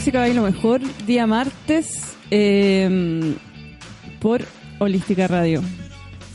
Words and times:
Música 0.00 0.20
Bailo 0.20 0.44
Mejor, 0.44 0.80
día 1.04 1.26
martes, 1.26 2.16
eh, 2.30 3.34
por 4.18 4.42
Holística 4.78 5.28
Radio. 5.28 5.62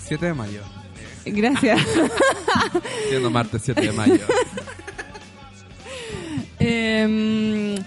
7 0.03 0.23
de 0.23 0.33
mayo. 0.35 0.61
Gracias. 1.25 1.81
Siendo 3.09 3.31
martes 3.31 3.63
7 3.65 3.81
de 3.81 3.91
mayo. 3.91 4.19
Eh, 6.59 7.79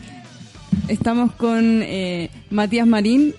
estamos 0.88 1.32
con 1.34 1.80
eh, 1.84 2.28
Matías 2.50 2.88
Marín, 2.88 3.36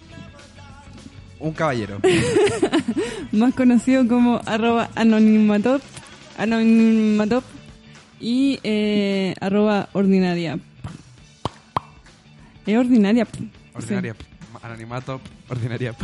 Un 1.39 1.51
caballero. 1.51 1.99
más 3.33 3.53
conocido 3.53 4.07
como 4.07 4.39
arroba 4.45 4.89
anonimatop, 4.95 5.81
anonimatop 6.37 7.43
y 8.21 8.61
eh, 8.63 9.35
arroba 9.41 9.89
ordinaria. 9.91 10.57
Es 12.73 12.77
ordinaria. 12.77 13.27
Ordinaria. 13.73 14.15
Anonimato. 14.61 15.21
Ordinaria. 15.49 15.95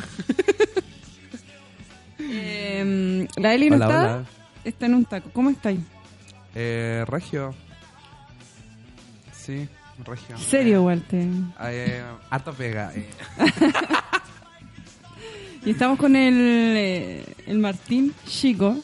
Eh, 2.20 3.28
la 3.38 3.54
Eli 3.54 3.70
no 3.70 3.76
Hola, 3.76 3.86
está, 3.86 4.00
hola. 4.04 4.26
está 4.64 4.86
en 4.86 4.94
un 4.96 5.06
taco. 5.06 5.30
¿Cómo 5.34 5.50
estáis? 5.50 5.80
Eh, 6.54 7.04
Regio. 7.08 7.54
Sí, 9.32 9.68
Regio. 10.06 10.38
Serio, 10.38 10.84
Walter. 10.84 11.28
Eh, 11.64 12.04
harto 12.30 12.54
pega. 12.54 12.92
eh. 12.96 13.10
Y 15.66 15.72
estamos 15.72 15.98
con 15.98 16.16
el, 16.16 16.36
eh, 16.78 17.26
el 17.48 17.58
Martín 17.58 18.14
Chico, 18.28 18.78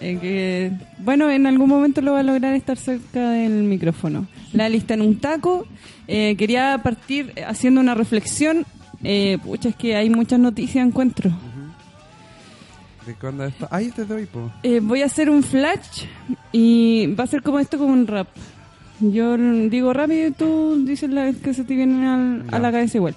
eh, 0.00 0.18
que, 0.20 0.72
bueno, 0.98 1.30
en 1.30 1.46
algún 1.46 1.68
momento 1.68 2.00
lo 2.02 2.12
va 2.12 2.20
a 2.20 2.22
lograr 2.22 2.54
estar 2.54 2.76
cerca 2.76 3.30
del 3.30 3.62
micrófono. 3.64 4.26
La 4.52 4.68
lista 4.68 4.94
en 4.94 5.02
un 5.02 5.18
taco. 5.18 5.66
Eh, 6.08 6.36
quería 6.36 6.78
partir 6.82 7.32
haciendo 7.46 7.80
una 7.80 7.94
reflexión. 7.94 8.64
Eh, 9.02 9.38
pucha, 9.44 9.68
es 9.70 9.76
que 9.76 9.96
hay 9.96 10.08
muchas 10.10 10.38
noticias, 10.38 10.86
encuentro. 10.86 11.30
¿De 13.06 13.14
cuándo 13.14 13.44
está? 13.44 13.68
Ay, 13.70 13.86
este 13.86 14.02
es 14.02 14.08
de 14.08 14.14
hoy, 14.14 14.26
po. 14.26 14.50
Eh, 14.62 14.80
voy 14.80 15.02
a 15.02 15.06
hacer 15.06 15.30
un 15.30 15.42
flash 15.42 16.04
y 16.52 17.06
va 17.14 17.24
a 17.24 17.26
ser 17.28 17.42
como 17.42 17.58
esto, 17.60 17.78
como 17.78 17.92
un 17.92 18.06
rap. 18.06 18.26
Yo 18.98 19.36
digo 19.36 19.92
rápido 19.92 20.28
y 20.28 20.32
tú 20.32 20.82
dices 20.84 21.10
la 21.10 21.32
que 21.32 21.54
se 21.54 21.64
te 21.64 21.74
viene 21.76 22.08
al- 22.08 22.44
a 22.50 22.58
la 22.58 22.72
cabeza 22.72 22.96
igual. 22.96 23.14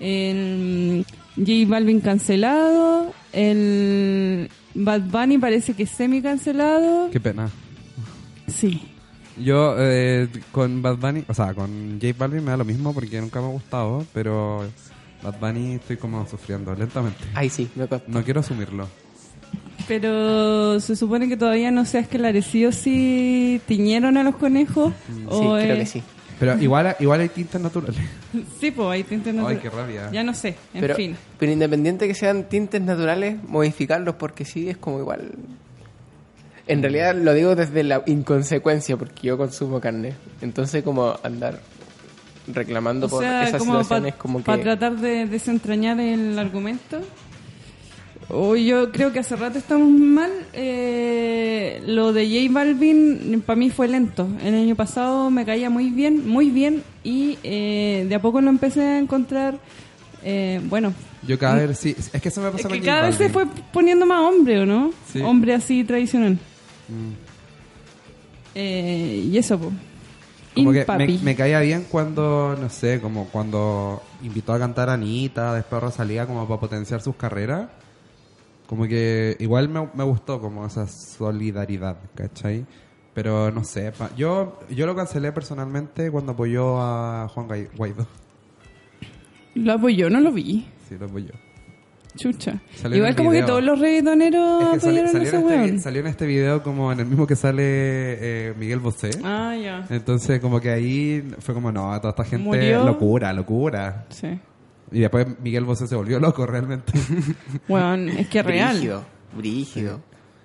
El 0.00 1.06
J 1.36 1.50
Balvin 1.68 2.00
cancelado, 2.00 3.14
el 3.32 4.50
Bad 4.74 5.02
Bunny 5.02 5.38
parece 5.38 5.74
que 5.74 5.84
es 5.84 5.90
semi 5.90 6.20
cancelado. 6.22 7.10
Qué 7.10 7.20
pena. 7.20 7.48
Sí. 8.48 8.82
Yo 9.36 9.74
eh, 9.78 10.28
con 10.52 10.80
Bad 10.82 10.96
Bunny, 10.96 11.24
o 11.28 11.34
sea, 11.34 11.54
con 11.54 11.98
J 12.00 12.14
Balvin 12.16 12.44
me 12.44 12.50
da 12.52 12.56
lo 12.56 12.64
mismo 12.64 12.92
porque 12.94 13.20
nunca 13.20 13.40
me 13.40 13.46
ha 13.46 13.50
gustado, 13.50 14.04
pero 14.12 14.64
Bad 15.22 15.38
Bunny 15.40 15.74
estoy 15.74 15.96
como 15.96 16.26
sufriendo 16.26 16.74
lentamente. 16.74 17.18
Ay, 17.34 17.48
sí, 17.50 17.68
me 17.74 17.84
acuerdo. 17.84 18.04
No 18.08 18.22
quiero 18.22 18.40
asumirlo. 18.40 18.86
Pero 19.86 20.80
se 20.80 20.96
supone 20.96 21.28
que 21.28 21.36
todavía 21.36 21.70
no 21.70 21.84
se 21.84 21.98
ha 21.98 22.00
esclarecido 22.00 22.72
si 22.72 23.60
tiñeron 23.66 24.16
a 24.16 24.22
los 24.22 24.36
conejos 24.36 24.92
Sí, 25.14 25.24
o 25.28 25.54
creo 25.56 25.74
es- 25.74 25.78
que 25.78 25.86
sí. 25.86 26.02
Pero 26.44 26.62
igual, 26.62 26.96
igual 27.00 27.20
hay 27.20 27.28
tintas 27.28 27.60
naturales. 27.60 28.00
Sí, 28.60 28.70
pues 28.70 28.88
hay 28.88 29.04
tintes 29.04 29.28
Ay, 29.32 29.36
naturales. 29.36 29.62
qué 29.62 29.70
rabia. 29.70 30.10
Ya 30.12 30.22
no 30.24 30.34
sé, 30.34 30.56
en 30.74 30.80
Pero, 30.80 30.94
fin. 30.94 31.16
pero 31.38 31.52
independiente 31.52 32.06
que 32.08 32.14
sean 32.14 32.44
tintes 32.48 32.80
naturales, 32.80 33.36
modificarlos 33.46 34.16
porque 34.16 34.44
sí 34.44 34.68
es 34.68 34.76
como 34.76 34.98
igual. 34.98 35.32
En 36.66 36.80
realidad 36.82 37.14
lo 37.14 37.34
digo 37.34 37.54
desde 37.54 37.82
la 37.84 38.02
inconsecuencia 38.06 38.96
porque 38.96 39.26
yo 39.28 39.36
consumo 39.36 39.80
carne. 39.80 40.14
Entonces 40.40 40.82
como 40.82 41.14
andar 41.22 41.60
reclamando 42.46 43.06
O 43.06 43.08
por 43.08 43.22
sea, 43.22 43.44
esas 43.44 43.58
como 43.58 43.82
situaciones 43.82 44.14
como 44.14 44.38
que... 44.38 44.44
para 44.44 44.62
tratar 44.62 44.96
de 44.96 45.26
desentrañar 45.26 46.00
el 46.00 46.38
argumento. 46.38 47.00
O 48.28 48.56
yo 48.56 48.90
creo 48.90 49.12
que 49.12 49.18
hace 49.18 49.36
rato 49.36 49.58
estamos 49.58 49.88
mal. 49.88 50.30
Eh, 50.52 51.82
lo 51.86 52.12
de 52.12 52.26
J 52.26 52.52
Balvin 52.52 53.42
para 53.44 53.56
mí 53.56 53.70
fue 53.70 53.86
lento. 53.88 54.26
El 54.42 54.54
año 54.54 54.74
pasado 54.74 55.30
me 55.30 55.44
caía 55.44 55.68
muy 55.70 55.90
bien, 55.90 56.26
muy 56.28 56.50
bien 56.50 56.82
y 57.02 57.38
eh, 57.42 58.06
de 58.08 58.14
a 58.14 58.22
poco 58.22 58.40
lo 58.40 58.48
empecé 58.50 58.82
a 58.82 58.98
encontrar. 58.98 59.58
eh, 60.22 60.60
bueno, 60.64 60.94
Yo 61.26 61.38
cada 61.38 61.66
vez, 61.66 61.78
sí, 61.78 61.94
es 61.96 62.22
que 62.22 62.28
eso 62.28 62.40
me 62.40 62.48
es 62.48 62.54
pasa 62.54 62.68
que 62.68 62.80
cada 62.80 63.06
vez 63.06 63.16
se 63.16 63.28
fue 63.28 63.46
poniendo 63.72 64.06
más 64.06 64.20
hombre, 64.20 64.60
¿o 64.60 64.66
no? 64.66 64.92
Sí. 65.12 65.20
Hombre 65.20 65.54
así 65.54 65.84
tradicional. 65.84 66.38
Mm. 66.88 67.12
Eh, 68.54 69.28
y 69.30 69.36
eso, 69.38 69.58
po. 69.58 69.70
Como 70.54 70.72
que 70.72 70.86
me 71.22 71.34
caía 71.34 71.58
bien 71.60 71.84
cuando, 71.90 72.56
no 72.58 72.70
sé, 72.70 73.00
como 73.00 73.26
cuando 73.26 74.00
invitó 74.22 74.52
a 74.52 74.58
cantar 74.58 74.88
a 74.88 74.92
Anita, 74.94 75.52
después 75.52 75.82
Rosalía, 75.82 76.26
como 76.26 76.46
para 76.46 76.60
potenciar 76.60 77.02
sus 77.02 77.16
carreras. 77.16 77.68
Como 78.66 78.86
que 78.88 79.36
igual 79.40 79.68
me, 79.68 79.88
me 79.94 80.04
gustó 80.04 80.40
como 80.40 80.64
esa 80.66 80.86
solidaridad, 80.86 81.96
¿cachai? 82.14 82.64
Pero 83.12 83.50
no 83.52 83.62
sé, 83.62 83.92
pa- 83.92 84.10
yo 84.16 84.58
yo 84.70 84.86
lo 84.86 84.96
cancelé 84.96 85.30
personalmente 85.32 86.10
cuando 86.10 86.32
apoyó 86.32 86.80
a 86.80 87.28
Juan 87.28 87.46
Guaidó. 87.76 88.06
Lo 89.54 89.72
apoyó, 89.74 90.10
no 90.10 90.20
lo 90.20 90.32
vi. 90.32 90.66
Sí, 90.88 90.96
lo 90.98 91.06
apoyó. 91.06 91.30
Chucha. 92.16 92.60
Salió 92.76 92.98
Igual 92.98 93.16
como 93.16 93.32
que 93.32 93.42
todos 93.42 93.62
los 93.62 93.78
reggaetoneros 93.80 94.62
Es 94.62 94.68
que 94.68 94.76
apoyaron 94.76 95.10
salió, 95.10 95.28
ese 95.28 95.36
en 95.36 95.60
este, 95.64 95.78
salió 95.80 96.00
en 96.00 96.06
este 96.06 96.26
video 96.26 96.62
como 96.62 96.92
en 96.92 97.00
el 97.00 97.06
mismo 97.06 97.26
que 97.26 97.34
sale 97.34 97.62
eh, 97.64 98.54
Miguel 98.56 98.78
Bosé. 98.78 99.10
Ah, 99.24 99.54
ya. 99.60 99.84
Entonces 99.90 100.38
como 100.40 100.60
que 100.60 100.70
ahí 100.70 101.28
fue 101.40 101.54
como, 101.54 101.72
no, 101.72 101.90
toda 102.00 102.10
esta 102.10 102.24
gente, 102.24 102.44
Murió. 102.44 102.84
locura, 102.84 103.32
locura. 103.32 104.06
Sí. 104.10 104.38
Y 104.94 105.00
después 105.00 105.26
Miguel 105.42 105.64
Bosé 105.64 105.86
se 105.88 105.96
volvió 105.96 106.20
loco 106.20 106.46
realmente. 106.46 106.92
Bueno, 107.68 108.12
es 108.12 108.28
que 108.28 108.38
es 108.38 108.46
real. 108.46 108.76
Brígido, 108.76 109.04
brígido. 109.36 110.00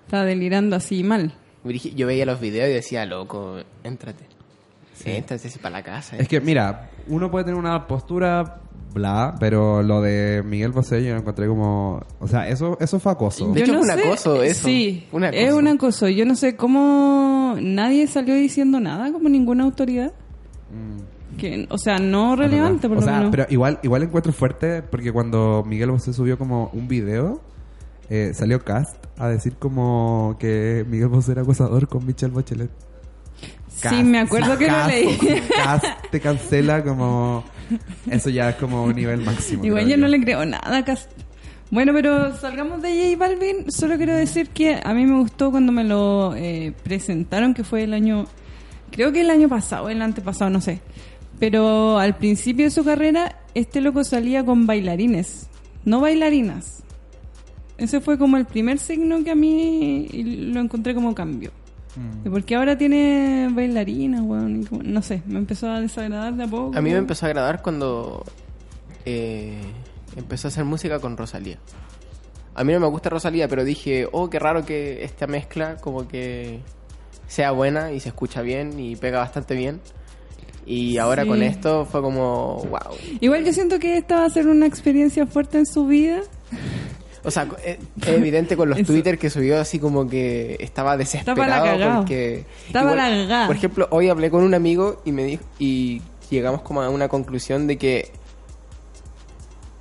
Está 0.06 0.26
delirando 0.26 0.76
así 0.76 1.04
mal. 1.04 1.34
Brígido. 1.64 1.96
Yo 1.96 2.08
veía 2.08 2.26
los 2.26 2.40
videos 2.40 2.70
y 2.70 2.74
decía, 2.74 3.06
loco, 3.06 3.58
éntrate. 3.84 4.26
Éntrate 5.06 5.48
así 5.48 5.60
para 5.60 5.78
la 5.78 5.84
casa. 5.84 6.18
es 6.18 6.28
que, 6.28 6.42
mira, 6.42 6.90
uno 7.08 7.30
puede 7.32 7.46
tener 7.46 7.60
una 7.60 7.88
postura 7.88 8.62
bla, 8.94 9.36
pero 9.40 9.84
lo 9.84 10.02
de 10.02 10.42
Miguel 10.44 10.72
Bosé 10.72 11.04
yo 11.04 11.14
lo 11.14 11.20
encontré 11.20 11.48
como... 11.48 12.02
O 12.20 12.28
sea, 12.28 12.48
eso, 12.50 12.78
eso 12.82 13.00
fue 13.00 13.12
acoso. 13.12 13.52
De 13.52 13.62
hecho, 13.62 13.74
fue 13.74 13.82
un 13.84 13.92
acoso 13.92 14.42
eso. 14.42 14.68
Sí, 14.68 15.08
Un 15.12 15.26
acoso. 15.26 15.40
es 15.42 15.54
un 15.54 15.68
acoso. 15.68 16.08
Yo 16.10 16.26
no 16.26 16.36
sé 16.36 16.56
cómo 16.56 17.56
nadie 17.62 18.08
salió 18.08 18.34
diciendo 18.34 18.80
nada, 18.80 19.12
como 19.12 19.30
ninguna 19.30 19.64
autoridad. 19.64 20.12
Que, 21.40 21.68
o 21.70 21.78
sea, 21.78 21.98
no 21.98 22.36
relevante, 22.36 22.88
por 22.88 22.98
o 22.98 23.02
lo 23.02 23.06
sea, 23.08 23.18
menos. 23.18 23.32
pero 23.32 23.46
igual, 23.50 23.80
igual 23.84 24.04
encuentro 24.04 24.32
fuerte 24.34 24.82
porque 24.84 25.12
cuando 25.12 25.64
Miguel 25.66 25.92
Bosé 25.92 26.14
subió 26.14 26.38
como 26.38 26.70
un 26.74 26.88
video, 26.88 27.42
eh, 28.10 28.32
salió 28.34 28.64
Cast 28.64 28.96
a 29.18 29.28
decir 29.28 29.54
como 29.58 30.36
que 30.40 30.86
Miguel 30.90 31.08
Bosé 31.10 31.32
era 31.34 31.42
acosador 31.42 31.88
con 31.88 32.06
Michelle 32.06 32.34
Bachelet. 32.34 32.70
sí, 33.68 34.04
me 34.04 34.20
acuerdo 34.20 34.58
que 34.58 34.68
lo 34.68 34.74
Cast, 34.74 34.90
leí. 34.90 35.18
Cast 35.56 35.86
te 36.12 36.20
cancela 36.20 36.84
como... 36.84 37.44
Eso 38.10 38.30
ya 38.30 38.50
es 38.50 38.56
como 38.56 38.84
un 38.84 38.96
nivel 38.96 39.22
máximo. 39.24 39.64
Igual 39.64 39.88
yo 39.88 39.96
no 39.98 40.08
le 40.08 40.20
creo 40.22 40.44
nada 40.46 40.78
a 40.78 40.84
Cas- 40.84 41.08
Bueno, 41.70 41.94
pero 41.94 42.36
salgamos 42.36 42.82
de 42.82 43.14
J 43.16 43.18
Balvin. 43.28 43.72
Solo 43.72 43.96
quiero 43.98 44.16
decir 44.16 44.50
que 44.50 44.80
a 44.84 44.94
mí 44.96 45.06
me 45.06 45.20
gustó 45.20 45.52
cuando 45.52 45.72
me 45.72 45.84
lo 45.84 46.34
eh, 46.36 46.74
presentaron, 46.84 47.54
que 47.54 47.64
fue 47.64 47.84
el 47.84 47.94
año, 47.94 48.26
creo 48.92 49.12
que 49.12 49.22
el 49.22 49.30
año 49.30 49.48
pasado, 49.48 49.88
el 49.90 50.02
antepasado, 50.02 50.50
no 50.50 50.62
sé. 50.62 50.82
Pero 51.40 51.98
al 51.98 52.18
principio 52.18 52.66
de 52.66 52.72
su 52.72 52.84
carrera, 52.84 53.40
este 53.56 53.82
loco 53.82 54.04
salía 54.04 54.46
con 54.46 54.68
bailarines, 54.68 55.48
no 55.86 56.02
bailarinas. 56.02 56.84
Ese 57.78 58.02
fue 58.02 58.18
como 58.18 58.36
el 58.36 58.46
primer 58.46 58.78
signo 58.78 59.24
que 59.24 59.32
a 59.32 59.36
mí 59.36 60.08
lo 60.54 60.60
encontré 60.60 60.94
como 60.94 61.16
cambio. 61.16 61.52
Mm. 61.96 62.30
Porque 62.30 62.56
ahora 62.56 62.78
tiene 62.78 63.50
bailarinas, 63.52 64.22
weón. 64.22 64.68
No 64.84 65.02
sé, 65.02 65.24
me 65.26 65.40
empezó 65.40 65.70
a 65.70 65.80
desagradar 65.80 66.34
de 66.36 66.44
a 66.44 66.48
poco. 66.48 66.78
A 66.78 66.82
mí 66.82 66.92
me 66.92 66.98
empezó 66.98 67.26
a 67.26 67.30
agradar 67.30 67.62
cuando 67.62 68.26
eh, 69.06 69.62
empezó 70.18 70.48
a 70.48 70.50
hacer 70.50 70.66
música 70.66 71.00
con 71.00 71.16
Rosalía. 71.16 71.58
A 72.54 72.64
mí 72.66 72.74
no 72.74 72.82
me 72.82 72.88
gusta 72.88 73.10
Rosalía, 73.10 73.48
pero 73.48 73.64
dije, 73.64 74.08
oh, 74.12 74.30
qué 74.30 74.40
raro 74.40 74.66
que 74.66 75.04
esta 75.06 75.28
mezcla 75.28 75.78
como 75.78 76.08
que 76.08 76.60
sea 77.28 77.52
buena 77.52 77.94
y 77.94 78.02
se 78.02 78.10
escucha 78.10 78.42
bien 78.42 78.78
y 78.80 78.98
pega 78.98 79.20
bastante 79.20 79.56
bien. 79.56 79.80
Y 80.72 81.00
ahora 81.00 81.24
Sí. 81.24 81.30
con 81.30 81.42
esto 81.42 81.86
fue 81.86 82.00
como, 82.00 82.58
wow. 82.70 82.96
Igual 83.20 83.44
yo 83.44 83.52
siento 83.52 83.80
que 83.80 83.98
esta 83.98 84.18
va 84.20 84.26
a 84.26 84.30
ser 84.30 84.48
una 84.48 84.68
experiencia 84.68 85.26
fuerte 85.26 85.58
en 85.58 85.66
su 85.66 85.88
vida. 85.88 86.22
O 87.24 87.32
sea, 87.32 87.48
eh, 87.66 87.80
es 88.02 88.08
evidente 88.08 88.56
con 88.56 88.70
los 88.70 88.78
Eso. 88.78 88.94
Twitter 88.94 89.18
que 89.18 89.32
subió 89.32 89.60
así 89.60 89.80
como 89.80 90.08
que 90.08 90.58
estaba 90.60 90.96
desesperado 90.96 91.98
porque 91.98 92.46
Estaba 92.68 92.94
la. 92.96 93.48
Por 93.48 93.56
ejemplo, 93.56 93.88
hoy 93.90 94.10
hablé 94.10 94.30
con 94.30 94.44
un 94.44 94.54
amigo 94.54 95.02
y 95.06 95.12
me 95.12 95.24
dijo 95.24 95.44
y 95.58 96.04
llegamos 96.30 96.62
como 96.62 96.84
a 96.84 96.90
una 96.90 97.08
conclusión 97.10 97.66
de 97.66 97.78
que 97.80 98.12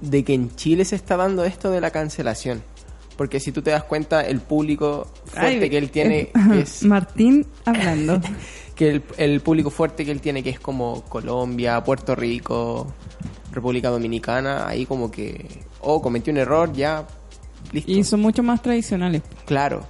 de 0.01 0.25
que 0.25 0.33
en 0.33 0.55
Chile 0.57 0.87
se 0.87 0.97
está 0.97 1.17
dando 1.19 1.45
esto 1.45 1.71
de 1.71 1.83
la 1.83 1.91
cancelación. 1.91 2.63
Porque 3.17 3.41
si 3.41 3.51
tú 3.53 3.63
te 3.63 3.73
das 3.73 3.83
cuenta, 3.85 4.23
el 4.23 4.41
público 4.41 5.07
fuerte 5.27 5.65
Ay, 5.65 5.71
que 5.71 5.77
él 5.79 5.91
tiene 5.91 6.19
eh, 6.21 6.33
es 6.63 6.83
Martín 6.85 7.47
hablando. 7.67 8.21
que 8.79 8.91
el, 8.91 9.03
el 9.17 9.41
público 9.41 9.71
fuerte 9.71 10.05
que 10.05 10.13
él 10.13 10.21
tiene, 10.21 10.45
que 10.45 10.51
es 10.51 10.61
como 10.61 11.03
Colombia, 11.07 11.83
Puerto 11.83 12.15
Rico, 12.15 12.87
República 13.51 13.89
Dominicana, 13.89 14.69
ahí 14.69 14.87
como 14.87 15.11
que, 15.11 15.49
oh, 15.81 16.01
cometí 16.01 16.31
un 16.31 16.37
error, 16.37 16.73
ya, 16.73 17.05
listo. 17.73 17.91
Y 17.91 18.05
son 18.05 18.21
mucho 18.21 18.45
más 18.45 18.63
tradicionales. 18.63 19.23
Claro. 19.47 19.85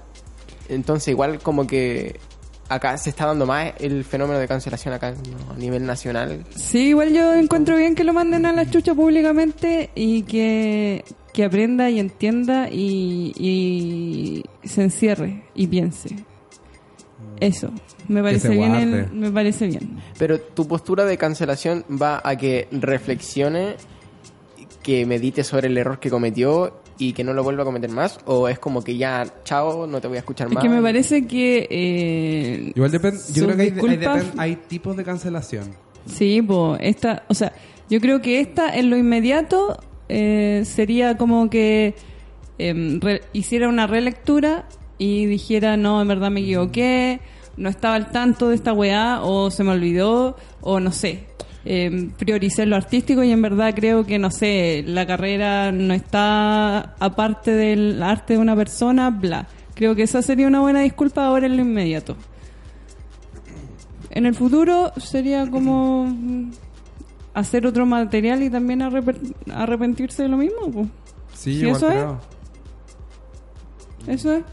Entonces, 0.69 1.09
igual 1.09 1.39
como 1.39 1.67
que 1.67 2.19
acá 2.67 2.97
se 2.97 3.11
está 3.11 3.27
dando 3.27 3.45
más 3.45 3.73
el 3.77 4.03
fenómeno 4.03 4.39
de 4.39 4.47
cancelación 4.47 4.95
acá 4.95 5.11
¿no? 5.11 5.53
a 5.53 5.57
nivel 5.57 5.85
nacional. 5.85 6.43
Sí, 6.55 6.89
igual 6.89 7.13
yo 7.13 7.35
encuentro 7.35 7.77
bien 7.77 7.93
que 7.93 8.03
lo 8.03 8.13
manden 8.13 8.47
a 8.47 8.53
la 8.53 8.67
chucha 8.71 8.95
públicamente 8.95 9.91
y 9.93 10.23
que, 10.23 11.05
que 11.31 11.43
aprenda 11.43 11.91
y 11.91 11.99
entienda 11.99 12.69
y, 12.71 13.33
y 13.37 14.67
se 14.67 14.81
encierre 14.81 15.43
y 15.53 15.67
piense. 15.67 16.15
Eso, 17.39 17.71
me 18.09 18.21
parece 18.21 18.49
bien. 18.49 18.75
el- 18.75 19.11
me 19.13 19.31
parece 19.31 19.67
bien. 19.67 19.97
Pero 20.17 20.39
tu 20.39 20.67
postura 20.67 21.05
de 21.05 21.17
cancelación 21.17 21.85
va 21.89 22.19
a 22.23 22.35
que 22.35 22.67
reflexione, 22.71 23.75
que 24.83 25.05
medite 25.05 25.43
sobre 25.43 25.67
el 25.67 25.77
error 25.77 25.99
que 25.99 26.09
cometió 26.09 26.81
y 26.97 27.13
que 27.13 27.23
no 27.23 27.33
lo 27.33 27.43
vuelva 27.43 27.61
a 27.63 27.65
cometer 27.65 27.89
más, 27.89 28.19
o 28.25 28.49
es 28.49 28.59
como 28.59 28.83
que 28.83 28.97
ya, 28.97 29.25
chao, 29.45 29.87
no 29.87 30.01
te 30.01 30.07
voy 30.09 30.17
a 30.17 30.19
escuchar 30.19 30.47
Es 30.47 30.53
más. 30.55 30.63
que 30.63 30.69
me 30.69 30.81
parece 30.81 31.25
que... 31.27 31.65
eh, 31.69 32.71
Igual 32.75 32.91
depende, 32.91 33.17
yo 33.33 33.45
creo 33.45 33.55
que 33.57 33.63
hay, 34.37 34.55
tipos 34.67 34.97
de 34.97 35.03
cancelación. 35.05 35.73
Sí, 36.05 36.41
pues 36.41 36.79
esta, 36.83 37.23
o 37.29 37.33
sea, 37.33 37.53
yo 37.89 38.01
creo 38.01 38.21
que 38.21 38.41
esta 38.41 38.75
en 38.75 38.89
lo 38.89 38.97
inmediato 38.97 39.77
eh, 40.09 40.63
sería 40.65 41.15
como 41.17 41.49
que 41.49 41.95
em, 42.57 42.99
re- 42.99 43.21
hiciera 43.31 43.69
una 43.69 43.87
relectura 43.87 44.67
y 44.97 45.25
dijera, 45.25 45.77
no, 45.77 46.01
en 46.01 46.07
verdad 46.09 46.31
me 46.31 46.41
equivoqué, 46.41 47.21
no 47.59 47.69
estaba 47.69 47.93
al 47.95 48.09
tanto 48.11 48.49
de 48.49 48.55
esta 48.55 48.73
weá, 48.73 49.21
o 49.21 49.51
se 49.51 49.63
me 49.63 49.71
olvidó, 49.71 50.35
o 50.61 50.79
no 50.79 50.91
sé. 50.91 51.25
em, 51.65 52.09
prioricé 52.11 52.65
lo 52.65 52.75
artístico 52.77 53.21
y 53.23 53.31
en 53.31 53.41
verdad 53.41 53.73
creo 53.75 54.05
que, 54.05 54.17
no 54.17 54.31
sé, 54.31 54.81
la 54.87 55.05
carrera 55.05 55.71
no 55.73 55.93
está 55.93 56.95
aparte 56.99 57.51
del 57.51 58.01
arte 58.01 58.33
de 58.33 58.39
una 58.39 58.55
persona, 58.55 59.09
bla. 59.11 59.45
Creo 59.75 59.93
que 59.93 60.03
esa 60.03 60.21
sería 60.21 60.47
una 60.47 60.61
buena 60.61 60.79
disculpa 60.81 61.25
ahora 61.25 61.45
en 61.47 61.57
lo 61.57 61.61
inmediato. 61.61 62.15
En 64.09 64.25
el 64.25 64.33
futuro 64.35 64.91
sería 64.97 65.49
como 65.51 66.07
hacer 67.33 67.67
otro 67.67 67.85
material 67.85 68.41
y 68.41 68.49
también 68.49 68.79
arrepe- 68.79 69.35
arrepentirse 69.53 70.23
de 70.23 70.29
lo 70.29 70.37
mismo. 70.37 70.71
po. 70.71 70.87
Sí, 71.33 71.59
Sí, 71.59 71.67
eso 71.69 71.89
es. 71.91 72.05
Eso 74.07 74.33
es. 74.33 74.43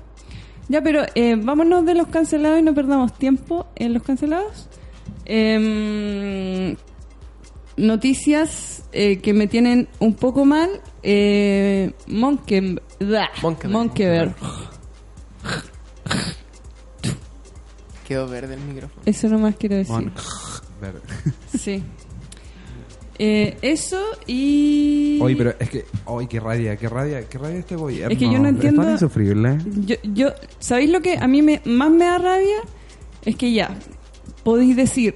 Ya, 0.69 0.83
pero 0.83 1.03
eh, 1.15 1.37
vámonos 1.37 1.85
de 1.87 1.95
los 1.95 2.09
cancelados 2.09 2.59
y 2.59 2.63
no 2.63 2.75
perdamos 2.75 3.13
tiempo 3.17 3.67
en 3.77 3.95
los 3.95 4.03
cancelados. 4.03 4.69
Em, 5.25 6.77
noticias 7.77 8.85
eh, 8.93 9.19
que 9.19 9.33
me 9.33 9.47
tienen 9.47 9.89
un 10.01 10.15
poco 10.15 10.45
mal. 10.45 10.69
Eh, 11.03 11.93
Monke- 12.09 12.81
blah, 12.99 13.29
Monkeberg. 13.43 13.73
Monkeberg. 13.73 14.35
Quedó 18.07 18.29
verde 18.29 18.55
el 18.55 18.61
micrófono. 18.61 19.03
Eso 19.05 19.29
nomás 19.29 19.57
quiero 19.57 19.77
decir. 19.77 19.93
Mon- 19.93 20.13
Ver. 20.81 21.01
Sí. 21.59 21.83
Eh, 23.19 23.57
eso 23.63 23.99
y... 24.27 25.19
Oye, 25.23 25.37
pero 25.37 25.55
es 25.59 25.71
que, 25.71 25.85
oye, 26.05 26.29
qué 26.29 26.41
rabia, 26.41 26.77
qué 26.77 26.89
rabia, 26.89 27.29
qué 27.29 27.39
rabia 27.39 27.59
este 27.59 27.77
gobierno. 27.77 28.13
Es 28.13 28.19
que 28.19 28.31
yo 28.31 28.39
no 28.39 28.49
entiendo- 28.49 28.83
Es 28.83 28.87
tan 28.87 28.93
insufrible. 28.95 29.59
Yo, 29.87 29.97
yo, 30.13 30.29
¿sabéis 30.59 30.91
lo 30.91 31.01
que 31.01 31.17
a 31.19 31.27
mí 31.27 31.43
me, 31.43 31.61
más 31.65 31.91
me 31.91 32.05
da 32.05 32.19
rabia? 32.19 32.57
Es 33.25 33.37
que 33.37 33.53
ya, 33.53 33.71
podéis 34.45 34.77
decir, 34.77 35.15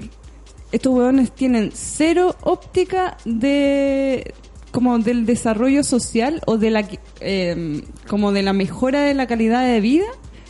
estos 0.73 0.93
huevones 0.95 1.33
tienen 1.33 1.71
cero 1.75 2.35
óptica 2.43 3.17
de 3.25 4.33
como 4.73 4.99
del 5.01 5.27
desarrollo 5.27 5.83
social 5.83 6.41
o 6.47 6.57
de 6.57 6.71
la 6.71 6.89
eh, 7.21 7.83
como 8.09 8.31
de 8.33 8.43
la 8.45 8.53
mejora 8.53 9.03
de 9.03 9.15
la 9.15 9.27
calidad 9.27 9.67
de 9.67 9.81
vida 9.81 10.05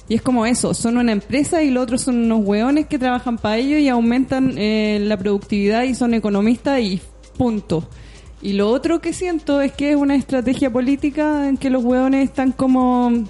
y 0.08 0.14
es 0.14 0.20
como 0.22 0.44
eso, 0.44 0.74
son 0.74 0.98
una 0.98 1.12
empresa 1.12 1.62
y 1.62 1.70
los 1.70 1.84
otros 1.84 2.02
son 2.02 2.16
unos 2.24 2.44
hueones 2.44 2.86
que 2.86 2.98
trabajan 2.98 3.38
para 3.38 3.56
ellos 3.56 3.80
y 3.80 3.88
aumentan 3.88 4.54
eh, 4.58 4.98
la 5.02 5.16
productividad 5.16 5.84
y 5.84 5.94
son 5.94 6.12
economistas 6.14 6.80
y 6.80 7.00
punto. 7.36 7.84
Y 8.42 8.54
lo 8.54 8.70
otro 8.70 9.00
que 9.00 9.12
siento 9.12 9.60
es 9.60 9.72
que 9.72 9.90
es 9.90 9.96
una 9.96 10.14
estrategia 10.14 10.70
política 10.70 11.48
en 11.48 11.56
que 11.56 11.68
los 11.68 11.84
hueones 11.84 12.28
están 12.28 12.52
como 12.52 13.24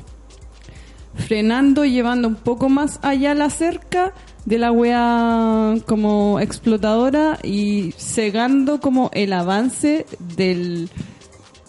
frenando 1.14 1.84
y 1.84 1.90
llevando 1.90 2.28
un 2.28 2.36
poco 2.36 2.68
más 2.68 3.00
allá 3.02 3.34
la 3.34 3.50
cerca 3.50 4.12
de 4.44 4.58
la 4.58 4.72
wea 4.72 5.74
como 5.86 6.38
explotadora 6.40 7.38
y 7.42 7.92
cegando 7.98 8.80
como 8.80 9.10
el 9.12 9.32
avance 9.32 10.06
del, 10.36 10.88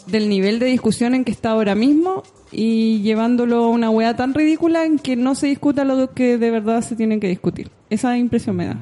del 0.07 0.29
nivel 0.29 0.59
de 0.59 0.67
discusión 0.67 1.15
en 1.15 1.25
que 1.25 1.31
está 1.31 1.51
ahora 1.51 1.75
mismo 1.75 2.23
y 2.51 3.01
llevándolo 3.01 3.63
a 3.63 3.69
una 3.69 3.89
wea 3.89 4.15
tan 4.15 4.33
ridícula 4.33 4.85
en 4.85 4.99
que 4.99 5.15
no 5.15 5.35
se 5.35 5.47
discuta 5.47 5.83
lo 5.83 6.11
que 6.13 6.37
de 6.37 6.51
verdad 6.51 6.81
se 6.81 6.95
tiene 6.95 7.19
que 7.19 7.27
discutir. 7.27 7.71
Esa 7.89 8.17
impresión 8.17 8.55
me 8.55 8.67
da. 8.67 8.77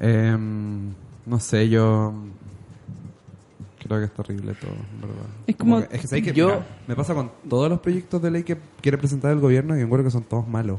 Em, 0.00 0.92
no 1.28 1.38
sé, 1.40 1.68
yo 1.68 2.12
creo 3.86 3.98
que 4.00 4.04
es 4.06 4.12
terrible 4.12 4.54
todo, 4.54 4.70
en 4.72 5.00
verdad. 5.00 5.26
Es 5.46 5.56
como- 5.56 5.78
que- 5.86 5.94
es 5.96 6.00
que, 6.02 6.06
¿sabes 6.08 6.24
qué? 6.24 6.32
Yo- 6.32 6.46
Mira, 6.48 6.66
me 6.88 6.96
pasa 6.96 7.14
con 7.14 7.30
todos 7.48 7.68
los 7.70 7.80
proyectos 7.80 8.20
de 8.22 8.30
ley 8.30 8.42
que 8.42 8.56
quiere 8.80 8.98
presentar 8.98 9.32
el 9.32 9.40
gobierno 9.40 9.76
y 9.78 9.80
encuentro 9.82 10.04
que 10.04 10.10
son 10.10 10.24
todos 10.24 10.46
malos. 10.48 10.78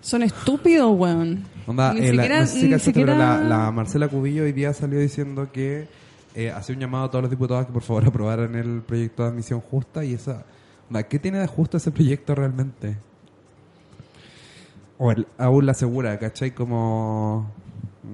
Son 0.00 0.22
estúpidos, 0.22 0.90
weón. 0.96 1.44
Onda, 1.66 1.92
Ni 1.92 2.00
eh, 2.00 2.12
la, 2.12 2.22
siquiera- 2.22 2.40
no 2.40 2.46
sé 2.46 2.52
si 2.52 2.64
ni 2.66 2.70
cachaste, 2.70 2.92
pero 2.92 3.12
siquiera- 3.12 3.38
la, 3.40 3.44
la 3.64 3.70
Marcela 3.72 4.08
Cubillo 4.08 4.44
hoy 4.44 4.52
día 4.52 4.72
salió 4.72 4.98
diciendo 5.00 5.50
que 5.52 5.88
eh, 6.34 6.52
hacía 6.52 6.74
un 6.74 6.80
llamado 6.80 7.04
a 7.04 7.10
todos 7.10 7.22
los 7.22 7.30
diputados 7.30 7.66
que 7.66 7.72
por 7.72 7.82
favor 7.82 8.04
aprobaran 8.06 8.54
el 8.54 8.80
proyecto 8.82 9.24
de 9.24 9.30
admisión 9.30 9.60
justa 9.60 10.04
y 10.04 10.14
esa... 10.14 10.44
onda, 10.88 11.02
¿Qué 11.02 11.18
tiene 11.18 11.38
de 11.38 11.46
justo 11.48 11.76
ese 11.76 11.90
proyecto 11.90 12.34
realmente? 12.34 12.96
O 14.98 15.10
el, 15.12 15.26
aún 15.36 15.66
la 15.66 15.74
segura, 15.74 16.18
¿cachai? 16.18 16.52
Como... 16.52 17.50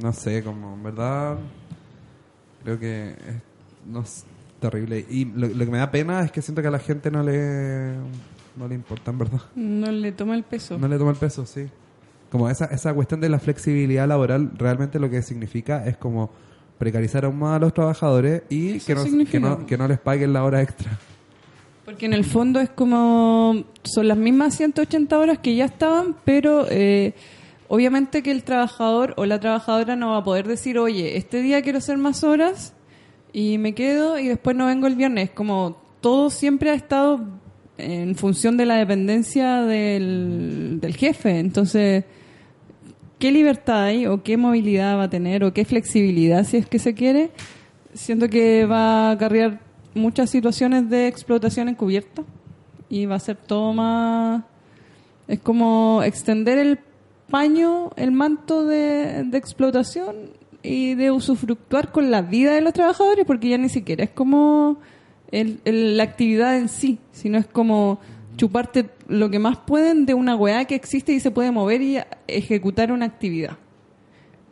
No 0.03 0.13
sé, 0.13 0.43
como 0.43 0.75
en 0.75 0.83
verdad... 0.83 1.37
Creo 2.65 2.79
que 2.79 3.11
es 3.11 3.55
no, 3.87 4.01
es 4.01 4.25
terrible. 4.61 5.05
Y 5.09 5.27
lo, 5.27 5.49
lo 5.49 5.65
que 5.65 5.71
me 5.71 5.79
da 5.79 5.91
pena 5.91 6.23
es 6.23 6.33
que 6.33 6.43
siento 6.43 6.63
que 6.63 6.69
a 6.69 6.71
la 6.71 6.79
gente 6.79 7.11
no 7.11 7.23
le... 7.23 7.95
No 8.57 8.69
le 8.69 8.75
importa, 8.75 9.11
en 9.11 9.19
verdad. 9.19 9.41
No 9.57 9.91
le 9.91 10.13
toma 10.13 10.35
el 10.37 10.45
peso. 10.45 10.79
No 10.79 10.87
le 10.87 10.97
toma 10.97 11.11
el 11.11 11.17
peso, 11.17 11.45
sí. 11.45 11.67
Como 12.31 12.49
esa, 12.49 12.67
esa 12.67 12.95
cuestión 12.95 13.21
de 13.21 13.29
la 13.29 13.41
flexibilidad 13.41 14.07
laboral, 14.07 14.53
realmente 14.57 15.01
lo 15.01 15.11
que 15.11 15.23
significa 15.23 15.85
es 15.87 15.97
como 15.97 16.31
precarizar 16.79 17.25
aún 17.25 17.39
más 17.39 17.57
a 17.57 17.59
los 17.59 17.75
trabajadores 17.75 18.43
y 18.49 18.81
no, 18.89 19.25
que, 19.25 19.41
no, 19.41 19.67
que 19.67 19.79
no 19.79 19.89
les 19.89 19.99
paguen 19.99 20.33
la 20.33 20.45
hora 20.45 20.63
extra. 20.63 20.99
Porque 21.85 22.07
en 22.07 22.15
el 22.15 22.25
fondo 22.25 22.61
es 22.61 22.71
como. 22.71 23.65
Son 23.83 24.09
las 24.09 24.17
mismas 24.17 24.57
180 24.57 25.19
horas 25.19 25.39
que 25.39 25.55
ya 25.55 25.67
estaban, 25.67 26.17
pero 26.25 26.67
eh, 26.71 27.15
obviamente 27.69 28.23
que 28.23 28.31
el 28.31 28.45
trabajador 28.45 29.15
o 29.17 29.27
la 29.27 29.41
trabajadora 29.41 29.97
no 29.97 30.11
va 30.11 30.19
a 30.19 30.25
poder 30.25 30.47
decir, 30.47 30.79
oye, 30.79 31.17
este 31.17 31.43
día 31.43 31.63
quiero 31.63 31.79
hacer 31.79 31.99
más 31.99 32.25
horas 32.25 32.75
y 33.33 33.59
me 33.59 33.75
quedo 33.75 34.19
y 34.19 34.29
después 34.29 34.57
no 34.57 34.67
vengo 34.67 34.87
el 34.87 34.97
viernes. 34.97 35.31
Como 35.31 35.77
todo 36.01 36.31
siempre 36.31 36.71
ha 36.71 36.75
estado 36.75 37.21
en 37.79 38.15
función 38.15 38.57
de 38.57 38.67
la 38.67 38.77
dependencia 38.77 39.63
del, 39.63 40.79
del 40.81 40.97
jefe. 40.97 41.39
Entonces, 41.39 42.05
¿qué 43.19 43.33
libertad 43.33 43.85
hay 43.85 44.07
o 44.07 44.23
qué 44.23 44.37
movilidad 44.37 44.99
va 44.99 45.05
a 45.05 45.11
tener 45.11 45.45
o 45.45 45.53
qué 45.53 45.65
flexibilidad 45.65 46.45
si 46.45 46.59
es 46.59 46.67
que 46.67 46.79
se 46.79 46.95
quiere? 46.95 47.31
Siento 47.93 48.29
que 48.29 48.67
va 48.67 49.09
a 49.09 49.11
acarrear 49.13 49.61
muchas 49.95 50.31
situaciones 50.31 50.91
de 50.91 51.07
explotación 51.07 51.69
encubierta 51.69 52.23
y 52.89 53.07
va 53.07 53.17
a 53.17 53.21
ser 53.21 53.37
todo 53.37 53.73
más... 53.73 54.45
Es 55.27 55.41
como 55.41 56.03
extender 56.05 56.59
el 56.59 56.79
paño, 57.31 57.91
el 57.97 58.13
manto 58.13 58.65
de, 58.65 59.25
de 59.25 59.39
explotación 59.39 60.15
y 60.63 60.95
de 60.95 61.11
usufructuar 61.11 61.93
con 61.93 62.11
la 62.11 62.23
vida 62.23 62.53
de 62.55 62.61
los 62.61 62.73
trabajadores 62.73 63.25
porque 63.27 63.49
ya 63.51 63.59
ni 63.59 63.69
siquiera 63.69 64.05
es 64.05 64.11
como 64.11 64.79
el- 65.31 65.61
la 65.65 66.03
actividad 66.03 66.57
en 66.57 66.69
sí, 66.69 66.99
sino 67.13 67.39
es 67.39 67.47
como 67.47 68.01
chuparte 68.37 68.91
lo 69.09 69.31
que 69.31 69.39
más 69.39 69.59
pueden 69.59 70.07
de 70.07 70.15
una 70.15 70.35
weá 70.37 70.65
que 70.65 70.75
existe 70.75 71.13
y 71.13 71.21
se 71.21 71.31
puede 71.31 71.51
mover 71.51 71.83
y 71.83 71.99
ejecutar 72.27 72.91
una 72.93 73.07
actividad. 73.07 73.57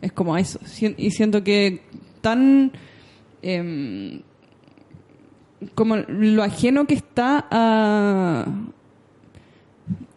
Es 0.01 0.13
como 0.13 0.37
eso. 0.37 0.59
Y 0.97 1.11
siento 1.13 1.43
que 1.45 1.81
tan... 2.21 2.73
em, 3.43 4.23
como 5.75 5.97
lo 5.97 6.43
ajeno 6.43 6.87
que 6.87 6.95
está 6.95 7.47
a, 7.51 8.47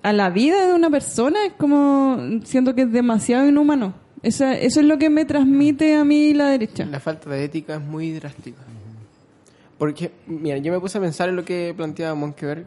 a 0.09 0.13
la 0.13 0.29
vida 0.29 0.67
de 0.67 0.73
una 0.73 0.89
persona, 0.89 1.45
es 1.45 1.53
como 1.53 2.17
siento 2.43 2.75
que 2.75 2.83
es 2.83 2.91
demasiado 2.91 3.47
inhumano. 3.47 3.93
Esa- 4.23 4.57
eso 4.57 4.79
es 4.79 4.85
lo 4.85 4.97
que 4.97 5.09
me 5.09 5.25
transmite 5.25 5.95
a 5.95 6.03
mí 6.03 6.33
la 6.33 6.47
derecha. 6.49 6.85
La 6.85 6.99
falta 6.99 7.29
de 7.29 7.43
ética 7.43 7.75
es 7.75 7.81
muy 7.81 8.11
drástica. 8.11 8.61
Porque, 9.77 10.11
mira, 10.27 10.57
yo 10.57 10.71
me 10.71 10.79
puse 10.79 10.97
a 10.97 11.01
pensar 11.01 11.29
en 11.29 11.35
lo 11.35 11.43
que 11.43 11.73
planteaba 11.75 12.15
Monkeberg 12.15 12.65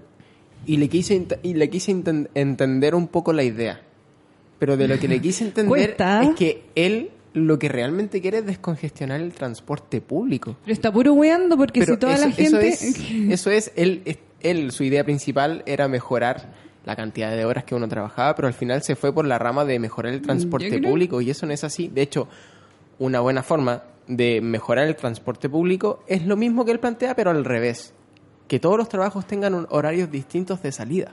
y 0.66 0.76
le 0.76 0.88
quise, 0.88 1.26
y 1.42 1.54
le 1.54 1.71
quise 1.71 1.90
entender 2.35 2.95
un 2.95 3.09
poco 3.09 3.33
la 3.33 3.42
idea. 3.42 3.80
Pero 4.59 4.76
de 4.76 4.88
lo 4.88 4.99
que 4.99 5.09
le 5.09 5.21
quise 5.23 5.45
entender 5.45 5.68
Cuesta. 5.68 6.23
es 6.23 6.35
que 6.37 6.62
él 6.75 7.11
lo 7.35 7.59
que 7.59 7.68
realmente 7.68 8.21
quiere 8.21 8.38
es 8.38 8.47
descongestionar 8.47 9.21
el 9.21 9.33
transporte 9.33 10.00
público. 10.00 10.57
Pero 10.64 10.73
está 10.73 10.92
puro 10.92 11.12
weando 11.14 11.57
porque 11.57 11.80
Pero 11.80 11.95
si 11.95 12.00
toda 12.00 12.14
eso, 12.14 12.26
la 12.26 12.33
gente... 12.33 12.68
Eso 12.68 12.85
es, 12.85 13.00
eso 13.30 13.50
es 13.50 13.73
él, 13.76 14.18
él, 14.40 14.73
su 14.73 14.83
idea 14.85 15.04
principal 15.04 15.62
era 15.66 15.88
mejorar 15.88 16.52
la 16.88 16.97
cantidad 16.97 17.30
de 17.37 17.45
horas 17.45 17.64
que 17.64 17.75
uno 17.75 17.87
trabajaba, 17.87 18.35
pero 18.35 18.49
al 18.49 18.54
final 18.54 18.83
se 18.83 18.97
fue 18.97 19.12
por 19.12 19.26
la 19.26 19.38
rama 19.38 19.64
de 19.66 19.78
mejorar 19.78 20.12
el 20.14 20.23
transporte 20.23 20.71
creo- 20.71 20.90
público 20.90 21.21
y 21.21 21.28
eso 21.30 21.45
no 21.47 21.52
es 21.52 21.62
así. 21.62 21.88
De 21.88 22.00
hecho, 22.00 22.28
una 22.99 23.21
buena 23.21 23.42
forma 23.42 23.83
de 24.07 24.40
mejorar 24.40 24.88
el 24.88 24.97
transporte 24.97 25.50
público 25.50 26.02
es 26.07 26.25
lo 26.25 26.35
mismo 26.37 26.64
que 26.64 26.73
él 26.73 26.80
plantea, 26.80 27.14
pero 27.14 27.30
al 27.30 27.45
revés. 27.45 27.92
Que 28.49 28.59
todos 28.59 28.78
los 28.78 28.88
trabajos 28.88 29.26
tengan 29.26 29.52
un- 29.54 29.66
horarios 29.68 30.11
distintos 30.11 30.62
de 30.62 30.73
salida. 30.73 31.12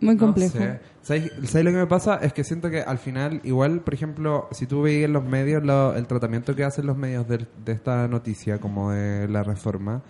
Muy 0.00 0.14
No 0.16 0.20
complejo. 0.20 0.58
sé. 0.58 0.80
¿Sabes, 1.02 1.30
sabes 1.44 1.64
lo 1.64 1.70
que 1.70 1.76
me 1.76 1.86
pasa? 1.86 2.16
Es 2.16 2.32
que 2.32 2.42
siento 2.42 2.68
que 2.70 2.80
al 2.80 2.98
final, 2.98 3.40
igual, 3.44 3.80
por 3.82 3.94
ejemplo, 3.94 4.48
si 4.50 4.66
tú 4.66 4.82
veis 4.82 5.04
en 5.04 5.12
los 5.12 5.24
medios 5.24 5.62
lo- 5.62 5.94
el 5.94 6.06
tratamiento 6.08 6.56
que 6.56 6.64
hacen 6.64 6.86
los 6.86 6.96
medios 6.96 7.28
de, 7.28 7.46
de 7.64 7.72
esta 7.72 8.08
noticia, 8.08 8.58
como 8.58 8.90
de 8.90 9.28
la 9.28 9.44
reforma, 9.44 10.02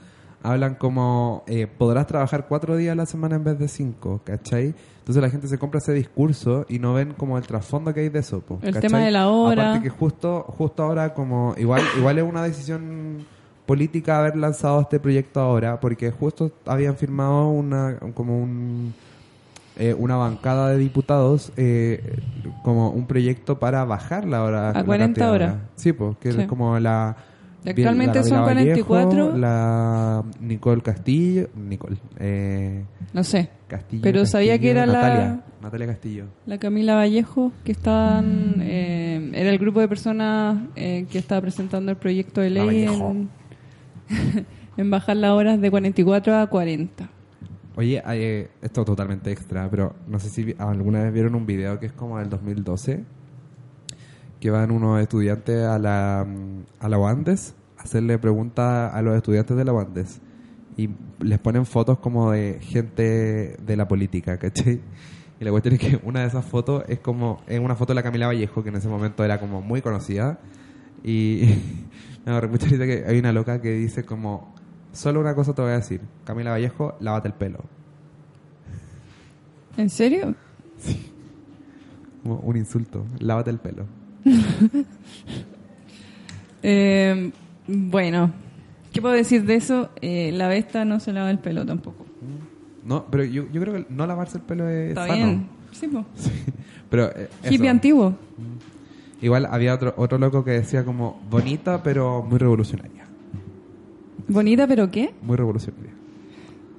hablan 0.44 0.74
como 0.76 1.42
eh, 1.48 1.66
podrás 1.66 2.06
trabajar 2.06 2.46
cuatro 2.48 2.76
días 2.76 2.92
a 2.92 2.94
la 2.94 3.06
semana 3.06 3.34
en 3.36 3.42
vez 3.44 3.58
de 3.58 3.66
cinco, 3.66 4.20
¿cachai? 4.24 4.74
Entonces 4.98 5.22
la 5.22 5.28
gente 5.30 5.48
se 5.48 5.58
compra 5.58 5.78
ese 5.78 5.92
discurso 5.92 6.64
y 6.68 6.78
no 6.78 6.94
ven 6.94 7.12
como 7.14 7.36
el 7.36 7.44
trasfondo 7.44 7.92
que 7.92 8.00
hay 8.00 8.08
de 8.10 8.20
eso. 8.20 8.40
po, 8.40 8.58
El 8.62 8.74
¿cachai? 8.74 8.82
tema 8.82 8.98
de 9.00 9.10
la 9.10 9.28
hora. 9.28 9.70
Aparte 9.70 9.82
que 9.84 9.90
justo, 9.90 10.44
justo 10.56 10.82
ahora 10.82 11.12
como 11.14 11.54
igual, 11.58 11.82
igual 11.98 12.18
es 12.18 12.24
una 12.24 12.42
decisión 12.42 13.26
política 13.66 14.18
haber 14.18 14.36
lanzado 14.36 14.80
este 14.82 15.00
proyecto 15.00 15.40
ahora, 15.40 15.80
porque 15.80 16.10
justo 16.10 16.52
habían 16.66 16.96
firmado 16.96 17.48
una 17.48 17.96
como 18.14 18.38
un 18.38 18.94
eh, 19.76 19.92
una 19.98 20.14
bancada 20.16 20.68
de 20.68 20.78
diputados 20.78 21.50
eh, 21.56 22.20
como 22.62 22.90
un 22.90 23.06
proyecto 23.06 23.58
para 23.58 23.84
bajar 23.84 24.24
la 24.26 24.44
hora. 24.44 24.72
la 24.72 24.84
40 24.84 25.04
cantidad 25.06 25.26
de 25.26 25.32
horas. 25.32 25.56
Sí, 25.74 25.92
pues, 25.92 26.16
que 26.18 26.32
Sí. 26.32 26.40
es 26.42 26.46
como 26.46 26.78
la... 26.78 27.16
Actualmente 27.70 28.18
la 28.18 28.24
son 28.24 28.44
Vallejo, 28.44 28.86
44. 28.86 29.36
La 29.38 30.22
Nicole 30.40 30.82
Castillo. 30.82 31.48
Nicole. 31.56 31.96
Eh, 32.18 32.84
No 33.12 33.24
sé. 33.24 33.48
Castillo. 33.68 34.02
Pero 34.02 34.26
sabía 34.26 34.58
que 34.58 34.70
era 34.70 34.86
la- 34.86 35.40
Natalia, 35.62 35.86
Castillo. 35.86 36.26
La 36.46 36.58
Camila 36.58 36.94
Vallejo, 36.94 37.52
que 37.64 37.72
estaban... 37.72 38.56
eh, 38.60 39.30
era 39.32 39.48
el 39.50 39.58
grupo 39.58 39.80
de 39.80 39.88
personas 39.88 40.58
eh, 40.76 41.06
que 41.10 41.18
estaba 41.18 41.40
presentando 41.40 41.90
el 41.90 41.96
proyecto 41.96 42.42
de 42.42 42.50
ley 42.50 42.84
en, 42.84 43.30
en 44.76 44.90
bajar 44.90 45.16
las 45.16 45.30
horas 45.30 45.60
de 45.60 45.70
44 45.70 46.36
a 46.36 46.46
40. 46.46 47.08
Oye, 47.76 48.02
eh, 48.06 48.50
esto 48.62 48.82
es 48.82 48.86
totalmente 48.86 49.32
extra, 49.32 49.68
pero 49.70 49.94
no 50.06 50.18
sé 50.20 50.28
si 50.28 50.54
alguna 50.58 51.02
vez 51.02 51.12
vieron 51.12 51.34
un 51.34 51.46
video 51.46 51.80
que 51.80 51.86
es 51.86 51.92
como 51.92 52.18
del 52.18 52.28
2012, 52.28 53.02
que 54.44 54.50
van 54.50 54.70
unos 54.70 55.00
estudiantes 55.00 55.64
a 55.64 55.78
la, 55.78 56.26
a 56.78 56.88
la 56.90 56.98
UANDES 56.98 57.54
a 57.78 57.82
hacerle 57.84 58.18
preguntas 58.18 58.92
a 58.92 59.00
los 59.00 59.16
estudiantes 59.16 59.56
de 59.56 59.64
la 59.64 59.72
UANDES 59.72 60.20
y 60.76 60.90
les 61.20 61.38
ponen 61.38 61.64
fotos 61.64 61.98
como 61.98 62.32
de 62.32 62.58
gente 62.60 63.56
de 63.64 63.76
la 63.78 63.88
política, 63.88 64.36
¿cachai? 64.36 64.82
Y 65.40 65.44
la 65.46 65.50
cuestión 65.50 65.76
es 65.76 65.80
que 65.80 65.98
una 66.02 66.20
de 66.20 66.26
esas 66.26 66.44
fotos 66.44 66.84
es 66.88 66.98
como, 66.98 67.40
es 67.46 67.58
una 67.58 67.74
foto 67.74 67.92
de 67.92 67.94
la 67.94 68.02
Camila 68.02 68.26
Vallejo, 68.26 68.62
que 68.62 68.68
en 68.68 68.76
ese 68.76 68.86
momento 68.86 69.24
era 69.24 69.40
como 69.40 69.62
muy 69.62 69.80
conocida, 69.80 70.38
y 71.02 71.44
me 72.26 72.46
mucha 72.46 72.66
risa 72.66 72.84
que 72.84 73.02
hay 73.06 73.18
una 73.18 73.32
loca 73.32 73.62
que 73.62 73.72
dice 73.72 74.04
como, 74.04 74.54
solo 74.92 75.20
una 75.20 75.34
cosa 75.34 75.54
te 75.54 75.62
voy 75.62 75.70
a 75.70 75.76
decir, 75.76 76.02
Camila 76.26 76.50
Vallejo, 76.50 76.98
lávate 77.00 77.28
el 77.28 77.34
pelo. 77.34 77.64
¿En 79.78 79.88
serio? 79.88 80.34
Como 82.22 82.40
un 82.40 82.58
insulto, 82.58 83.06
lávate 83.20 83.48
el 83.48 83.58
pelo. 83.58 84.03
Eh, 86.62 87.30
bueno, 87.66 88.32
¿qué 88.92 89.02
puedo 89.02 89.14
decir 89.14 89.44
de 89.44 89.54
eso? 89.56 89.90
Eh, 90.00 90.30
la 90.32 90.48
Vesta 90.48 90.84
no 90.84 90.98
se 91.00 91.12
lava 91.12 91.30
el 91.30 91.38
pelo 91.38 91.66
tampoco. 91.66 92.06
No, 92.84 93.06
pero 93.10 93.24
yo, 93.24 93.44
yo 93.52 93.60
creo 93.60 93.74
que 93.74 93.86
no 93.90 94.06
lavarse 94.06 94.38
el 94.38 94.44
pelo 94.44 94.68
es 94.68 94.90
Está 94.90 95.02
sano. 95.06 95.14
bien. 95.16 95.46
Sí, 95.72 95.88
po. 95.88 96.04
Pero 96.90 97.10
eh, 97.16 97.28
Hippie 97.50 97.68
antiguo. 97.68 98.14
Igual 99.20 99.46
había 99.50 99.74
otro, 99.74 99.92
otro 99.96 100.18
loco 100.18 100.44
que 100.44 100.52
decía 100.52 100.84
como 100.84 101.20
bonita 101.30 101.82
pero 101.82 102.22
muy 102.22 102.38
revolucionaria. 102.38 103.04
Bonita, 104.28 104.66
pero 104.66 104.90
¿qué? 104.90 105.12
Muy 105.22 105.36
revolucionaria. 105.36 105.90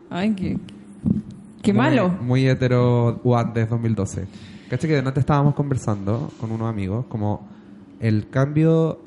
Ay, 0.09 0.31
qué, 0.35 0.57
qué 1.61 1.73
Muy- 1.73 1.81
malo. 1.81 2.09
Muy 2.21 2.47
hetero 2.47 3.19
UANDES 3.23 3.69
2012. 3.69 4.25
¿Cachai 4.69 4.89
que 4.89 4.95
de 4.95 5.03
noche 5.03 5.19
estábamos 5.19 5.53
conversando 5.53 6.31
con 6.39 6.51
unos 6.51 6.67
amigos 6.67 7.05
como 7.07 7.47
el 7.99 8.29
cambio 8.29 8.99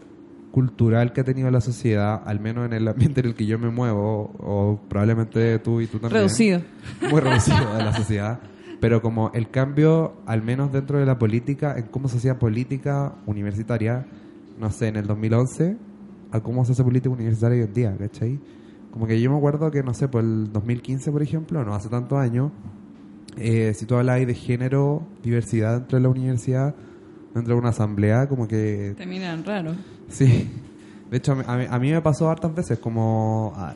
cultural 0.52 1.12
que 1.12 1.22
ha 1.22 1.24
tenido 1.24 1.50
la 1.50 1.60
sociedad, 1.60 2.22
al 2.24 2.38
menos 2.38 2.66
en 2.66 2.72
el 2.72 2.86
ambiente 2.86 3.20
en 3.20 3.26
el 3.26 3.34
que 3.34 3.44
yo 3.44 3.58
me 3.58 3.68
muevo, 3.68 4.32
o 4.38 4.80
probablemente 4.88 5.58
tú 5.58 5.80
y 5.80 5.86
tú 5.86 5.98
también. 5.98 6.22
Reducido. 6.22 6.62
Muy 7.10 7.20
reducido 7.20 7.74
de 7.74 7.84
la 7.84 7.92
sociedad. 7.92 8.40
Pero 8.80 9.02
como 9.02 9.32
el 9.34 9.50
cambio, 9.50 10.14
al 10.26 10.42
menos 10.42 10.72
dentro 10.72 10.98
de 10.98 11.06
la 11.06 11.18
política, 11.18 11.76
en 11.76 11.86
cómo 11.86 12.08
se 12.08 12.18
hacía 12.18 12.38
política 12.38 13.14
universitaria, 13.26 14.06
no 14.58 14.70
sé, 14.70 14.88
en 14.88 14.96
el 14.96 15.06
2011, 15.06 15.76
a 16.30 16.40
cómo 16.40 16.64
se 16.64 16.72
hace 16.72 16.84
política 16.84 17.12
universitaria 17.12 17.58
hoy 17.58 17.64
en 17.64 17.74
día, 17.74 17.96
¿cachai? 17.98 18.38
Como 18.92 19.06
que 19.06 19.20
yo 19.20 19.30
me 19.30 19.36
acuerdo 19.36 19.70
que, 19.72 19.82
no 19.82 19.92
sé, 19.92 20.06
por 20.08 20.22
el 20.22 20.52
2015, 20.52 21.10
por 21.10 21.22
ejemplo, 21.22 21.64
no 21.64 21.74
hace 21.74 21.88
tantos 21.88 22.18
años, 22.18 22.52
eh, 23.38 23.72
si 23.74 23.86
tú 23.86 23.94
hablas 23.96 24.26
de 24.26 24.34
género, 24.34 25.02
diversidad 25.22 25.78
dentro 25.78 25.98
de 25.98 26.02
la 26.02 26.08
universidad, 26.10 26.74
dentro 27.34 27.54
de 27.54 27.60
una 27.60 27.70
asamblea, 27.70 28.28
como 28.28 28.46
que 28.48 28.94
Te 28.96 29.06
miran 29.06 29.44
raro. 29.44 29.72
Sí. 30.08 30.48
De 31.10 31.16
hecho, 31.16 31.32
a 31.32 31.56
mí, 31.56 31.64
a 31.70 31.78
mí- 31.78 31.90
me 31.92 32.02
pasó 32.02 32.28
hartas 32.30 32.54
veces, 32.54 32.78
como 32.78 33.52
ah, 33.56 33.74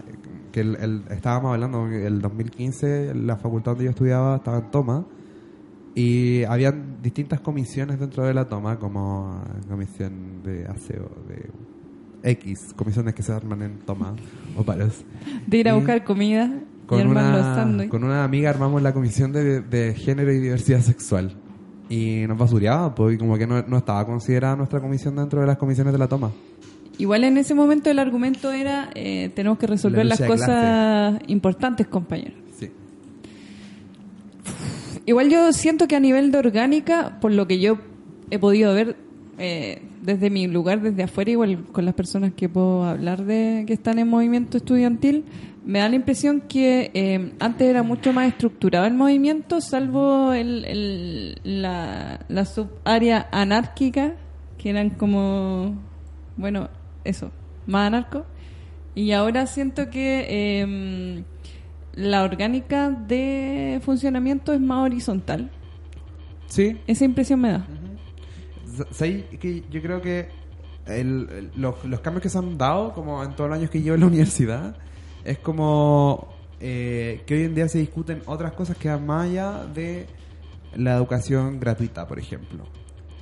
que 0.53 0.61
el, 0.61 0.77
el- 0.77 1.03
estábamos 1.11 1.55
hablando, 1.55 1.87
el 1.87 2.21
2015 2.21 3.15
la 3.15 3.37
facultad 3.37 3.73
donde 3.73 3.85
yo 3.85 3.91
estudiaba 3.91 4.37
estaba 4.37 4.59
en 4.59 4.71
toma 4.71 5.07
y 5.95 6.45
habían 6.45 7.03
distintas 7.03 7.41
comisiones 7.41 8.01
dentro 8.01 8.25
de 8.25 8.35
la 8.35 8.49
toma, 8.49 8.79
como 8.79 9.41
ah, 9.43 9.45
comisión 9.69 10.43
de 10.43 10.67
aseo, 10.67 11.11
de 11.29 12.31
X, 12.33 12.73
comisiones 12.77 13.15
que 13.15 13.23
se 13.23 13.33
arman 13.33 13.63
en 13.63 13.79
toma 13.79 14.15
o 14.57 14.63
paros. 14.63 15.05
De 15.47 15.57
ir 15.59 15.69
a 15.69 15.73
Y 15.73 15.75
buscar 15.77 16.05
comida 16.05 16.51
Con 16.99 17.09
una, 17.09 17.55
sándwiches. 17.55 17.91
con 17.91 18.05
una 18.05 18.25
amiga 18.25 18.51
armamos 18.51 18.83
la 18.83 18.93
comisión 18.93 19.33
de, 19.33 19.61
de 19.61 19.95
género 19.95 20.33
y 20.33 20.39
diversidad 20.39 20.81
sexual. 20.81 21.35
Y 21.89 22.25
nos 22.27 22.39
basureaba, 22.39 22.95
pues, 22.95 23.17
y 23.17 23.19
como 23.19 23.37
que 23.37 23.47
no, 23.47 23.63
no 23.63 23.79
estaba 23.79 24.07
considerada 24.07 24.57
nuestra 24.57 24.81
comisión 24.81 25.17
dentro 25.17 25.41
de 25.41 25.47
las 25.47 25.59
comisiones 25.59 25.93
de 25.93 25.99
la 25.99 26.09
toma. 26.09 26.31
Igual 26.99 27.25
en 27.25 27.39
ese 27.39 27.55
momento 27.55 27.91
el 27.91 27.99
argumento 27.99 28.53
era 28.53 28.91
eh, 28.95 29.31
tenemos 29.35 29.59
que 29.59 29.67
resolver 29.67 30.05
La 30.05 30.17
las 30.17 30.29
cosas 30.29 31.19
importantes, 31.27 31.87
compañeros. 31.87 32.39
Sí. 32.59 32.71
Igual 35.07 35.31
yo 35.31 35.53
siento 35.53 35.89
que 35.89 35.97
a 35.97 36.01
nivel 36.01 36.31
de 36.31 36.39
orgánica, 36.39 37.19
por 37.21 37.33
lo 37.33 37.47
que 37.47 37.59
yo 37.59 37.79
he 38.31 38.39
podido 38.39 38.75
ver 38.75 38.97
eh, 39.39 39.83
desde 40.03 40.31
mi 40.31 40.47
lugar, 40.47 40.83
desde 40.83 41.03
afuera, 41.03 41.31
igual 41.31 41.65
con 41.73 41.85
las 41.85 41.95
personas 41.95 42.33
que 42.35 42.49
puedo 42.49 42.85
hablar 42.85 43.25
de 43.25 43.65
que 43.67 43.73
están 43.73 43.99
en 43.99 44.09
movimiento 44.09 44.59
estudiantil, 44.59 45.25
me 45.65 45.79
da 45.79 45.89
la 45.89 45.97
impresión 45.97 46.41
que 46.43 46.91
eh, 46.95 47.33
antes 47.41 47.69
era 47.69 47.83
mucho 47.83 48.13
más 48.13 48.29
estructurado 48.29 48.87
el 48.87 48.95
movimiento, 48.95 49.61
salvo 49.61 50.33
el, 50.33 50.65
el- 50.65 51.41
la, 51.45 52.21
la 52.29 52.45
subárea 52.45 53.29
anárquica, 53.33 54.15
que 54.59 54.71
eran 54.71 54.91
como, 54.91 55.77
bueno, 56.37 56.69
eso, 57.05 57.31
más 57.67 57.87
anarco. 57.87 58.27
Y 58.95 59.13
ahora 59.13 59.47
siento 59.47 59.89
que 59.89 60.27
eh, 60.29 61.25
la 61.95 62.23
orgánica 62.25 62.91
de 62.91 63.81
funcionamiento 63.85 64.53
es 64.53 64.61
más 64.61 64.85
horizontal. 64.85 65.51
Sí. 66.47 66.77
Esa 66.87 67.05
impresión 67.05 67.41
me 67.41 67.53
da. 67.53 67.67
¿Sabes 68.91 69.25
que 69.39 69.63
yo 69.71 69.81
creo 69.83 70.01
que 70.03 70.29
el- 70.87 71.51
los, 71.57 71.85
los 71.85 72.01
cambios 72.01 72.23
que 72.23 72.29
se 72.29 72.39
han 72.39 72.59
dado, 72.59 72.93
como 72.93 73.23
en 73.23 73.33
todos 73.35 73.49
los 73.51 73.59
años 73.59 73.71
que 73.71 73.81
llevo 73.81 73.95
en 73.95 74.01
la 74.01 74.07
universidad, 74.09 74.77
es 75.25 75.39
como 75.39 76.33
eh, 76.61 77.23
que 77.27 77.35
hoy 77.35 77.45
en 77.45 77.55
día 77.55 77.69
se 77.69 77.79
discuten 77.79 78.23
otras 78.27 78.53
cosas 78.53 78.77
que 78.77 78.89
van 78.89 79.07
más 79.07 79.29
allá 79.29 79.65
de 79.67 80.07
la 80.75 80.95
educación 80.95 81.61
gratuita, 81.61 82.07
por 82.07 82.19
ejemplo. 82.19 82.65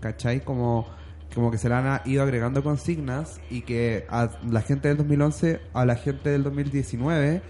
¿Cachai? 0.00 0.40
Como, 0.40 0.86
como 1.34 1.50
que 1.50 1.58
se 1.58 1.68
le 1.68 1.74
han 1.74 2.00
ido 2.06 2.22
agregando 2.22 2.62
consignas 2.62 3.40
y 3.50 3.62
que 3.62 4.06
a 4.08 4.30
la 4.48 4.62
gente 4.62 4.88
del 4.88 4.96
2011 4.98 5.60
a 5.74 5.84
la 5.84 5.96
gente 5.96 6.30
del 6.30 6.42
2019 6.42 7.42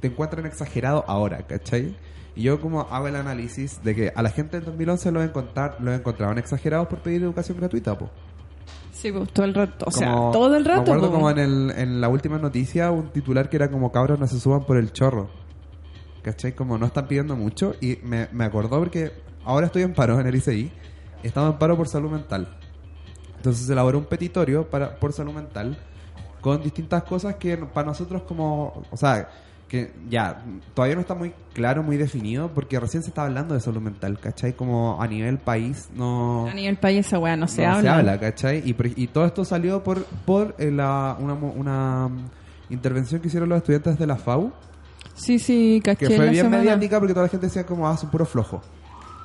te 0.00 0.08
encuentran 0.08 0.46
exagerado 0.46 1.04
ahora, 1.06 1.46
¿cachai? 1.46 1.96
Y 2.34 2.42
yo 2.42 2.60
como 2.60 2.82
hago 2.82 3.08
el 3.08 3.16
análisis 3.16 3.82
de 3.82 3.94
que 3.94 4.12
a 4.14 4.22
la 4.22 4.30
gente 4.30 4.58
del 4.58 4.66
2011 4.66 5.10
lo, 5.10 5.22
encontrar, 5.22 5.78
lo 5.80 5.94
encontraban 5.94 6.36
exagerados 6.36 6.86
por 6.88 6.98
pedir 6.98 7.22
educación 7.22 7.56
gratuita, 7.56 7.96
po. 7.96 8.10
Sí, 8.96 9.12
pues 9.12 9.30
todo 9.30 9.44
el 9.44 9.54
rato. 9.54 9.84
O 9.86 9.90
sea, 9.90 10.12
Como- 10.12 10.30
todo 10.32 10.56
el 10.56 10.64
rato. 10.64 10.80
Me 10.82 10.88
acuerdo 10.88 11.08
po. 11.08 11.12
como 11.14 11.30
en, 11.30 11.38
el, 11.38 11.70
en 11.76 12.00
la 12.00 12.08
última 12.08 12.38
noticia 12.38 12.90
un 12.90 13.10
titular 13.10 13.48
que 13.50 13.56
era 13.56 13.70
como 13.70 13.92
cabros 13.92 14.18
no 14.18 14.26
se 14.26 14.40
suban 14.40 14.64
por 14.64 14.76
el 14.78 14.92
chorro. 14.92 15.28
¿Cachai? 16.22 16.54
Como 16.54 16.78
no 16.78 16.86
están 16.86 17.06
pidiendo 17.06 17.36
mucho. 17.36 17.74
Y 17.80 17.98
me, 18.02 18.28
me 18.32 18.44
acordó 18.44 18.78
porque 18.78 19.12
ahora 19.44 19.66
estoy 19.66 19.82
en 19.82 19.92
paro 19.94 20.18
en 20.18 20.26
el 20.26 20.34
ICI. 20.34 20.72
estaba 21.22 21.48
en 21.48 21.58
paro 21.58 21.76
por 21.76 21.88
salud 21.88 22.10
mental. 22.10 22.48
Entonces 23.36 23.66
se 23.66 23.72
elaboró 23.72 23.98
un 23.98 24.06
petitorio 24.06 24.68
para, 24.68 24.96
por 24.98 25.12
salud 25.12 25.32
mental 25.34 25.76
con 26.40 26.62
distintas 26.62 27.02
cosas 27.04 27.36
que 27.36 27.56
para 27.56 27.88
nosotros 27.88 28.22
como, 28.22 28.82
o 28.90 28.96
sea, 28.96 29.28
que 29.68 29.92
ya 30.08 30.44
todavía 30.74 30.94
no 30.94 31.00
está 31.00 31.14
muy 31.14 31.32
claro, 31.52 31.82
muy 31.82 31.96
definido, 31.96 32.50
porque 32.54 32.78
recién 32.78 33.02
se 33.02 33.08
está 33.10 33.24
hablando 33.24 33.54
de 33.54 33.60
salud 33.60 33.80
mental, 33.80 34.18
¿cachai? 34.20 34.52
Como 34.54 35.02
a 35.02 35.06
nivel 35.08 35.38
país 35.38 35.88
no... 35.94 36.46
A 36.46 36.54
nivel 36.54 36.76
país 36.76 37.06
esa 37.06 37.18
weá 37.18 37.36
no 37.36 37.48
se 37.48 37.62
no 37.62 37.70
habla. 37.74 37.82
se 37.82 37.88
habla, 37.88 38.20
¿cachai? 38.20 38.58
Y, 38.64 38.76
y 39.02 39.06
todo 39.08 39.26
esto 39.26 39.44
salió 39.44 39.82
por, 39.82 40.04
por 40.04 40.54
eh, 40.58 40.70
la, 40.70 41.16
una, 41.18 41.34
una 41.34 42.08
mm, 42.08 42.30
intervención 42.70 43.20
que 43.20 43.26
hicieron 43.28 43.48
los 43.48 43.58
estudiantes 43.58 43.98
de 43.98 44.06
la 44.06 44.16
FAU, 44.16 44.52
Sí, 45.14 45.38
sí, 45.38 45.80
caché 45.82 46.08
que 46.08 46.14
fue 46.16 46.26
la 46.26 46.30
bien 46.30 46.44
semana. 46.44 46.62
mediática 46.62 46.98
porque 46.98 47.14
toda 47.14 47.24
la 47.24 47.30
gente 47.30 47.46
decía 47.46 47.64
como, 47.64 47.88
ah, 47.88 47.96
son 47.96 48.10
puro 48.10 48.26
flojo. 48.26 48.60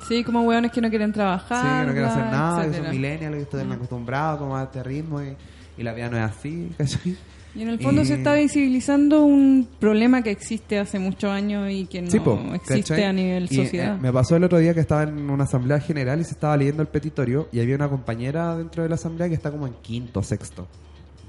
Sí, 0.08 0.24
como 0.24 0.40
weones 0.42 0.72
que 0.72 0.80
no 0.80 0.88
quieren 0.88 1.12
trabajar. 1.12 1.60
Sí, 1.62 1.68
que 1.80 1.86
no 1.86 1.92
quieren 1.92 2.04
hacer 2.10 2.24
nada, 2.24 2.56
que 2.56 2.62
son 2.62 2.70
etcétera. 2.72 2.90
millennials, 2.92 3.36
que 3.36 3.42
están 3.42 3.72
acostumbrados 3.72 4.38
como 4.38 4.56
a 4.56 4.62
este 4.64 4.82
ritmo 4.82 5.22
y, 5.22 5.36
y 5.76 5.82
la 5.82 5.92
vida 5.92 6.08
no 6.08 6.16
es 6.16 6.22
así, 6.24 6.72
¿cachai? 6.78 7.16
Y 7.54 7.62
en 7.62 7.68
el 7.68 7.78
fondo 7.80 8.02
se 8.04 8.14
está 8.14 8.32
visibilizando 8.34 9.24
un 9.24 9.68
problema 9.78 10.22
que 10.22 10.30
existe 10.30 10.78
hace 10.78 10.98
muchos 10.98 11.30
años 11.30 11.70
y 11.70 11.84
que 11.84 12.00
no 12.00 12.10
Sí, 12.10 12.18
po, 12.18 12.40
existe 12.54 12.94
¿cachai? 12.94 13.04
a 13.04 13.12
nivel 13.12 13.44
Y, 13.50 13.56
sociedad. 13.56 13.96
eh, 13.96 13.98
me 14.00 14.10
pasó 14.10 14.36
el 14.36 14.44
otro 14.44 14.56
día 14.58 14.72
que 14.72 14.80
estaba 14.80 15.02
en 15.02 15.28
una 15.28 15.44
asamblea 15.44 15.78
general 15.78 16.18
y 16.20 16.24
se 16.24 16.30
estaba 16.32 16.56
leyendo 16.56 16.80
el 16.82 16.88
petitorio 16.88 17.48
y 17.52 17.60
había 17.60 17.76
una 17.76 17.88
compañera 17.90 18.56
dentro 18.56 18.82
de 18.82 18.88
la 18.88 18.94
asamblea 18.94 19.28
que 19.28 19.34
está 19.34 19.50
como 19.50 19.66
en 19.66 19.74
quinto, 19.82 20.22
sexto 20.22 20.66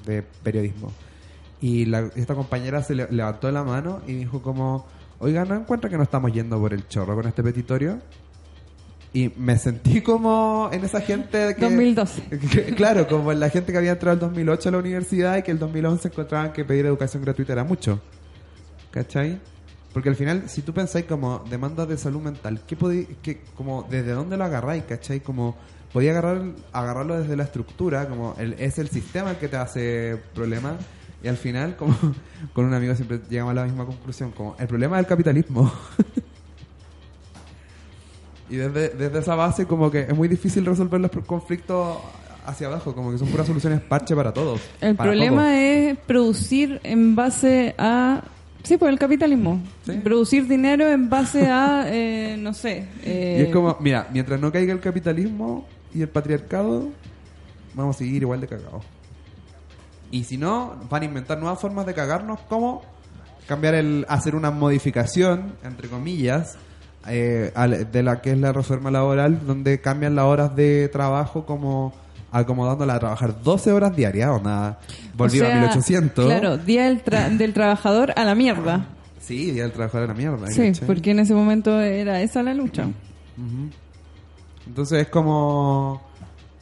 de 0.06 0.22
periodismo. 0.44 0.92
Y 1.60 1.86
la- 1.86 2.10
esta 2.16 2.36
compañera 2.36 2.82
se 2.84 2.96
le- 2.96 3.08
levantó 3.12 3.52
la 3.52 3.64
mano 3.66 4.02
y 4.08 4.14
dijo 4.14 4.42
como, 4.42 4.86
oiga, 5.20 5.44
¿no 5.44 5.56
encuentra 5.56 5.90
que 5.90 5.98
no 5.98 6.04
estamos 6.04 6.32
yendo 6.32 6.58
por 6.58 6.74
el 6.74 6.88
chorro 6.88 7.16
con 7.16 7.28
este 7.28 7.44
petitorio? 7.44 8.00
Y 9.14 9.32
me 9.38 9.58
sentí 9.60 10.02
como 10.02 10.70
en 10.74 10.84
esa 10.84 11.00
gente 11.02 11.54
que... 11.56 11.62
2012. 11.62 12.22
que- 12.52 12.66
claro, 12.76 13.08
como 13.08 13.32
en 13.32 13.40
la 13.40 13.50
gente 13.50 13.72
que 13.72 13.78
había 13.78 13.92
entrado 13.92 14.14
el 14.16 14.20
2008 14.20 14.70
a 14.70 14.72
la 14.72 14.78
universidad 14.80 15.38
y 15.38 15.44
que 15.44 15.52
el 15.52 15.60
2011 15.60 16.08
encontraban 16.08 16.52
que 16.52 16.66
pedir 16.66 16.86
educación 16.88 17.22
gratuita 17.24 17.54
era 17.54 17.64
mucho. 17.64 18.02
¿Cachai? 18.90 19.40
Porque 19.94 20.10
al 20.10 20.16
final, 20.16 20.44
si 20.48 20.64
tú 20.64 20.74
pensáis 20.74 21.06
como 21.06 21.46
demandas 21.50 21.88
de 21.88 21.98
salud 21.98 22.22
mental, 22.22 22.62
¿qué 22.66 22.76
podí, 22.76 23.06
qué, 23.22 23.42
como 23.56 23.84
desde 23.88 24.12
dónde 24.14 24.36
lo 24.38 24.44
agarráis? 24.46 24.84
¿Cachai? 24.86 25.20
Como 25.20 25.56
podía 25.92 26.12
agarrar, 26.12 26.42
agarrarlo 26.72 27.20
desde 27.20 27.36
la 27.36 27.44
estructura, 27.44 28.10
como 28.10 28.36
el, 28.40 28.54
es 28.54 28.80
el 28.80 28.90
sistema 28.90 29.32
el 29.32 29.38
que 29.38 29.48
te 29.48 29.58
hace 29.58 30.18
problema. 30.34 30.76
Y 31.22 31.28
al 31.28 31.38
final, 31.38 31.76
como 31.76 31.96
con 32.54 32.66
un 32.66 32.74
amigo 32.74 32.96
siempre 32.96 33.20
llegamos 33.30 33.52
a 33.52 33.56
la 33.56 33.66
misma 33.66 33.86
conclusión, 33.86 34.32
como 34.32 34.56
el 34.58 34.68
problema 34.68 34.98
del 34.98 35.06
capitalismo. 35.06 35.72
y 38.50 38.56
desde, 38.58 38.90
desde 38.90 39.20
esa 39.20 39.36
base 39.36 39.66
como 39.66 39.90
que 39.90 40.02
es 40.02 40.16
muy 40.16 40.28
difícil 40.28 40.66
resolver 40.66 41.00
los 41.00 41.12
conflictos 41.26 41.98
hacia 42.46 42.68
abajo, 42.68 42.94
como 42.94 43.12
que 43.12 43.18
son 43.18 43.30
puras 43.30 43.48
soluciones 43.48 43.82
parche 43.82 44.16
para 44.16 44.34
todos. 44.34 44.60
El 44.82 44.96
para 44.96 45.10
problema 45.12 45.44
todos. 45.44 45.56
es 45.56 45.98
producir 46.00 46.80
en 46.84 47.16
base 47.16 47.74
a... 47.78 48.22
Sí, 48.64 48.78
pues 48.78 48.92
el 48.94 49.00
capitalismo. 49.00 49.62
Sí. 49.86 49.94
Producir 50.04 50.48
dinero 50.48 50.88
en 50.88 51.10
base 51.10 51.48
a, 51.48 51.86
eh, 51.88 52.38
no 52.40 52.54
sé... 52.54 52.88
eh, 53.04 53.38
Y 53.40 53.42
es 53.48 53.54
como, 53.54 53.78
mira, 53.82 54.08
mientras 54.12 54.40
no 54.40 54.52
caiga 54.52 54.72
el 54.74 54.80
capitalismo 54.80 55.68
y 55.94 56.02
el 56.02 56.10
patriarcado, 56.10 56.90
vamos 57.74 57.96
a 57.96 58.00
seguir 58.00 58.22
igual 58.22 58.40
de 58.42 58.48
cagados. 58.48 58.84
Y 60.12 60.24
si 60.26 60.38
no, 60.38 60.76
van 60.90 61.02
a 61.02 61.06
inventar 61.06 61.40
nuevas 61.40 61.60
formas 61.60 61.86
de 61.86 61.94
cagarnos, 61.94 62.40
como 62.48 62.84
cambiar 63.48 63.76
el, 63.76 64.06
hacer 64.08 64.36
una 64.36 64.52
modificación, 64.52 65.56
entre 65.64 65.90
comillas, 65.90 66.56
eh, 67.08 67.52
de 67.92 68.04
la 68.04 68.22
que 68.22 68.32
es 68.32 68.38
la 68.38 68.52
reforma 68.54 68.92
laboral, 68.92 69.40
donde 69.46 69.80
cambian 69.82 70.16
las 70.16 70.26
horas 70.26 70.56
de 70.56 70.90
trabajo 70.90 71.46
como 71.46 71.94
acomodándola 72.32 72.96
a 72.96 73.00
trabajar 73.00 73.44
12 73.44 73.72
horas 73.72 73.96
diarias, 73.96 74.30
o 74.30 74.42
nada, 74.42 74.80
o 75.14 75.18
volvió 75.18 75.44
sea, 75.46 75.56
a 75.56 75.60
1800. 75.60 76.26
Claro, 76.26 76.58
Día 76.58 76.86
del, 76.86 77.04
tra- 77.04 77.30
del 77.38 77.54
Trabajador 77.54 78.14
a 78.16 78.24
la 78.26 78.34
mierda. 78.36 78.86
Sí, 79.20 79.52
día 79.52 79.64
del 79.64 79.72
trabajador 79.72 80.08
de 80.10 80.14
la 80.14 80.18
mierda. 80.20 80.48
Sí, 80.50 80.68
¿cachai? 80.68 80.86
porque 80.88 81.12
en 81.12 81.20
ese 81.20 81.34
momento 81.34 81.80
era 81.80 82.22
esa 82.22 82.44
la 82.44 82.54
lucha. 82.54 82.88
Entonces 84.68 85.02
es 85.04 85.08
como. 85.08 86.02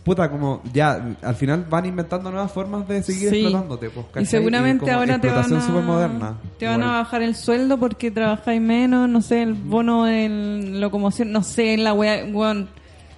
Puta, 0.03 0.31
como 0.31 0.63
ya 0.73 1.15
al 1.21 1.35
final 1.35 1.65
van 1.69 1.85
inventando 1.85 2.31
nuevas 2.31 2.51
formas 2.51 2.87
de 2.87 3.03
seguir 3.03 3.29
Sí. 3.29 3.35
explotándote. 3.41 3.89
Pues, 3.91 4.05
Y 4.21 4.25
seguramente 4.25 4.89
ahora 4.89 5.19
te 5.21 5.27
van, 5.27 5.53
a, 5.53 6.37
te 6.57 6.65
van 6.65 6.81
a 6.81 6.91
bajar 6.93 7.21
el 7.21 7.35
sueldo 7.35 7.77
porque 7.77 8.09
trabajáis 8.09 8.59
menos, 8.59 9.07
no 9.07 9.21
sé, 9.21 9.43
el 9.43 9.53
bono 9.53 10.07
en 10.09 10.81
locomoción, 10.81 11.31
no 11.31 11.43
sé, 11.43 11.73
en 11.75 11.83
la 11.83 11.93
wea, 11.93 12.25
weón. 12.25 12.67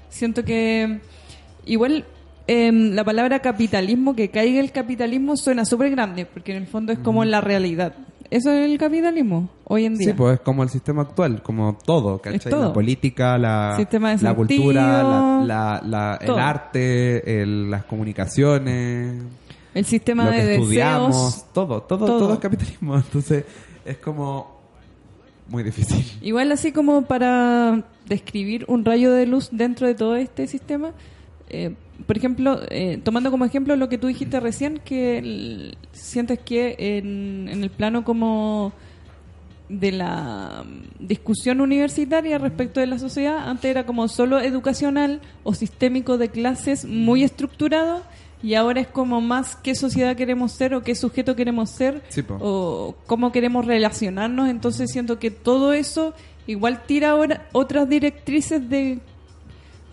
Siento 0.09 0.43
que 0.43 0.99
igual 1.65 2.03
em, 2.47 2.91
la 2.93 3.05
palabra 3.05 3.39
capitalismo, 3.39 4.13
que 4.15 4.29
caiga 4.29 4.59
el 4.59 4.73
capitalismo 4.73 5.37
suena 5.37 5.63
súper 5.63 5.89
grande, 5.89 6.25
porque 6.25 6.51
en 6.51 6.63
el 6.63 6.67
fondo 6.67 6.91
es 6.91 6.99
como 6.99 7.23
la 7.23 7.39
realidad. 7.39 7.93
Eso 8.33 8.51
es 8.51 8.65
el 8.65 8.77
capitalismo 8.79 9.47
hoy 9.65 9.85
en 9.85 9.95
día. 9.95 10.07
Sí, 10.07 10.13
pues 10.13 10.35
es 10.35 10.39
como 10.39 10.63
el 10.63 10.69
sistema 10.69 11.03
actual, 11.03 11.43
como 11.43 11.77
todo, 11.85 12.19
¿cachai? 12.19 12.51
Todo. 12.51 12.67
La 12.69 12.73
política, 12.73 13.37
la, 13.37 13.77
la 13.77 13.77
sentido, 13.77 14.35
cultura, 14.35 15.03
la, 15.43 15.81
la- 15.85 16.17
el 16.19 16.39
arte, 16.39 17.41
el- 17.43 17.69
las 17.69 17.83
comunicaciones, 17.85 19.21
el 19.75 19.85
sistema 19.85 20.25
lo 20.25 20.31
de 20.31 20.37
que 20.37 20.55
estudiamos, 20.55 21.15
deseos. 21.15 21.53
todo, 21.53 21.81
todo, 21.83 22.05
todo. 22.05 22.19
todo 22.19 22.33
es 22.33 22.39
capitalismo. 22.39 22.95
Entonces 23.05 23.45
es 23.85 23.97
como 23.97 24.59
muy 25.49 25.61
difícil. 25.63 26.03
Igual 26.21 26.51
así 26.51 26.71
como 26.71 27.03
para 27.03 27.83
describir 28.07 28.65
un 28.67 28.83
rayo 28.85 29.11
de 29.11 29.25
luz 29.27 29.49
dentro 29.51 29.85
de 29.87 29.93
todo 29.95 30.15
este 30.15 30.47
sistema, 30.47 30.91
eh, 31.53 31.75
por 32.07 32.17
ejemplo, 32.17 32.59
eh, 32.69 32.99
tomando 33.03 33.29
como 33.31 33.45
ejemplo 33.45 33.75
lo 33.75 33.87
que 33.89 33.97
tú 33.97 34.07
dijiste 34.07 34.39
recién, 34.39 34.79
que 34.83 35.19
el- 35.19 35.77
sientes 35.93 36.39
que 36.39 36.75
en, 36.79 37.47
en 37.49 37.63
el 37.63 37.69
plano 37.69 38.03
como 38.03 38.73
de 39.69 39.91
la 39.91 40.63
mm, 40.65 41.07
discusión 41.07 41.61
universitaria 41.61 42.37
respecto 42.37 42.79
de 42.79 42.87
la 42.87 42.99
sociedad, 42.99 43.47
antes 43.49 43.69
era 43.71 43.85
como 43.85 44.07
solo 44.07 44.39
educacional 44.39 45.21
o 45.43 45.53
sistémico 45.53 46.17
de 46.17 46.29
clases 46.29 46.85
muy 46.85 47.23
estructurado 47.23 48.01
y 48.43 48.55
ahora 48.55 48.81
es 48.81 48.87
como 48.87 49.21
más 49.21 49.55
qué 49.55 49.73
sociedad 49.73 50.15
queremos 50.17 50.51
ser 50.51 50.75
o 50.75 50.81
qué 50.83 50.95
sujeto 50.95 51.35
queremos 51.35 51.69
ser 51.69 52.01
Sí, 52.09 52.23
o 52.41 52.93
cómo 53.07 53.31
queremos 53.31 53.65
relacionarnos. 53.65 54.49
Entonces 54.49 54.91
siento 54.91 55.17
que 55.17 55.31
todo 55.31 55.71
eso 55.71 56.13
igual 56.45 56.81
tira 56.85 57.11
ahora 57.11 57.47
otras 57.53 57.87
directrices 57.87 58.69
de... 58.69 58.99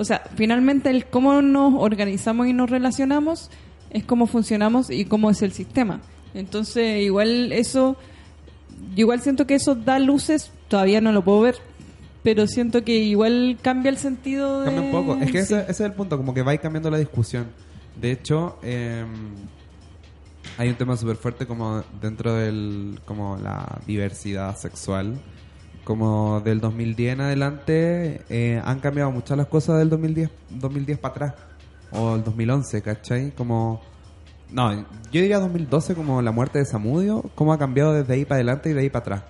O 0.00 0.04
sea, 0.06 0.22
finalmente 0.34 0.88
el 0.88 1.04
cómo 1.04 1.42
nos 1.42 1.74
organizamos 1.76 2.46
y 2.46 2.54
nos 2.54 2.70
relacionamos 2.70 3.50
es 3.90 4.02
cómo 4.02 4.26
funcionamos 4.26 4.88
y 4.88 5.04
cómo 5.04 5.28
es 5.28 5.42
el 5.42 5.52
sistema. 5.52 6.00
Entonces 6.32 7.02
igual 7.02 7.52
eso... 7.52 7.98
yo 8.96 9.02
Igual 9.02 9.20
siento 9.20 9.46
que 9.46 9.56
eso 9.56 9.74
da 9.74 9.98
luces, 9.98 10.52
todavía 10.68 11.02
no 11.02 11.12
lo 11.12 11.22
puedo 11.22 11.42
ver, 11.42 11.56
pero 12.22 12.46
siento 12.46 12.82
que 12.82 12.96
igual 12.96 13.58
cambia 13.60 13.90
el 13.90 13.98
sentido 13.98 14.60
de... 14.60 14.72
Cambia 14.72 14.84
un 14.84 14.90
poco. 14.90 15.20
Es 15.20 15.30
que 15.32 15.42
sí. 15.44 15.52
ese, 15.52 15.60
ese 15.64 15.70
es 15.70 15.80
el 15.80 15.92
punto, 15.92 16.16
como 16.16 16.32
que 16.32 16.40
va 16.40 16.56
cambiando 16.56 16.90
la 16.90 16.96
discusión. 16.96 17.48
De 18.00 18.10
hecho, 18.10 18.58
eh, 18.62 19.04
hay 20.56 20.70
un 20.70 20.76
tema 20.76 20.96
súper 20.96 21.16
fuerte 21.16 21.44
como 21.44 21.84
dentro 22.00 22.36
del 22.36 23.00
como 23.04 23.36
la 23.36 23.82
diversidad 23.86 24.56
sexual. 24.56 25.20
Como 25.90 26.40
del 26.42 26.60
2010 26.60 27.14
en 27.14 27.20
adelante 27.20 28.20
eh, 28.28 28.62
han 28.64 28.78
cambiado 28.78 29.10
muchas 29.10 29.36
las 29.36 29.48
cosas 29.48 29.76
del 29.80 29.90
2010, 29.90 30.30
2010 30.50 30.98
para 31.00 31.10
atrás. 31.14 31.34
O 31.90 32.14
el 32.14 32.22
2011, 32.22 32.80
¿cachai? 32.80 33.32
Como... 33.32 33.82
No, 34.52 34.72
yo 34.72 34.84
diría 35.10 35.40
2012 35.40 35.96
como 35.96 36.22
la 36.22 36.30
muerte 36.30 36.60
de 36.60 36.64
Samudio, 36.64 37.24
cómo 37.34 37.52
ha 37.52 37.58
cambiado 37.58 37.92
desde 37.92 38.14
ahí 38.14 38.24
para 38.24 38.36
adelante 38.36 38.70
y 38.70 38.72
de 38.72 38.82
ahí 38.82 38.88
para 38.88 39.00
atrás. 39.00 39.22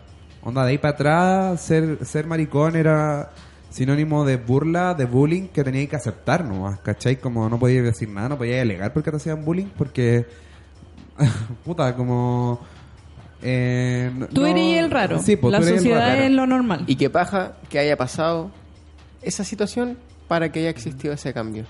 Onda, 0.42 0.62
de 0.66 0.72
ahí 0.72 0.76
para 0.76 0.92
atrás, 0.92 1.62
ser, 1.62 2.04
ser 2.04 2.26
maricón 2.26 2.76
era 2.76 3.30
sinónimo 3.70 4.26
de 4.26 4.36
burla, 4.36 4.92
de 4.92 5.06
bullying 5.06 5.48
que 5.48 5.64
tenía 5.64 5.86
que 5.86 5.96
aceptar 5.96 6.44
nomás, 6.44 6.78
¿cachai? 6.80 7.16
Como 7.16 7.48
no 7.48 7.58
podía 7.58 7.80
decir 7.80 8.10
nada, 8.10 8.28
no 8.28 8.36
podía 8.36 8.60
alegar 8.60 8.92
porque 8.92 9.10
te 9.10 9.16
hacían 9.16 9.46
bullying, 9.46 9.68
porque... 9.78 10.26
puta, 11.64 11.96
como... 11.96 12.60
eh, 13.42 14.10
no- 14.14 14.26
Tú 14.28 14.44
eres 14.46 14.78
el 14.78 14.90
raro. 14.90 15.18
Sí, 15.22 15.36
pues, 15.36 15.52
la 15.52 15.58
tú 15.58 15.64
eres 15.64 15.72
el 15.74 15.78
sociedad 15.80 16.08
raro. 16.08 16.22
es 16.22 16.30
lo 16.32 16.46
normal. 16.46 16.84
Y 16.86 16.96
qué 16.96 17.10
paja 17.10 17.52
que 17.68 17.78
haya 17.78 17.96
pasado 17.96 18.50
esa 19.22 19.44
situación 19.44 19.98
para 20.28 20.50
que 20.52 20.60
haya 20.60 20.70
existido 20.70 21.12
ese 21.14 21.32
cambio. 21.32 21.64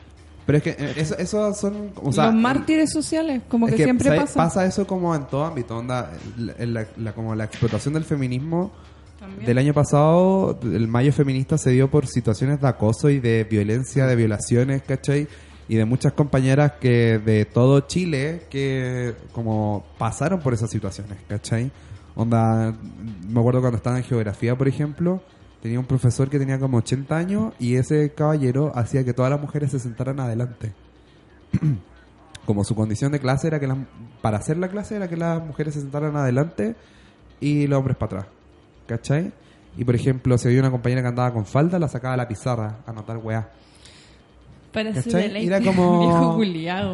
Pero 0.47 0.59
es 0.59 0.65
que 0.65 0.71
eh, 0.71 0.95
eso, 0.97 1.17
eso 1.19 1.55
son... 1.55 1.93
O 2.03 2.13
sea, 2.13 2.27
Los 2.27 2.35
mártires 2.35 2.91
sociales, 2.91 3.43
como 3.49 3.69
Es 3.69 3.75
que, 3.75 3.85
siempre 3.85 4.09
¿sabes? 4.09 4.33
pasa. 4.33 4.65
eso 4.67 4.87
como 4.87 5.15
en 5.15 5.27
todo 5.27 5.45
ámbito, 5.45 5.77
onda, 5.79 6.11
la, 6.37 6.55
la- 6.67 6.87
la- 6.97 7.13
como 7.13 7.35
la 7.35 7.45
explotación 7.45 7.95
del 7.95 8.05
feminismo 8.05 8.73
También. 9.21 9.47
del 9.47 9.59
año 9.59 9.75
pasado, 9.75 10.59
el 10.63 10.89
mayo 10.89 11.13
feminista 11.13 11.57
se 11.57 11.71
dio 11.71 11.89
por 11.91 12.07
situaciones 12.09 12.61
de 12.61 12.67
acoso 12.69 13.11
y 13.11 13.21
de 13.21 13.45
violencia, 13.45 14.07
de 14.07 14.17
violaciones, 14.17 14.83
¿cachai? 14.83 15.29
Y 15.71 15.77
de 15.77 15.85
muchas 15.85 16.15
compañeras 16.15 16.73
que 16.81 17.21
de 17.21 17.45
todo 17.45 17.83
Chile 17.83 18.43
que 18.51 19.15
como 19.31 19.85
pasaron 19.99 20.41
por 20.41 20.53
esas 20.53 20.69
situaciones, 20.69 21.19
¿cachai? 21.29 21.71
Onda, 22.17 22.75
me 23.29 23.39
acuerdo 23.39 23.61
cuando 23.61 23.77
estaba 23.77 23.97
en 23.97 24.03
geografía, 24.03 24.59
por 24.59 24.67
ejemplo, 24.67 25.23
tenía 25.63 25.79
un 25.79 25.87
profesor 25.87 26.29
que 26.29 26.41
tenía 26.41 26.59
como 26.59 26.79
80 26.79 27.17
años 27.17 27.55
y 27.61 27.77
ese 27.77 28.13
caballero 28.13 28.73
hacía 28.75 29.05
que 29.05 29.15
todas 29.15 29.31
las 29.31 29.41
mujeres 29.41 29.71
se 29.71 29.79
sentaran 29.79 30.19
adelante. 30.19 30.73
como 32.47 32.65
su 32.65 32.75
condición 32.75 33.13
de 33.13 33.21
clase 33.21 33.47
era 33.47 33.61
que 33.61 33.69
las, 33.69 33.79
para 34.23 34.39
hacer 34.39 34.57
la 34.57 34.71
clase 34.71 34.97
era 34.97 35.07
que 35.07 35.17
las 35.17 35.41
mujeres 35.41 35.75
se 35.75 35.83
sentaran 35.83 36.17
adelante 36.17 36.75
y 37.39 37.69
los 37.69 37.79
hombres 37.79 37.97
para 37.97 38.23
atrás. 38.23 38.35
¿Cachai? 38.89 39.33
Y 39.77 39.85
por 39.85 39.95
ejemplo, 39.95 40.37
si 40.37 40.49
había 40.49 40.59
una 40.59 40.73
compañera 40.73 41.03
que 41.03 41.09
andaba 41.09 41.33
con 41.33 41.47
falda, 41.47 41.79
la 41.79 41.87
sacaba 41.87 42.17
la 42.17 42.27
pizarra 42.27 42.79
a 42.85 42.91
anotar 42.91 43.19
weá. 43.19 43.51
Para 44.73 45.03
su 45.03 45.11
deleite. 45.11 45.47
Era 45.47 45.61
como... 45.65 46.41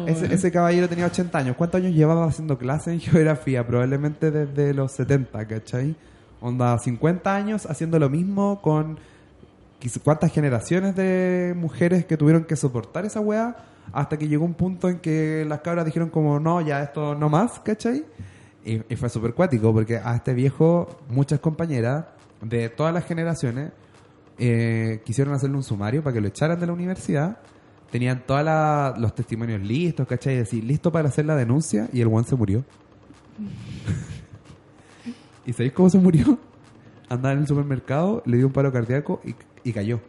Ese, 0.07 0.33
ese 0.33 0.51
caballero 0.51 0.89
tenía 0.89 1.05
80 1.05 1.37
años. 1.37 1.55
¿Cuántos 1.55 1.81
años 1.81 1.93
llevaba 1.93 2.25
haciendo 2.25 2.57
clase 2.57 2.93
en 2.93 2.99
geografía? 3.01 3.65
Probablemente 3.65 4.31
desde 4.31 4.73
los 4.73 4.91
70, 4.93 5.47
¿cachai? 5.47 5.95
Onda, 6.41 6.77
50 6.77 7.35
años 7.35 7.65
haciendo 7.65 7.99
lo 7.99 8.09
mismo 8.09 8.61
con... 8.61 8.99
¿Cuántas 10.03 10.33
generaciones 10.33 10.95
de 10.95 11.53
mujeres 11.55 12.05
que 12.05 12.17
tuvieron 12.17 12.45
que 12.45 12.55
soportar 12.55 13.05
esa 13.05 13.19
weá? 13.19 13.55
Hasta 13.93 14.17
que 14.17 14.27
llegó 14.27 14.43
un 14.43 14.55
punto 14.55 14.89
en 14.89 14.99
que 14.99 15.45
las 15.47 15.61
cabras 15.61 15.85
dijeron 15.85 16.09
como, 16.09 16.39
no, 16.39 16.61
ya 16.61 16.81
esto 16.81 17.13
no 17.13 17.29
más, 17.29 17.59
¿cachai? 17.59 18.03
Y, 18.65 18.81
y 18.91 18.95
fue 18.95 19.07
súper 19.07 19.33
cuático 19.33 19.71
porque 19.71 19.97
a 19.97 20.15
este 20.15 20.33
viejo 20.33 20.99
muchas 21.09 21.39
compañeras 21.39 22.05
de 22.41 22.69
todas 22.69 22.93
las 22.93 23.05
generaciones 23.05 23.71
eh, 24.39 25.01
quisieron 25.03 25.33
hacerle 25.33 25.57
un 25.57 25.63
sumario 25.63 26.03
para 26.03 26.13
que 26.13 26.21
lo 26.21 26.27
echaran 26.27 26.59
de 26.59 26.67
la 26.67 26.73
universidad. 26.73 27.37
Tenían 27.91 28.23
todos 28.25 28.97
los 28.99 29.15
testimonios 29.15 29.61
listos, 29.61 30.07
¿cachai? 30.07 30.35
Y 30.35 30.37
decir, 30.37 30.63
listo 30.63 30.91
para 30.91 31.09
hacer 31.09 31.25
la 31.25 31.35
denuncia 31.35 31.89
y 31.93 32.01
el 32.01 32.07
one 32.07 32.25
se 32.25 32.35
murió. 32.35 32.63
¿Y 35.45 35.53
sabéis 35.53 35.73
cómo 35.73 35.89
se 35.89 35.97
murió? 35.97 36.37
Andaba 37.09 37.33
en 37.33 37.39
el 37.39 37.47
supermercado, 37.47 38.21
le 38.25 38.37
dio 38.37 38.47
un 38.47 38.53
paro 38.53 38.71
cardíaco 38.73 39.21
y, 39.23 39.33
y 39.63 39.71
cayó. 39.71 40.01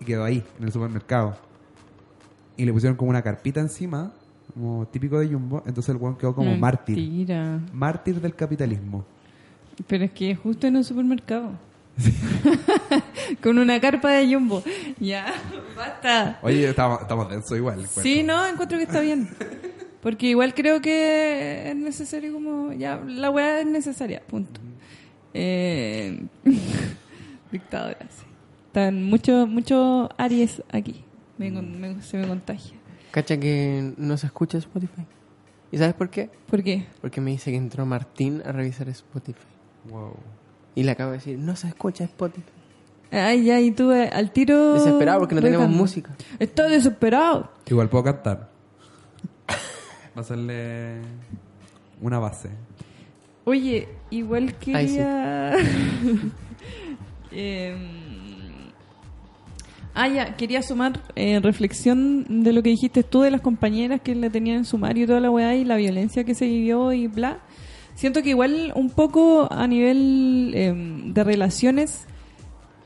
Y 0.00 0.04
quedó 0.04 0.24
ahí, 0.24 0.42
en 0.58 0.64
el 0.64 0.72
supermercado. 0.72 1.36
Y 2.56 2.64
le 2.64 2.72
pusieron 2.72 2.96
como 2.96 3.10
una 3.10 3.22
carpita 3.22 3.60
encima, 3.60 4.12
como 4.52 4.88
típico 4.88 5.20
de 5.20 5.28
Jumbo. 5.28 5.62
Entonces 5.66 5.94
el 5.94 6.02
one 6.02 6.16
quedó 6.18 6.34
como 6.34 6.56
mártir. 6.56 6.96
Mentira. 6.96 7.60
Mártir 7.72 8.20
del 8.20 8.34
capitalismo. 8.34 9.04
Pero 9.86 10.04
es 10.04 10.10
que 10.10 10.34
justo 10.34 10.66
en 10.66 10.76
un 10.76 10.84
supermercado. 10.84 11.52
Con 13.42 13.58
una 13.58 13.80
carpa 13.80 14.10
de 14.10 14.34
jumbo. 14.34 14.62
Ya, 14.98 15.26
basta. 15.76 16.38
Oye, 16.42 16.68
estamos, 16.68 17.00
estamos 17.02 17.28
densos 17.30 17.56
igual. 17.56 17.86
Sí, 17.86 18.22
no, 18.22 18.46
encuentro 18.46 18.78
que 18.78 18.84
está 18.84 19.00
bien. 19.00 19.28
Porque 20.00 20.26
igual 20.28 20.54
creo 20.54 20.80
que 20.80 21.68
es 21.70 21.76
necesario 21.76 22.32
como... 22.32 22.72
Ya, 22.72 22.96
la 23.06 23.30
weá 23.30 23.60
es 23.60 23.66
necesaria, 23.66 24.22
punto. 24.26 24.60
Eh, 25.34 26.22
dictadora, 27.52 27.98
sí. 28.08 28.24
Están 28.66 29.02
muchos 29.04 29.48
mucho 29.48 30.08
Aries 30.16 30.62
aquí. 30.72 31.04
Me 31.38 31.52
con- 31.52 31.80
me- 31.80 32.00
se 32.02 32.16
me 32.18 32.26
contagia. 32.28 32.76
Cacha 33.10 33.38
que 33.38 33.92
no 33.96 34.16
se 34.16 34.26
escucha 34.26 34.58
Spotify. 34.58 35.04
¿Y 35.72 35.78
sabes 35.78 35.94
por 35.94 36.10
qué? 36.10 36.30
¿Por 36.48 36.62
qué? 36.62 36.86
Porque 37.00 37.20
me 37.20 37.30
dice 37.32 37.50
que 37.50 37.56
entró 37.56 37.84
Martín 37.86 38.42
a 38.44 38.52
revisar 38.52 38.88
Spotify. 38.88 39.38
Wow. 39.88 40.14
Y 40.74 40.82
le 40.84 40.92
acabo 40.92 41.10
de 41.10 41.18
decir, 41.18 41.38
no 41.38 41.56
se 41.56 41.68
escucha 41.68 42.04
Spotify. 42.04 42.44
Ay, 43.10 43.44
ya, 43.44 43.60
y 43.60 43.72
tú 43.72 43.90
eh, 43.92 44.08
al 44.12 44.30
tiro... 44.30 44.74
Desesperado 44.74 45.20
porque 45.20 45.34
no 45.34 45.42
tenemos 45.42 45.68
música. 45.68 46.14
Está 46.38 46.68
desesperado. 46.68 47.50
Igual 47.66 47.88
puedo 47.88 48.04
cantar. 48.04 48.50
Va 49.48 50.16
a 50.16 50.20
hacerle 50.20 51.00
una 52.00 52.18
base. 52.18 52.50
Oye, 53.44 53.88
igual 54.10 54.54
Ay, 54.72 54.88
sí. 54.88 54.94
quería... 54.94 55.56
Em, 57.32 57.78
ah, 59.94 60.08
ya, 60.08 60.36
quería 60.36 60.62
sumar 60.62 61.00
eh, 61.14 61.38
reflexión 61.40 62.42
de 62.42 62.52
lo 62.52 62.60
que 62.60 62.70
dijiste 62.70 63.04
tú 63.04 63.20
de 63.20 63.30
las 63.30 63.40
compañeras 63.40 64.00
que 64.00 64.16
le 64.16 64.30
tenían 64.30 64.58
en 64.58 64.64
sumario 64.64 65.04
y 65.04 65.06
toda 65.06 65.20
la 65.20 65.30
weá 65.30 65.54
y 65.54 65.64
la 65.64 65.76
violencia 65.76 66.24
que 66.24 66.34
se 66.34 66.46
vivió 66.46 66.92
y 66.92 67.06
bla. 67.06 67.38
Siento 67.94 68.22
que 68.22 68.30
igual 68.30 68.72
un 68.74 68.90
poco 68.90 69.46
a 69.48 69.66
nivel 69.68 70.52
em, 70.56 71.14
de 71.14 71.22
relaciones 71.22 72.08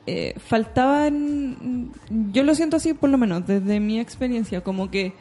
eh, 0.07 0.35
faltaban, 0.39 1.91
yo 2.33 2.43
lo 2.45 2.55
siento 2.55 2.77
así 2.77 2.95
por 2.95 3.11
lo 3.11 3.19
menos 3.19 3.47
desde 3.47 3.81
mi 3.81 3.99
experiencia, 4.01 4.61
como 4.63 4.91
que 4.91 5.13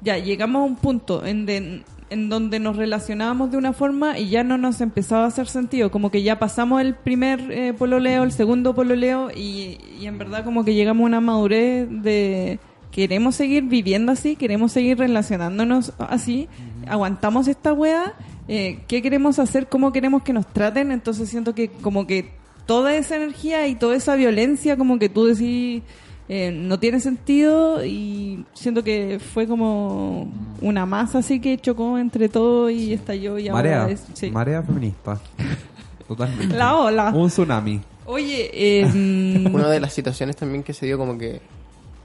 ya 0.00 0.18
llegamos 0.18 0.60
a 0.60 0.64
un 0.64 0.76
punto 0.76 1.24
en, 1.24 1.46
de- 1.46 1.82
en 2.10 2.28
donde 2.28 2.58
nos 2.58 2.76
relacionábamos 2.76 3.50
de 3.50 3.56
una 3.56 3.72
forma 3.72 4.18
y 4.18 4.28
ya 4.28 4.42
no 4.44 4.58
nos 4.58 4.80
empezaba 4.80 5.24
a 5.24 5.28
hacer 5.28 5.46
sentido, 5.48 5.90
como 5.90 6.10
que 6.10 6.22
ya 6.22 6.38
pasamos 6.38 6.80
el 6.80 6.94
primer 6.94 7.50
eh, 7.52 7.72
pololeo, 7.72 8.22
el 8.24 8.32
segundo 8.32 8.74
pololeo 8.74 9.30
y, 9.30 9.78
y 9.98 10.06
en 10.06 10.18
verdad 10.18 10.44
como 10.44 10.64
que 10.64 10.74
llegamos 10.74 11.04
a 11.04 11.06
una 11.06 11.20
madurez 11.20 11.88
de 11.88 12.58
queremos 12.90 13.36
seguir 13.36 13.62
viviendo 13.62 14.12
así, 14.12 14.36
queremos 14.36 14.72
seguir 14.72 14.98
relacionándonos 14.98 15.94
así, 15.98 16.48
aguantamos 16.86 17.48
esta 17.48 17.72
wea, 17.72 18.12
eh, 18.48 18.80
qué 18.88 19.00
queremos 19.00 19.38
hacer, 19.38 19.68
cómo 19.68 19.92
queremos 19.92 20.22
que 20.22 20.34
nos 20.34 20.46
traten, 20.46 20.92
entonces 20.92 21.30
siento 21.30 21.54
que 21.54 21.68
como 21.68 22.06
que 22.06 22.41
toda 22.66 22.94
esa 22.96 23.16
energía 23.16 23.66
y 23.68 23.74
toda 23.74 23.96
esa 23.96 24.14
violencia 24.16 24.76
como 24.76 24.98
que 24.98 25.08
tú 25.08 25.26
decís 25.26 25.82
eh, 26.28 26.50
no 26.52 26.78
tiene 26.78 27.00
sentido 27.00 27.84
y 27.84 28.44
siento 28.54 28.84
que 28.84 29.18
fue 29.20 29.46
como 29.46 30.32
una 30.60 30.86
masa 30.86 31.18
así 31.18 31.40
que 31.40 31.58
chocó 31.58 31.98
entre 31.98 32.28
todo 32.28 32.70
y 32.70 32.92
estalló 32.92 33.38
y 33.38 33.50
Marea. 33.50 33.82
ahora 33.82 33.92
es 33.92 34.04
sí. 34.14 34.30
Marea 34.30 34.62
feminista. 34.62 35.20
Totalmente. 36.08 36.56
la 36.56 36.76
ola 36.76 37.10
Un 37.14 37.28
tsunami. 37.28 37.80
oye 38.06 38.50
eh, 38.52 38.84
Una 39.52 39.68
de 39.68 39.80
las 39.80 39.92
situaciones 39.92 40.36
también 40.36 40.62
que 40.62 40.72
se 40.74 40.86
dio 40.86 40.98
como 40.98 41.18
que 41.18 41.40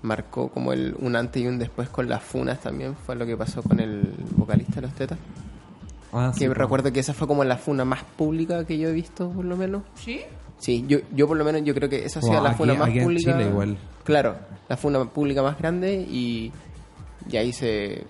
marcó 0.01 0.49
como 0.49 0.73
el 0.73 0.95
un 0.99 1.15
antes 1.15 1.41
y 1.41 1.47
un 1.47 1.57
después 1.59 1.89
con 1.89 2.07
las 2.09 2.21
funas 2.23 2.59
también 2.61 2.95
fue 3.05 3.15
lo 3.15 3.25
que 3.25 3.35
pasó 3.37 3.61
con 3.63 3.79
el 3.79 4.13
vocalista 4.35 4.75
de 4.75 4.81
los 4.81 4.93
tetas. 4.93 5.17
Ah, 6.13 6.31
Que 6.33 6.39
sí, 6.39 6.47
recuerdo 6.47 6.93
que 6.93 6.99
esa 7.01 7.13
fue 7.13 7.27
como 7.27 7.43
la 7.43 7.57
funa 7.57 7.83
más 7.83 8.03
pública 8.03 8.63
que 8.65 8.77
yo 8.77 8.89
he 8.89 8.93
visto, 8.93 9.29
por 9.29 9.43
lo 9.45 9.57
menos. 9.57 9.83
¿sí? 9.95 10.21
Sí, 10.59 10.85
yo, 10.87 10.99
yo 11.15 11.27
por 11.27 11.37
lo 11.37 11.45
menos 11.45 11.63
yo 11.63 11.73
creo 11.75 11.87
que 11.87 12.03
esa 12.05 12.19
ha 12.19 12.21
sido 12.21 12.41
la 12.41 12.49
aquí- 12.49 12.57
funa 12.57 12.73
más 12.75 12.89
aquí 12.89 12.97
en 12.99 13.03
pública. 13.05 13.31
Chile 13.33 13.49
igual. 13.49 13.77
Claro, 14.03 14.35
la 14.69 14.77
funa 14.77 15.05
pública 15.05 15.43
más 15.43 15.57
grande 15.57 15.93
y, 16.09 16.51
y 17.29 17.37
ahí 17.37 17.53
se... 17.53 18.03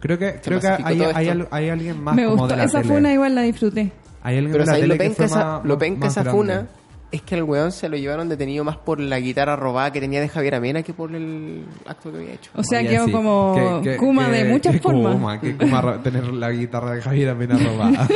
Creo 0.00 0.18
que, 0.18 0.38
creo 0.42 0.60
que 0.60 0.68
hay, 0.68 1.00
hay, 1.50 1.68
alguien 1.70 2.02
más 2.02 2.14
me 2.14 2.24
como 2.24 2.36
gustó 2.42 2.48
de 2.54 2.56
la 2.58 2.64
esa 2.64 2.82
tele. 2.82 2.94
funa 2.94 3.12
igual 3.12 3.34
la 3.34 3.40
disfruté 3.42 3.90
Hay 4.22 4.36
alguien 4.36 4.52
Pero 4.52 4.64
de 4.66 4.78
la 4.80 4.86
lo 4.86 4.92
que 4.94 4.98
penca 4.98 5.14
fue 5.16 5.24
esa, 5.24 5.44
más- 5.44 5.64
lo 5.64 5.78
penca 5.78 6.06
esa 6.08 6.22
grande. 6.22 6.38
funa 6.38 6.66
es 7.10 7.22
que 7.22 7.34
al 7.36 7.42
weón 7.44 7.72
se 7.72 7.88
lo 7.88 7.96
llevaron 7.96 8.28
detenido 8.28 8.64
más 8.64 8.76
por 8.76 9.00
la 9.00 9.18
guitarra 9.20 9.56
robada 9.56 9.92
que 9.92 10.00
tenía 10.00 10.20
de 10.20 10.28
Javier 10.28 10.56
Amena 10.56 10.82
que 10.82 10.92
por 10.92 11.14
el 11.14 11.64
acto 11.86 12.10
que 12.12 12.18
había 12.18 12.32
hecho. 12.34 12.50
o 12.54 12.62
sea 12.62 12.82
quedó 12.82 13.06
sí. 13.06 13.12
como 13.12 13.80
Que- 13.82 13.90
que- 13.92 13.96
Kuma 13.96 14.28
de 14.28 14.42
que- 14.42 14.48
muchas 14.50 14.72
que 14.74 14.80
formas 14.80 15.14
Kuma, 15.14 15.40
que 15.40 15.56
Kuma 15.56 16.02
tener 16.02 16.26
la 16.34 16.50
guitarra 16.50 16.92
de 16.96 17.00
Javier 17.02 17.30
Amena 17.30 17.56
robada. 17.64 18.08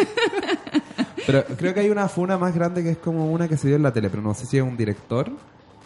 Pero 1.33 1.45
creo 1.57 1.73
que 1.75 1.81
hay 1.81 1.91
una 1.91 2.09
funa 2.09 2.37
más 2.39 2.55
grande 2.55 2.83
que 2.83 2.91
es 2.91 2.99
como 2.99 3.31
una 3.31 3.47
que 3.49 3.57
se 3.57 3.69
dio 3.69 3.77
en 3.77 3.83
la 3.83 3.93
tele, 3.93 4.11
pero 4.11 4.23
no 4.23 4.35
sé 4.35 4.47
si 4.47 4.57
es 4.57 4.63
un 4.63 4.77
director. 4.77 5.31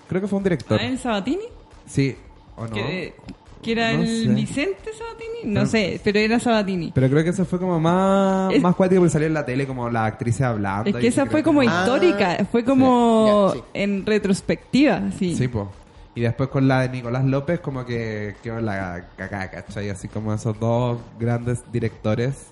Creo 0.09 0.21
que 0.21 0.27
fue 0.29 0.39
un 0.39 0.43
director. 0.45 0.79
¿Ah, 0.81 0.87
el 0.87 0.99
Sabatini? 0.99 1.45
Sí, 1.87 2.17
o 2.57 2.67
no. 2.67 2.71
que, 2.73 3.15
que 3.63 3.73
era 3.73 3.93
No 3.93 4.03
el 4.03 4.09
sé. 4.27 4.35
Vicente 4.35 4.91
Sabatini 4.97 5.53
no 5.53 5.61
Pero- 5.61 5.67
sé 5.67 6.01
pero 6.05 6.19
era 6.19 6.39
Sabatini 6.41 6.93
Pero 6.95 7.09
creo 7.09 7.25
que 7.25 7.31
eso 7.31 7.45
fue 7.45 7.59
como 7.59 7.79
más, 7.81 8.53
Es- 8.53 8.61
más 8.63 8.75
cuático 8.77 9.01
porque 9.01 9.11
salió 9.13 9.27
en 9.29 9.35
la 9.35 9.45
tele 9.47 9.67
como 9.67 9.89
la 9.91 10.05
actriz 10.07 10.41
hablando. 10.41 10.91
es 10.91 10.97
que 10.97 11.07
esa 11.09 11.27
fue 11.27 11.43
como 11.43 11.61
Ah. 11.61 11.65
histórica 11.65 12.47
fue 12.51 12.65
como 12.65 13.49
Ya, 13.49 13.55
sí. 13.61 13.65
en 13.75 14.05
retrospectiva 14.07 15.01
sí. 15.19 15.35
Sí, 15.37 15.49
po. 15.49 15.71
Y 16.15 16.21
después 16.21 16.51
con 16.51 16.69
la 16.69 16.83
de 16.83 16.91
Nicolás 16.91 17.25
López 17.25 17.61
como 17.61 17.87
que 17.87 18.35
quedó 18.43 18.61
la 18.61 19.07
cagada, 19.17 19.51
¿cachai? 19.51 19.89
Así 19.89 20.09
como 20.09 20.35
esos 20.35 20.59
dos 20.61 20.99
grandes 21.19 21.63
directores. 21.73 22.49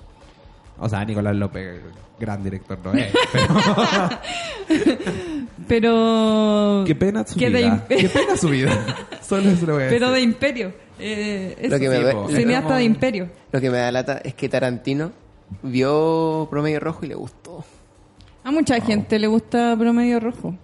O 0.80 0.88
sea, 0.88 1.04
Nicolás 1.04 1.36
López, 1.36 1.80
gran 2.18 2.42
director 2.42 2.78
no 2.82 2.92
es. 2.94 3.12
Pero 4.68 5.46
pero 5.68 6.84
qué 6.86 6.94
pena 6.94 7.26
su 7.26 7.38
que 7.38 7.48
vida. 7.48 7.84
Qué 7.88 8.08
pena 8.08 8.36
su 8.36 8.48
vida. 8.48 8.72
Solo 9.22 9.50
eso 9.50 9.66
lo 9.66 9.74
voy 9.74 9.84
a 9.84 9.88
pero 9.88 10.10
de 10.10 10.20
imperio 10.20 10.72
eh, 10.98 11.56
eso 11.58 11.74
Lo 11.74 11.78
que 11.80 11.88
me 11.88 11.96
sí, 11.98 12.02
ve- 12.04 12.12
po. 12.12 12.22
lo- 12.22 12.28
cineasta 12.36 12.62
como- 12.64 12.76
de 12.76 12.84
imperio 12.84 13.28
Lo 13.52 13.60
que 13.60 13.70
me 13.70 13.78
da 13.78 13.92
lata 13.92 14.20
es 14.24 14.34
que 14.34 14.48
Tarantino 14.48 15.12
vio 15.62 16.48
Promedio 16.50 16.80
Rojo 16.80 17.04
y 17.04 17.08
le 17.08 17.14
gustó. 17.14 17.64
a 18.44 18.50
mucha 18.50 18.80
gente 18.80 19.18
le 19.18 19.26
gusta 19.28 19.76
promedio 19.78 20.18
rojo 20.20 20.54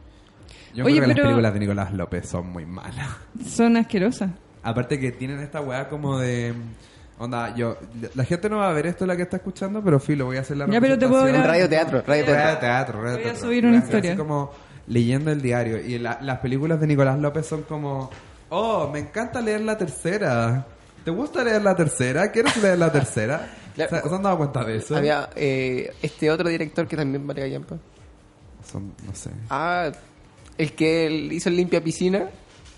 Yo 0.75 0.85
Oye, 0.85 0.97
creo 1.01 1.09
que 1.09 1.15
pero- 1.15 1.41
las 1.41 1.53
películas 1.53 1.55
de 1.55 1.61
Nicolás 1.61 1.93
López 1.93 2.29
son 2.29 2.51
muy 2.51 2.67
malas. 2.67 3.09
son 3.47 3.77
asquerosas 3.77 4.31
Aparte 4.63 4.99
que 4.99 5.13
tienen 5.13 5.39
esta 5.41 5.61
weá 5.61 5.89
como 5.89 6.19
de... 6.19 6.53
Onda, 7.19 7.55
yo... 7.55 7.77
La 8.15 8.25
gente 8.25 8.49
no 8.51 8.59
va 8.59 8.69
a 8.69 8.73
ver 8.73 8.87
esto 8.87 9.07
la 9.07 9.17
que 9.17 9.23
está 9.23 9.37
escuchando, 9.39 9.83
pero 9.83 9.99
filo, 9.99 10.27
voy 10.27 10.37
a 10.37 10.41
hacer 10.41 10.57
la 10.57 10.67
Ya, 10.69 10.81
pero 10.81 10.99
te 10.99 11.09
puedo 11.09 11.25
grabar. 11.25 11.47
Radio 11.49 11.69
teatro, 11.69 12.03
radio 12.07 12.25
Radio 12.25 12.25
teatro. 12.27 12.61
teatro, 12.61 13.03
radio 13.03 13.13
Voy 13.15 13.21
a 13.21 13.25
teatro. 13.25 13.41
subir 13.47 13.67
una 13.67 13.79
historia. 13.79 14.11
Así 14.13 14.19
como 14.19 14.51
leyendo 14.89 15.31
el 15.33 15.41
diario. 15.41 15.81
Y 15.81 15.99
la- 15.99 16.19
las 16.21 16.39
películas 16.41 16.79
de 16.81 16.87
Nicolás 16.87 17.19
López 17.19 17.47
son 17.47 17.63
como... 17.63 18.11
Oh, 18.51 18.89
me 18.93 18.99
encanta 19.01 19.41
leer 19.41 19.63
la 19.63 19.77
tercera. 19.79 20.67
¿Te 21.05 21.11
gusta 21.11 21.43
leer 21.43 21.63
la 21.63 21.75
tercera? 21.75 22.31
¿Quieres 22.31 22.57
leer 22.63 22.79
la 22.79 22.93
tercera? 22.93 23.49
Claro. 23.77 23.91
O 23.97 24.01
sea, 24.01 24.09
¿Se 24.09 24.15
han 24.17 24.23
dado 24.23 24.39
cuenta 24.39 24.65
de 24.65 24.77
eso? 24.79 24.97
Había 24.97 25.29
eh, 25.37 25.93
este 26.01 26.31
otro 26.31 26.49
director 26.49 26.87
que 26.89 26.97
también 26.97 27.27
vale 27.27 27.43
callampa. 27.43 27.77
Son, 28.73 28.87
no 29.07 29.15
sé. 29.15 29.29
Ah, 29.51 29.91
El 30.57 30.73
que 30.73 31.11
hizo 31.33 31.51
el 31.51 31.57
limpia 31.57 31.85
piscina. 31.85 32.25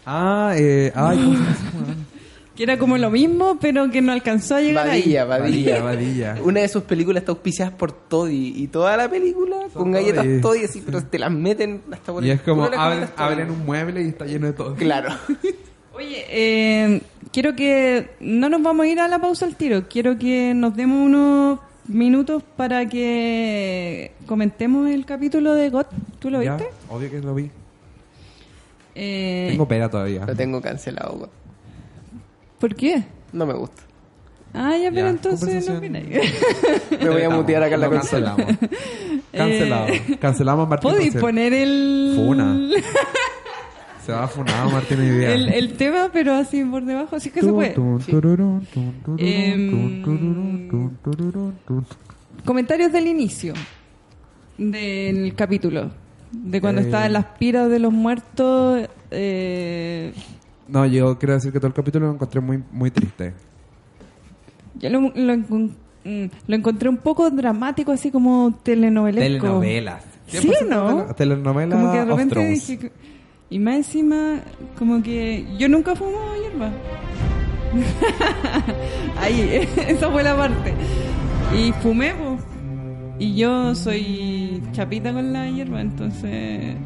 Ah, 0.05 0.55
eh, 0.57 0.91
ay, 0.97 1.19
¿cómo 1.19 1.35
se 1.37 1.41
llama? 1.41 1.95
Que 2.59 2.65
era 2.65 2.77
como 2.77 2.99
lo 2.99 3.09
mismo, 3.09 3.57
pero 3.61 3.89
que 3.89 4.03
no 4.03 4.11
alcanzó 4.11 4.57
a 4.57 4.61
llegar 4.61 4.89
Badilla, 4.89 5.23
ahí. 5.23 5.29
Badilla. 5.29 5.81
Badilla, 5.81 6.33
Badilla. 6.35 6.37
Una 6.43 6.59
de 6.63 6.67
sus 6.67 6.83
películas 6.83 7.21
está 7.21 7.31
auspiciada 7.31 7.77
por 7.77 7.93
Toddy. 7.93 8.53
Y 8.57 8.67
toda 8.67 8.97
la 8.97 9.09
película 9.09 9.59
con 9.73 9.93
galletas 9.93 10.25
Toddy. 10.25 10.41
Toddy 10.41 10.65
así, 10.65 10.83
pero 10.85 11.05
te 11.05 11.21
las 11.21 11.31
meten 11.31 11.83
hasta 11.93 12.13
por 12.13 12.25
Y 12.25 12.31
el 12.31 12.37
es 12.39 12.43
como, 12.43 12.65
abren, 12.65 13.09
abren 13.15 13.53
un 13.53 13.65
mueble 13.65 14.03
y 14.03 14.09
está 14.09 14.27
lleno 14.27 14.49
de 14.49 14.55
todo. 14.55 14.75
Claro. 14.75 15.11
Oye, 15.95 16.25
eh, 16.31 17.01
quiero 17.31 17.55
que 17.55 18.11
no 18.19 18.49
nos 18.49 18.61
vamos 18.61 18.87
a 18.87 18.89
ir 18.89 18.99
a 18.99 19.07
la 19.07 19.21
pausa 19.21 19.47
al 19.47 19.55
tiro. 19.55 19.85
Quiero 19.89 20.19
que 20.19 20.53
nos 20.53 20.75
demos 20.75 21.07
unos 21.07 21.61
minutos 21.87 22.43
para 22.57 22.89
que 22.89 24.11
comentemos 24.27 24.91
el 24.91 25.07
capítulo 25.07 25.55
de 25.55 25.71
God. 25.71 25.87
¿Tú 26.19 26.29
lo 26.29 26.43
Ya, 26.43 26.57
viste? 26.57 26.73
Obvio 26.89 27.09
que 27.09 27.21
lo 27.21 27.37
vi. 27.37 27.53
Eh, 28.97 29.47
Tengo 29.53 29.69
pera 29.69 29.89
todavía. 29.89 30.27
Lo 30.27 30.35
tengo 30.35 30.61
cancelado. 30.61 31.31
¿Por 32.59 32.75
qué? 32.75 33.05
No 33.33 33.47
me 33.47 33.55
gusta. 33.55 33.83
Ah, 34.55 34.77
ya, 34.77 34.91
pero 34.91 35.07
Ya, 35.07 35.11
entonces 35.11 35.69
no 35.69 35.75
conversación. 35.75 35.77
opináis. 35.79 36.33
Me 37.03 37.09
voy 37.11 37.23
a 37.23 37.31
mutear 37.31 37.63
acá 37.63 37.75
en 37.75 37.81
la 37.83 37.87
Lo 37.89 37.93
consola. 37.99 38.35
cancelamos. 38.37 38.59
Cancelado. 39.33 39.87
Cancelamos 40.21 40.67
a 40.67 40.69
Martín. 40.71 40.91
¿Podéis 40.91 41.09
José. 41.13 41.21
poner 41.21 41.53
el... 41.53 42.13
Funa. 42.17 42.59
Se 44.07 44.13
va 44.13 44.27
funado 44.27 44.71
Martín 44.71 45.01
día. 45.19 45.35
el, 45.35 45.51
el 45.51 45.75
tema, 45.75 46.09
pero 46.11 46.33
así 46.33 46.65
por 46.65 46.83
debajo, 46.83 47.15
así 47.17 47.29
que 47.31 47.43
se 47.43 47.53
puede. 47.53 47.75
Em, 49.19 50.03
Comentarios 52.45 52.91
del 52.93 53.07
inicio 53.07 53.53
del 54.57 55.35
capítulo. 55.35 55.91
De 56.33 56.61
cuando 56.61 56.81
Eh. 56.81 56.85
estaba 56.85 57.07
en 57.07 57.13
las 57.13 57.25
piras 57.39 57.69
de 57.71 57.79
los 57.79 57.93
muertos. 57.93 58.89
eh, 59.11 60.13
No, 60.69 60.85
yo 60.87 61.19
quiero 61.19 61.35
decir 61.35 61.53
que 61.53 61.59
todo 61.59 61.69
el 61.69 61.75
capítulo 61.75 62.07
lo 62.07 62.13
encontré 62.15 62.41
muy, 62.41 62.63
muy 62.71 62.91
triste. 62.91 63.33
yo 64.75 64.91
lo, 64.91 65.01
lo 65.15 65.37
mm, 65.37 66.27
lo 66.47 66.57
encontré 66.57 66.89
un 66.89 66.99
poco 66.99 67.31
dramático, 67.31 67.91
así 67.93 68.11
como 68.11 68.55
telenovelesco. 68.63 69.47
Telenovelas. 69.47 70.05
Sí, 70.27 70.49
100% 70.49 70.69
¿no? 70.69 70.99
tele- 71.07 71.15
Telenovela 71.15 71.75
Como 71.77 71.93
que 71.93 71.99
de 71.99 72.05
repente 72.05 72.47
dije... 72.49 72.79
que- 72.79 72.93
Y 73.51 73.59
más 73.59 73.77
encima, 73.77 74.41
como 74.79 75.03
que... 75.03 75.47
Yo 75.59 75.69
nunca 75.71 75.95
fumo 75.97 76.19
hierba. 76.43 76.71
Ahí, 79.21 79.67
esa 79.89 80.11
fue 80.11 80.23
la 80.23 80.37
parte. 80.37 80.75
Y 81.57 81.73
fumé, 81.83 82.15
pues. 82.15 82.41
Y 83.19 83.35
yo 83.37 83.75
soy 83.75 84.63
chapita 84.73 85.13
con 85.13 85.33
la 85.33 85.49
hierba, 85.51 85.81
entonces... 85.81 86.77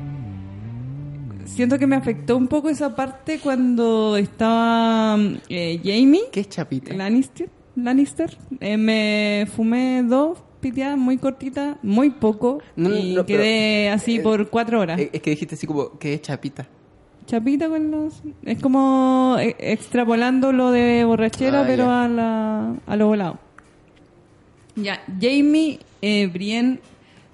Siento 1.55 1.79
que 1.79 1.87
me 1.87 1.97
afectó 1.97 2.37
un 2.37 2.49
poco 2.49 2.69
esa 2.71 2.95
parte 2.97 3.39
cuando 3.39 4.17
estaba 4.17 5.19
eh, 5.49 5.79
Jamie 5.85 6.23
¿Qué 6.33 6.41
es 6.41 6.49
chapita? 6.49 6.95
Lannister. 6.95 7.51
Lannister. 7.77 8.37
Eh, 8.61 8.77
me 8.77 9.47
fumé 9.55 10.03
dos 10.03 10.39
piteadas 10.61 10.97
muy 10.97 11.19
cortitas, 11.19 11.77
muy 11.83 12.11
poco. 12.11 12.61
No, 12.77 12.89
no, 12.89 12.97
y 12.97 13.15
no, 13.15 13.27
pero- 13.27 13.43
quedé 13.43 13.91
así 13.91 14.17
eh, 14.17 14.21
por 14.21 14.49
cuatro 14.49 14.81
horas. 14.81 14.99
Eh, 14.99 15.11
Es 15.13 15.21
que 15.21 15.31
dijiste 15.31 15.55
así 15.57 15.67
como, 15.67 15.99
¿qué 15.99 16.15
es 16.15 16.23
chapita? 16.23 16.67
Chapita 17.27 17.69
con 17.69 17.91
los... 17.91 18.23
Es 18.45 18.61
como 18.61 19.37
eh, 19.39 19.55
extrapolando 19.59 20.53
lo 20.53 20.71
de 20.71 21.05
borrachera, 21.05 21.61
Ah, 21.63 21.65
pero 21.67 21.91
a, 21.91 22.09
la, 22.09 22.75
a 22.87 22.97
lo 22.97 23.07
volado. 23.09 23.39
Ya, 24.75 25.01
Jamie, 25.21 25.79
eh, 26.01 26.27
Brienne, 26.29 26.81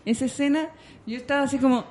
esa 0.05 0.25
escena, 0.25 0.69
yo 1.07 1.17
estaba 1.17 1.43
así 1.45 1.59
como... 1.59 1.85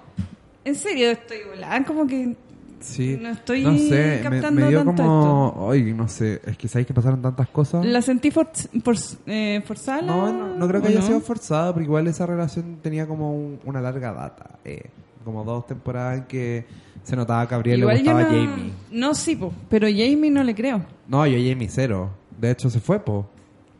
¿En 0.67 0.75
serio 0.75 1.11
estoy 1.11 1.37
volada? 1.49 1.83
Como 1.85 2.05
que... 2.05 2.35
Sí. 2.79 3.17
No 3.19 3.29
estoy 3.29 3.63
no 3.63 3.75
sé, 3.77 4.17
me- 4.17 4.21
captando 4.21 4.61
me, 4.61 4.67
dio 4.69 4.83
tanto 4.83 5.03
como... 5.03 5.69
Ay, 5.71 5.93
no 5.93 6.07
sé, 6.07 6.41
es 6.45 6.57
que 6.57 6.67
sabéis 6.67 6.85
que 6.87 6.93
pasaron 6.93 7.21
tantas 7.21 7.47
cosas. 7.49 7.83
La 7.85 8.01
sentí 8.01 8.29
for, 8.31 8.49
for- 8.83 8.95
eh, 9.25 9.63
forzada. 9.65 10.01
No, 10.03 10.31
no, 10.31 10.55
no 10.55 10.67
creo 10.67 10.81
que 10.81 10.87
¿o 10.87 10.89
haya 10.91 10.99
no? 10.99 11.05
sido 11.07 11.21
forzada, 11.21 11.73
pero 11.73 11.83
igual 11.85 12.05
esa 12.07 12.25
relación 12.27 12.77
tenía 12.83 13.07
como 13.07 13.33
un- 13.33 13.59
una 13.65 13.81
larga 13.81 14.11
data. 14.13 14.59
eh. 14.65 14.83
Como 15.25 15.43
dos 15.43 15.65
temporadas 15.67 16.19
en 16.19 16.23
que 16.25 16.65
se 17.03 17.15
notaba 17.15 17.47
que 17.47 17.55
a 17.55 17.57
Gabriel 17.57 17.79
le 17.79 17.83
Igual 17.83 17.97
yo 17.97 18.03
gustaba 18.13 18.21
no, 18.23 18.29
Jamie. 18.29 18.71
No, 18.91 19.13
sí, 19.15 19.35
po, 19.35 19.51
pero 19.69 19.87
Jamie 19.87 20.29
no 20.29 20.43
le 20.43 20.53
creo. 20.53 20.81
No, 21.07 21.25
yo 21.25 21.37
Jamie 21.37 21.69
cero. 21.69 22.11
De 22.39 22.51
hecho, 22.51 22.69
se 22.69 22.79
fue, 22.79 22.99
po. 22.99 23.27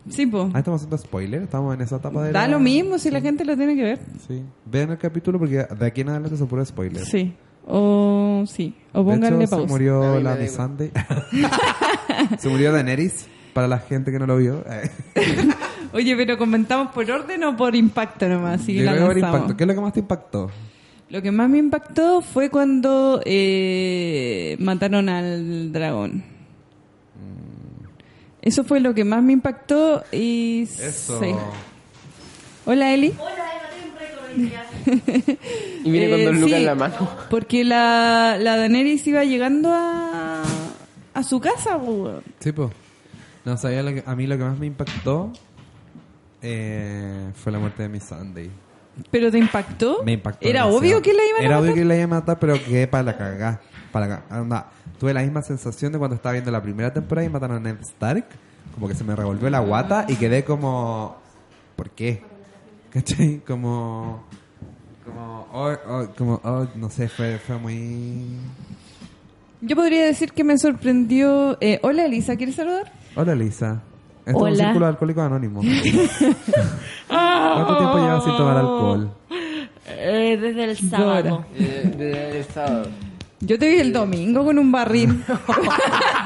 Sí, 0.10 0.26
po. 0.26 0.50
Ah, 0.54 0.60
estamos 0.60 0.82
haciendo 0.82 0.98
spoiler. 0.98 1.42
Estamos 1.44 1.74
en 1.76 1.82
esa 1.82 1.98
etapa 1.98 2.24
de 2.24 2.32
Da 2.32 2.42
la- 2.42 2.48
lo 2.54 2.60
mismo 2.60 2.98
si 2.98 3.10
la 3.12 3.22
gente 3.22 3.44
lo 3.46 3.56
tiene 3.58 3.76
que 3.76 3.84
ver. 3.84 4.00
Sí. 4.28 4.42
Vean 4.66 4.92
el 4.92 4.98
capítulo 4.98 5.40
porque 5.40 5.66
de 5.66 5.86
aquí 5.86 6.02
en 6.02 6.10
adelante 6.10 6.38
son 6.38 6.48
puros 6.48 6.68
spoilers. 6.70 7.08
Sí. 7.08 7.34
O 7.68 8.44
sí. 8.48 8.74
O 8.94 9.00
De 9.00 9.12
pónganle 9.14 9.44
hecho, 9.44 9.48
se 9.48 9.56
pausa. 9.58 9.68
Murió 9.74 10.14
la 10.16 10.20
igual. 10.20 10.40
Missandei. 10.40 10.92
se 12.40 12.50
murió 12.50 12.72
Daenerys. 12.72 13.28
Para 13.54 13.68
la 13.68 13.80
gente 13.80 14.12
que 14.12 14.20
no 14.20 14.28
lo 14.28 14.38
vio. 14.38 14.64
Oye, 15.94 16.16
pero 16.16 16.38
comentamos 16.38 16.90
por 16.94 17.10
orden 17.10 17.44
o 17.44 17.58
por 17.58 17.76
impacto 17.76 18.28
nomás. 18.30 18.68
La 18.68 19.06
por 19.08 19.18
impacto. 19.18 19.58
¿Qué 19.58 19.64
es 19.64 19.68
lo 19.68 19.74
que 19.74 19.82
más 19.82 19.94
te 19.94 20.00
impactó? 20.02 20.52
Lo 21.10 21.22
que 21.22 21.32
más 21.32 21.50
me 21.50 21.58
impactó 21.58 22.22
fue 22.22 22.50
cuando 22.50 23.22
eh, 23.26 24.56
mataron 24.60 25.10
al 25.10 25.72
dragón. 25.72 26.24
Eso 28.48 28.64
fue 28.64 28.80
lo 28.80 28.94
que 28.94 29.04
más 29.04 29.22
me 29.22 29.34
impactó 29.34 30.04
y... 30.12 30.64
Eso. 30.64 31.20
sí. 31.22 31.32
Hola, 32.66 32.94
Eli. 32.94 33.14
Y 35.84 35.92
viene 35.92 36.10
con 36.10 36.20
Eh, 36.20 36.26
dos 36.26 36.36
lucas 36.36 36.50
sí, 36.50 36.56
en 36.56 36.66
la 36.66 36.76
mano. 36.76 37.10
Porque 37.30 37.64
la, 37.64 38.38
la 38.40 38.56
Daenerys 38.58 39.06
iba 39.08 39.24
llegando 39.26 39.70
a, 39.74 40.44
a 41.14 41.24
su 41.24 41.40
casa, 41.42 41.76
weón. 41.78 42.22
Sí, 42.40 42.52
pues. 42.52 42.70
No, 43.44 43.58
sabía 43.58 43.84
lo 43.84 43.94
que, 43.94 44.04
a 44.06 44.16
mí 44.16 44.28
lo 44.28 44.38
que 44.38 44.44
más 44.44 44.58
me 44.58 44.66
impactó 44.68 45.32
eh, 46.42 47.32
fue 47.36 47.52
la 47.52 47.60
muerte 47.60 47.84
de 47.84 47.90
Miss 47.90 48.04
Sunday. 48.06 48.50
¿Pero 49.12 49.30
te 49.32 49.38
impactó? 49.40 50.04
Me 50.04 50.14
impactó. 50.14 50.48
Era 50.48 50.62
demasiado. 50.62 50.78
obvio 50.80 51.02
que 51.02 51.14
la 51.14 51.24
iban 51.30 51.44
Era 51.44 51.56
a 51.56 51.60
obvio 51.60 51.72
matar. 51.72 51.82
que 51.82 51.86
la 51.86 51.96
iban 51.96 52.04
a 52.14 52.16
matar, 52.20 52.40
pero 52.40 52.54
quedé 52.64 52.88
para 52.88 53.04
la 53.04 53.18
cagá. 53.18 53.62
Para. 53.98 54.24
Anda, 54.30 54.68
tuve 55.00 55.12
la 55.14 55.22
misma 55.22 55.42
sensación 55.42 55.92
de 55.92 55.98
cuando 55.98 56.16
estaba 56.16 56.34
viendo 56.34 56.52
la 56.52 56.62
primera 56.62 56.94
temporada 56.94 57.26
y 57.26 57.30
mataron 57.30 57.58
a 57.58 57.60
Ned 57.60 57.82
Stark. 57.82 58.26
Como 58.76 58.88
que 58.88 58.94
se 58.94 59.04
me 59.04 59.16
revolvió 59.16 59.50
la 59.50 59.60
guata 59.60 60.06
y 60.08 60.16
quedé 60.16 60.44
como... 60.44 61.18
¿Por 61.76 61.90
qué? 61.90 62.22
¿Cachai? 62.92 63.40
Como... 63.40 64.24
Como... 65.04 65.48
oh, 65.52 65.74
oh, 65.88 66.08
como 66.16 66.40
oh, 66.44 66.68
no 66.76 66.90
sé, 66.92 67.10
fue, 67.10 67.40
fue 67.40 67.58
muy... 67.58 68.38
Yo 69.62 69.76
podría 69.76 70.06
decir 70.06 70.32
que 70.32 70.44
me 70.44 70.60
sorprendió... 70.60 71.58
eh, 71.60 71.80
hola, 71.82 72.06
Elisa, 72.06 72.36
¿quieres 72.36 72.56
saludar? 72.56 72.92
Hola, 73.16 73.34
Lisa. 73.34 73.82
Esto 74.28 74.30
es 74.30 74.36
un 74.36 74.44
Hola. 74.44 74.64
círculo 74.66 74.86
de 74.86 74.90
alcohólicos 74.92 75.24
anónimos. 75.24 75.66
¿Cuánto 77.08 77.78
tiempo 77.78 77.98
llevas 77.98 78.24
sin 78.24 78.38
tomar 78.38 78.58
alcohol? 78.58 79.12
Eh, 79.90 80.38
desde 80.40 80.66
el 80.66 80.78
sábado. 80.78 81.46
Eh, 81.56 82.46
Yo 83.40 83.60
te 83.60 83.70
vi 83.70 83.78
el 83.80 83.94
domingo 83.94 84.44
con 84.44 84.58
un 84.58 84.72
barril. 84.72 85.24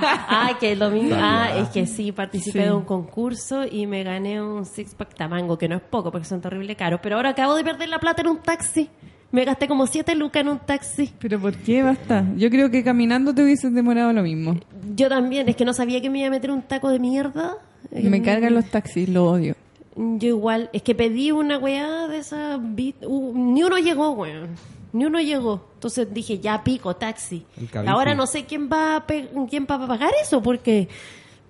Ah, 0.03 0.57
que 0.59 0.71
el 0.71 0.79
domingo. 0.79 1.15
Ah, 1.17 1.49
es 1.57 1.69
que 1.69 1.85
sí, 1.85 2.11
participé 2.11 2.59
Sí. 2.59 2.65
de 2.65 2.71
un 2.73 2.83
concurso 2.83 3.63
y 3.69 3.85
me 3.85 4.03
gané 4.03 4.41
un 4.41 4.65
six 4.65 4.95
pack 4.95 5.13
tamango, 5.15 5.57
que 5.57 5.67
no 5.67 5.75
es 5.75 5.81
poco 5.81 6.11
porque 6.11 6.25
son 6.25 6.41
terrible 6.41 6.75
caros. 6.75 6.99
Pero 7.03 7.17
ahora 7.17 7.29
acabo 7.29 7.55
de 7.55 7.63
perder 7.63 7.89
la 7.89 7.99
plata 7.99 8.21
en 8.21 8.29
un 8.29 8.37
taxi. 8.39 8.89
Me 9.31 9.45
gasté 9.45 9.67
como 9.67 9.85
7 9.87 10.15
lucas 10.15 10.41
en 10.41 10.49
un 10.49 10.59
taxi. 10.59 11.11
¿Pero 11.19 11.39
por 11.39 11.55
qué? 11.55 11.83
Basta. 11.83 12.25
Yo 12.35 12.49
creo 12.49 12.69
que 12.71 12.83
caminando 12.83 13.33
te 13.33 13.43
hubieses 13.43 13.73
demorado 13.73 14.11
lo 14.11 14.23
mismo. 14.23 14.57
Yo 14.95 15.07
también, 15.07 15.47
es 15.47 15.55
que 15.55 15.63
no 15.65 15.73
sabía 15.73 16.01
que 16.01 16.09
me 16.09 16.19
iba 16.19 16.27
a 16.27 16.31
meter 16.31 16.49
un 16.51 16.63
taco 16.63 16.89
de 16.89 16.99
mierda. 16.99 17.57
Me 17.91 18.21
cargan 18.21 18.55
los 18.55 18.65
taxis, 18.65 19.07
lo 19.07 19.25
odio. 19.29 19.55
Yo 19.95 20.27
igual, 20.29 20.69
es 20.73 20.81
que 20.81 20.95
pedí 20.95 21.31
una 21.31 21.57
weá 21.59 22.07
de 22.07 22.17
esa. 22.17 22.57
uh, 22.57 23.33
ni 23.53 23.63
uno 23.63 23.77
llegó, 23.77 24.11
weón. 24.11 24.49
Ni 24.93 25.05
uno 25.05 25.19
llegó. 25.19 25.67
Entonces 25.75 26.13
dije, 26.13 26.39
ya 26.39 26.63
pico, 26.63 26.95
taxi. 26.95 27.45
Ahora 27.87 28.13
no 28.15 28.27
sé 28.27 28.45
quién 28.45 28.69
va, 28.71 28.97
a 28.97 29.05
quién 29.05 29.65
va 29.69 29.75
a 29.75 29.87
pagar 29.87 30.11
eso, 30.21 30.41
porque 30.41 30.89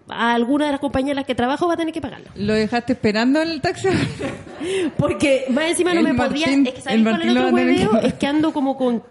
a 0.10 0.34
alguna 0.34 0.66
de 0.66 0.72
las 0.74 0.82
compañías 0.82 1.12
en 1.12 1.16
las 1.18 1.26
que 1.26 1.36
trabajo 1.36 1.68
va 1.68 1.74
a 1.74 1.78
tener 1.78 1.94
que 1.94 2.02
pagarlo. 2.02 2.28
¿Lo 2.36 2.54
dejaste 2.54 2.94
esperando 2.94 3.42
en 3.42 3.50
el 3.50 3.62
taxi? 3.62 3.88
Porque 4.98 5.46
más 5.50 5.66
encima 5.72 5.94
no 5.94 6.00
El 6.02 6.06
me 6.08 6.14
Martín- 6.14 6.64
podía. 6.66 6.72
Es 6.72 6.84
que 6.84 6.94
el 6.94 7.04
¿sabes 7.04 7.04
cuál 7.04 7.22
el 7.24 7.38
otro 7.38 7.50
hueveo? 7.56 7.92
que- 8.02 8.08
Es 8.08 8.14
que 8.16 8.28
ando 8.28 8.52
como 8.54 8.78
con 8.78 9.02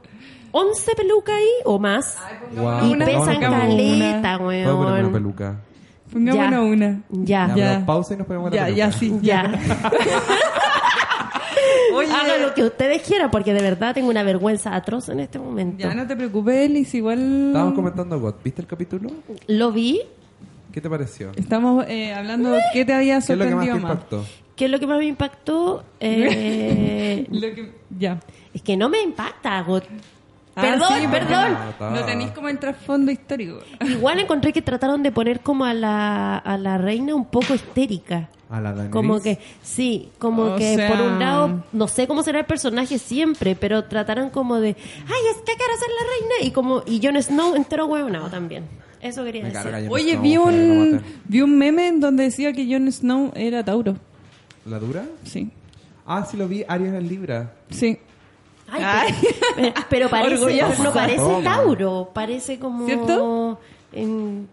11 0.53 0.93
pelucas 0.97 1.35
ahí 1.37 1.49
o 1.65 1.79
más. 1.79 2.17
Y 2.55 2.59
una, 2.93 3.05
pesan 3.07 3.25
pongamos 3.35 3.61
caleta, 3.61 4.39
Puedo 4.39 4.49
ponerme 4.49 4.73
una 4.75 4.93
weón. 4.93 5.13
peluca. 5.13 5.61
Pongámonos 6.13 6.67
una. 6.73 7.03
Ya. 7.11 7.55
Ya, 7.57 7.87
pausa 7.87 8.15
y 8.15 8.17
nos 8.19 8.27
ponemos 8.27 8.51
la 8.51 8.57
Ya, 8.57 8.65
peluca. 8.65 8.79
ya, 8.79 8.93
sí. 8.93 9.19
Ya. 9.23 9.61
Oye, 11.93 12.11
Haga 12.13 12.39
lo 12.39 12.55
que 12.55 12.63
ustedes 12.65 13.03
quieran, 13.03 13.31
porque 13.31 13.53
de 13.53 13.63
verdad 13.63 13.95
tengo 13.95 14.09
una 14.11 14.23
vergüenza 14.23 14.75
atroz 14.75 15.09
en 15.09 15.21
este 15.21 15.39
momento. 15.39 15.79
ya 15.89 15.95
no 15.95 16.07
te 16.07 16.17
preocupes, 16.17 16.55
Elis, 16.69 16.95
igual... 16.95 17.47
Estábamos 17.49 17.75
comentando 17.75 18.19
God. 18.21 18.35
¿Viste 18.45 18.63
el 18.63 18.67
capítulo? 18.69 19.11
Lo 19.47 19.73
vi. 19.73 20.01
¿Qué 20.73 20.81
te 20.81 20.89
pareció? 20.89 21.33
Estamos 21.37 21.85
eh, 21.89 22.13
hablando 22.15 22.51
de 22.53 22.61
qué 22.73 22.85
te 22.85 22.93
había 22.93 23.21
¿Qué 23.21 23.33
es 23.33 23.39
lo 23.39 23.45
que 23.45 23.55
más 23.55 23.65
sorprendido 23.67 23.77
te 23.77 23.83
más. 23.83 23.93
impactó? 23.93 24.25
¿Qué 24.57 24.65
es 24.67 24.71
lo 24.71 24.79
que 24.79 24.87
más 24.87 24.99
me 24.99 25.07
impactó? 25.07 25.85
Eh, 26.01 27.27
Lo 27.31 27.41
que- 27.41 27.73
ya. 27.99 28.21
es 28.55 28.63
que 28.63 28.77
no 28.77 28.89
me 28.89 29.01
impacta, 29.03 29.61
God. 29.63 29.83
Ah, 30.57 30.63
Perdón, 30.63 30.89
sí, 31.01 31.07
perdón. 31.09 31.57
Ah, 31.81 31.91
No 31.95 32.05
tenéis 32.05 32.31
como 32.33 32.49
el 32.49 32.59
trasfondo 32.59 33.11
histórico. 33.11 33.59
Igual 33.89 34.19
encontré 34.21 34.53
que 34.53 34.63
trataron 34.63 35.03
de 35.03 35.13
poner 35.13 35.41
como 35.41 35.65
a 35.65 35.73
la, 35.75 36.37
a 36.39 36.59
la 36.59 36.77
reina 36.77 37.15
un 37.15 37.25
poco 37.25 37.55
histérica. 37.55 38.29
A 38.51 38.61
la 38.61 38.71
Daenerys. 38.73 38.91
Como 38.93 39.21
que, 39.21 39.39
sí, 39.63 40.11
como 40.19 40.43
O 40.43 40.57
que 40.57 40.75
sea- 40.75 40.89
por 40.89 41.01
un 41.01 41.19
lado, 41.21 41.63
no 41.73 41.87
sé 41.87 42.07
cómo 42.09 42.23
será 42.25 42.41
el 42.41 42.47
personaje 42.47 42.99
siempre, 42.99 43.55
pero 43.55 43.85
trataron 43.85 44.31
como 44.31 44.59
de, 44.59 44.71
ay, 44.71 45.23
es 45.31 45.37
que 45.39 45.53
quiero 45.57 45.73
ser 45.79 45.89
la 45.89 46.07
reina, 46.11 46.49
y 46.49 46.51
como, 46.51 46.83
y 46.85 47.01
Jon 47.01 47.23
Snow 47.23 47.55
entero 47.55 47.87
huevonado 47.87 48.29
también. 48.29 48.65
Eso 49.01 49.25
quería 49.25 49.45
Me 49.45 49.51
decir. 49.51 49.89
Oye, 49.89 50.11
Snow, 50.13 50.23
vi 50.23 50.37
un, 50.37 51.03
vi 51.27 51.41
un 51.43 51.57
meme 51.57 51.89
en 51.89 52.01
donde 52.01 52.25
decía 52.25 52.53
que 52.53 52.67
Jon 52.71 52.91
Snow 52.91 53.31
era 53.37 53.65
Tauro. 53.65 53.97
¿La 54.67 54.79
dura? 54.79 55.05
Sí. 55.25 55.51
Ah, 56.05 56.27
sí 56.29 56.37
lo 56.37 56.49
vi. 56.49 56.65
Aries 56.67 56.93
en 56.93 57.09
Libra. 57.09 57.55
Sí. 57.71 57.99
Ay, 58.69 58.83
Ay. 58.85 59.15
Pero, 59.57 59.73
pero 59.89 60.09
parece, 60.11 60.63
no 60.83 60.93
parece. 60.93 61.43
Tauro, 61.45 62.11
parece 62.13 62.59
como 62.59 62.85
¿Cierto? 62.87 63.59
En 63.93 64.49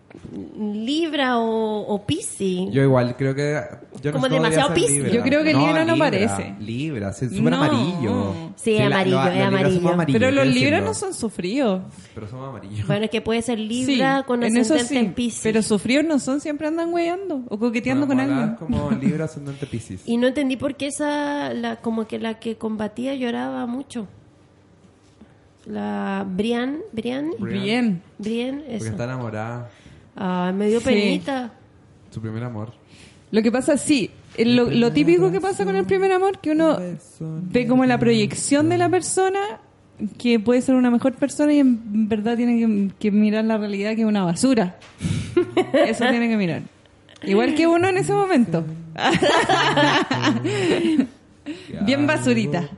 Libra 0.85 1.37
o, 1.39 1.81
o 1.87 2.05
Piscis. 2.05 2.71
Yo 2.71 2.81
igual 2.81 3.15
creo 3.17 3.35
que... 3.35 3.59
Jon 4.03 4.11
Como 4.13 4.27
Snow 4.27 4.37
demasiado 4.41 4.73
Piscis. 4.73 4.91
Libra. 4.91 5.11
Yo 5.11 5.21
creo 5.23 5.43
que 5.43 5.53
Libra 5.53 5.85
no 5.85 5.97
parece. 5.97 6.55
Libra, 6.59 7.13
sí, 7.13 7.25
es 7.25 7.31
súper 7.31 7.51
No. 7.53 7.57
amarillo. 7.63 8.33
Sí, 8.55 8.77
amarillo, 8.79 9.19
es 9.23 9.33
Libra 9.33 9.47
amarillo. 9.47 9.75
somos 9.77 9.93
amarillos, 9.93 10.19
Pero 10.19 10.31
los 10.31 10.47
libras 10.53 10.83
no 10.83 10.93
son 10.93 11.13
sufridos. 11.13 11.81
Pero 12.13 12.27
somos 12.27 12.49
amarillos. 12.49 12.87
Bueno, 12.87 13.05
es 13.05 13.11
que 13.11 13.21
puede 13.21 13.41
ser 13.41 13.59
Libra 13.59 14.19
Sí, 14.19 14.23
con 14.25 14.43
en 14.43 14.57
ascendente 14.57 14.85
sí, 14.87 14.97
en 14.97 15.13
Piscis. 15.13 15.43
Pero 15.43 15.61
sufridos 15.61 16.05
no 16.05 16.19
son, 16.19 16.41
siempre 16.41 16.67
andan 16.67 16.93
weyando 16.93 17.43
o 17.49 17.57
coqueteando 17.59 18.07
con 18.07 18.17
Bueno, 18.17 18.33
alguien. 18.33 18.55
como 18.55 18.91
Libra 19.01 19.25
ascendente 19.25 19.65
Piscis. 19.67 20.01
Y 20.05 20.17
no 20.17 20.27
entendí 20.27 20.57
por 20.57 20.75
qué 20.75 20.87
esa, 20.87 21.53
la, 21.53 21.77
como 21.77 22.07
que 22.07 22.19
la 22.19 22.39
que 22.39 22.55
combatía 22.57 23.15
lloraba 23.15 23.65
mucho. 23.65 24.07
La 25.69 26.25
Brian, 26.27 26.77
Brian, 26.93 27.31
Brian. 27.39 28.01
Brian, 28.17 28.57
Porque 28.59 28.75
eso. 28.77 28.85
está 28.87 29.03
enamorada. 29.03 29.69
Ah, 30.15 30.51
me 30.55 30.67
dio 30.69 30.79
Sí. 30.79 30.85
penita. 30.85 31.51
Su 32.09 32.21
primer 32.21 32.43
amor. 32.43 32.71
Lo 33.31 33.43
que 33.43 33.51
pasa, 33.51 33.75
sí, 33.77 34.09
eh, 34.37 34.45
lo, 34.45 34.69
lo 34.69 34.93
típico 34.93 35.29
que 35.31 35.41
pasa 35.41 35.65
con 35.65 35.75
el 35.75 35.85
primer 35.85 36.11
amor, 36.13 36.39
que 36.39 36.51
uno 36.51 36.79
ve 37.19 37.67
como 37.67 37.83
la 37.85 37.99
proyección 37.99 38.69
de 38.69 38.77
la 38.77 38.87
persona, 38.89 39.39
que 40.17 40.39
puede 40.39 40.61
ser 40.61 40.75
una 40.75 40.89
mejor 40.89 41.13
persona 41.15 41.51
y 41.53 41.59
en 41.59 42.07
verdad 42.07 42.37
tiene 42.37 42.57
que, 42.59 42.91
que 42.97 43.11
mirar 43.11 43.43
la 43.43 43.57
realidad 43.57 43.93
que 43.95 44.01
es 44.03 44.07
una 44.07 44.23
basura. 44.23 44.77
Eso 45.85 46.05
tiene 46.07 46.29
que 46.29 46.37
mirar. 46.37 46.61
Igual 47.23 47.55
que 47.55 47.67
uno 47.67 47.89
en 47.89 47.97
ese 47.97 48.13
momento. 48.13 48.63
Bien 51.85 52.07
basurita. 52.07 52.69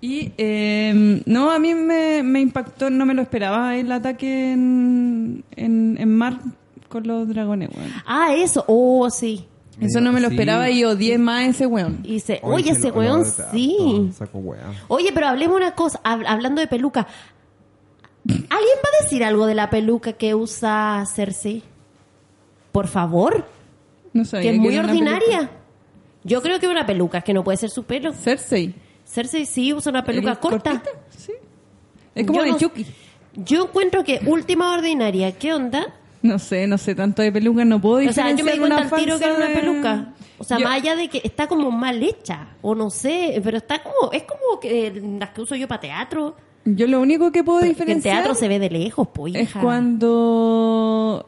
Y 0.00 0.32
eh, 0.38 1.22
no, 1.26 1.50
a 1.50 1.58
mí 1.58 1.74
me, 1.74 2.22
me 2.22 2.40
impactó, 2.40 2.90
no 2.90 3.06
me 3.06 3.14
lo 3.14 3.22
esperaba 3.22 3.76
el 3.76 3.90
ataque 3.92 4.52
en, 4.52 5.44
en, 5.56 5.96
en 5.98 6.16
mar 6.16 6.38
con 6.88 7.06
los 7.06 7.28
dragones, 7.28 7.68
weón. 7.76 7.90
Ah, 8.06 8.34
eso. 8.34 8.64
Oh, 8.68 9.08
sí. 9.10 9.46
Eso 9.80 10.00
no 10.00 10.12
me 10.12 10.20
lo 10.20 10.28
Sí. 10.28 10.34
esperaba 10.34 10.68
y 10.70 10.84
odié 10.84 11.16
más 11.16 11.40
a 11.42 11.46
ese 11.46 11.66
weón. 11.66 12.00
Y 12.04 12.14
dice, 12.14 12.40
Oye, 12.42 12.72
ese 12.72 12.90
weón, 12.90 13.24
sí. 13.50 14.10
Saco. 14.14 14.42
Oye, 14.88 15.10
pero 15.14 15.28
hablemos 15.28 15.56
una 15.56 15.74
cosa, 15.74 16.00
hab- 16.04 16.24
hablando 16.26 16.60
de 16.60 16.66
peluca. 16.66 17.06
¿Alguien 18.26 18.50
va 18.50 18.88
a 19.00 19.02
decir 19.02 19.24
algo 19.24 19.46
de 19.46 19.54
la 19.54 19.70
peluca 19.70 20.12
que 20.12 20.34
usa 20.34 21.04
Cersei? 21.14 21.62
Por 22.72 22.86
favor, 22.86 23.46
No 24.12 24.24
sabía 24.24 24.50
que 24.50 24.56
es 24.56 24.60
muy 24.62 24.76
ordinaria. 24.76 25.50
Yo 26.24 26.42
creo 26.42 26.60
que 26.60 26.66
es 26.66 26.72
una 26.72 26.84
peluca, 26.84 27.22
que 27.22 27.32
no 27.32 27.42
puede 27.42 27.56
ser 27.56 27.70
su 27.70 27.84
pelo. 27.84 28.12
Cersei. 28.12 28.74
Cersei 29.10 29.46
sí 29.46 29.72
usa 29.72 29.90
una 29.90 30.04
peluca 30.04 30.30
¿El 30.32 30.38
corta. 30.38 30.70
cortita? 30.70 30.90
Sí. 31.16 31.32
Es 32.14 32.26
como 32.26 32.38
Yo 32.40 32.44
de 32.44 32.50
no- 32.52 32.58
Chucky. 32.58 32.86
Yo 33.34 33.64
encuentro 33.64 34.04
que 34.04 34.20
última 34.26 34.72
ordinaria, 34.74 35.32
¿qué 35.38 35.54
onda? 35.54 35.94
No 36.22 36.38
sé, 36.38 36.66
no 36.66 36.76
sé 36.78 36.94
tanto 36.94 37.22
de 37.22 37.32
peluca, 37.32 37.64
no 37.64 37.80
puedo 37.80 37.96
O 38.08 38.12
sea, 38.12 38.30
yo 38.30 38.44
me 38.44 38.52
diferenciar 38.52 38.66
una 38.66 38.76
al 38.82 38.90
tiro 39.02 39.18
que 39.18 39.24
era 39.24 39.34
una 39.34 39.46
peluca. 39.48 40.14
O 40.38 40.44
sea, 40.44 40.58
Yo- 40.58 40.64
más 40.64 40.74
allá 40.80 40.96
de 40.96 41.08
que 41.08 41.20
está 41.24 41.46
como 41.46 41.70
mal 41.70 42.02
hecha, 42.02 42.48
o 42.62 42.74
no 42.74 42.90
sé, 42.90 43.40
pero 43.44 43.56
está 43.58 43.82
como, 43.82 44.12
es 44.12 44.24
como 44.24 44.58
que 44.60 45.00
las 45.18 45.30
que 45.30 45.40
uso 45.42 45.54
yo 45.56 45.66
para 45.68 45.80
teatro. 45.80 46.36
Yo 46.64 46.86
lo 46.86 47.00
único 47.00 47.30
que 47.32 47.42
puedo 47.44 47.60
Que 47.60 47.66
en 47.66 47.72
diferenciar 47.72 48.16
teatro 48.18 48.34
se 48.34 48.48
ve 48.48 48.58
de 48.58 48.68
lejos, 48.70 49.08
pues. 49.14 49.34
es 49.34 49.52
cuando 49.54 51.26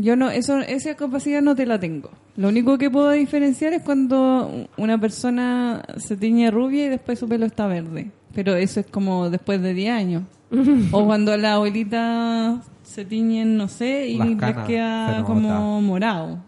yo 0.00 0.16
no 0.16 0.30
eso 0.30 0.58
esa 0.60 0.94
capacidad 0.94 1.42
no 1.42 1.54
te 1.54 1.66
la 1.66 1.78
tengo. 1.78 2.10
Lo 2.36 2.48
único 2.48 2.78
que 2.78 2.90
puedo 2.90 3.10
diferenciar 3.10 3.72
es 3.72 3.82
cuando 3.82 4.66
una 4.76 4.98
persona 4.98 5.82
se 5.98 6.16
tiñe 6.16 6.50
rubia 6.50 6.86
y 6.86 6.88
después 6.88 7.18
su 7.18 7.28
pelo 7.28 7.44
está 7.46 7.66
verde. 7.66 8.10
Pero 8.34 8.54
eso 8.54 8.80
es 8.80 8.86
como 8.86 9.28
después 9.28 9.60
de 9.60 9.74
10 9.74 9.92
años. 9.92 10.22
o 10.92 11.04
cuando 11.06 11.36
la 11.36 11.54
abuelita 11.54 12.62
se 12.82 13.04
tiñen, 13.04 13.56
no 13.56 13.68
sé, 13.68 14.08
y 14.08 14.18
les 14.18 14.56
queda 14.66 15.22
como 15.26 15.80
morado. 15.80 16.38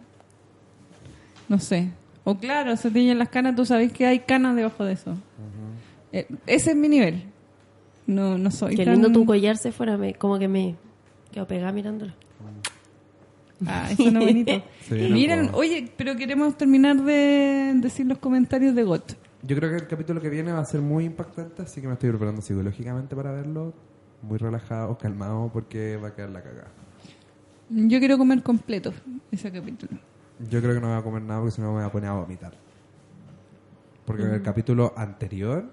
No 1.48 1.58
sé. 1.58 1.90
O 2.24 2.36
claro, 2.36 2.76
se 2.76 2.90
tiñen 2.90 3.18
las 3.18 3.28
canas, 3.28 3.54
tú 3.54 3.66
sabes 3.66 3.92
que 3.92 4.06
hay 4.06 4.20
canas 4.20 4.56
debajo 4.56 4.84
de 4.84 4.94
eso. 4.94 5.14
Eh, 6.12 6.26
ese 6.46 6.70
es 6.70 6.76
mi 6.76 6.88
nivel. 6.88 7.22
No, 8.06 8.38
no 8.38 8.50
soy 8.50 8.76
Qué 8.76 8.84
tan- 8.84 8.94
lindo 8.94 9.12
tu 9.12 9.26
collar 9.26 9.56
se 9.56 9.72
fuera, 9.72 9.96
me, 9.96 10.14
como 10.14 10.38
que 10.38 10.48
me 10.48 10.74
quedo 11.32 11.46
pegada 11.46 11.72
mirándolo. 11.72 12.12
Ah, 13.66 13.90
eso 13.90 14.10
no 14.10 14.20
bonito. 14.20 14.52
Sí, 14.84 14.94
Miren, 15.10 15.50
oye, 15.54 15.90
pero 15.96 16.14
queremos 16.14 16.58
terminar 16.58 16.96
de 17.02 17.72
decir 17.76 18.06
los 18.06 18.18
comentarios 18.18 18.74
de 18.74 18.82
GOT. 18.82 19.14
Yo 19.42 19.56
creo 19.56 19.70
que 19.70 19.76
el 19.76 19.86
capítulo 19.86 20.20
que 20.20 20.28
viene 20.28 20.52
va 20.52 20.60
a 20.60 20.64
ser 20.64 20.82
muy 20.82 21.04
impactante, 21.04 21.62
así 21.62 21.80
que 21.80 21.86
me 21.86 21.94
estoy 21.94 22.10
preparando 22.10 22.42
psicológicamente 22.42 23.16
para 23.16 23.32
verlo. 23.32 23.72
Muy 24.20 24.38
relajado, 24.38 24.96
calmado, 24.98 25.50
porque 25.52 25.96
va 25.96 26.08
a 26.08 26.14
quedar 26.14 26.30
la 26.30 26.42
cagada. 26.42 26.68
Yo 27.70 27.98
quiero 27.98 28.18
comer 28.18 28.42
completo 28.42 28.92
ese 29.30 29.50
capítulo. 29.50 29.98
Yo 30.50 30.60
creo 30.60 30.74
que 30.74 30.80
no 30.80 30.88
voy 30.88 30.98
a 30.98 31.02
comer 31.02 31.22
nada 31.22 31.40
porque 31.40 31.52
si 31.52 31.62
no 31.62 31.68
me 31.68 31.74
voy 31.78 31.84
a 31.84 31.92
poner 31.92 32.10
a 32.10 32.14
vomitar. 32.14 32.52
Porque 34.04 34.22
en 34.22 34.32
el 34.32 34.42
capítulo 34.42 34.92
anterior, 34.96 35.70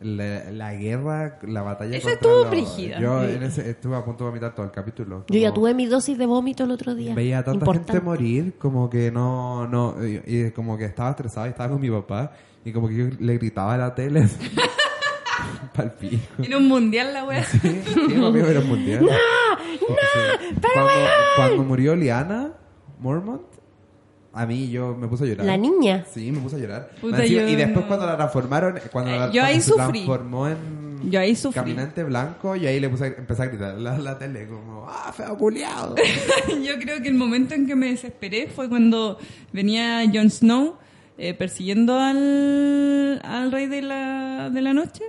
la, 0.00 0.50
la 0.50 0.74
guerra, 0.74 1.38
la 1.42 1.62
batalla 1.62 1.96
Esa 1.96 2.10
contra 2.10 2.30
estuvo 2.30 2.50
brígida. 2.50 3.00
Yo 3.00 3.24
en 3.24 3.42
ese, 3.42 3.70
estuve 3.70 3.96
a 3.96 4.04
punto 4.04 4.24
de 4.24 4.30
vomitar 4.30 4.54
todo 4.54 4.66
el 4.66 4.72
capítulo. 4.72 5.24
Yo 5.28 5.38
ya 5.38 5.52
tuve 5.52 5.74
mi 5.74 5.86
dosis 5.86 6.18
de 6.18 6.26
vómito 6.26 6.64
el 6.64 6.70
otro 6.70 6.94
día. 6.94 7.14
Veía 7.14 7.38
a 7.38 7.44
tanta 7.44 7.58
Importante. 7.58 7.92
gente 7.92 8.04
morir, 8.04 8.54
como 8.58 8.90
que 8.90 9.10
no, 9.10 9.66
no, 9.68 9.96
y, 10.06 10.20
y 10.26 10.50
como 10.50 10.76
que 10.76 10.84
estaba 10.86 11.10
estresado 11.10 11.46
y 11.46 11.50
estaba 11.50 11.70
con 11.70 11.80
mi 11.80 11.90
papá, 11.90 12.32
y 12.64 12.72
como 12.72 12.88
que 12.88 12.96
yo 12.96 13.04
le 13.18 13.38
gritaba 13.38 13.74
a 13.74 13.78
la 13.78 13.94
tele. 13.94 14.28
Palpico. 15.74 16.42
En 16.42 16.54
un 16.54 16.68
mundial 16.68 17.12
la 17.12 17.24
wea. 17.24 17.44
Sí, 17.44 17.58
sí, 17.58 18.00
era 18.14 18.60
un 18.60 18.68
mundial. 18.68 19.08
Sí. 19.80 19.86
cuando, 20.72 20.90
cuando 21.36 21.64
murió 21.64 21.96
Liana 21.96 22.52
Mormont, 23.00 23.42
a 24.34 24.46
mí 24.46 24.68
yo 24.70 24.96
me 24.96 25.06
puse 25.08 25.24
a 25.24 25.26
llorar. 25.28 25.46
La 25.46 25.56
niña. 25.56 26.04
Sí, 26.12 26.30
me 26.32 26.40
puse 26.40 26.56
a 26.56 26.58
llorar. 26.58 26.90
Puta, 27.00 27.24
yo 27.24 27.46
y 27.48 27.54
después 27.56 27.86
cuando 27.86 28.06
la 28.06 28.16
transformaron, 28.16 28.78
cuando, 28.92 29.10
Eh, 29.12 29.18
la, 29.18 29.30
yo 29.30 29.42
ahí 29.44 29.60
se 29.60 29.70
sufrí. 29.70 30.04
transformó 30.04 30.48
en 30.48 30.56
Yo 31.10 31.20
ahí 31.20 31.36
sufrí. 31.36 31.60
caminante 31.60 32.02
blanco, 32.04 32.56
y 32.56 32.66
ahí 32.66 32.80
le 32.80 32.88
puse 32.88 33.04
a, 33.04 33.06
empecé 33.08 33.42
a 33.42 33.46
gritar 33.46 33.78
la, 33.78 33.98
la 33.98 34.18
tele 34.18 34.46
como, 34.48 34.86
ah, 34.88 35.12
feo 35.16 35.36
culiado. 35.38 35.94
Yo 36.48 36.78
creo 36.80 37.00
que 37.02 37.08
el 37.08 37.14
momento 37.14 37.54
en 37.54 37.66
que 37.66 37.74
me 37.76 37.86
desesperé 37.90 38.48
fue 38.48 38.68
cuando 38.68 39.18
venía 39.52 40.02
Jon 40.12 40.30
Snow 40.30 40.76
eh, 41.18 41.32
persiguiendo 41.34 41.98
al, 42.00 43.20
al 43.24 43.52
rey 43.52 43.66
de 43.66 43.82
la, 43.82 44.50
de 44.50 44.60
la 44.62 44.72
noche. 44.74 45.04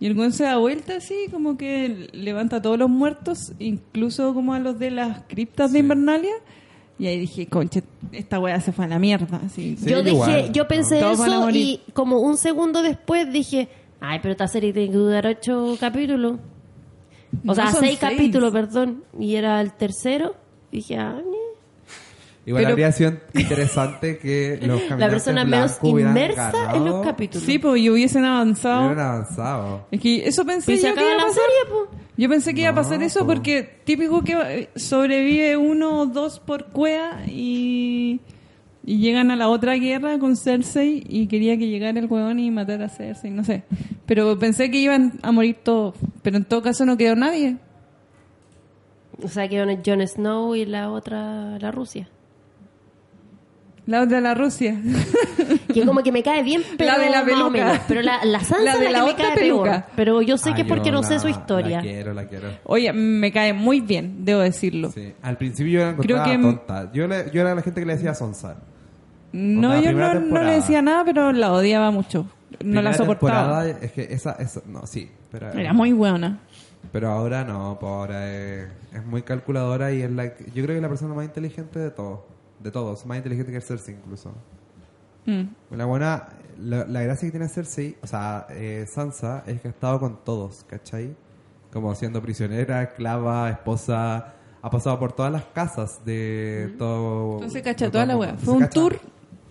Y 0.00 0.06
el 0.06 0.14
güey 0.14 0.32
se 0.32 0.44
da 0.44 0.56
vuelta 0.56 0.96
así, 0.96 1.14
como 1.30 1.56
que 1.56 2.08
levanta 2.12 2.56
a 2.56 2.62
todos 2.62 2.78
los 2.78 2.90
muertos, 2.90 3.52
incluso 3.58 4.34
como 4.34 4.52
a 4.54 4.58
los 4.58 4.78
de 4.78 4.90
las 4.90 5.22
criptas 5.28 5.72
de 5.72 5.78
Invernalia. 5.80 6.34
Y 6.98 7.06
ahí 7.08 7.18
dije, 7.20 7.46
conche, 7.48 7.82
esta 8.12 8.38
weá 8.38 8.60
se 8.60 8.70
fue 8.72 8.84
a 8.84 8.88
la 8.88 8.98
mierda. 8.98 9.40
Así. 9.44 9.76
Sí, 9.76 9.90
yo 9.90 9.98
dije, 10.02 10.12
igual, 10.14 10.52
yo 10.52 10.68
pensé 10.68 10.98
eso 11.00 11.50
y 11.50 11.80
como 11.92 12.20
un 12.20 12.36
segundo 12.36 12.82
después 12.82 13.32
dije, 13.32 13.68
ay, 14.00 14.20
pero 14.22 14.32
esta 14.32 14.46
serie 14.46 14.72
tiene 14.72 14.90
que 14.92 14.96
durar 14.98 15.26
ocho 15.26 15.76
capítulos. 15.80 16.34
O 16.34 16.38
No, 17.42 17.54
sea, 17.54 17.66
seis, 17.72 17.78
seis. 17.80 17.98
capítulos, 17.98 18.52
perdón. 18.52 19.02
Y 19.18 19.34
era 19.34 19.60
el 19.60 19.72
tercero. 19.72 20.36
Y 20.70 20.76
dije, 20.76 20.96
ah. 20.98 21.20
Igual 22.46 22.62
Pero- 22.62 22.72
habría 22.72 22.92
sido 22.92 23.12
interesante 23.32 24.18
que 24.18 24.58
los 24.62 24.80
la 24.98 25.08
persona 25.08 25.44
menos 25.44 25.78
inmersa 25.82 26.52
en 26.74 26.84
los 26.84 27.04
capítulos. 27.04 27.44
Sí, 27.44 27.58
pues 27.58 27.80
y 27.80 27.88
hubiesen 27.90 28.24
avanzado. 28.24 28.86
Hubieran 28.86 29.06
avanzado. 29.06 29.86
Es 29.90 30.00
que 30.00 30.28
eso 30.28 30.44
pensé 30.44 30.66
Pues 30.72 30.80
se 30.82 30.88
yo 30.88 30.94
que 30.94 31.00
acaba 31.00 31.16
la 31.16 31.22
pasar. 31.24 31.34
serie, 31.42 31.58
pues. 31.88 32.03
Yo 32.16 32.28
pensé 32.28 32.54
que 32.54 32.60
iba 32.60 32.70
a 32.70 32.72
No, 32.72 32.80
pasar 32.80 33.02
eso 33.02 33.20
po. 33.20 33.26
porque 33.26 33.62
típico 33.84 34.22
que 34.22 34.32
eh, 34.34 34.68
sobrevive 34.76 35.56
uno 35.56 36.00
o 36.00 36.06
dos 36.06 36.38
por 36.38 36.66
cueva 36.66 37.22
y, 37.26 38.20
y 38.84 38.98
llegan 38.98 39.30
a 39.32 39.36
la 39.36 39.48
otra 39.48 39.74
guerra 39.74 40.18
con 40.20 40.36
Cersei 40.36 41.02
y 41.08 41.26
quería 41.26 41.56
que 41.58 41.66
llegara 41.68 41.98
el 41.98 42.06
huevón 42.06 42.38
y 42.38 42.50
matara 42.52 42.86
a 42.86 42.88
Cersei, 42.88 43.30
no 43.32 43.42
sé. 43.42 43.64
Pero 44.06 44.38
pensé 44.38 44.70
que 44.70 44.78
iban 44.78 45.14
a 45.22 45.32
morir 45.32 45.56
todos, 45.64 45.94
pero 46.22 46.36
en 46.36 46.44
todo 46.44 46.62
caso 46.62 46.84
no 46.86 46.96
quedó 46.96 47.16
nadie. 47.16 47.56
O 49.22 49.28
sea, 49.28 49.48
que 49.48 49.58
Jon 49.84 50.06
Snow 50.06 50.54
y 50.54 50.64
la 50.66 50.90
otra, 50.90 51.58
la 51.58 51.70
Rusia. 51.70 52.08
La 53.86 54.02
otra 54.02 54.20
la 54.20 54.34
Rusia. 54.34 54.80
que 55.74 55.84
como 55.86 56.02
que 56.02 56.10
me 56.12 56.22
cae 56.22 56.42
bien, 56.42 56.62
pero 56.78 56.92
La 56.92 56.98
de 56.98 57.10
la 57.10 57.22
más 57.22 57.22
o 57.22 57.26
peluca. 57.26 57.50
menos. 57.50 57.78
Pero 57.86 58.00
la, 58.02 58.24
la 58.24 58.40
Sansa 58.40 58.64
La 58.64 58.72
es 58.74 58.78
de 58.80 58.84
la, 58.86 58.90
la 58.92 58.98
que 59.00 59.04
me 59.04 59.10
otra 59.12 59.26
cae 59.26 59.36
peluca. 59.36 59.70
peor. 59.70 59.84
Pero 59.96 60.22
yo 60.22 60.38
sé 60.38 60.54
que 60.54 60.62
es 60.62 60.68
porque 60.68 60.90
no 60.90 61.02
sé 61.02 61.18
su 61.18 61.28
historia. 61.28 61.76
La 61.76 61.82
quiero, 61.82 62.14
la 62.14 62.26
quiero. 62.26 62.48
Oye, 62.64 62.92
me 62.92 63.30
cae 63.32 63.52
muy 63.52 63.80
bien, 63.80 64.24
debo 64.24 64.40
decirlo. 64.40 64.90
Sí. 64.92 65.12
Al 65.20 65.36
principio 65.36 65.72
yo 65.72 65.80
la 65.84 65.90
encontraba 65.90 66.24
Creo 66.24 66.36
que- 66.36 66.42
tonta. 66.42 66.92
Yo, 66.92 67.06
le- 67.06 67.30
yo 67.32 67.40
era 67.42 67.54
la 67.54 67.60
gente 67.62 67.80
que 67.80 67.86
le 67.86 67.94
decía 67.96 68.14
Sonsa. 68.14 68.56
No, 69.32 69.80
yo 69.80 69.92
no, 69.92 70.14
no 70.20 70.42
le 70.44 70.52
decía 70.52 70.80
nada, 70.80 71.04
pero 71.04 71.32
la 71.32 71.52
odiaba 71.52 71.90
mucho. 71.90 72.26
No 72.50 72.58
Primera 72.58 72.82
la 72.82 72.94
soportaba. 72.94 73.66
es 73.68 73.90
que 73.90 74.02
esa, 74.10 74.32
esa, 74.38 74.62
no, 74.66 74.86
sí. 74.86 75.10
Pero, 75.32 75.50
Era 75.52 75.72
muy 75.72 75.92
buena. 75.92 76.38
pero 76.92 77.10
ahora 77.10 77.42
no, 77.44 77.76
pues 77.80 77.90
ahora 77.90 78.30
es, 78.32 78.68
es 78.92 79.04
muy 79.04 79.22
calculadora 79.22 79.90
y 79.92 80.02
es 80.02 80.10
la, 80.12 80.34
que- 80.36 80.44
yo 80.44 80.52
creo 80.62 80.66
que 80.68 80.76
es 80.76 80.82
la 80.82 80.88
persona 80.88 81.14
más 81.14 81.24
inteligente 81.24 81.80
de 81.80 81.90
todos. 81.90 82.20
De 82.60 82.70
todos, 82.70 83.04
más 83.06 83.16
inteligente 83.16 83.50
que 83.50 83.60
Cersei 83.60 83.96
incluso. 83.96 84.32
Mm. 85.26 85.42
La 85.76 85.84
buena, 85.84 86.28
la, 86.58 86.84
la 86.86 87.02
gracia 87.02 87.26
que 87.28 87.30
tiene 87.32 87.48
Cersei, 87.48 87.96
o 88.02 88.06
sea, 88.06 88.46
eh, 88.50 88.86
Sansa, 88.88 89.42
es 89.46 89.60
que 89.60 89.68
ha 89.68 89.70
estado 89.70 89.98
con 90.00 90.18
todos, 90.24 90.64
¿cachai? 90.68 91.14
Como 91.72 91.94
siendo 91.94 92.20
prisionera, 92.22 92.82
esclava, 92.82 93.50
esposa, 93.50 94.34
ha 94.62 94.70
pasado 94.70 94.98
por 94.98 95.12
todas 95.12 95.32
las 95.32 95.44
casas 95.46 96.00
de 96.04 96.74
todo. 96.78 97.34
Entonces 97.34 97.62
cacha 97.62 97.90
toda 97.90 98.06
todo 98.06 98.18
la 98.20 98.26
mundo. 98.26 98.40
Fue 98.44 98.54
un 98.54 98.60
cacha- 98.60 98.70
tour. 98.80 99.00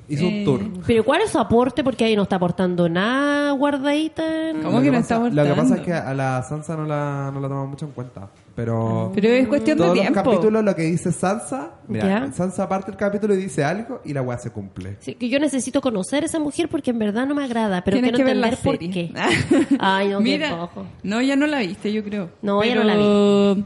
Hizo 0.07 0.23
eh, 0.25 0.39
un 0.39 0.45
tour. 0.45 0.83
Pero 0.85 1.03
¿cuál 1.05 1.21
es 1.21 1.31
su 1.31 1.39
aporte? 1.39 1.83
Porque 1.83 2.03
ahí 2.03 2.15
no 2.15 2.23
está 2.23 2.35
aportando 2.35 2.87
nada 2.89 3.51
guardadita. 3.51 4.23
¿Cómo 4.61 4.77
Lo 4.77 4.83
que 4.83 4.91
no 4.91 4.97
pasa- 4.99 5.15
está 5.15 5.29
Lo 5.29 5.43
que 5.43 5.49
pasa 5.49 5.61
aportando? 5.61 5.75
es 5.75 5.81
que 5.81 5.93
a 5.93 6.13
la 6.13 6.43
Sansa 6.43 6.75
no 6.75 6.85
la, 6.85 7.31
no 7.33 7.39
la 7.39 7.47
tomamos 7.47 7.69
mucho 7.69 7.85
en 7.85 7.91
cuenta. 7.91 8.29
Pero, 8.55 9.11
Pero 9.15 9.29
es 9.29 9.47
cuestión 9.47 9.77
de 9.77 9.83
todos 9.83 9.95
los 9.97 10.05
tiempo. 10.05 10.23
capítulos 10.23 10.63
lo 10.63 10.75
que 10.75 10.83
dice 10.83 11.11
Sansa, 11.11 11.71
mira, 11.87 12.05
Ya. 12.27 12.31
Sansa 12.33 12.69
parte 12.69 12.91
el 12.91 12.97
capítulo 12.97 13.33
y 13.33 13.37
dice 13.37 13.63
algo 13.63 14.01
y 14.05 14.13
la 14.13 14.21
weá 14.21 14.37
se 14.37 14.51
cumple. 14.51 14.97
Sí, 14.99 15.15
que 15.15 15.27
yo 15.27 15.39
necesito 15.39 15.81
conocer 15.81 16.21
a 16.21 16.27
esa 16.27 16.39
mujer 16.39 16.69
porque 16.69 16.91
en 16.91 16.99
verdad 16.99 17.25
no 17.25 17.33
me 17.33 17.43
agrada, 17.43 17.83
pero 17.83 17.95
Tienes 17.95 18.11
quiero 18.11 18.17
que 18.25 18.33
ver 18.33 18.37
la 18.37 18.49
entender 18.49 18.79
por 18.79 18.93
qué. 18.93 19.75
Ay, 19.79 20.09
no, 20.09 20.21
Mira, 20.21 20.69
no, 21.01 21.21
ya 21.21 21.35
no 21.35 21.47
la 21.47 21.59
viste, 21.59 21.91
yo 21.91 22.03
creo. 22.03 22.29
No, 22.43 22.63
ya 22.63 22.75
no 22.75 22.83
la 22.83 22.95
vi. 22.95 23.65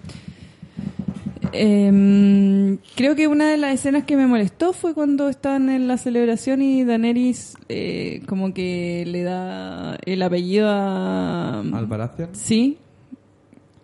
creo 2.96 3.16
que 3.16 3.28
una 3.28 3.50
de 3.50 3.58
las 3.58 3.74
escenas 3.74 4.06
que 4.06 4.16
me 4.16 4.26
molestó 4.26 4.72
fue 4.72 4.94
cuando 4.94 5.28
estaban 5.28 5.70
en 5.70 5.90
la 5.90 5.98
celebración 5.98 6.62
y 6.62 6.86
Daenerys 6.86 7.56
eh, 7.68 8.22
como 8.26 8.54
que 8.54 9.04
le 9.06 9.24
da 9.24 9.98
el 10.06 10.22
apellido 10.22 10.70
a... 10.70 11.60
Al 11.60 11.86
Baratheon. 11.88 12.30
Sí. 12.34 12.78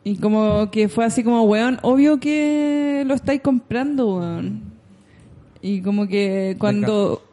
Y 0.04 0.18
como 0.18 0.70
que 0.70 0.90
fue 0.90 1.06
así 1.06 1.24
como, 1.24 1.44
weón, 1.44 1.80
obvio 1.82 2.20
que 2.20 3.04
lo 3.06 3.14
estáis 3.14 3.42
comprando, 3.42 4.18
weón. 4.18 4.74
Y 5.62 5.82
como 5.82 6.08
que 6.08 6.56
cuando... 6.60 7.24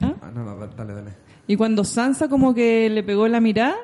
¿Ah? 0.00 0.12
Ah, 0.20 0.30
no, 0.34 0.44
no, 0.44 0.56
dale, 0.76 0.92
dale. 0.92 1.10
Y 1.46 1.56
cuando 1.56 1.84
Sansa 1.84 2.28
como 2.28 2.54
que 2.54 2.90
le 2.90 3.02
pegó 3.02 3.26
la 3.28 3.40
mirada, 3.40 3.76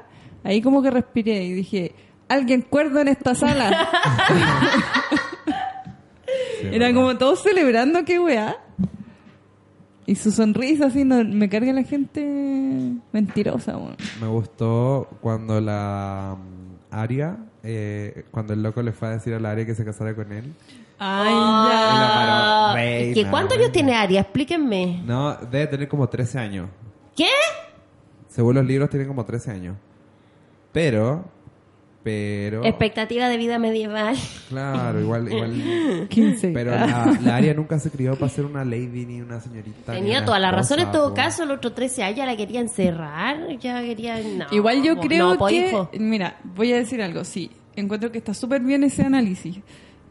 ahí 0.42 0.60
como 0.60 0.82
que 0.82 0.90
respiré 0.90 1.44
y 1.44 1.52
dije, 1.54 1.94
alguien 2.28 2.60
cuerdo 2.62 3.00
en 3.00 3.08
esta 3.08 3.34
sala. 3.34 3.88
Sí, 6.60 6.68
Era 6.68 6.86
verdad. 6.86 6.94
como 6.94 7.18
todos 7.18 7.42
celebrando, 7.42 8.04
qué 8.04 8.18
weá. 8.18 8.56
Y 10.06 10.14
su 10.16 10.30
sonrisa 10.30 10.86
así, 10.86 11.04
no, 11.04 11.22
me 11.24 11.48
carga 11.48 11.72
la 11.72 11.82
gente 11.82 12.92
mentirosa, 13.12 13.76
weón. 13.76 13.96
Me 14.20 14.26
gustó 14.28 15.08
cuando 15.20 15.60
la 15.60 16.36
mm, 16.38 16.63
Aria, 17.02 17.36
eh, 17.62 18.24
cuando 18.30 18.52
el 18.52 18.62
loco 18.62 18.82
le 18.82 18.92
fue 18.92 19.08
a 19.08 19.10
decir 19.12 19.34
a 19.34 19.40
la 19.40 19.50
Aria 19.50 19.66
que 19.66 19.74
se 19.74 19.84
casara 19.84 20.14
con 20.14 20.32
él. 20.32 20.52
Ay, 20.98 21.28
Y 21.28 21.34
la 21.34 22.10
paró. 22.14 22.32
Ah, 22.32 22.72
Reina, 22.74 23.14
¿que 23.14 23.30
¿Cuántos 23.30 23.52
años 23.54 23.66
reina. 23.68 23.72
tiene 23.72 23.94
Aria? 23.96 24.20
Explíquenme. 24.20 25.02
No, 25.04 25.34
debe 25.36 25.66
tener 25.66 25.88
como 25.88 26.08
13 26.08 26.38
años. 26.38 26.68
¿Qué? 27.16 27.28
Según 28.28 28.54
los 28.56 28.64
libros 28.64 28.90
tiene 28.90 29.06
como 29.06 29.24
13 29.24 29.50
años. 29.50 29.76
Pero, 30.72 31.24
pero... 32.04 32.62
Expectativa 32.66 33.30
de 33.30 33.38
vida 33.38 33.58
medieval. 33.58 34.14
Claro, 34.50 35.00
igual, 35.00 35.32
igual. 35.32 36.06
15. 36.10 36.50
Pero 36.50 36.72
la, 36.72 37.18
la 37.22 37.36
Aria 37.36 37.54
nunca 37.54 37.78
se 37.78 37.90
crió 37.90 38.14
para 38.14 38.30
ser 38.30 38.44
una 38.44 38.62
lady 38.62 39.06
ni 39.06 39.22
una 39.22 39.40
señorita. 39.40 39.94
Tenía 39.94 40.18
una 40.18 40.26
toda 40.26 40.38
la 40.38 40.50
razón 40.50 40.80
en 40.80 40.92
todo 40.92 41.14
caso. 41.14 41.44
El 41.44 41.50
otro 41.50 41.72
13 41.72 42.02
años 42.02 42.18
ya 42.18 42.26
la 42.26 42.36
quería 42.36 42.60
encerrar. 42.60 43.56
Ya 43.58 43.80
quería. 43.80 44.20
No, 44.20 44.44
Igual 44.52 44.82
yo 44.82 44.98
creo 44.98 45.34
no, 45.34 45.46
que... 45.46 45.68
hijo. 45.68 45.90
Mira, 45.98 46.36
voy 46.44 46.74
a 46.74 46.76
decir 46.76 47.00
algo, 47.00 47.24
sí. 47.24 47.50
Encuentro 47.74 48.12
que 48.12 48.18
está 48.18 48.34
súper 48.34 48.60
bien 48.60 48.84
ese 48.84 49.02
análisis. 49.02 49.56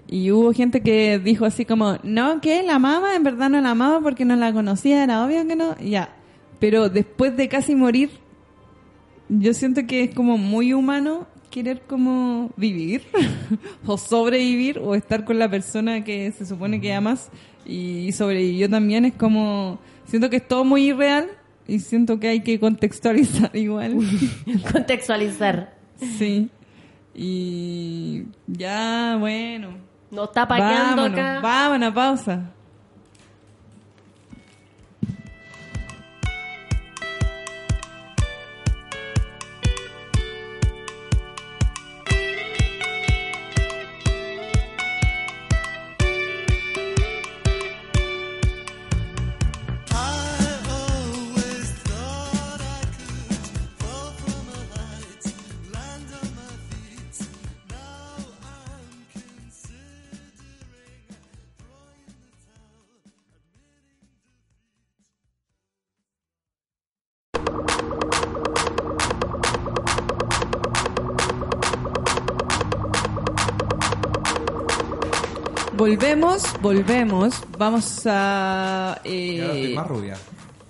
Y 0.07 0.31
hubo 0.31 0.51
gente 0.51 0.81
que 0.81 1.19
dijo 1.19 1.45
así 1.45 1.63
como, 1.63 1.97
no, 2.01 2.41
que 2.41 2.63
la 2.63 2.75
amaba, 2.75 3.15
en 3.15 3.23
verdad 3.23 3.51
no 3.51 3.61
la 3.61 3.69
amaba 3.69 4.01
porque 4.01 4.25
no 4.25 4.35
la 4.35 4.51
conocía, 4.51 5.03
era 5.03 5.23
obvio 5.23 5.47
que 5.47 5.55
no, 5.55 5.77
ya. 5.77 6.09
Pero 6.59 6.89
después 6.89 7.37
de 7.37 7.47
casi 7.47 7.75
morir, 7.75 8.09
yo 9.29 9.53
siento 9.53 9.85
que 9.87 10.03
es 10.03 10.15
como 10.15 10.37
muy 10.37 10.73
humano 10.73 11.27
querer 11.53 11.81
como 11.81 12.49
vivir 12.57 13.03
o 13.85 13.95
sobrevivir 13.95 14.79
o 14.79 14.95
estar 14.95 15.23
con 15.23 15.37
la 15.37 15.47
persona 15.47 16.03
que 16.03 16.31
se 16.31 16.47
supone 16.47 16.81
que 16.81 16.91
amas 16.91 17.29
y 17.63 18.11
sobrevivió 18.11 18.67
también 18.67 19.05
es 19.05 19.13
como 19.13 19.77
siento 20.05 20.31
que 20.31 20.37
es 20.37 20.47
todo 20.47 20.65
muy 20.65 20.89
irreal 20.89 21.29
y 21.67 21.77
siento 21.79 22.19
que 22.19 22.29
hay 22.29 22.39
que 22.41 22.59
contextualizar 22.59 23.51
igual. 23.55 23.99
Contextualizar. 24.71 25.75
sí. 26.17 26.49
Y 27.15 28.23
ya 28.47 29.17
bueno. 29.19 29.77
No 30.09 30.23
está 30.23 30.47
paqueando 30.47 31.03
acá. 31.03 31.39
vámonos 31.39 31.93
pausa 31.93 32.51
volvemos 75.97 76.61
volvemos 76.61 77.43
vamos 77.57 78.01
a 78.05 78.99
Y 79.03 79.39
ahora 79.41 79.53
estoy 79.53 79.71
eh, 79.71 79.75
más 79.75 79.87
rubia. 79.87 80.15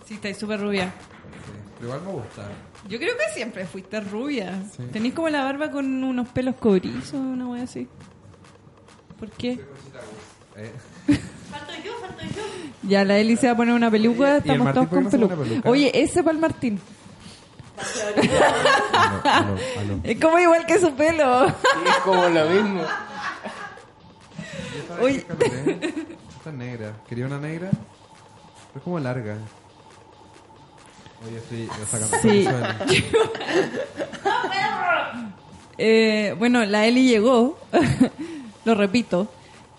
sí 0.06 0.14
estáis 0.16 0.38
súper 0.38 0.60
rubia 0.60 0.86
Sí, 0.86 1.52
Pero 1.80 1.86
igual 1.88 2.02
me 2.06 2.12
gusta. 2.12 2.44
Yo 2.90 2.98
creo 3.00 3.16
que 3.18 3.34
siempre 3.34 3.66
fuiste 3.66 4.00
rubia. 4.02 4.62
Sí. 4.76 4.84
Tenís 4.92 5.14
como 5.14 5.30
la 5.30 5.44
barba 5.44 5.72
con 5.72 6.04
unos 6.04 6.28
pelos 6.30 6.56
cobrizos, 6.56 7.14
una 7.14 7.48
wea 7.48 7.64
así. 7.64 7.88
¿Por 9.20 9.30
qué? 9.32 9.52
Eh, 10.58 10.72
Falto 11.52 11.72
yo, 11.84 11.94
falto 12.02 12.22
yo. 12.36 12.42
Ya 12.90 13.06
la 13.06 13.18
Eli 13.18 13.38
se 13.38 13.48
va 13.48 13.54
a 13.54 13.56
poner 13.56 13.74
una 13.74 13.90
peluca, 13.90 14.26
¿Y 14.28 14.36
el 14.36 14.38
estamos 14.40 14.74
todos 14.74 14.88
con 14.90 15.10
peluca. 15.10 15.36
peluca? 15.38 15.70
Oye, 15.70 15.92
ese 15.94 16.24
para 16.24 16.36
el 16.36 16.42
Martín. 16.42 16.80
Es 20.04 20.20
como 20.20 20.40
igual 20.40 20.66
que 20.66 20.80
su 20.80 20.94
pelo. 20.94 21.48
Sí, 21.48 21.54
es 21.88 21.96
como 22.04 22.28
lo 22.30 22.50
mismo. 22.50 22.82
Oye. 25.02 25.18
Esta 25.18 25.34
Esta 26.38 26.50
es 26.50 26.56
negra. 26.56 26.94
¿Quería 27.08 27.26
una 27.26 27.40
negra? 27.40 27.70
Pero 27.72 28.78
es 28.78 28.84
como 28.84 29.00
larga. 29.00 29.38
Oye, 31.26 31.38
estoy 31.38 31.70
sacando 31.90 32.18
Sí. 32.22 32.48
Eh, 35.76 36.36
bueno, 36.38 36.64
la 36.66 36.86
Eli 36.86 37.08
llegó, 37.08 37.58
lo 38.66 38.76
repito. 38.76 39.28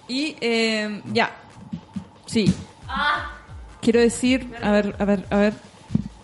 Y 0.09 0.37
eh, 0.41 1.01
ya, 1.13 1.31
sí. 2.27 2.53
Quiero 3.81 4.01
decir, 4.01 4.55
a 4.61 4.73
ver, 4.73 4.97
a 4.99 5.05
ver, 5.05 5.25
a 5.31 5.37
ver. 5.37 5.55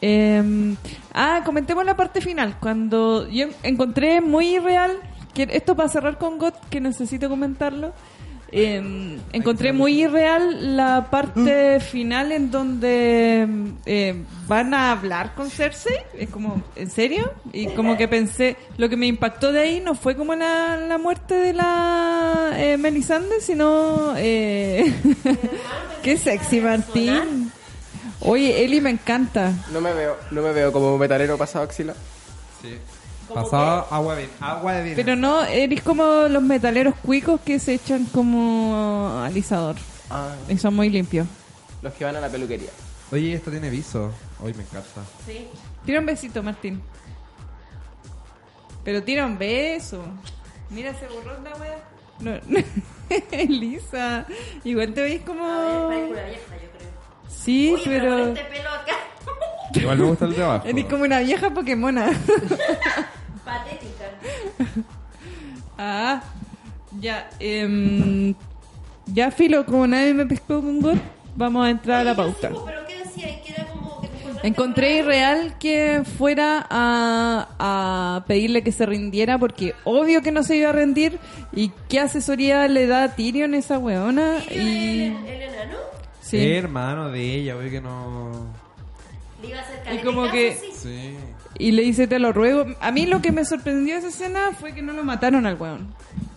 Eh, 0.02 0.74
ah, 1.14 1.42
comentemos 1.44 1.84
la 1.84 1.96
parte 1.96 2.20
final. 2.20 2.58
Cuando 2.58 3.28
yo 3.28 3.46
encontré 3.62 4.20
muy 4.20 4.58
real, 4.58 4.98
que 5.34 5.48
esto 5.52 5.76
para 5.76 5.88
cerrar 5.88 6.18
con 6.18 6.38
God, 6.38 6.54
que 6.68 6.80
necesito 6.80 7.28
comentarlo. 7.28 7.92
Eh, 8.52 9.18
encontré 9.32 9.72
muy 9.72 10.02
irreal 10.02 10.76
la 10.76 11.08
parte 11.10 11.80
final 11.92 12.32
en 12.32 12.50
donde 12.50 13.48
eh, 13.86 14.24
van 14.48 14.74
a 14.74 14.92
hablar 14.92 15.34
con 15.34 15.50
Cersei. 15.50 15.96
Es 16.18 16.28
como, 16.30 16.62
¿en 16.76 16.90
serio? 16.90 17.32
Y 17.52 17.68
como 17.68 17.96
que 17.96 18.08
pensé, 18.08 18.56
lo 18.76 18.88
que 18.88 18.96
me 18.96 19.06
impactó 19.06 19.52
de 19.52 19.60
ahí 19.60 19.80
no 19.80 19.94
fue 19.94 20.16
como 20.16 20.34
la, 20.34 20.76
la 20.76 20.98
muerte 20.98 21.34
de 21.34 21.52
la 21.52 22.52
eh, 22.56 22.76
Melisandre, 22.76 23.40
sino... 23.40 24.14
Eh, 24.16 24.92
qué 26.02 26.16
sexy, 26.16 26.60
Martín. 26.60 27.52
Oye, 28.20 28.64
Eli 28.64 28.80
me 28.80 28.90
encanta. 28.90 29.52
No 29.72 29.80
me 29.80 29.92
veo, 29.92 30.16
no 30.30 30.42
me 30.42 30.52
veo 30.52 30.72
como 30.72 30.98
metalero 30.98 31.38
pasado 31.38 31.64
axila. 31.64 31.94
Sí. 32.60 32.76
Pasaba 33.34 33.86
agua 33.90 34.14
de 34.16 34.28
agua 34.40 34.72
de 34.74 34.82
vino. 34.82 34.96
Pero 34.96 35.16
no, 35.16 35.44
eres 35.44 35.82
como 35.82 36.04
los 36.28 36.42
metaleros 36.42 36.94
cuicos 36.96 37.40
que 37.42 37.58
se 37.58 37.74
echan 37.74 38.04
como 38.06 39.20
alisador. 39.24 39.76
Ah, 40.10 40.34
Y 40.48 40.56
son 40.58 40.74
muy 40.74 40.90
limpios. 40.90 41.26
los 41.82 41.92
que 41.94 42.04
van 42.04 42.16
a 42.16 42.20
la 42.20 42.28
peluquería. 42.28 42.70
Oye, 43.12 43.34
esto 43.34 43.50
tiene 43.50 43.70
viso. 43.70 44.12
Hoy 44.42 44.54
me 44.54 44.62
encanta. 44.62 45.02
Sí. 45.26 45.48
Tira 45.84 46.00
un 46.00 46.06
besito, 46.06 46.42
Martín. 46.42 46.80
Pero 48.84 49.02
tira 49.02 49.26
un 49.26 49.36
beso. 49.38 50.02
Mira 50.70 50.90
ese 50.90 51.06
borrón 51.08 51.42
la 51.44 51.56
wea. 51.56 51.78
No, 52.20 52.32
Elisa, 53.32 54.26
igual 54.62 54.92
te 54.92 55.02
veis 55.02 55.22
como... 55.22 55.88
película 55.88 56.22
vieja, 56.24 56.54
yo 56.62 56.70
creo. 56.78 56.90
Sí, 57.28 57.74
pero 57.84 58.00
pero... 58.04 58.18
con 58.18 58.36
este 58.36 58.44
pelo 58.56 58.68
acá. 58.70 58.92
Igual 59.74 59.98
me 59.98 60.04
gusta 60.04 60.24
el 60.26 60.36
de 60.36 60.44
abajo. 60.44 60.66
Eres 60.68 60.84
como 60.84 61.04
una 61.04 61.20
vieja 61.20 61.50
Pokémona. 61.50 62.10
Patética. 63.58 64.04
ah, 65.78 66.22
ya. 67.00 67.28
em, 67.38 68.34
ya, 69.06 69.30
Filo, 69.30 69.64
como 69.64 69.86
nadie 69.86 70.14
me 70.14 70.26
pescó 70.26 70.60
con 70.60 70.80
gol, 70.80 71.00
vamos 71.36 71.66
a 71.66 71.70
entrar 71.70 72.00
a 72.00 72.04
la 72.04 72.14
pauta. 72.14 72.48
sí, 72.50 72.54
pero 72.64 72.86
¿qué 72.86 72.98
decía? 73.04 73.42
Que 73.42 73.52
era 73.52 73.64
como 73.66 74.00
que 74.00 74.08
te 74.08 74.46
Encontré 74.46 74.88
con- 74.88 74.98
irreal 75.06 75.58
que 75.58 76.02
fuera 76.18 76.66
a, 76.70 77.48
a 77.58 78.24
pedirle 78.26 78.62
que 78.62 78.72
se 78.72 78.86
rindiera 78.86 79.38
porque 79.38 79.74
obvio 79.84 80.22
que 80.22 80.32
no 80.32 80.42
se 80.42 80.56
iba 80.56 80.70
a 80.70 80.72
rendir 80.72 81.18
y 81.52 81.70
qué 81.88 82.00
asesoría 82.00 82.66
le 82.68 82.86
da 82.86 83.04
a 83.04 83.14
Tyrion 83.16 83.54
esa 83.54 83.78
weona 83.78 84.38
¿Tyrion 84.48 84.66
y 84.66 85.02
el, 85.02 85.26
el 85.26 85.42
enano? 85.42 85.76
sí. 86.22 86.52
Hermano 86.52 87.10
de 87.10 87.34
ella, 87.36 87.56
oye 87.56 87.70
que 87.70 87.80
no. 87.80 88.30
Le 89.42 89.48
iba 89.48 89.58
a 89.58 89.62
hacer 89.62 89.94
Y 89.94 89.98
como 90.04 90.30
que-. 90.30 90.56
Sí. 90.74 91.16
Y 91.58 91.72
le 91.72 91.82
dice 91.82 92.06
te 92.06 92.18
lo 92.18 92.32
ruego. 92.32 92.66
A 92.80 92.90
mí 92.90 93.06
lo 93.06 93.20
que 93.20 93.32
me 93.32 93.44
sorprendió 93.44 93.94
de 93.94 94.00
esa 94.00 94.08
escena 94.08 94.50
fue 94.58 94.72
que 94.72 94.82
no 94.82 94.92
lo 94.92 95.04
mataron 95.04 95.46
al 95.46 95.56
weón. 95.60 95.88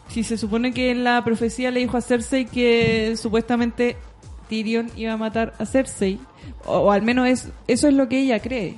Si 0.10 0.24
se 0.24 0.38
supone 0.38 0.74
que 0.74 0.92
en 0.92 1.04
la 1.04 1.24
profecía 1.24 1.72
le 1.72 1.80
dijo 1.80 1.98
a 1.98 2.02
Cersei 2.02 2.46
que 2.46 3.16
supuestamente 3.18 3.96
Tyrion 4.50 4.92
iba 4.96 5.14
a 5.14 5.18
matar 5.18 5.54
a 5.60 5.66
Cersei 5.66 6.20
o, 6.66 6.78
o 6.78 6.92
al 6.92 7.02
menos 7.02 7.28
es, 7.28 7.50
eso 7.68 7.88
es 7.88 7.94
lo 7.94 8.08
que 8.10 8.20
ella 8.20 8.40
cree. 8.40 8.78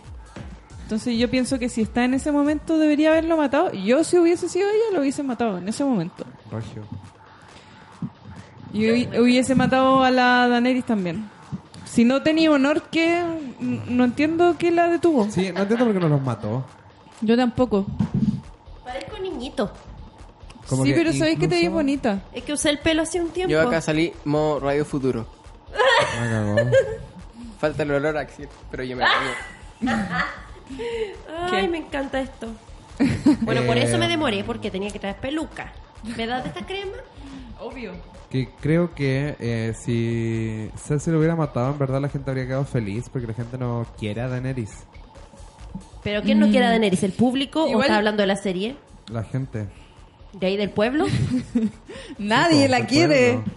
Entonces 0.84 1.18
yo 1.18 1.30
pienso 1.32 1.58
que 1.58 1.68
si 1.68 1.82
está 1.82 2.06
en 2.06 2.14
ese 2.14 2.32
momento 2.32 2.78
debería 2.78 3.10
haberlo 3.10 3.38
matado. 3.38 3.72
Yo 3.74 4.04
si 4.04 4.18
hubiese 4.20 4.48
sido 4.48 4.70
ella 4.70 4.94
lo 4.94 5.02
hubiese 5.02 5.24
matado 5.24 5.58
en 5.58 5.68
ese 5.68 5.84
momento. 5.84 6.26
Y 8.72 8.82
hubi- 8.88 9.20
hubiese 9.20 9.56
matado 9.56 10.04
a 10.04 10.12
la 10.12 10.48
Daenerys 10.48 10.86
también. 10.86 11.30
Si 11.96 12.04
no 12.04 12.22
tenía 12.22 12.52
honor, 12.52 12.82
que 12.90 13.24
no 13.60 14.04
entiendo 14.04 14.56
qué 14.60 14.70
la 14.70 14.90
detuvo. 14.90 15.30
Sí, 15.32 15.52
no 15.54 15.62
entiendo 15.62 15.86
por 15.86 15.94
qué 15.94 16.00
no 16.02 16.10
los 16.10 16.22
mató. 16.22 16.66
Yo 17.22 17.38
tampoco. 17.38 17.86
Parezco 18.84 19.18
niñito. 19.20 19.72
Como 20.68 20.84
sí, 20.84 20.90
que 20.90 20.96
pero 20.98 21.14
sabéis 21.14 21.40
que 21.40 21.48
te 21.48 21.56
incluso- 21.56 21.74
bonita. 21.74 22.22
Es 22.34 22.44
que 22.44 22.52
usé 22.52 22.70
el 22.70 22.80
pelo 22.80 23.04
hace 23.04 23.22
un 23.22 23.30
tiempo. 23.30 23.50
Yo 23.52 23.62
acá 23.62 23.80
salí 23.80 24.12
modo 24.26 24.60
radio 24.60 24.84
futuro. 24.84 25.26
Me 26.22 26.30
cagó. 26.30 26.56
Falta 27.60 27.84
el 27.84 27.92
olor 27.92 28.18
a 28.18 28.28
pero 28.70 28.84
yo 28.84 28.98
me 28.98 29.04
cambio. 29.04 29.32
Ay, 31.40 31.50
¿Qué? 31.62 31.68
me 31.70 31.78
encanta 31.78 32.20
esto. 32.20 32.48
Bueno, 33.42 33.62
por 33.66 33.78
Eh, 33.78 33.84
eso 33.84 33.98
me 33.98 34.08
demoré, 34.08 34.44
porque 34.44 34.70
tenía 34.72 34.90
que 34.92 35.00
traer 35.00 35.16
peluca. 35.18 35.72
¿Me 36.18 36.28
das 36.28 36.44
de 36.44 36.50
esta 36.50 36.66
crema? 36.66 36.98
Obvio. 37.60 37.94
Que 38.36 38.50
creo 38.60 38.94
que 38.94 39.36
eh, 39.40 39.74
si 39.82 40.70
Cersei 40.78 41.14
lo 41.14 41.20
hubiera 41.20 41.38
matado, 41.38 41.72
en 41.72 41.80
verdad 41.80 42.02
la 42.02 42.10
gente 42.10 42.30
habría 42.30 42.46
quedado 42.46 42.66
feliz 42.66 43.08
porque 43.10 43.28
la 43.28 43.34
gente 43.34 43.58
no 43.58 43.86
quiere 43.98 44.20
a 44.20 44.28
Daenerys. 44.28 44.72
¿Pero 46.04 46.22
quién 46.22 46.40
no 46.40 46.50
quiere 46.50 46.66
a 46.66 46.70
Daenerys? 46.70 47.04
¿El 47.04 47.14
público 47.14 47.64
o 47.64 47.70
Igual- 47.70 47.84
está 47.86 47.96
hablando 47.98 48.22
de 48.24 48.28
la 48.28 48.36
serie? 48.36 48.76
La 49.10 49.24
gente. 49.24 49.68
¿De 50.34 50.48
ahí 50.48 50.58
del 50.58 50.70
pueblo? 50.70 51.06
Nadie 52.18 52.68
la 52.68 52.86
quiere. 52.86 53.36
pueblo. 53.36 53.52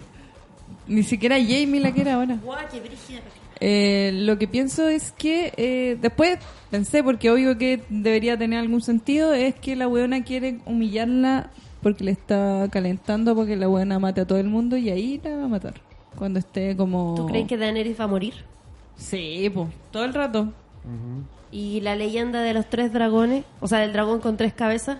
Ni 0.87 1.03
siquiera 1.03 1.35
Jamie 1.35 1.81
la 1.81 1.91
quiere 1.91 2.11
ahora. 2.11 2.37
Guau, 2.41 2.57
qué 2.71 2.79
brígida. 2.79 3.19
Eh, 3.59 4.11
lo 4.13 4.37
que 4.39 4.47
pienso 4.47 4.87
es 4.87 5.11
que 5.11 5.51
eh, 5.57 5.97
después 6.01 6.39
pensé, 6.71 7.03
porque 7.03 7.29
obvio 7.29 7.57
que 7.57 7.81
debería 7.89 8.37
tener 8.37 8.59
algún 8.59 8.79
sentido, 8.81 9.33
es 9.33 9.55
que 9.55 9.75
la 9.75 9.89
weona 9.89 10.23
quiere 10.23 10.59
humillarla 10.65 11.49
porque 11.81 12.03
le 12.03 12.11
está 12.11 12.67
calentando 12.71 13.35
porque 13.35 13.55
la 13.55 13.69
weona 13.69 13.99
mate 13.99 14.21
a 14.21 14.27
todo 14.27 14.37
el 14.37 14.47
mundo 14.47 14.77
y 14.77 14.89
ahí 14.89 15.19
la 15.23 15.35
va 15.37 15.45
a 15.45 15.47
matar. 15.47 15.75
Cuando 16.17 16.39
esté 16.39 16.75
como... 16.75 17.15
¿Tú 17.15 17.27
crees 17.27 17.47
que 17.47 17.57
Daenerys 17.57 17.99
va 17.99 18.05
a 18.05 18.07
morir? 18.07 18.33
Sí, 18.95 19.49
pues, 19.53 19.69
todo 19.91 20.03
el 20.03 20.13
rato. 20.13 20.51
¿Y 21.51 21.81
la 21.81 21.95
leyenda 21.95 22.41
de 22.41 22.53
los 22.53 22.69
tres 22.69 22.91
dragones? 22.91 23.45
O 23.59 23.67
sea, 23.67 23.79
del 23.79 23.93
dragón 23.93 24.19
con 24.19 24.35
tres 24.35 24.53
cabezas. 24.53 24.99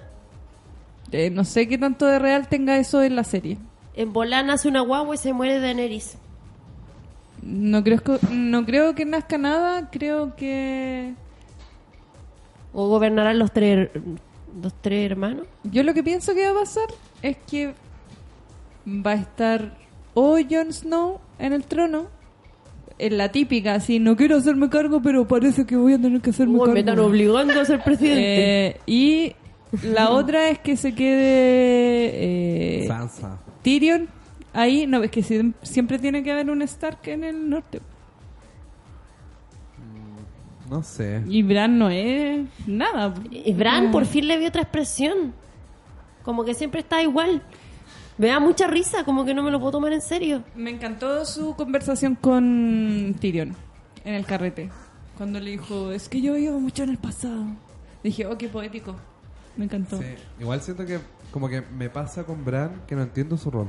Eh, 1.11 1.29
no 1.29 1.43
sé 1.43 1.67
qué 1.67 1.77
tanto 1.77 2.05
de 2.05 2.19
real 2.19 2.47
tenga 2.47 2.77
eso 2.77 3.01
en 3.01 3.15
la 3.15 3.23
serie. 3.23 3.57
En 3.95 4.13
Volán 4.13 4.47
nace 4.47 4.67
una 4.67 4.81
guagua 4.81 5.15
y 5.15 5.17
se 5.17 5.33
muere 5.33 5.59
Daenerys. 5.59 6.17
No 7.41 7.83
creo, 7.83 8.01
que, 8.01 8.19
no 8.31 8.65
creo 8.65 8.95
que 8.95 9.05
nazca 9.05 9.37
nada, 9.37 9.89
creo 9.89 10.35
que... 10.35 11.13
¿O 12.71 12.87
gobernarán 12.87 13.39
los 13.39 13.51
tres, 13.51 13.89
los 14.61 14.73
tres 14.81 15.09
hermanos? 15.11 15.47
Yo 15.63 15.83
lo 15.83 15.93
que 15.93 16.03
pienso 16.03 16.33
que 16.33 16.45
va 16.45 16.51
a 16.51 16.63
pasar 16.63 16.85
es 17.21 17.37
que 17.49 17.73
va 18.87 19.11
a 19.11 19.15
estar 19.15 19.77
o 20.13 20.37
Jon 20.49 20.73
Snow 20.73 21.19
en 21.37 21.53
el 21.53 21.63
trono, 21.63 22.07
en 22.97 23.17
la 23.17 23.31
típica, 23.31 23.75
así, 23.75 23.99
no 23.99 24.15
quiero 24.17 24.37
hacerme 24.37 24.69
cargo, 24.69 25.01
pero 25.01 25.27
parece 25.27 25.65
que 25.65 25.75
voy 25.77 25.93
a 25.93 26.01
tener 26.01 26.19
que 26.21 26.31
hacerme 26.31 26.53
Uy, 26.55 26.59
cargo. 26.59 26.73
me 26.73 26.79
están 26.81 26.99
obligando 26.99 27.59
a 27.61 27.65
ser 27.65 27.81
presidente. 27.83 28.67
Eh, 28.67 28.77
y 28.85 29.35
la 29.83 30.09
otra 30.11 30.49
es 30.49 30.59
que 30.59 30.75
se 30.75 30.93
quede 30.93 32.83
eh, 32.83 32.87
Sansa. 32.87 33.39
Tyrion 33.61 34.07
ahí, 34.53 34.87
no, 34.87 35.03
es 35.03 35.11
que 35.11 35.21
sie- 35.23 35.53
siempre 35.61 35.99
tiene 35.99 36.23
que 36.23 36.31
haber 36.31 36.49
un 36.49 36.61
Stark 36.63 36.99
en 37.07 37.23
el 37.23 37.49
norte. 37.49 37.79
No 40.69 40.83
sé. 40.83 41.23
Y 41.27 41.41
Bran 41.43 41.79
no 41.79 41.89
es 41.89 42.47
nada. 42.67 43.13
Y 43.31 43.53
Bran 43.53 43.91
por 43.91 44.05
fin 44.05 44.27
le 44.27 44.37
vio 44.37 44.49
otra 44.49 44.61
expresión. 44.61 45.33
Como 46.23 46.45
que 46.45 46.53
siempre 46.53 46.81
está 46.81 47.01
igual. 47.01 47.41
Me 48.17 48.27
da 48.27 48.39
mucha 48.39 48.67
risa, 48.67 49.03
como 49.03 49.25
que 49.25 49.33
no 49.33 49.41
me 49.41 49.49
lo 49.49 49.59
puedo 49.59 49.71
tomar 49.71 49.93
en 49.93 50.01
serio. 50.01 50.43
Me 50.55 50.69
encantó 50.69 51.25
su 51.25 51.55
conversación 51.55 52.15
con 52.15 53.15
Tyrion 53.19 53.55
en 54.03 54.13
el 54.13 54.25
carrete. 54.25 54.69
Cuando 55.17 55.39
le 55.39 55.51
dijo, 55.51 55.91
es 55.91 56.07
que 56.09 56.21
yo 56.21 56.33
vivo 56.33 56.59
mucho 56.59 56.83
en 56.83 56.89
el 56.89 56.97
pasado. 56.97 57.45
Dije, 58.03 58.25
oh, 58.25 58.37
qué 58.37 58.47
poético. 58.47 58.95
Me 59.57 59.65
encantó. 59.65 59.97
Sí. 59.97 60.05
Igual 60.39 60.61
siento 60.61 60.85
que 60.85 60.99
como 61.31 61.49
que 61.49 61.61
me 61.61 61.89
pasa 61.89 62.23
con 62.25 62.43
Bran 62.45 62.83
que 62.87 62.95
no 62.95 63.01
entiendo 63.01 63.37
su 63.37 63.49
rol. 63.51 63.67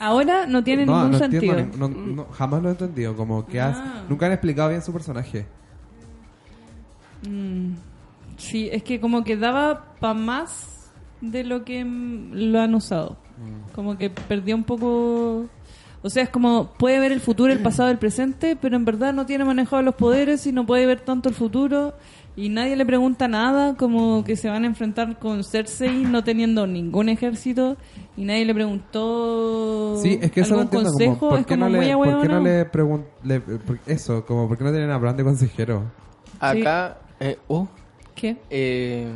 Ahora 0.00 0.46
no 0.46 0.62
tiene 0.64 0.86
no, 0.86 0.94
ningún 0.96 1.12
no 1.12 1.18
sentido. 1.18 1.58
entiendo, 1.58 1.88
no- 1.88 2.26
jamás 2.32 2.62
lo 2.62 2.68
he 2.68 2.72
entendido. 2.72 3.16
Como 3.16 3.46
que 3.46 3.60
has- 3.60 3.76
Ah. 3.78 4.04
nunca 4.08 4.26
han 4.26 4.32
explicado 4.32 4.68
bien 4.70 4.82
su 4.82 4.92
personaje. 4.92 5.46
Mm, 7.28 7.72
sí, 8.36 8.68
es 8.72 8.82
que 8.82 9.00
como 9.00 9.24
que 9.24 9.36
daba 9.36 9.94
para 10.00 10.14
más 10.14 10.90
de 11.20 11.44
lo 11.44 11.64
que 11.64 11.84
mm, 11.84 12.30
lo 12.52 12.60
han 12.60 12.74
usado. 12.74 13.16
Como 13.74 13.98
que 13.98 14.08
perdió 14.10 14.54
un 14.56 14.64
poco... 14.64 15.46
O 16.02 16.10
sea, 16.10 16.22
es 16.22 16.28
como 16.28 16.72
puede 16.78 17.00
ver 17.00 17.10
el 17.10 17.20
futuro, 17.20 17.52
el 17.52 17.58
pasado, 17.58 17.90
el 17.90 17.98
presente, 17.98 18.54
pero 18.56 18.76
en 18.76 18.84
verdad 18.84 19.12
no 19.12 19.26
tiene 19.26 19.44
manejado 19.44 19.82
los 19.82 19.94
poderes 19.96 20.46
y 20.46 20.52
no 20.52 20.64
puede 20.64 20.86
ver 20.86 21.00
tanto 21.00 21.28
el 21.28 21.34
futuro. 21.34 21.94
Y 22.38 22.50
nadie 22.50 22.76
le 22.76 22.84
pregunta 22.84 23.28
nada, 23.28 23.76
como 23.76 24.22
que 24.22 24.36
se 24.36 24.50
van 24.50 24.64
a 24.64 24.66
enfrentar 24.66 25.18
con 25.18 25.42
Cersei 25.42 26.04
no 26.04 26.22
teniendo 26.22 26.66
ningún 26.66 27.08
ejército. 27.08 27.76
Y 28.14 28.24
nadie 28.26 28.44
le 28.44 28.52
preguntó 28.54 29.96
Sí, 30.02 30.18
es 30.20 30.30
que 30.30 30.40
eso 30.42 30.54
no 30.54 30.60
algún 30.62 30.80
entiendo. 30.86 30.90
consejo. 30.90 31.18
como, 31.18 31.30
¿por, 31.30 31.40
es 31.40 31.46
qué 31.46 31.54
como 31.54 31.68
no 31.70 31.76
muy 31.76 31.86
le, 31.86 31.94
¿Por 31.96 32.20
qué 32.22 32.28
no 32.28 32.40
le 32.40 32.64
preguntan... 32.66 33.10
Eso, 33.86 34.24
como 34.26 34.46
¿por 34.48 34.58
qué 34.58 34.64
no 34.64 34.70
tienen 34.70 34.90
a 34.90 34.98
Bran 34.98 35.16
de 35.16 35.24
consejero? 35.24 35.84
Acá, 36.38 36.98
eh, 37.20 37.38
oh, 37.48 37.68
¿Qué? 38.14 38.36
eh, 38.50 39.06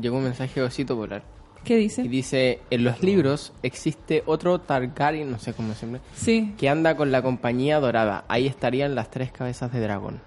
llegó 0.00 0.16
un 0.16 0.24
mensaje 0.24 0.58
de 0.60 0.66
Osito 0.66 0.96
Polar. 0.96 1.22
¿Qué 1.62 1.76
dice? 1.76 2.02
Y 2.02 2.08
dice, 2.08 2.60
en 2.70 2.82
los 2.84 3.02
libros 3.02 3.52
existe 3.62 4.22
otro 4.26 4.60
Targaryen, 4.60 5.30
no 5.30 5.38
sé 5.38 5.52
cómo 5.52 5.72
se 5.74 5.86
llama, 5.86 5.98
Sí. 6.14 6.52
que 6.58 6.68
anda 6.68 6.96
con 6.96 7.10
la 7.12 7.22
compañía 7.22 7.78
dorada. 7.80 8.24
Ahí 8.28 8.46
estarían 8.48 8.94
las 8.96 9.10
tres 9.10 9.30
cabezas 9.32 9.72
de 9.72 9.80
dragón. 9.80 10.20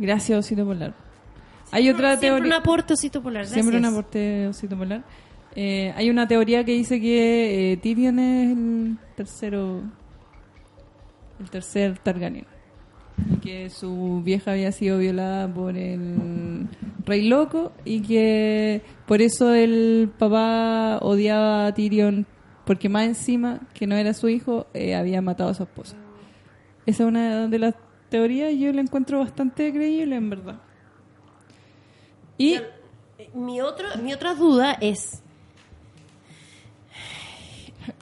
Gracias, 0.00 0.38
Osito 0.38 0.64
Polar. 0.64 0.94
Hay 1.72 1.88
otra 1.88 2.16
Siempre 2.16 2.28
teoría. 2.30 2.46
un 2.46 2.52
aporte, 2.54 2.94
osito 2.94 3.22
polar. 3.22 3.46
Siempre 3.46 3.76
un 3.76 3.82
gracias. 3.82 3.98
aporte 4.00 4.46
Osito 4.48 4.76
Polar. 4.76 5.04
Eh, 5.54 5.92
hay 5.96 6.10
una 6.10 6.26
teoría 6.26 6.64
que 6.64 6.72
dice 6.72 7.00
que 7.00 7.72
eh, 7.72 7.76
Tyrion 7.76 8.18
es 8.18 8.50
el 8.56 8.98
tercero. 9.14 9.82
El 11.38 11.50
tercer 11.50 11.98
Targaryen. 11.98 12.46
Y 13.30 13.36
que 13.36 13.70
su 13.70 14.22
vieja 14.24 14.52
había 14.52 14.72
sido 14.72 14.98
violada 14.98 15.46
por 15.52 15.76
el 15.76 16.66
Rey 17.04 17.28
Loco. 17.28 17.72
Y 17.84 18.00
que 18.00 18.82
por 19.06 19.22
eso 19.22 19.54
el 19.54 20.10
papá 20.18 20.98
odiaba 21.02 21.66
a 21.66 21.74
Tyrion. 21.74 22.26
Porque 22.64 22.88
más 22.88 23.04
encima, 23.06 23.60
que 23.74 23.86
no 23.86 23.96
era 23.96 24.12
su 24.14 24.28
hijo, 24.28 24.66
eh, 24.74 24.94
había 24.94 25.22
matado 25.22 25.50
a 25.50 25.54
su 25.54 25.62
esposa. 25.64 25.96
Esa 26.86 27.02
es 27.04 27.08
una 27.08 27.46
de 27.46 27.58
las 27.58 27.74
teorías 28.10 28.52
y 28.52 28.60
yo 28.60 28.72
la 28.72 28.80
encuentro 28.82 29.20
bastante 29.20 29.72
creíble, 29.72 30.16
en 30.16 30.30
verdad. 30.30 30.60
Y 32.36 32.60
Mi, 33.34 33.60
otro, 33.60 33.86
mi 34.02 34.12
otra 34.12 34.34
duda 34.34 34.72
es, 34.80 35.22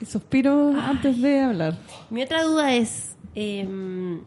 suspiro 0.06 0.70
antes 0.80 1.20
de 1.20 1.40
hablar. 1.40 1.74
mi 2.10 2.22
otra 2.22 2.42
duda 2.44 2.74
es, 2.74 3.16
em, 3.34 4.22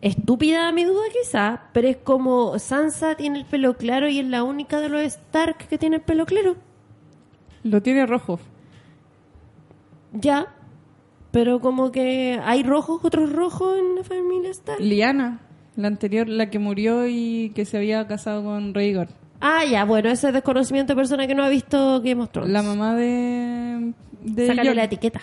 estúpida 0.00 0.70
mi 0.72 0.84
duda 0.84 1.02
quizá, 1.12 1.62
pero 1.72 1.88
es 1.88 1.96
como 1.98 2.58
Sansa 2.58 3.16
tiene 3.16 3.40
el 3.40 3.44
pelo 3.46 3.76
claro 3.76 4.08
y 4.08 4.18
es 4.18 4.26
la 4.26 4.42
única 4.44 4.80
de 4.80 4.88
los 4.88 5.02
Stark 5.02 5.68
que 5.68 5.78
tiene 5.78 5.96
el 5.96 6.02
pelo 6.02 6.26
claro. 6.26 6.56
Lo 7.64 7.82
tiene 7.82 8.06
rojo. 8.06 8.38
Ya, 10.12 10.54
pero 11.30 11.60
como 11.60 11.92
que 11.92 12.40
hay 12.42 12.62
rojos, 12.62 13.00
otros 13.04 13.32
rojos 13.32 13.78
en 13.78 13.96
la 13.96 14.04
familia 14.04 14.50
Stark. 14.50 14.80
Liana, 14.80 15.40
la 15.76 15.88
anterior, 15.88 16.28
la 16.28 16.50
que 16.50 16.58
murió 16.58 17.06
y 17.06 17.50
que 17.54 17.64
se 17.64 17.76
había 17.76 18.06
casado 18.06 18.42
con 18.42 18.74
Rhaegar. 18.74 19.08
Ah, 19.40 19.64
ya, 19.64 19.84
bueno, 19.84 20.10
ese 20.10 20.32
desconocimiento 20.32 20.94
de 20.94 20.96
persona 20.96 21.26
que 21.26 21.34
no 21.34 21.44
ha 21.44 21.48
visto 21.48 22.00
Game 22.02 22.22
of 22.22 22.30
Thrones. 22.30 22.50
La 22.50 22.62
mamá 22.62 22.94
de... 22.94 23.92
de 24.22 24.46
Sácale 24.48 24.74
la 24.74 24.84
etiqueta. 24.84 25.20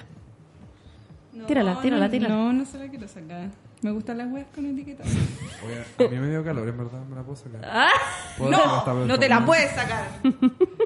No, 1.33 1.45
Tírala, 1.45 1.81
tírala, 1.81 2.09
tírala. 2.09 2.35
No, 2.35 2.53
no 2.53 2.65
se 2.65 2.77
la 2.77 2.87
quiero 2.87 3.07
sacar. 3.07 3.49
Me 3.81 3.91
gustan 3.91 4.17
las 4.17 4.31
weas 4.31 4.47
con 4.55 4.65
etiqueta. 4.65 5.03
Oye, 5.03 6.07
a 6.07 6.09
mí 6.09 6.17
me 6.17 6.29
dio 6.29 6.43
calor, 6.43 6.67
en 6.67 6.77
verdad, 6.77 7.03
me 7.09 7.15
la 7.15 7.23
puedo 7.23 7.35
sacar. 7.35 7.61
Ah. 7.65 7.89
¿Puedo 8.37 8.51
sacar 8.53 8.77
esta 8.79 8.93
No, 8.93 9.05
no 9.05 9.19
te 9.19 9.29
la 9.29 9.45
puedes 9.45 9.71
sacar. 9.71 10.05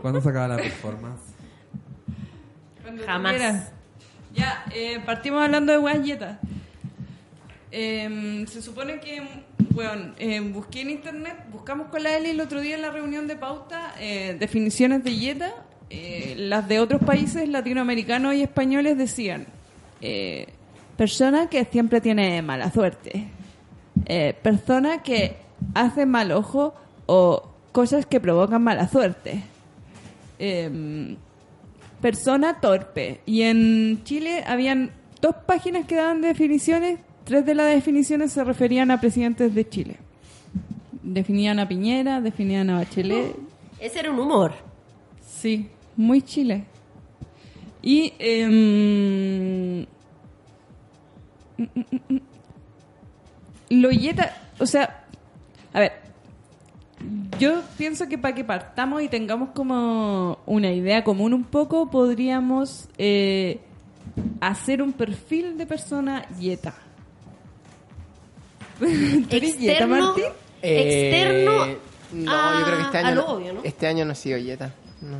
¿Cuándo 0.01 0.21
sacaba 0.21 0.47
la 0.47 0.57
performance? 0.57 1.21
Cuando 2.81 3.03
Jamás. 3.05 3.71
Ya, 4.33 4.65
eh, 4.73 4.99
partimos 5.05 5.43
hablando 5.43 5.71
de 5.71 5.79
weas 5.79 6.03
yetas. 6.03 6.37
Em, 7.71 8.47
se 8.47 8.61
supone 8.61 8.99
que, 8.99 9.21
bueno, 9.71 10.13
em, 10.17 10.51
busqué 10.51 10.81
en 10.81 10.89
internet, 10.91 11.35
buscamos 11.51 11.87
con 11.87 12.01
la 12.03 12.17
Eli 12.17 12.29
el 12.31 12.41
otro 12.41 12.61
día 12.61 12.75
en 12.75 12.81
la 12.81 12.91
reunión 12.91 13.27
de 13.27 13.35
pauta 13.35 13.93
eh, 13.99 14.35
definiciones 14.39 15.03
de 15.03 15.15
yeta. 15.15 15.53
Eh, 15.91 16.35
las 16.37 16.67
de 16.67 16.79
otros 16.79 17.01
países 17.01 17.49
latinoamericanos 17.49 18.35
y 18.35 18.43
españoles 18.43 18.95
decían 18.95 19.47
eh, 20.01 20.47
persona 20.95 21.49
que 21.49 21.65
siempre 21.65 21.99
tiene 21.99 22.41
mala 22.43 22.71
suerte, 22.71 23.25
eh, 24.05 24.35
persona 24.41 25.01
que 25.01 25.37
hace 25.73 26.05
mal 26.05 26.31
ojo 26.31 26.75
o 27.07 27.49
cosas 27.71 28.05
que 28.05 28.19
provocan 28.19 28.61
mala 28.61 28.87
suerte. 28.87 29.41
Em, 30.37 31.15
persona 32.01 32.59
torpe. 32.59 33.21
Y 33.25 33.43
en 33.43 34.03
Chile 34.03 34.43
habían 34.45 34.91
dos 35.21 35.35
páginas 35.45 35.85
que 35.85 35.95
daban 35.95 36.21
definiciones. 36.21 36.99
Tres 37.23 37.45
de 37.45 37.55
las 37.55 37.67
definiciones 37.67 38.31
se 38.31 38.43
referían 38.43 38.91
a 38.91 38.99
presidentes 38.99 39.53
de 39.53 39.67
Chile. 39.67 39.97
Definían 41.03 41.59
a 41.59 41.67
Piñera, 41.67 42.21
definían 42.21 42.69
a 42.69 42.77
Bachelet. 42.77 43.35
Ese 43.79 43.99
era 43.99 44.11
un 44.11 44.19
humor. 44.19 44.53
Sí, 45.21 45.69
muy 45.95 46.21
Chile. 46.21 46.65
Y 47.81 48.13
em, 48.19 49.81
mm, 51.57 51.63
mm, 51.63 51.67
mm, 51.75 52.13
mm. 52.13 52.21
lo 53.69 53.91
yeta, 53.91 54.35
o 54.59 54.65
sea, 54.65 55.05
a 55.73 55.79
ver, 55.79 55.93
yo 57.39 57.61
pienso 57.77 58.07
que 58.07 58.17
para 58.17 58.35
que 58.35 58.43
partamos 58.43 59.01
y 59.01 59.07
tengamos 59.07 59.49
como 59.55 60.39
una 60.45 60.71
idea 60.71 61.03
común 61.03 61.33
un 61.33 61.43
poco, 61.43 61.89
podríamos 61.89 62.87
eh, 62.97 63.59
hacer 64.41 64.81
un 64.81 64.93
perfil 64.93 65.57
de 65.57 65.65
persona 65.65 66.25
yeta. 66.39 66.73
¿Tú 68.79 68.85
eres 69.35 69.57
yeta, 69.59 69.71
Externo, 69.83 70.05
Martín? 70.05 70.23
externo 70.61 71.65
Eh, 71.65 71.77
No, 72.13 72.31
a- 72.31 72.59
yo 72.59 72.65
creo 72.65 72.77
que 72.77 72.83
este 72.83 72.97
año. 72.97 73.15
no- 73.15 73.25
obvio, 73.27 73.53
¿no? 73.53 73.61
Este 73.63 73.87
año 73.87 74.05
no 74.05 74.11
ha 74.11 74.15
sido 74.15 74.37
Yeta. 74.37 74.73
No. 75.01 75.17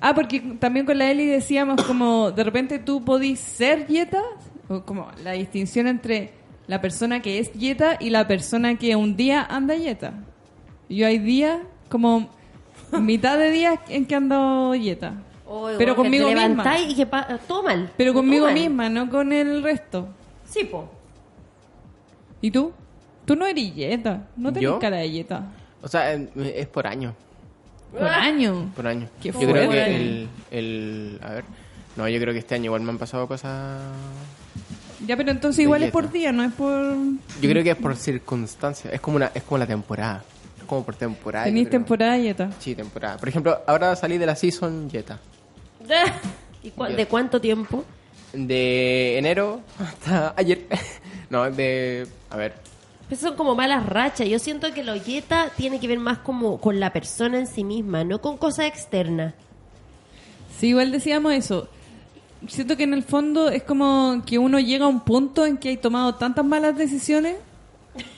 Ah, 0.00 0.14
porque 0.14 0.40
también 0.58 0.86
con 0.86 0.98
la 0.98 1.10
Eli 1.10 1.26
decíamos 1.26 1.82
como 1.84 2.30
de 2.32 2.42
repente 2.44 2.78
tú 2.78 3.04
podís 3.04 3.38
ser 3.40 3.86
yeta, 3.86 4.22
o 4.68 4.82
como 4.82 5.08
la 5.22 5.32
distinción 5.32 5.86
entre 5.86 6.32
la 6.66 6.80
persona 6.80 7.20
que 7.20 7.38
es 7.38 7.52
yeta 7.52 7.96
y 8.00 8.10
la 8.10 8.26
persona 8.26 8.76
que 8.76 8.96
un 8.96 9.16
día 9.16 9.46
anda 9.48 9.74
yeta. 9.76 10.14
Yo 10.88 11.06
hay 11.06 11.18
días, 11.18 11.58
como 11.88 12.28
mitad 13.00 13.38
de 13.38 13.50
días 13.50 13.78
en 13.88 14.06
que 14.06 14.14
ando 14.14 14.74
yeta. 14.74 15.14
O 15.48 15.68
Pero 15.78 15.94
que 15.94 16.02
conmigo 16.02 16.26
te 16.28 16.34
misma. 16.34 16.48
levantáis 16.48 16.90
y 16.92 16.96
que 16.96 17.06
pa- 17.06 17.38
todo 17.46 17.62
mal. 17.62 17.92
Pero 17.96 18.12
Todo 18.12 18.20
conmigo 18.22 18.46
mal. 18.46 18.54
misma, 18.54 18.88
no 18.88 19.08
con 19.10 19.32
el 19.32 19.62
resto. 19.62 20.08
Sí, 20.48 20.64
po. 20.64 20.88
¿Y 22.40 22.50
tú? 22.50 22.72
Tú 23.24 23.34
no 23.36 23.46
eres 23.46 23.74
yeta, 23.74 24.26
no 24.36 24.52
tenés 24.52 24.64
¿Yo? 24.64 24.78
cara 24.78 24.98
de 24.98 25.10
yeta. 25.10 25.46
O 25.82 25.88
sea, 25.88 26.12
es 26.12 26.66
por 26.68 26.86
año. 26.86 27.14
Por 27.92 28.08
año. 28.08 28.72
Por 28.74 28.86
año. 28.86 29.08
Qué 29.22 29.32
yo 29.32 29.38
creo 29.38 29.70
que 29.70 29.96
el, 29.96 30.28
el. 30.50 31.20
A 31.22 31.30
ver. 31.30 31.44
No, 31.96 32.08
yo 32.08 32.20
creo 32.20 32.32
que 32.32 32.40
este 32.40 32.54
año 32.56 32.66
igual 32.66 32.82
me 32.82 32.90
han 32.90 32.98
pasado 32.98 33.26
cosas. 33.26 33.80
Ya, 35.06 35.16
pero 35.16 35.30
entonces 35.30 35.60
igual 35.62 35.82
es 35.82 35.90
por 35.92 36.10
día, 36.10 36.32
no 36.32 36.42
es 36.42 36.52
por... 36.52 36.72
Yo 37.40 37.50
creo 37.50 37.62
que 37.62 37.70
es 37.70 37.76
por 37.76 37.94
circunstancias. 37.96 38.92
Es 38.92 39.00
como 39.00 39.16
una, 39.16 39.30
es 39.34 39.42
como 39.44 39.58
la 39.58 39.66
temporada. 39.66 40.24
Como 40.66 40.84
por 40.84 40.96
temporada. 40.96 41.46
creo. 41.62 41.70
temporada 41.70 42.18
yeta. 42.18 42.50
Sí, 42.58 42.74
temporada. 42.74 43.16
Por 43.18 43.28
ejemplo, 43.28 43.60
ahora 43.66 43.94
salí 43.96 44.18
de 44.18 44.26
la 44.26 44.34
season 44.36 44.88
Jetta. 44.90 45.18
¿Y 46.62 46.70
cua- 46.70 46.94
¿De 46.94 47.06
cuánto 47.06 47.40
tiempo? 47.40 47.84
De 48.32 49.16
enero 49.18 49.60
hasta 49.78 50.34
ayer. 50.36 50.66
no, 51.30 51.48
de. 51.50 52.06
A 52.30 52.36
ver. 52.36 52.54
Pues 53.08 53.20
son 53.20 53.36
como 53.36 53.54
malas 53.54 53.86
rachas. 53.86 54.28
Yo 54.28 54.38
siento 54.40 54.72
que 54.74 54.82
lo 54.82 54.96
yeta 54.96 55.50
tiene 55.56 55.78
que 55.78 55.86
ver 55.86 56.00
más 56.00 56.18
como 56.18 56.60
con 56.60 56.80
la 56.80 56.92
persona 56.92 57.38
en 57.38 57.46
sí 57.46 57.62
misma, 57.62 58.02
no 58.02 58.20
con 58.20 58.36
cosas 58.36 58.66
externas. 58.66 59.34
Sí, 60.58 60.68
igual 60.68 60.90
decíamos 60.90 61.32
eso. 61.34 61.68
Siento 62.48 62.76
que 62.76 62.82
en 62.84 62.94
el 62.94 63.02
fondo 63.04 63.48
es 63.48 63.62
como 63.62 64.22
que 64.26 64.38
uno 64.38 64.58
llega 64.58 64.86
a 64.86 64.88
un 64.88 65.00
punto 65.00 65.46
en 65.46 65.56
que 65.56 65.68
hay 65.70 65.76
tomado 65.76 66.16
tantas 66.16 66.44
malas 66.44 66.76
decisiones 66.76 67.36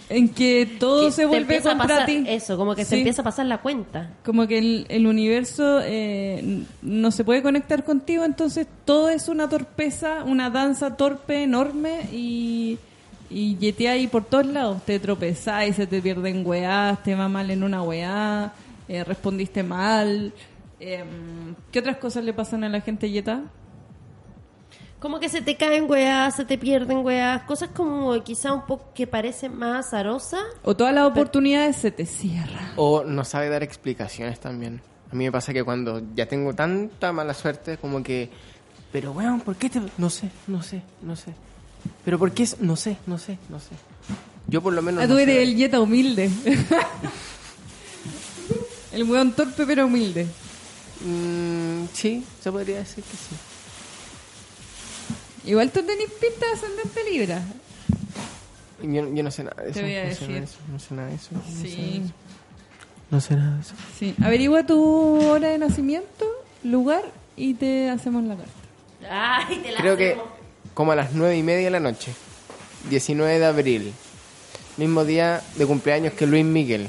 en 0.08 0.28
que 0.28 0.66
todo 0.78 1.06
Que 1.06 1.12
se 1.12 1.26
vuelve 1.26 1.60
contra 1.60 1.76
pasar 1.76 2.06
ti. 2.06 2.24
Eso, 2.26 2.56
como 2.56 2.74
que 2.74 2.84
se 2.84 2.98
empieza 2.98 3.22
a 3.22 3.24
pasar 3.24 3.46
la 3.46 3.58
cuenta. 3.58 4.10
Como 4.24 4.46
que 4.46 4.58
el, 4.58 4.86
el 4.88 5.06
universo 5.06 5.80
eh, 5.84 6.64
no 6.82 7.10
se 7.10 7.24
puede 7.24 7.42
conectar 7.42 7.84
contigo, 7.84 8.24
entonces 8.24 8.66
todo 8.84 9.10
es 9.10 9.28
una 9.28 9.48
torpeza, 9.48 10.24
una 10.24 10.50
danza 10.50 10.96
torpe, 10.96 11.42
enorme 11.42 12.08
y, 12.12 12.78
y 13.30 13.56
yeteáis 13.56 14.08
por 14.08 14.24
todos 14.24 14.46
lados. 14.46 14.82
Te 14.84 14.98
tropezáis, 14.98 15.76
se 15.76 15.86
te 15.86 16.00
pierden 16.00 16.46
weás, 16.46 17.02
te 17.02 17.14
va 17.14 17.28
mal 17.28 17.50
en 17.50 17.62
una 17.62 17.82
weá, 17.82 18.52
eh, 18.88 19.04
respondiste 19.04 19.62
mal. 19.62 20.32
Em, 20.80 21.54
¿Qué 21.72 21.80
otras 21.80 21.96
cosas 21.96 22.24
le 22.24 22.32
pasan 22.32 22.64
a 22.64 22.68
la 22.68 22.80
gente 22.80 23.10
yeta? 23.10 23.42
Como 25.00 25.20
que 25.20 25.28
se 25.28 25.42
te 25.42 25.56
caen 25.56 25.88
weas, 25.88 26.34
se 26.34 26.44
te 26.44 26.58
pierden 26.58 26.98
weas, 26.98 27.42
cosas 27.42 27.70
como 27.72 28.20
quizá 28.24 28.52
un 28.52 28.66
poco 28.66 28.90
que 28.94 29.06
parecen 29.06 29.56
más 29.56 29.86
azarosas. 29.86 30.42
O 30.64 30.76
todas 30.76 30.92
las 30.92 31.04
oportunidades 31.04 31.76
se 31.76 31.92
te 31.92 32.04
cierran. 32.04 32.72
O 32.76 33.04
no 33.04 33.24
sabe 33.24 33.48
dar 33.48 33.62
explicaciones 33.62 34.40
también. 34.40 34.80
A 35.12 35.14
mí 35.14 35.24
me 35.24 35.32
pasa 35.32 35.52
que 35.52 35.62
cuando 35.62 36.02
ya 36.16 36.26
tengo 36.26 36.52
tanta 36.52 37.12
mala 37.12 37.32
suerte, 37.32 37.78
como 37.78 38.02
que. 38.02 38.28
Pero, 38.90 39.12
weón, 39.12 39.40
¿por 39.40 39.54
qué 39.56 39.70
te.? 39.70 39.80
No 39.98 40.10
sé, 40.10 40.30
no 40.48 40.62
sé, 40.62 40.82
no 41.02 41.14
sé. 41.14 41.32
Pero, 42.04 42.18
¿por 42.18 42.32
qué 42.32 42.42
es.? 42.42 42.60
No 42.60 42.74
sé, 42.74 42.96
no 43.06 43.18
sé, 43.18 43.38
no 43.48 43.60
sé. 43.60 43.70
Yo 44.48 44.60
por 44.60 44.72
lo 44.72 44.82
menos. 44.82 45.04
Ah, 45.04 45.06
no 45.06 45.14
tú 45.14 45.18
sé. 45.18 45.22
eres 45.22 45.48
el 45.48 45.56
yeta 45.56 45.80
humilde. 45.80 46.28
el 48.92 49.04
weón 49.04 49.32
torpe 49.32 49.64
pero 49.64 49.86
humilde. 49.86 50.26
Mm, 51.04 51.84
sí, 51.92 52.24
se 52.42 52.50
podría 52.50 52.78
decir 52.78 53.04
que 53.04 53.16
sí. 53.16 53.36
Igual 55.48 55.70
tú 55.70 55.80
tenés 55.82 56.10
pinta 56.20 56.46
de 56.46 56.52
ascendente 56.52 57.10
libra. 57.10 57.42
Yo, 58.82 59.12
yo 59.14 59.22
no 59.22 59.30
sé 59.30 59.44
nada 59.44 59.62
de 59.62 59.70
eso. 59.70 59.80
Te 59.80 59.82
voy 59.82 59.96
a 59.96 60.04
no 60.04 60.14
sé 60.14 60.26
nada 60.28 60.34
de 60.34 60.40
decir. 60.40 60.42
eso. 60.42 60.58
No 60.70 60.78
sé 60.78 60.94
nada 60.94 61.08
de 61.08 61.14
eso. 61.16 61.28
no 61.32 61.42
sé 61.42 61.50
nada 61.50 61.62
de 61.62 61.68
Sí. 61.70 62.02
eso. 62.04 62.12
No 63.10 63.20
sé 63.20 63.36
nada 63.36 63.54
de 63.56 63.60
eso. 63.62 63.74
Sí. 63.98 64.14
Averigua 64.22 64.66
tu 64.66 65.20
hora 65.30 65.48
de 65.48 65.58
nacimiento, 65.58 66.26
lugar 66.62 67.02
y 67.36 67.54
te 67.54 67.88
hacemos 67.90 68.22
la 68.24 68.36
carta. 68.36 68.52
Ay, 69.48 69.58
te 69.62 69.72
la 69.72 69.80
Creo 69.80 69.96
que 69.96 70.16
como 70.74 70.92
a 70.92 70.96
las 70.96 71.12
nueve 71.12 71.36
y 71.36 71.42
media 71.42 71.64
de 71.64 71.70
la 71.70 71.80
noche. 71.80 72.12
19 72.90 73.38
de 73.38 73.46
abril. 73.46 73.92
Mismo 74.76 75.04
día 75.04 75.42
de 75.56 75.66
cumpleaños 75.66 76.12
que 76.12 76.26
Luis 76.26 76.44
Miguel. 76.44 76.88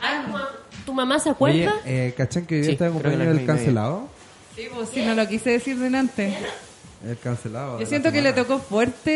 Ah, 0.00 0.22
¿tu, 0.26 0.32
ma- 0.32 0.48
tu 0.86 0.92
mamá 0.92 1.18
se 1.18 1.30
Oye, 1.30 1.66
acuerda? 1.66 1.72
eh, 1.84 2.14
¿cachan 2.16 2.46
que 2.46 2.56
hoy 2.58 2.64
Sí, 2.64 2.70
está 2.72 2.84
de 2.84 2.90
cumpleaños 2.92 3.18
las 3.18 3.26
el 3.28 3.32
nueve 3.34 3.42
y 3.42 3.46
media. 3.46 3.56
cancelado? 3.56 4.08
Sí, 4.54 4.62
pues 4.72 4.88
sí, 4.90 5.02
no 5.04 5.14
lo 5.14 5.26
quise 5.26 5.50
decir 5.50 5.76
delante. 5.78 6.36
El 7.06 7.18
cancelado. 7.18 7.78
Yo 7.78 7.86
siento 7.86 8.10
que 8.10 8.20
le 8.20 8.32
tocó 8.32 8.58
fuerte. 8.58 9.10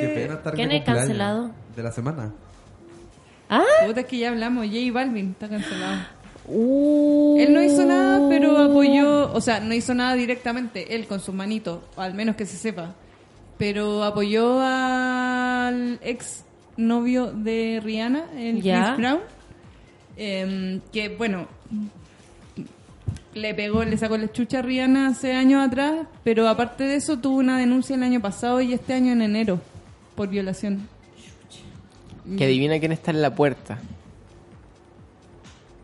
Qué 0.00 0.12
pena 0.14 0.34
estar 0.34 0.54
¿Quién 0.54 0.72
es 0.72 0.84
cancelado? 0.84 1.50
De 1.76 1.82
la 1.82 1.92
semana. 1.92 2.32
Ah, 3.48 3.62
Puta, 3.86 4.00
es 4.00 4.06
que 4.06 4.18
ya 4.18 4.30
hablamos. 4.30 4.66
J 4.66 4.76
Balvin 4.92 5.30
está 5.30 5.48
cancelado. 5.48 6.02
uh. 6.48 7.36
Él 7.38 7.54
no 7.54 7.62
hizo 7.62 7.84
nada, 7.84 8.28
pero 8.28 8.58
apoyó. 8.58 9.32
O 9.32 9.40
sea, 9.40 9.60
no 9.60 9.72
hizo 9.74 9.94
nada 9.94 10.14
directamente, 10.14 10.94
él 10.96 11.06
con 11.06 11.20
sus 11.20 11.34
manitos, 11.34 11.80
al 11.96 12.14
menos 12.14 12.34
que 12.36 12.44
se 12.46 12.56
sepa. 12.56 12.94
Pero 13.58 14.02
apoyó 14.02 14.60
al 14.60 15.98
ex 16.02 16.44
novio 16.76 17.30
de 17.32 17.80
Rihanna, 17.82 18.24
el 18.36 18.60
Ya. 18.62 18.94
Chris 18.94 18.96
Brown. 18.98 19.20
Em, 20.18 20.80
que 20.92 21.08
bueno, 21.10 21.46
le 23.36 23.54
pegó, 23.54 23.84
le 23.84 23.96
sacó 23.96 24.16
la 24.16 24.30
chucha 24.32 24.58
a 24.60 24.62
Rihanna 24.62 25.08
hace 25.08 25.34
años 25.34 25.64
atrás, 25.66 26.06
pero 26.24 26.48
aparte 26.48 26.84
de 26.84 26.96
eso 26.96 27.18
tuvo 27.18 27.36
una 27.38 27.58
denuncia 27.58 27.94
el 27.96 28.02
año 28.02 28.20
pasado 28.20 28.60
y 28.60 28.72
este 28.72 28.94
año 28.94 29.12
en 29.12 29.22
enero 29.22 29.60
por 30.14 30.28
violación. 30.28 30.88
Que 32.36 32.44
adivina 32.44 32.78
quién 32.80 32.92
está 32.92 33.10
en 33.12 33.22
la 33.22 33.34
puerta. 33.34 33.78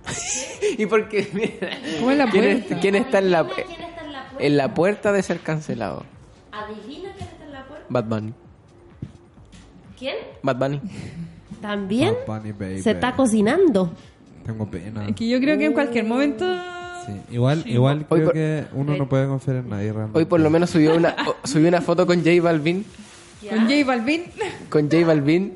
y 0.79 0.87
porque, 0.87 1.29
mira, 1.33 1.77
¿Cómo 1.99 2.11
en 2.11 2.19
la 2.19 2.31
¿quién, 2.31 2.45
es- 2.45 2.65
puerta? 2.65 2.81
quién 2.81 2.95
está 2.97 3.19
en 3.19 3.31
la, 3.31 3.47
¿Quién 3.47 3.67
está 3.71 4.05
en 4.05 4.13
la 4.13 4.23
puerta? 4.29 4.45
en 4.47 4.57
la 4.57 4.75
puerta 4.75 5.13
de 5.13 5.23
ser 5.23 5.41
cancelado? 5.41 6.05
Adivina 6.51 7.13
quién 7.17 7.29
está 7.29 7.45
en 7.45 7.53
la 7.53 7.65
puerta. 7.67 7.87
Bad 7.89 8.05
Bunny. 8.05 8.33
¿Quién? 9.99 10.17
Bad 10.43 10.57
Bunny. 10.57 10.81
También 11.61 12.15
Bad 12.27 12.41
Bunny, 12.41 12.53
baby. 12.53 12.83
se 12.83 12.91
está 12.93 13.15
cocinando. 13.15 13.93
Tengo 14.45 14.69
pena. 14.69 15.07
Es 15.09 15.15
que 15.15 15.29
yo 15.29 15.39
creo 15.39 15.57
que 15.57 15.67
en 15.67 15.73
cualquier 15.73 16.05
momento... 16.05 16.45
Sí, 17.07 17.13
igual, 17.35 17.63
igual 17.67 18.07
Hoy 18.09 18.21
creo 18.21 18.25
por- 18.25 18.33
que 18.35 18.65
uno 18.75 18.97
no 18.97 19.09
puede 19.09 19.27
confiar 19.27 19.57
en 19.59 19.69
nadie 19.69 19.93
realmente. 19.93 20.19
Hoy 20.19 20.25
por 20.25 20.41
lo 20.41 20.51
menos 20.51 20.71
subió 20.71 20.95
una, 20.97 21.15
subió 21.45 21.69
una 21.69 21.81
foto 21.81 22.07
con 22.07 22.19
J 22.25 22.41
Balvin. 22.43 22.85
Con 23.49 23.59
J 23.63 23.85
Balvin. 23.85 24.23
Con 24.69 24.91
J 24.91 25.05
Balvin. 25.07 25.53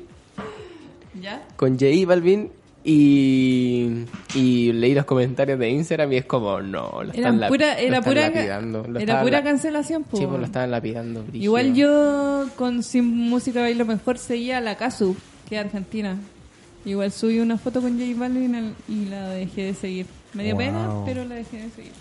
¿Ya? 1.21 1.43
Con 1.55 1.73
J 1.79 1.87
Balvin. 2.05 2.49
Y, 2.89 4.05
y 4.33 4.71
leí 4.71 4.93
los 4.93 5.03
comentarios 5.03 5.59
de 5.59 5.69
Instagram 5.69 6.13
y 6.13 6.17
es 6.17 6.25
como, 6.25 6.61
no, 6.61 6.89
lo 6.91 7.01
Era 7.01 7.11
están, 7.13 7.39
la- 7.41 7.47
pura, 7.49 7.73
lo 7.73 7.79
era 7.79 7.97
están 7.97 8.03
pura, 8.03 8.21
lapidando. 8.29 8.85
Lo 8.87 8.99
era 8.99 9.21
pura 9.21 9.37
la- 9.39 9.43
cancelación. 9.43 10.03
po. 10.03 10.15
Sí, 10.17 10.25
pues 10.25 10.39
lo 10.39 10.45
estaban 10.45 10.71
lapidando. 10.71 11.21
brígido. 11.23 11.43
Igual 11.43 11.73
yo 11.75 12.45
con 12.55 12.83
Sin 12.83 13.05
Música 13.05 13.59
Bailo 13.61 13.83
Mejor 13.85 14.17
seguía 14.17 14.59
a 14.59 14.61
la 14.61 14.75
Casu, 14.77 15.17
que 15.49 15.55
es 15.55 15.61
argentina. 15.65 16.17
Igual 16.85 17.11
subí 17.11 17.39
una 17.39 17.57
foto 17.57 17.81
con 17.81 17.99
J 17.99 18.17
Balvin 18.17 18.55
al- 18.55 18.75
y 18.87 19.05
la 19.09 19.29
dejé 19.31 19.63
de 19.65 19.73
seguir. 19.73 20.05
Me 20.37 20.43
dio 20.43 20.53
Wow. 20.55 20.63
pena, 20.63 20.89
pero 21.05 21.25
la 21.25 21.35
dejé 21.35 21.57
de 21.63 21.69
seguir. 21.71 21.91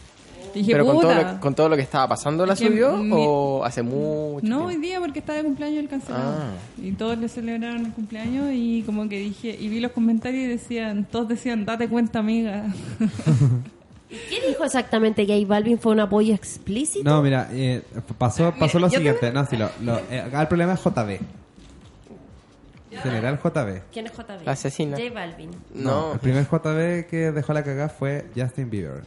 Dije, 0.54 0.72
¿Pero 0.72 0.86
con 0.86 1.00
todo, 1.00 1.14
lo, 1.14 1.40
con 1.40 1.54
todo 1.54 1.68
lo 1.68 1.76
que 1.76 1.82
estaba 1.82 2.08
pasando 2.08 2.46
la 2.46 2.52
Es 2.54 2.60
que 2.60 2.68
subió 2.68 2.96
mi- 2.98 3.10
o 3.14 3.62
hace 3.64 3.82
mucho 3.82 4.46
No, 4.46 4.56
tiempo? 4.58 4.64
hoy 4.66 4.76
día 4.76 5.00
porque 5.00 5.18
está 5.18 5.32
de 5.34 5.42
cumpleaños 5.42 5.80
el 5.80 5.88
cancelado. 5.88 6.34
Ah. 6.38 6.50
Y 6.82 6.92
todos 6.92 7.18
le 7.18 7.28
celebraron 7.28 7.84
el 7.86 7.92
cumpleaños 7.92 8.50
y 8.52 8.82
como 8.86 9.08
que 9.08 9.18
dije, 9.18 9.56
y 9.58 9.68
vi 9.68 9.80
los 9.80 9.92
comentarios 9.92 10.44
y 10.44 10.46
decían, 10.46 11.06
todos 11.10 11.28
decían, 11.28 11.64
date 11.66 11.88
cuenta 11.88 12.20
amiga. 12.20 12.66
¿Qué 14.08 14.48
dijo 14.48 14.64
exactamente 14.64 15.26
J 15.26 15.34
Balvin? 15.46 15.78
¿Fue 15.78 15.92
un 15.92 16.00
apoyo 16.00 16.32
explícito? 16.34 17.08
No, 17.08 17.20
mira, 17.22 17.48
eh, 17.50 17.82
pasó, 18.16 18.54
pasó 18.58 18.78
lo 18.78 18.88
siguiente. 18.88 19.32
No, 19.32 19.44
sí, 19.46 19.56
lo, 19.56 19.68
lo- 19.82 19.98
eh, 20.10 20.20
acá 20.20 20.42
el 20.42 20.48
problema 20.48 20.74
es 20.74 20.80
JB. 20.80 21.18
General 23.02 23.38
JB. 23.42 23.80
¿Quién 23.92 24.06
es 24.06 24.12
JB? 24.12 24.44
La 24.44 24.52
asesina. 24.52 24.96
J 24.96 25.10
Balvin. 25.12 25.50
No, 25.74 26.12
El 26.14 26.18
primer 26.20 26.44
JB 26.44 27.06
que 27.08 27.32
dejó 27.32 27.52
la 27.52 27.62
cagada 27.62 27.88
fue 27.88 28.26
Justin 28.36 28.70
Bieber. 28.70 29.02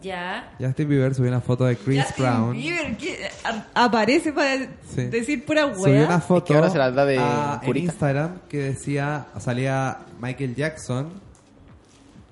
Ya. 0.00 0.52
Justin 0.60 0.88
Bieber 0.88 1.14
subió 1.14 1.30
una 1.30 1.40
foto 1.40 1.64
de 1.64 1.76
Chris 1.76 2.04
Justin 2.04 2.24
Brown. 2.24 2.52
Bieber, 2.52 2.96
que 2.96 3.28
aparece 3.74 4.32
para 4.32 4.58
Sí. 4.94 5.06
decir 5.06 5.44
pura 5.44 5.74
Subió 5.74 5.94
wea. 5.94 6.06
una 6.06 6.20
foto 6.20 6.44
que 6.44 6.54
ahora 6.54 6.70
se 6.70 6.78
las 6.78 6.94
da 6.94 7.04
de 7.04 7.18
a- 7.18 7.60
en. 7.62 7.76
Instagram 7.76 8.38
que 8.48 8.58
decía, 8.58 9.26
salía 9.40 9.98
Michael 10.20 10.54
Jackson 10.54 11.08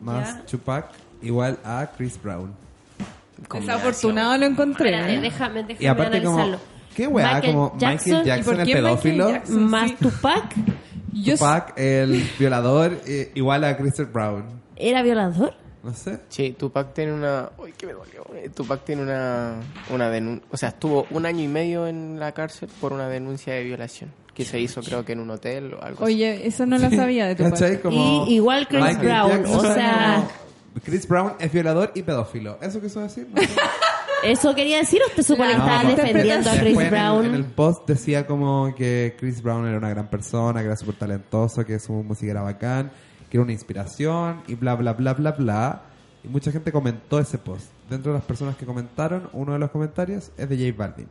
más 0.01 0.36
Ya. 0.36 0.42
Tupac 0.46 0.86
igual 1.20 1.59
a 1.64 1.88
Chris 1.96 2.20
Brown. 2.22 2.55
Desafortunado 3.53 4.36
lo 4.38 4.46
encontré. 4.46 4.90
Espérate, 4.90 5.14
¿eh? 5.14 5.20
déjame, 5.20 5.62
déjame 5.64 5.84
Y 5.84 5.86
aparte 5.86 6.22
como, 6.22 6.36
analizarlo. 6.38 6.66
¿qué 6.94 7.07
weá? 7.07 7.34
Michael 7.34 7.53
como 7.55 7.70
Michael 7.74 8.24
Jackson, 8.24 8.26
¿y 8.26 8.42
por 8.42 8.55
el 8.55 8.59
qué 8.61 8.64
Michael 8.64 8.84
pedófilo, 8.84 9.30
Jackson? 9.30 9.64
Más 9.70 9.90
Sí. 9.90 9.96
Tupac 10.01 10.55
Yo 11.13 11.35
Tupac 11.35 11.73
el 11.77 12.23
violador 12.39 12.99
eh, 13.07 13.31
igual 13.35 13.65
a 13.65 13.77
Chris 13.77 13.95
Brown. 14.13 14.45
era 14.77 15.03
violador. 15.03 15.55
No 15.83 15.95
sé. 15.95 16.19
Sí, 16.29 16.55
Tupac 16.59 16.93
tiene 16.93 17.13
una... 17.13 17.51
Uy, 17.57 17.73
que 17.73 17.87
me 17.87 17.93
dolió. 17.93 18.27
Eh, 18.35 18.51
Tupac 18.55 18.85
tiene 18.85 19.03
una, 19.03 19.61
una 19.91 20.11
denuncia... 20.11 20.45
O 20.51 20.57
sea, 20.57 20.71
estuvo 20.71 21.07
un 21.11 21.25
año 21.25 21.43
y 21.45 21.49
medio 21.49 21.87
en 21.87 22.19
la 22.19 22.33
cárcel 22.33 22.69
por 22.81 22.93
una 22.93 23.09
denuncia 23.09 23.55
de 23.55 23.63
violación. 23.63 24.11
Que 24.35 24.45
se 24.45 24.61
hizo 24.61 24.83
creo 24.83 25.05
que 25.05 25.13
en 25.13 25.21
un 25.21 25.31
hotel 25.31 25.75
o 25.75 25.83
algo 25.83 26.05
así. 26.05 26.15
Oye, 26.15 26.47
eso 26.47 26.67
no 26.67 26.79
la 26.79 26.91
sabía 26.91 27.27
de 27.27 27.37
tu 27.37 27.45
¿Cachai? 27.45 27.71
parte. 27.77 27.81
Como 27.83 28.27
Y 28.27 28.35
igual 28.35 28.67
Chris 28.69 28.83
Michael 28.83 29.07
Brown, 29.07 29.31
Jackson 29.31 29.57
o 29.57 29.75
sea- 29.75 30.29
Chris 30.85 31.09
Brown 31.09 31.33
es 31.39 31.53
violador 31.53 31.93
y 31.95 32.03
pedófilo. 32.03 32.59
¿Eso 32.61 32.81
quiso 32.81 33.01
decir? 33.01 33.29
No 33.33 33.41
sé. 33.41 33.49
Eso 34.25 34.55
quería 34.55 34.79
decir, 34.79 35.01
¿usted 35.09 35.23
supone 35.23 35.51
que 35.53 35.59
estaba 35.59 35.85
defendiendo 35.85 36.51
a 36.51 36.53
Después 36.55 36.61
Chris 36.61 36.77
en 36.79 36.83
el- 36.85 36.91
Brown? 36.91 37.25
En 37.27 37.35
el, 37.35 37.45
post 37.45 37.87
decía 37.89 38.27
como 38.27 38.75
que 38.75 39.14
Chris 39.19 39.43
Brown 39.43 39.66
era 39.66 39.79
una 39.79 39.91
gran 39.91 40.09
persona, 40.09 40.61
que 40.61 40.66
era 40.66 40.77
súper 40.77 40.97
talentoso, 40.97 41.64
que 41.64 41.79
su 41.79 41.93
música 41.93 42.33
era 42.33 42.43
bacán, 42.43 42.91
que 43.31 43.37
era 43.37 43.45
una 43.45 43.53
inspiración 43.53 44.43
y 44.49 44.55
bla, 44.55 44.75
bla, 44.75 44.93
bla, 44.95 45.14
bla, 45.14 45.33
bla. 45.33 45.83
Y 46.25 46.29
mucha 46.29 46.51
gente 46.51 46.73
comentó 46.73 47.21
ese 47.21 47.39
post. 47.39 47.66
Dentro 47.89 48.12
de 48.12 48.19
las 48.19 48.27
personas 48.27 48.57
que 48.57 48.66
comentaron, 48.66 49.31
uno 49.33 49.53
de 49.53 49.59
los 49.61 49.71
comentarios 49.71 50.31
es 50.37 50.49
de 50.49 50.57
J 50.57 50.77
Balvin. 50.77 51.09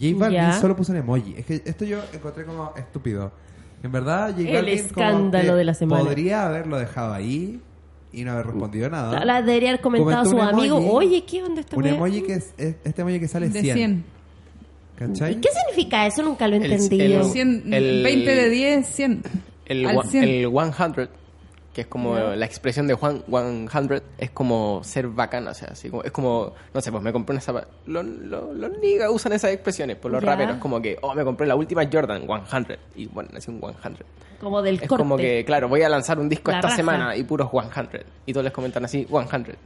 J 0.00 0.18
Balvin 0.18 0.38
Ya. 0.40 0.52
solo 0.60 0.74
puso 0.74 0.92
un 0.92 0.98
emoji. 0.98 1.34
Es 1.36 1.44
que 1.46 1.62
esto 1.64 1.84
yo 1.84 1.98
encontré 2.12 2.44
como 2.46 2.72
estúpido. 2.76 3.32
En 3.82 3.92
verdad, 3.92 4.30
J 4.30 4.40
El 4.48 4.54
Balvin 4.56 4.88
como 4.88 5.04
escándalo 5.06 5.52
que 5.52 5.58
de 5.58 5.64
la 5.64 5.74
semana. 5.74 6.02
podría 6.04 6.46
haberlo 6.46 6.78
dejado 6.78 7.12
ahí 7.12 7.60
y 8.12 8.24
no 8.24 8.32
haber 8.32 8.46
respondido 8.46 8.88
nada. 8.90 9.24
La 9.24 9.42
debería 9.42 9.70
haber 9.70 9.80
comentado 9.80 10.10
a 10.20 10.24
Comentó 10.24 10.30
su 10.30 10.42
amigo, 10.42 10.76
oye, 10.92 11.24
¿qué 11.24 11.42
onda 11.42 11.60
esta 11.60 11.76
Un 11.76 11.86
emoji 11.86 12.22
que 12.22 12.34
es, 12.34 12.52
es- 12.58 12.76
este 12.84 13.02
emoji 13.02 13.20
que 13.20 13.28
sale 13.28 13.48
De 13.48 13.60
100. 13.60 13.74
100. 13.76 14.04
¿Cachai? 14.96 15.32
¿Y 15.32 15.36
qué 15.36 15.48
significa 15.48 16.06
eso? 16.06 16.22
Nunca 16.22 16.46
lo 16.46 16.56
he 16.56 16.58
El- 16.64 16.72
entendido. 16.72 17.20
el- 17.22 17.24
100, 17.26 17.72
El- 17.72 18.02
20 18.02 18.34
de 18.34 18.50
10, 18.50 18.86
100. 18.86 19.22
El, 19.64 19.86
Al 19.86 19.96
wa- 19.96 20.04
100. 20.04 20.24
el 20.24 20.46
100, 20.46 21.08
que 21.72 21.82
es 21.82 21.86
como 21.86 22.16
la 22.18 22.44
expresión 22.46 22.86
de 22.88 22.94
Juan 22.94 23.22
100, 23.28 24.02
es 24.18 24.30
como 24.30 24.80
ser 24.82 25.06
bacán, 25.06 25.46
o 25.46 25.54
sea, 25.54 25.68
así 25.70 25.88
como, 25.88 26.02
es 26.02 26.10
como, 26.10 26.52
no 26.74 26.80
sé, 26.80 26.90
pues 26.90 27.02
me 27.02 27.12
compré 27.12 27.34
una 27.34 27.40
zapatilla. 27.40 27.72
Los, 27.86 28.04
los, 28.04 28.56
los 28.56 28.78
niggas 28.78 29.08
usan 29.12 29.32
esas 29.34 29.52
expresiones, 29.52 29.96
por 29.96 30.10
los 30.10 30.20
Ya. 30.22 30.30
raperos, 30.30 30.56
como 30.56 30.82
que, 30.82 30.98
oh, 31.02 31.14
me 31.14 31.22
compré 31.24 31.46
la 31.46 31.54
última 31.54 31.82
Jordan 31.90 32.26
100, 32.26 32.76
y 32.96 33.06
bueno, 33.06 33.30
nació 33.32 33.52
un 33.52 33.60
100. 33.60 33.96
Como 34.40 34.62
del 34.62 34.76
Es 34.82 34.88
corte. 34.88 35.02
como 35.02 35.16
que, 35.16 35.44
claro, 35.44 35.68
voy 35.68 35.82
a 35.82 35.88
lanzar 35.88 36.18
un 36.18 36.28
disco 36.28 36.50
La 36.50 36.56
esta 36.58 36.68
raja. 36.68 36.76
semana 36.76 37.16
y 37.16 37.22
puros 37.22 37.48
100, 37.50 38.02
y 38.26 38.32
todos 38.32 38.42
les 38.44 38.52
comentan 38.52 38.84
así, 38.84 39.06
100. 39.08 39.56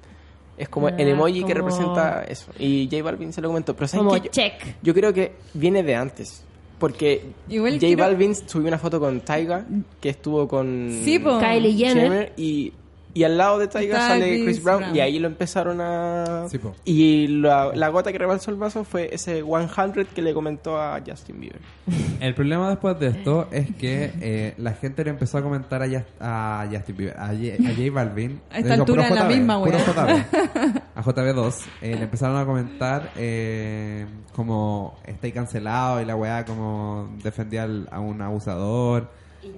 Es 0.58 0.68
como 0.68 0.88
Ah, 0.88 0.92
el 0.98 1.08
emoji 1.08 1.42
que 1.44 1.54
representa 1.54 2.22
eso. 2.24 2.52
Y 2.58 2.86
J 2.90 3.02
Balvin 3.02 3.32
se 3.32 3.40
lo 3.40 3.48
comentó, 3.48 3.74
pero 3.74 3.88
¿sabes 3.88 4.06
Como 4.06 4.14
qué? 4.20 4.26
Yo- 4.28 4.30
check. 4.30 4.76
yo 4.82 4.94
creo 4.94 5.12
que 5.12 5.32
viene 5.54 5.82
de 5.82 5.96
antes. 5.96 6.44
Porque 6.78 7.22
Igual 7.48 7.74
J 7.74 7.86
quiero- 7.86 8.02
Balvin 8.02 8.34
subió 8.34 8.68
una 8.68 8.78
foto 8.78 8.98
con 9.00 9.20
Taiga, 9.20 9.64
que 10.00 10.08
estuvo 10.08 10.48
con 10.48 10.90
Sí, 11.04 11.18
po. 11.18 11.38
Kylie 11.38 11.72
Jenner. 11.72 12.32
y, 12.36 12.72
y 13.14 13.24
al 13.24 13.38
lado 13.38 13.58
de 13.58 13.68
Taiga 13.68 13.94
Está 13.96 14.08
sale 14.08 14.42
Chris 14.44 14.62
Brown, 14.62 14.80
Brown. 14.80 14.96
y 14.96 15.00
ahí 15.00 15.18
lo 15.18 15.28
empezaron 15.28 15.80
a... 15.80 16.46
Sí, 16.48 16.58
y 16.84 17.28
la, 17.28 17.70
la 17.74 17.88
gota 17.88 18.10
que 18.12 18.18
rebalsó 18.18 18.50
el 18.50 18.56
vaso 18.56 18.84
fue 18.84 19.08
ese 19.12 19.42
100 19.42 20.06
que 20.14 20.20
le 20.20 20.34
comentó 20.34 20.80
a 20.80 21.00
Justin 21.06 21.40
Bieber. 21.40 21.60
El 22.20 22.34
problema 22.34 22.68
después 22.70 22.98
de 22.98 23.06
esto 23.08 23.46
es 23.52 23.74
que 23.76 24.12
eh, 24.20 24.54
la 24.58 24.72
gente 24.74 25.04
le 25.04 25.10
empezó 25.10 25.38
a 25.38 25.42
comentar 25.42 25.82
a, 25.82 25.86
Just- 25.86 26.04
a 26.20 26.66
Justin 26.70 26.96
Bieber, 26.96 27.16
a, 27.18 27.28
J, 27.28 27.54
a 27.70 27.74
J 27.74 27.90
Balvin. 27.92 28.40
A 28.50 28.58
esta 28.58 28.74
altura 28.74 29.08
la 29.08 29.24
JB, 29.24 29.28
misma. 29.28 29.58
JB, 29.58 30.82
a 30.96 31.02
JB2. 31.02 31.54
eh, 31.82 31.94
le 31.96 32.02
empezaron 32.02 32.36
a 32.36 32.44
comentar 32.44 33.10
eh, 33.16 34.06
como 34.34 34.96
está 35.06 35.26
ahí 35.26 35.32
cancelado 35.32 36.00
y 36.00 36.04
la 36.04 36.16
weá 36.16 36.44
como 36.44 37.10
defendía 37.22 37.62
al- 37.64 37.88
a 37.90 38.00
un 38.00 38.20
abusador. 38.22 39.08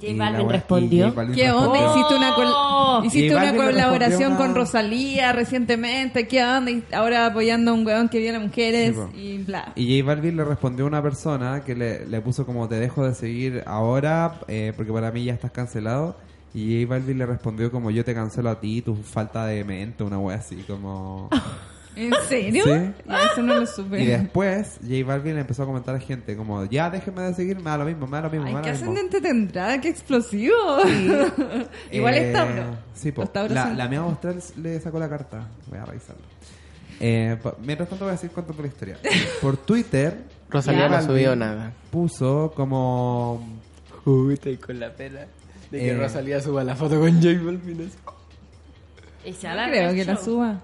Y 0.01 0.07
J 0.13 0.19
Balvin 0.19 0.49
respondió. 0.51 1.07
y 1.07 1.09
J 1.11 1.15
Balvin 1.17 1.35
¿Qué 1.37 1.51
onda? 1.51 1.79
Hiciste 1.95 2.15
una, 2.17 2.35
col- 2.35 2.47
Oh. 2.49 3.03
hiciste 3.05 3.35
una 3.37 3.55
colaboración 3.55 4.19
respondió 4.21 4.37
con 4.37 4.55
Rosalía 4.55 5.33
recientemente. 5.33 6.27
¿Qué 6.29 6.45
onda? 6.45 6.71
Y 6.71 6.85
ahora 6.93 7.27
apoyando 7.27 7.71
a 7.71 7.75
un 7.75 7.87
weón 7.87 8.09
que 8.09 8.19
viola 8.19 8.39
mujeres 8.41 8.97
Sí, 9.15 9.19
y 9.21 9.39
bla. 9.39 9.73
Y 9.77 9.99
J 10.01 10.07
Balvin 10.07 10.37
le 10.37 10.45
respondió 10.45 10.85
a 10.85 10.89
una 10.89 11.03
persona 11.03 11.63
que 11.65 11.75
le, 11.75 12.07
le 12.07 12.21
puso 12.21 12.45
como 12.47 12.69
te 12.69 12.77
dejo 12.77 13.07
de 13.07 13.15
seguir 13.15 13.63
ahora 13.67 14.41
eh, 14.49 14.73
porque 14.77 14.93
para 14.93 15.11
mí 15.11 15.25
ya 15.25 15.33
estás 15.35 15.51
cancelado. 15.53 16.17
Y 16.55 16.83
J 16.85 16.91
Balvin 16.95 17.19
le 17.19 17.27
respondió 17.27 17.71
como 17.71 17.91
yo 17.91 18.05
te 18.05 18.15
cancelo 18.15 18.49
a 18.51 18.61
ti, 18.61 18.81
tu 18.83 18.95
falta 18.97 19.45
de 19.47 19.63
mente, 19.65 20.03
una 20.05 20.19
wea 20.19 20.37
así 20.39 20.57
como... 20.67 21.29
¿En 21.97 22.13
serio? 22.29 22.63
Sí. 22.65 22.71
Ya, 23.09 23.23
eso 23.33 23.43
no 23.43 23.55
lo 23.59 23.67
supe. 23.67 24.03
Y 24.03 24.07
después 24.07 24.79
J 24.83 25.05
Balvin 25.07 25.35
le 25.35 25.41
empezó 25.41 25.63
a 25.63 25.67
comentar 25.67 25.95
a 25.95 25.99
gente 25.99 26.37
como 26.37 26.65
ya 26.67 26.91
déjeme 26.91 27.23
de 27.23 27.35
seguir, 27.35 27.57
me 27.57 27.71
da 27.71 27.79
lo 27.79 27.85
mismo, 27.87 28.07
me 28.07 28.19
da 28.19 28.23
lo 28.25 28.31
mismo, 28.31 28.47
Ay, 28.47 28.53
me 28.55 28.59
da 28.61 28.63
qué 28.65 28.69
lo 28.73 28.75
mismo. 28.77 28.93
ascendente 28.93 29.21
tendrá, 29.21 29.81
qué 29.81 29.89
explosivo. 29.89 30.55
Igual 31.91 32.15
Eh, 32.15 32.27
está, 32.29 32.45
bro. 32.45 32.65
Sí, 32.95 33.13
po. 33.13 33.29
La, 33.49 33.65
son- 33.65 33.77
la 33.79 33.89
mía 33.89 34.01
austral 34.01 34.43
le 34.63 34.81
sacó 34.81 34.99
la 34.99 35.09
carta. 35.09 35.49
Voy 35.69 35.79
a 35.79 35.85
revisarlo. 35.87 36.23
Eh, 37.01 37.37
mientras 37.65 37.89
tanto 37.89 38.05
voy 38.05 38.15
a 38.15 38.17
seguir 38.17 38.35
contando 38.35 38.63
la 38.63 38.69
historia. 38.69 38.99
Por 39.43 39.57
Twitter, 39.57 40.19
Rosalía 40.51 40.89
no 40.89 41.03
subió 41.03 41.35
nada. 41.35 41.73
Puso 41.91 42.53
como 42.55 43.59
Uy, 44.05 44.35
estoy 44.35 44.57
con 44.59 44.79
la 44.79 44.93
pena 44.93 45.21
de 45.71 45.79
que 45.79 45.91
Eh. 45.91 45.97
Rosalía 45.99 46.41
suba 46.41 46.63
la 46.63 46.77
foto 46.77 47.01
con 47.01 47.11
J 47.23 47.43
Balvin. 47.43 47.91
Y 49.25 49.31
No 49.43 49.51
alarga 49.51 49.73
creo 49.73 49.95
que 49.95 50.05
la 50.05 50.17
suba. 50.17 50.61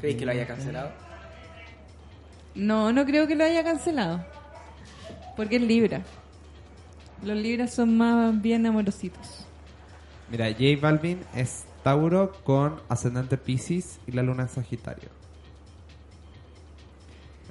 ¿Crees 0.00 0.16
que 0.16 0.26
lo 0.26 0.32
haya 0.32 0.46
cancelado? 0.46 0.90
No, 2.54 2.92
no 2.92 3.04
creo 3.06 3.26
que 3.26 3.34
lo 3.34 3.44
haya 3.44 3.64
cancelado. 3.64 4.24
Porque 5.36 5.56
es 5.56 5.62
Libra. 5.62 6.02
Los 7.22 7.36
libras 7.36 7.74
son 7.74 7.96
más 7.96 8.40
bien 8.40 8.66
amorositos. 8.66 9.46
Mira, 10.30 10.50
J 10.50 10.64
Balvin 10.80 11.20
es 11.34 11.64
Tauro 11.82 12.32
con 12.44 12.80
ascendente 12.88 13.36
Pisces 13.38 13.98
y 14.06 14.12
la 14.12 14.22
luna 14.22 14.42
en 14.42 14.48
Sagitario. 14.48 15.08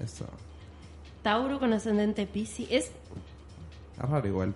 Eso. 0.04 0.28
Tauro 1.24 1.60
con 1.60 1.74
ascendente 1.74 2.28
Piscis. 2.28 2.68
Es 2.70 2.86
Es 2.86 4.10
raro 4.10 4.28
igual. 4.28 4.54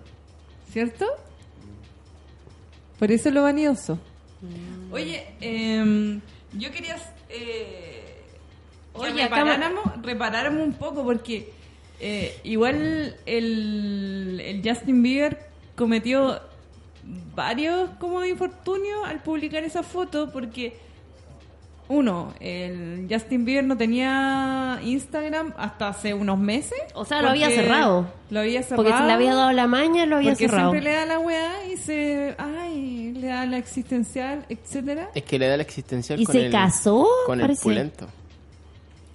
¿Cierto? 0.70 1.06
Por 2.98 3.10
eso 3.10 3.30
lo 3.30 3.42
vanidoso. 3.42 3.98
Oye, 4.92 5.34
em, 5.40 6.20
yo 6.52 6.70
quería 6.70 6.96
eh, 7.32 8.22
Oye, 8.94 9.14
que 9.14 9.22
reparáramos, 9.22 9.84
reparáramos 10.02 10.62
un 10.62 10.74
poco 10.74 11.02
porque 11.04 11.50
eh, 12.00 12.38
igual 12.44 13.16
el, 13.26 14.40
el 14.44 14.62
Justin 14.64 15.02
Bieber 15.02 15.38
cometió 15.76 16.40
varios 17.34 17.90
como 17.98 18.24
infortunios 18.24 19.06
al 19.06 19.22
publicar 19.22 19.64
esa 19.64 19.82
foto 19.82 20.30
porque 20.30 20.76
uno, 21.88 22.32
el 22.40 23.06
Justin 23.10 23.44
Bieber 23.44 23.64
no 23.64 23.76
tenía 23.76 24.80
Instagram 24.82 25.52
hasta 25.58 25.88
hace 25.88 26.14
unos 26.14 26.38
meses. 26.38 26.78
O 26.94 27.04
sea, 27.04 27.20
lo 27.20 27.28
había 27.28 27.46
porque 27.48 27.62
cerrado. 27.62 28.06
Lo 28.30 28.40
había 28.40 28.62
cerrado. 28.62 28.82
porque 28.84 28.96
se 28.98 29.04
le 29.04 29.12
había 29.12 29.34
dado 29.34 29.52
la 29.52 29.66
maña, 29.66 30.06
lo 30.06 30.16
había 30.16 30.30
Porque 30.30 30.48
cerrado. 30.48 30.70
siempre 30.70 30.90
le 30.90 30.96
da 30.96 31.06
la 31.06 31.18
weá 31.18 31.66
y 31.70 31.76
se. 31.76 32.34
Ay, 32.38 33.01
le 33.22 33.28
da 33.28 33.46
la 33.46 33.56
existencial, 33.58 34.44
etcétera. 34.48 35.10
Es 35.14 35.22
que 35.22 35.38
le 35.38 35.46
da 35.48 35.56
la 35.56 35.62
existencial 35.62 36.20
¿Y 36.20 36.24
con 36.24 36.34
se 36.34 36.46
el, 36.46 36.52
casó? 36.52 37.08
Con 37.26 37.38
el 37.40 37.44
Parece. 37.46 37.62
pulento. 37.62 38.06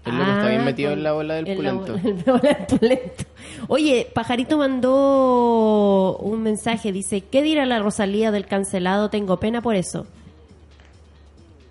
El 0.06 0.18
loco 0.18 0.32
está 0.32 0.48
bien 0.48 0.62
Ah, 0.62 0.66
metido 0.66 0.90
con- 0.92 0.98
en 1.00 1.04
la 1.04 1.12
bola 1.12 1.34
del 1.36 1.48
en 1.50 1.56
pulento. 1.58 1.96
en 2.04 2.24
la 2.26 2.34
bola 2.34 2.54
del 2.54 2.66
pulento. 2.80 3.24
Oye, 3.68 4.08
Pajarito 4.14 4.58
mandó 4.58 6.18
un 6.22 6.42
mensaje. 6.42 6.92
Dice, 6.94 7.22
¿qué 7.22 7.44
dirá 7.44 7.66
la 7.66 7.80
Rosalía 7.80 8.32
del 8.32 8.46
cancelado? 8.46 9.10
Tengo 9.10 9.38
pena 9.40 9.62
por 9.62 9.76
eso. 9.76 10.08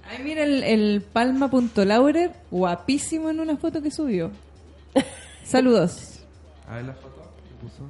Ay, 0.09 0.22
mira 0.22 0.45
el, 0.45 0.62
el 0.62 1.01
palma.laurer, 1.01 2.30
guapísimo 2.51 3.30
en 3.30 3.41
una 3.41 3.57
foto 3.57 3.82
que 3.82 3.91
subió. 3.91 4.30
Saludos. 5.45 6.20
A 6.68 6.76
ver 6.76 6.84
la 6.84 6.93
foto 6.95 7.32
que 7.49 7.55
puso. 7.66 7.82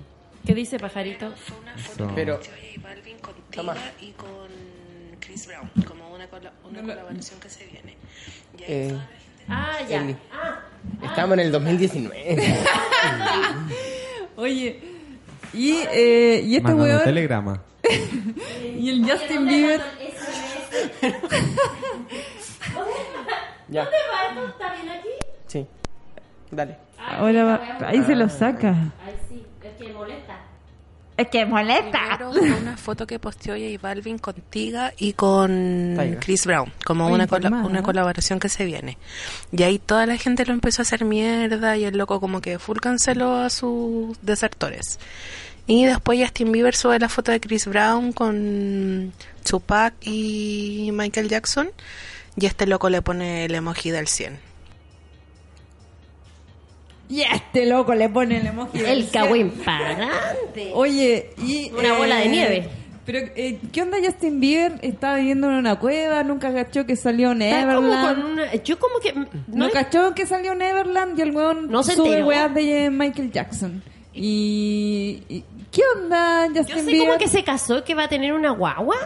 ¿Qué 0.47 0.55
dice 0.55 0.79
Pajarito? 0.79 1.33
Pero- 2.15 2.39
Tiga 3.63 3.93
y 4.01 4.11
con 4.13 4.49
Chris 5.21 5.47
Brown, 5.47 5.71
como 5.87 6.13
una, 6.15 6.27
cola- 6.29 6.53
una 6.65 6.83
No 6.83 6.89
colaboración 6.89 7.41
que 7.41 7.49
se 7.49 7.65
viene. 7.67 7.97
Y 8.59 8.63
ahí 8.63 8.69
Eh, 8.69 8.89
toda 8.89 9.01
la 9.01 9.07
gente- 9.07 9.17
Ah, 9.49 9.79
ya. 9.89 10.03
Eli. 10.03 10.17
Ah, 10.33 10.61
Estamos 11.05 11.35
en 11.35 11.41
el 11.41 11.53
2019. 11.53 12.37
Oye, 14.37 14.81
y, 15.53 15.73
eh, 15.93 16.43
y 16.45 16.57
este 16.57 16.75
weón. 16.75 17.05
telegrama. 17.05 17.63
Y 18.77 18.91
el 18.91 19.09
Justin 19.11 19.47
Bieber. 19.47 19.81
ya. 23.69 23.83
¿Está 23.85 24.73
bien 24.75 24.89
aquí? 24.91 25.09
Sí. 25.47 25.67
Dale. 26.51 26.77
Ahora 26.99 27.45
va- 27.45 27.79
ahí 27.89 28.03
se 28.05 28.15
lo 28.15 28.29
saca. 28.29 28.71
Ay, 29.05 29.15
sí, 29.29 29.45
es 29.63 29.75
que 29.77 29.93
molesta. 29.93 30.39
Es 31.17 31.29
que 31.29 31.47
molesta. 31.47 32.19
Primero 32.19 32.59
una 32.59 32.77
foto 32.77 33.07
que 33.07 33.19
posteó 33.19 33.55
J 33.55 33.79
Balvin 33.81 34.19
con 34.19 34.35
Tiga 34.35 34.93
y 34.99 35.15
con. 35.15 35.97
Chris 36.21 36.45
Brown, 36.45 36.73
como 36.85 37.09
una, 37.09 37.25
informada. 37.25 37.65
una 37.65 37.83
colaboración 37.83 38.39
que 38.39 38.49
se 38.49 38.65
viene. 38.65 38.99
Y 39.51 39.63
ahí 39.63 39.79
toda 39.79 40.05
la 40.07 40.19
gente 40.19 40.45
lo 40.45 40.53
empezó 40.53 40.83
a 40.83 40.85
hacer 40.85 41.05
mierda 41.05 41.77
y 41.77 41.85
el 41.85 41.97
loco 41.97 42.21
como 42.21 42.41
que 42.41 42.59
full 42.59 42.79
canceló 42.79 43.37
a 43.37 43.51
sus 43.51 44.17
desertores. 44.21 44.99
Y 45.67 45.87
después 45.87 46.21
Justin 46.21 46.53
Bieber 46.53 46.77
sube 46.77 46.99
la 46.99 47.09
foto 47.09 47.33
de 47.33 47.41
Chris 47.41 47.67
Brown 47.67 48.13
con 48.13 49.13
Tupac 49.43 49.95
y 50.03 50.91
Michael 50.93 51.29
Jackson 51.29 51.71
y 52.37 52.47
este 52.47 52.67
loco 52.67 52.91
le 52.91 53.03
pone 53.03 53.47
el 53.47 53.55
emoji 53.55 53.91
del 53.91 54.07
100. 54.07 54.46
Y 57.09 57.21
este 57.23 57.67
loco 57.67 57.95
le 57.95 58.09
pone 58.09 58.39
el 58.39 58.47
emoji. 58.47 58.81
El 58.81 59.09
cagüín 59.11 59.51
para 59.65 59.87
adelante. 59.91 60.71
Oye, 60.75 61.31
y. 61.43 61.71
Una 61.71 61.97
bola 61.99 62.17
de 62.17 62.29
nieve. 62.29 62.69
Pero, 63.05 63.21
eh, 63.37 63.61
¿qué 63.73 63.83
onda 63.83 63.99
Justin 64.05 64.41
Bieber? 64.41 64.81
Estaba 64.83 65.19
viviendo 65.19 65.49
en 65.49 65.55
una 65.55 65.79
cueva, 65.79 66.25
nunca 66.25 66.53
cachó 66.53 66.85
que 66.87 66.97
salió 66.97 67.29
como 67.29 67.39
Neverland. 67.39 68.25
una... 68.33 68.55
Yo 68.57 68.81
como 68.81 68.99
que... 68.99 69.13
No, 69.13 69.27
No, 69.47 69.71
cachó 69.71 70.13
que 70.13 70.27
salió 70.27 70.57
Neverland 70.57 71.17
y 71.17 71.23
el 71.23 71.31
weón 71.31 71.71
No 71.71 71.85
se 71.85 71.95
sube 71.95 72.07
enteró. 72.09 72.27
weas 72.27 72.53
de 72.53 72.91
Michael 72.91 73.31
Jackson. 73.31 73.81
Y, 74.13 75.23
y- 75.29 75.45
¿Qué 75.71 75.83
onda 75.97 76.47
Justin 76.49 76.65
Yo 76.67 76.75
sé 76.83 76.83
Bieber? 76.91 77.07
como 77.07 77.19
que 77.21 77.29
se 77.29 77.45
casó, 77.45 77.85
que 77.85 77.95
va 77.95 78.05
a 78.05 78.09
tener 78.09 78.33
una 78.33 78.51
guagua, 78.51 78.97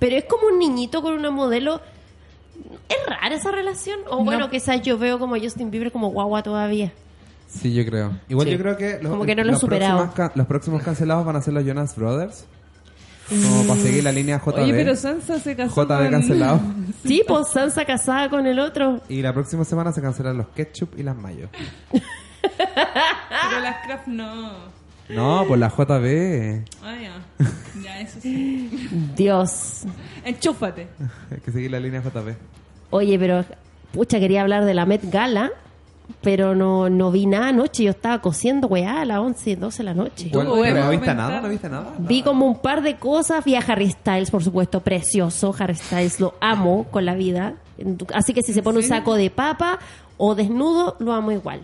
pero 0.00 0.16
es 0.16 0.24
como 0.24 0.48
un 0.48 0.58
niñito 0.58 1.00
con 1.00 1.12
una 1.14 1.30
modelo. 1.30 1.80
¿Es 2.88 2.96
rara 3.06 3.36
esa 3.36 3.52
relación? 3.52 4.00
O 4.10 4.24
bueno, 4.24 4.50
quizás 4.50 4.82
yo 4.82 4.98
veo 4.98 5.20
como 5.20 5.38
Justin 5.38 5.70
Bieber 5.70 5.92
como 5.92 6.08
guagua 6.10 6.42
todavía. 6.42 6.92
Sí, 7.60 7.72
yo 7.72 7.84
creo. 7.86 8.12
Igual 8.28 8.46
Sí. 8.48 8.52
yo 8.52 8.58
creo 8.58 8.76
que 8.76 8.98
los, 9.00 9.12
Como 9.12 9.24
que 9.24 9.34
no 9.36 9.42
lo 9.44 9.48
he 9.50 9.52
los 9.52 9.60
superado. 9.60 9.98
próximos 9.98 10.14
ca- 10.30 10.32
los 10.36 10.46
próximos 10.46 10.82
cancelados 10.82 11.24
van 11.24 11.36
a 11.36 11.40
ser 11.42 11.54
los 11.54 11.64
Jonas 11.64 11.94
Brothers. 11.96 12.46
Como 13.28 13.64
para 13.66 13.80
seguir 13.80 14.04
la 14.04 14.12
línea 14.12 14.38
JB. 14.38 14.62
Oye, 14.64 14.74
pero 14.74 14.94
Sansa 14.96 15.38
se 15.38 15.56
casó 15.56 15.82
JB 15.84 15.86
con... 15.88 16.10
cancelado. 16.10 16.60
Sí, 17.06 17.22
pues 17.26 17.48
Sansa 17.48 17.84
casada 17.86 18.28
con 18.28 18.46
el 18.46 18.58
otro. 18.58 19.00
Y 19.08 19.22
la 19.22 19.32
próxima 19.32 19.64
semana 19.64 19.92
se 19.92 20.02
cancelan 20.02 20.36
los 20.36 20.48
ketchup 20.48 20.98
y 20.98 21.02
las 21.02 21.16
mayo. 21.16 21.48
Pero 21.90 23.60
las 23.62 23.76
Kraft 23.86 24.06
no. 24.08 24.74
No, 25.08 25.44
pues 25.46 25.60
la 25.60 25.68
JB. 25.68 26.64
Ah, 26.82 26.96
ya. 27.00 27.46
Ya, 27.82 28.00
eso 28.00 28.18
sí. 28.20 28.88
Dios. 29.16 29.82
Enchúfate. 30.24 30.86
Hay 31.30 31.38
que 31.40 31.50
seguir 31.52 31.70
la 31.70 31.80
línea 31.80 32.00
JB. 32.02 32.34
Oye, 32.90 33.18
pero 33.18 33.44
pucha, 33.92 34.18
quería 34.20 34.42
hablar 34.42 34.64
de 34.64 34.72
la 34.74 34.86
Met 34.86 35.02
Gala, 35.10 35.50
pero 36.20 36.54
no, 36.54 36.88
no 36.88 37.10
vi 37.10 37.26
nada 37.26 37.48
anoche. 37.48 37.84
Yo 37.84 37.90
estaba 37.90 38.20
cosiendo, 38.20 38.66
weá, 38.66 39.02
a 39.02 39.04
las 39.04 39.18
11, 39.18 39.56
12 39.56 39.78
de 39.78 39.84
la 39.84 39.94
noche. 39.94 40.30
Bueno, 40.32 40.54
Tú, 40.54 40.60
pero 40.62 40.84
¿No 40.84 40.90
viste 40.90 41.14
nada? 41.14 41.40
¿No 41.40 41.48
viste 41.48 41.68
nada? 41.68 41.94
Vi 41.98 42.22
como 42.22 42.46
un 42.46 42.58
par 42.58 42.82
de 42.82 42.96
cosas, 42.96 43.44
vi 43.44 43.54
a 43.54 43.60
Harry 43.60 43.90
Styles, 43.90 44.30
por 44.30 44.42
supuesto, 44.42 44.80
precioso. 44.80 45.54
Harry 45.58 45.74
Styles 45.74 46.20
lo 46.20 46.34
amo 46.40 46.86
con 46.90 47.04
la 47.04 47.14
vida. 47.14 47.54
Así 48.14 48.32
que 48.32 48.42
si 48.42 48.52
se 48.52 48.62
pone 48.62 48.78
un 48.78 48.84
saco 48.84 49.14
de 49.14 49.30
papa 49.30 49.78
o 50.16 50.34
desnudo, 50.34 50.96
lo 50.98 51.12
amo 51.12 51.32
igual. 51.32 51.60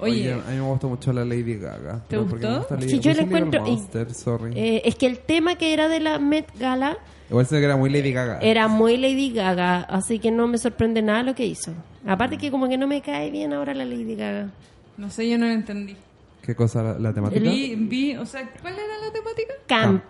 Oye, 0.00 0.32
a 0.32 0.36
mí 0.50 0.56
me 0.56 0.60
gustó 0.60 0.88
mucho 0.88 1.12
la 1.12 1.24
Lady 1.24 1.56
Gaga. 1.58 2.00
¿Te 2.08 2.16
gustó? 2.18 2.58
gusta 2.58 2.74
Lady 2.76 2.88
Sí, 2.90 3.00
yo 3.00 3.12
la 3.14 3.22
encuentro- 3.22 3.60
Monster, 3.62 4.14
sorry. 4.14 4.52
Eh, 4.56 4.82
es 4.84 4.94
que 4.96 5.06
el 5.06 5.18
tema 5.18 5.56
que 5.56 5.72
era 5.72 5.88
de 5.88 6.00
la 6.00 6.18
Met 6.18 6.46
Gala 6.58 6.98
Igual 7.30 7.46
se 7.46 7.58
que 7.58 7.64
era 7.64 7.76
muy 7.76 7.90
Lady 7.90 8.12
Gaga. 8.12 8.38
era 8.40 8.68
muy 8.68 8.96
Lady 8.96 9.32
Gaga, 9.32 9.80
así 9.82 10.18
que 10.18 10.30
no 10.30 10.46
me 10.46 10.56
sorprende 10.58 11.02
nada 11.02 11.22
lo 11.22 11.34
que 11.34 11.44
hizo. 11.44 11.72
Aparte 12.06 12.38
que 12.38 12.50
como 12.50 12.68
que 12.68 12.78
no 12.78 12.86
me 12.86 13.02
cae 13.02 13.30
bien 13.30 13.52
ahora 13.52 13.74
la 13.74 13.84
Lady 13.84 14.14
Gaga. 14.14 14.48
no 14.96 15.10
sé, 15.10 15.28
yo 15.28 15.36
no 15.38 15.46
lo 15.46 15.52
entendí. 15.52 15.94
¿Qué 16.42 16.54
cosa? 16.54 16.82
¿La, 16.82 16.98
la 16.98 17.12
temática? 17.12 17.40
Vi, 17.50 17.74
vi, 17.76 18.16
o 18.16 18.24
sea, 18.24 18.48
¿cuál 18.62 18.72
era 18.74 18.98
la 19.06 19.12
temática? 19.12 19.52
Camp. 19.66 20.02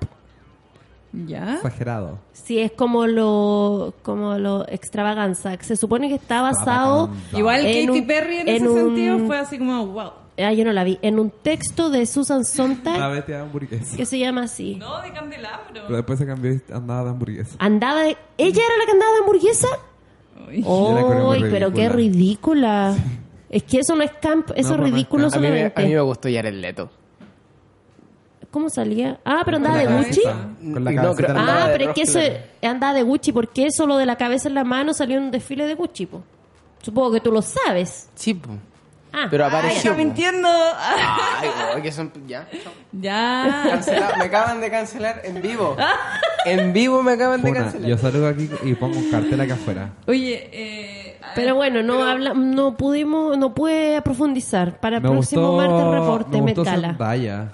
Ya. 1.12 1.54
Exagerado. 1.56 2.18
Sí, 2.32 2.58
es 2.58 2.72
como 2.72 3.06
lo 3.06 3.94
como 4.02 4.36
lo 4.38 4.66
extravaganza. 4.68 5.56
Se 5.60 5.76
supone 5.76 6.08
que 6.08 6.14
está 6.16 6.42
basado. 6.42 7.10
Igual 7.32 7.64
en 7.66 7.86
Katy 7.86 8.00
un- 8.00 8.06
Perry 8.06 8.36
en, 8.38 8.48
en 8.48 8.56
ese 8.56 8.68
un- 8.68 8.76
sentido 8.76 9.18
fue 9.26 9.38
así 9.38 9.58
como, 9.58 9.86
wow. 9.86 10.10
Ah, 10.40 10.52
yo 10.52 10.64
no 10.64 10.72
la 10.72 10.84
vi. 10.84 10.98
En 11.02 11.18
un 11.18 11.30
texto 11.30 11.90
de 11.90 12.06
Susan 12.06 12.38
La 12.38 12.44
Sontag 12.44 13.10
Betty 13.12 13.32
de 13.32 13.38
hamburguesa. 13.38 13.96
que 13.96 14.06
se 14.06 14.18
llama 14.20 14.42
así. 14.44 14.76
No, 14.76 15.02
de 15.02 15.10
candelabro. 15.12 15.66
Pero 15.72 15.96
después 15.96 16.18
se 16.18 16.26
cambió 16.26 16.52
y 16.52 16.62
andaba 16.72 17.04
de 17.04 17.10
hamburguesa. 17.10 17.56
Andaba 17.58 18.02
de... 18.02 18.16
¿Ella 18.36 18.62
era 18.64 18.76
la 18.78 18.84
que 18.86 18.92
andaba 18.92 19.12
de 19.12 19.18
hamburguesa? 19.18 19.68
Uy. 20.46 20.62
la 20.62 21.32
¡Ay, 21.32 21.44
pero 21.50 21.72
qué 21.72 21.88
ridícula! 21.88 22.94
Es 23.50 23.62
que 23.64 23.78
eso 23.80 23.96
no 23.96 24.02
es 24.04 24.12
camp, 24.12 24.50
eso 24.54 24.54
No, 24.54 24.60
es 24.60 24.66
pues 24.66 24.78
no 24.78 24.84
ridículo 24.84 25.24
camp. 25.24 25.34
A 25.34 25.38
mí, 25.38 25.42
me, 25.42 25.48
solamente. 25.48 25.82
a 25.82 25.84
mí 25.86 25.94
me 25.94 26.00
gustó 26.02 26.28
Jared 26.32 26.54
Leto. 26.54 26.90
¿Cómo 28.50 28.70
salía? 28.70 29.20
Ah, 29.24 29.42
pero 29.44 29.58
andaba 29.58 29.76
de 29.78 29.86
Gucci. 29.86 30.22
Con 30.22 30.82
la 30.84 30.90
No, 30.92 31.14
creo- 31.14 31.34
Ah, 31.36 31.66
de 31.68 31.72
pero 31.78 31.90
es 31.90 31.94
que 31.94 32.02
eso 32.02 32.18
andaba 32.62 32.94
de 32.94 33.02
Gucci. 33.02 33.32
¿Por 33.32 33.48
qué 33.48 33.66
eso 33.66 33.86
lo 33.86 33.96
de 33.98 34.06
la 34.06 34.16
cabeza 34.16 34.48
en 34.48 34.54
la 34.54 34.64
mano 34.64 34.94
salió 34.94 35.18
en 35.18 35.24
un 35.24 35.30
desfile 35.30 35.66
de 35.66 35.74
Gucci? 35.74 36.06
po? 36.06 36.22
Supongo 36.80 37.12
que 37.12 37.20
tú 37.20 37.30
lo 37.30 37.42
sabes. 37.42 38.08
Sí, 38.14 38.32
po. 38.34 38.50
Ah, 39.12 39.26
pero 39.30 39.44
Ay, 39.44 39.48
apareció. 39.50 39.78
está 39.78 39.90
po. 39.92 39.96
mintiendo. 39.98 40.48
Ay, 40.78 41.48
que 41.82 41.92
son. 41.92 42.10
Ya. 42.26 42.46
ya. 42.92 43.64
Cancela- 43.70 44.16
me 44.18 44.24
acaban 44.24 44.60
de 44.60 44.70
cancelar 44.70 45.20
en 45.24 45.42
vivo. 45.42 45.76
En 46.44 46.72
vivo 46.72 47.02
me 47.02 47.12
acaban 47.12 47.42
de 47.42 47.52
cancelar. 47.52 47.88
yo 47.90 47.98
salgo 47.98 48.26
aquí 48.26 48.48
y 48.64 48.74
pongo 48.74 48.96
un 48.96 49.10
cartel 49.10 49.38
acá 49.40 49.54
afuera. 49.54 49.90
Oye, 50.06 50.48
eh, 50.52 51.18
Pero 51.34 51.54
bueno, 51.56 51.82
no 51.82 52.02
habla, 52.04 52.32
no 52.32 52.76
pudimos, 52.76 53.36
no 53.36 53.54
pude 53.54 54.00
profundizar. 54.02 54.78
Para 54.80 54.96
el 54.98 55.02
Me 55.02 55.10
próximo 55.10 55.52
gustó, 55.52 55.56
martes 55.68 56.00
reporte 56.00 56.36
me 56.38 56.42
Met 56.42 56.56
gustó 56.56 56.70
Gala. 56.70 56.88
Zendaya. 56.90 57.48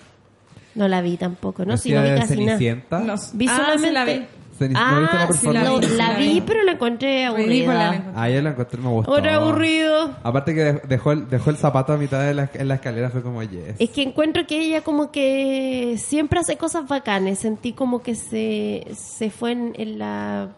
No 0.75 0.89
la 0.89 1.01
vi 1.03 1.17
tampoco, 1.17 1.65
no, 1.65 1.77
si 1.77 1.93
Vestida 1.93 2.01
no 2.01 2.05
vi 2.05 2.11
de 2.11 2.19
casi 2.21 2.37
nada. 2.45 2.59
Cenicienta. 2.59 2.99
no- 3.01 3.15
Vi 3.35 3.47
ah, 3.49 3.57
solamente, 3.57 3.87
sí 3.89 3.93
la 3.93 4.05
vi. 4.05 4.13
¿No 4.57 4.69
viste 4.69 4.73
la 4.73 5.25
Ah, 5.25 5.29
sí, 5.33 5.47
la, 5.53 5.63
vi. 5.79 5.87
la 5.97 6.17
vi, 6.17 6.41
pero 6.47 6.63
la 6.63 6.73
encontré 6.73 7.23
la 7.25 7.29
aburrida. 7.31 8.05
Ah, 8.15 8.29
yo 8.31 8.41
la 8.41 8.51
encontré, 8.51 8.81
me 8.81 8.89
gustó. 8.89 9.11
Ahora 9.13 9.35
aburrido. 9.35 10.15
Aparte 10.23 10.55
que 10.55 10.61
de- 10.65 10.81
dejó 10.89 11.11
el, 11.13 11.29
dejó 11.29 11.51
el 11.51 11.57
zapato 11.57 11.93
a 11.93 11.97
mitad 11.97 12.21
de 12.23 12.35
la, 12.35 12.49
en 12.55 12.69
la 12.69 12.75
escalera, 12.77 13.11
fue 13.11 13.21
como 13.23 13.43
yes. 13.43 13.75
Es 13.81 13.91
que 13.91 14.03
encuentro 14.03 14.47
que 14.47 14.61
ella 14.63 14.83
como 14.83 15.11
que 15.11 15.97
siempre 15.99 16.39
hace 16.39 16.57
cosas 16.57 16.87
bacanes. 16.87 17.41
Sentí 17.41 17.73
como 17.73 18.01
que 18.03 18.15
se, 18.15 18.87
se 18.97 19.31
fue 19.31 19.53
en, 19.53 19.73
en 19.77 19.99
la 19.99 20.49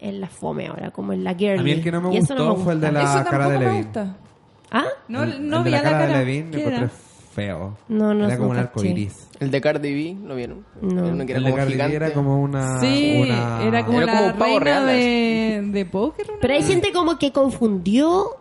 en 0.00 0.20
la 0.20 0.28
fome 0.28 0.68
ahora, 0.68 0.90
como 0.90 1.12
en 1.12 1.22
la 1.24 1.34
girly. 1.34 1.58
A 1.58 1.62
mí 1.62 1.70
el 1.72 1.82
que 1.82 1.92
no 1.92 2.00
me 2.00 2.14
Y 2.14 2.18
eso 2.18 2.34
gustó 2.34 2.56
fue 2.56 2.72
el 2.74 2.80
de 2.80 2.92
la 2.92 3.02
Eso 3.02 3.12
cara 3.12 3.20
de 3.24 3.30
tampoco 3.30 3.58
me 3.58 3.64
Levin. 3.66 3.82
gusta. 3.84 4.16
¿Ah? 4.70 4.84
No, 5.08 5.22
El- 5.24 5.48
no 5.48 5.58
el 5.58 5.64
vi 5.64 5.70
la 5.72 5.78
a 5.78 5.82
cara 5.82 6.06
de 6.06 6.16
Levin 6.18 6.50
¿Qué 6.50 6.56
me 6.56 6.62
encontré 6.64 6.88
feo. 7.36 7.76
No, 7.88 8.14
no, 8.14 8.26
Era 8.26 8.38
como 8.38 8.50
un 8.50 8.56
arco 8.56 8.82
iris. 8.82 9.28
El 9.38 9.50
de 9.50 9.60
Cardi 9.60 9.92
B, 9.94 10.26
¿lo 10.26 10.34
vieron? 10.34 10.64
No. 10.80 11.24
Que 11.26 11.32
era 11.32 11.38
El 11.38 11.44
de 11.44 11.50
como 11.50 11.56
Cardi 11.56 11.68
B 11.68 11.72
gigante. 11.74 11.96
era 11.96 12.12
como 12.14 12.40
una... 12.42 12.80
Sí, 12.80 13.20
una- 13.22 13.62
era 13.62 13.84
como 13.86 14.00
Era 14.00 14.06
la 14.06 14.18
como 14.18 14.32
un 14.32 14.38
pavo 14.38 14.58
reina 14.58 14.84
real, 14.84 14.86
de, 14.86 15.62
de 15.70 15.84
póker. 15.86 16.26
¿no? 16.28 16.34
Pero 16.40 16.54
hay 16.54 16.62
gente 16.62 16.92
como 16.92 17.18
que 17.18 17.32
confundió 17.32 18.36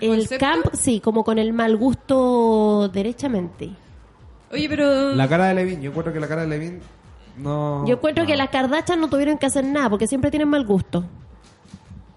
¿El 0.00 0.10
el 0.12 0.18
concepto? 0.20 0.46
camp, 0.46 0.66
sí, 0.74 1.00
como 1.00 1.22
con 1.22 1.38
el 1.38 1.52
mal 1.52 1.76
gusto 1.76 2.88
derechamente. 2.92 3.70
Oye, 4.50 4.68
pero... 4.68 5.14
La 5.14 5.28
cara 5.28 5.46
de 5.48 5.54
Levin, 5.54 5.82
yo 5.82 5.90
encuentro 5.90 6.12
que 6.12 6.20
la 6.20 6.26
cara 6.28 6.42
de 6.42 6.48
Levin 6.48 6.80
no... 7.38 7.84
Yo 7.86 7.94
encuentro 7.96 8.24
no. 8.24 8.28
que 8.28 8.36
las 8.36 8.48
Kardashian 8.48 9.00
no 9.00 9.08
tuvieron 9.10 9.36
que 9.38 9.46
hacer 9.46 9.64
nada 9.64 9.90
porque 9.90 10.06
siempre 10.06 10.30
tienen 10.30 10.48
mal 10.48 10.64
gusto. 10.64 11.04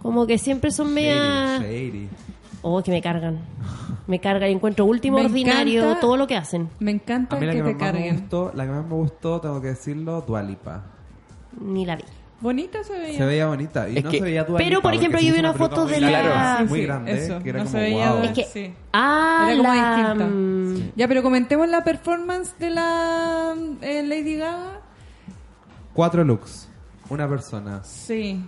Como 0.02 0.26
que 0.26 0.38
siempre 0.38 0.72
son 0.72 0.94
media... 0.94 1.58
Shady, 1.60 1.90
shady. 1.92 2.10
Oh, 2.70 2.84
que 2.84 2.92
me 2.92 3.02
cargan. 3.02 3.40
Me 4.08 4.20
cargan 4.20 4.50
y 4.50 4.54
encuentro 4.54 4.86
último 4.86 5.18
Me 5.20 5.26
ordinario 5.26 5.82
encanta- 5.84 6.00
todo 6.02 6.18
lo 6.18 6.28
que 6.28 6.36
hacen. 6.36 6.70
Me 6.80 6.92
encanta 6.92 7.36
A 7.36 7.40
mí 7.40 7.46
la 7.46 7.52
que 7.54 7.58
que, 7.60 7.64
te 7.64 7.74
más 7.74 7.82
me 7.82 7.86
carguen. 7.92 8.16
gustó, 8.20 8.52
la 8.54 8.66
que 8.66 8.72
más 8.72 8.86
me 8.86 8.94
gustó, 8.96 9.40
tengo 9.42 9.62
que 9.62 9.68
decirlo, 9.68 10.22
Dualipa. 10.28 10.84
Ni 11.62 11.86
la 11.86 11.96
vi. 11.96 12.04
Bonita 12.40 12.84
se 12.84 12.94
veía. 13.00 13.18
Se 13.18 13.26
veía 13.26 13.48
bonita 13.48 13.90
y 13.90 13.98
Es 13.98 14.04
no 14.04 14.12
que- 14.12 14.18
se 14.20 14.24
veía 14.24 14.44
Dua 14.44 14.58
Pero, 14.60 14.70
Lipa, 14.70 14.82
por 14.82 14.92
porque 14.92 14.98
ejemplo, 14.98 15.20
yo 15.22 15.34
vi 15.34 15.40
una 15.40 15.54
foto 15.54 15.84
muy 15.86 15.92
de 15.94 16.02
la- 16.02 16.66
muy 16.70 16.80
Sí, 16.80 16.86
grande, 16.86 17.12
eso, 17.14 17.40
que 17.42 17.50
era 17.50 17.60
no 17.60 17.66
como 17.66 17.78
se 17.78 17.82
veía- 17.84 18.12
wow. 18.14 18.24
Es 18.24 18.32
que... 18.32 18.44
Sí. 18.44 18.74
Ah, 18.94 19.48
Era 19.50 19.58
como 19.58 19.74
la... 19.74 19.96
distinta. 19.98 20.26
mm, 20.28 20.92
Ya, 20.96 21.08
pero 21.08 21.24
comentemos 21.24 21.68
la 21.68 21.84
performance 21.84 22.54
de 22.60 22.70
la 22.70 23.56
eh, 23.82 24.04
Lady 24.04 24.36
Gaga. 24.36 24.82
Cuatro 25.94 26.24
looks, 26.24 26.70
una 27.10 27.28
persona, 27.28 27.84
Sí. 27.84 28.40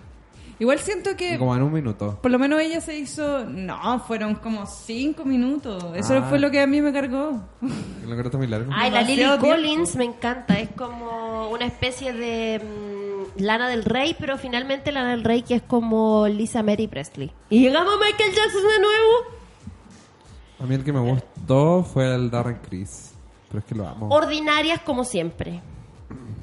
Igual 0.60 0.80
siento 0.80 1.16
que 1.16 1.38
como 1.40 1.56
en 1.56 1.64
un 1.64 1.72
minuto. 1.72 2.20
por 2.22 2.30
lo 2.32 2.38
menos 2.38 2.60
ella 2.60 2.82
se 2.82 2.98
hizo... 2.98 3.46
No, 3.46 4.00
fueron 4.02 4.36
como 4.36 4.66
cinco 4.68 5.24
minutos. 5.24 5.84
Eso 5.96 6.16
Ah. 6.18 6.26
fue 6.28 6.38
lo 6.40 6.52
que 6.52 6.60
a 6.62 6.68
mí 6.68 6.82
me 6.82 6.92
cargó. 6.92 7.42
Lo 7.62 8.16
encontraste 8.16 8.38
muy 8.38 8.48
largo. 8.48 8.70
Ay, 8.76 8.92
la 8.92 9.02
Lily. 9.04 9.24
Collins 9.40 9.96
me 9.96 10.04
encanta. 10.06 10.60
Es 10.60 10.70
como 10.72 11.50
una 11.50 11.66
especie 11.66 12.12
de 12.12 12.60
mm, 12.60 13.42
Lana 13.42 13.70
del 13.70 13.86
Rey, 13.86 14.16
pero 14.20 14.38
finalmente 14.38 14.92
Lana 14.92 15.12
del 15.12 15.24
Rey 15.24 15.44
que 15.44 15.56
es 15.56 15.62
como 15.62 16.28
Lisa 16.28 16.62
Mary 16.62 16.88
Presley. 16.88 17.32
Y 17.50 17.62
llegamos 17.62 17.94
a 17.94 17.98
Michael 18.06 18.32
Jackson 18.36 18.62
de 18.62 18.80
nuevo. 18.82 19.40
A 20.62 20.64
mí 20.66 20.76
el 20.76 20.84
que 20.84 20.92
me 20.92 21.00
gustó 21.00 21.84
fue 21.84 22.14
el 22.14 22.30
Darren 22.30 22.58
Criss, 22.68 23.14
pero 23.48 23.60
es 23.60 23.66
que 23.66 23.76
lo 23.76 23.88
amo. 23.88 24.10
Ordinarias 24.10 24.82
como 24.82 25.06
siempre. 25.06 25.62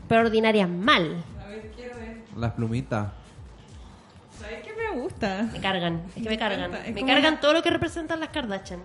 Pero 0.08 0.22
ordinarias 0.22 0.70
mal. 0.70 1.22
Las 2.36 2.52
plumitas. 2.52 3.08
¿Sabes 4.86 4.90
qué 4.90 4.96
me 4.96 5.02
gusta? 5.02 5.48
Me 5.52 5.60
cargan. 5.60 6.02
Es 6.16 6.22
que 6.22 6.28
me 6.28 6.38
cargan. 6.38 6.74
Es 6.74 6.94
Me 6.94 7.04
cargan 7.04 7.32
una- 7.34 7.40
todo 7.40 7.52
lo 7.52 7.62
que 7.62 7.70
representan 7.70 8.20
las 8.20 8.28
Kardashian. 8.30 8.80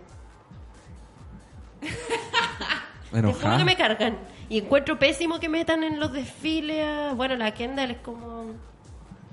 Te 3.11 3.21
juro 3.21 3.57
que 3.57 3.63
me 3.65 3.75
cargan. 3.75 4.17
Y 4.49 4.59
encuentro 4.59 4.97
pésimo 4.99 5.39
que 5.39 5.49
metan 5.49 5.83
en 5.83 5.99
los 5.99 6.11
desfiles. 6.13 6.85
a- 6.85 7.13
Bueno, 7.13 7.35
la 7.35 7.51
Kendall 7.53 7.91
es 7.91 7.97
como. 7.97 8.45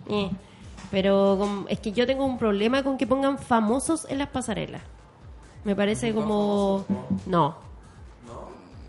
eh. 0.08 0.30
Pero 0.90 1.36
como- 1.38 1.68
es 1.68 1.80
que 1.80 1.92
yo 1.92 2.06
tengo 2.06 2.24
un 2.24 2.38
problema 2.38 2.82
con 2.82 2.96
que 2.98 3.06
pongan 3.06 3.38
famosos 3.38 4.06
en 4.08 4.18
las 4.18 4.28
pasarelas. 4.28 4.82
Me 5.64 5.76
parece 5.76 6.14
como. 6.14 6.84
No. 7.26 7.56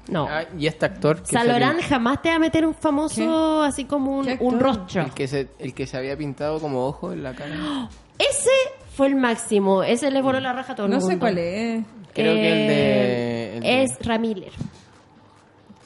No. 0.09 0.27
Ah, 0.29 0.43
y 0.57 0.67
este 0.67 0.85
actor 0.85 1.21
que 1.21 1.27
Salorán 1.31 1.75
salió- 1.75 1.87
jamás 1.89 2.21
te 2.21 2.29
va 2.29 2.35
a 2.35 2.39
meter 2.39 2.65
un 2.65 2.73
famoso 2.73 3.61
así 3.63 3.85
como 3.85 4.17
un, 4.19 4.59
rostro. 4.59 5.03
el 5.03 5.11
que 5.13 5.27
se 5.27 5.47
el 5.59 5.73
que 5.73 5.85
se 5.87 5.97
había 5.97 6.17
pintado 6.17 6.59
como 6.59 6.85
ojo 6.87 7.11
en 7.13 7.23
la 7.23 7.33
cara. 7.33 7.55
Ese 8.17 8.49
fue 8.95 9.07
el 9.07 9.15
máximo. 9.15 9.83
Ese 9.83 10.11
le 10.11 10.21
voló 10.21 10.39
la 10.39 10.51
raja 10.53 10.73
a 10.73 10.75
todo 10.75 10.87
el 10.87 10.91
No 10.91 10.97
mundo. 10.99 11.11
sé 11.13 11.19
cuál 11.19 11.37
es. 11.37 11.83
Creo 12.13 12.33
que 12.33 12.51
el 12.51 12.67
de- 12.67 12.73
Eh, 12.73 13.57
el 13.57 13.63
de- 13.63 13.83
Es 13.83 14.05
Ramiller. 14.05 14.51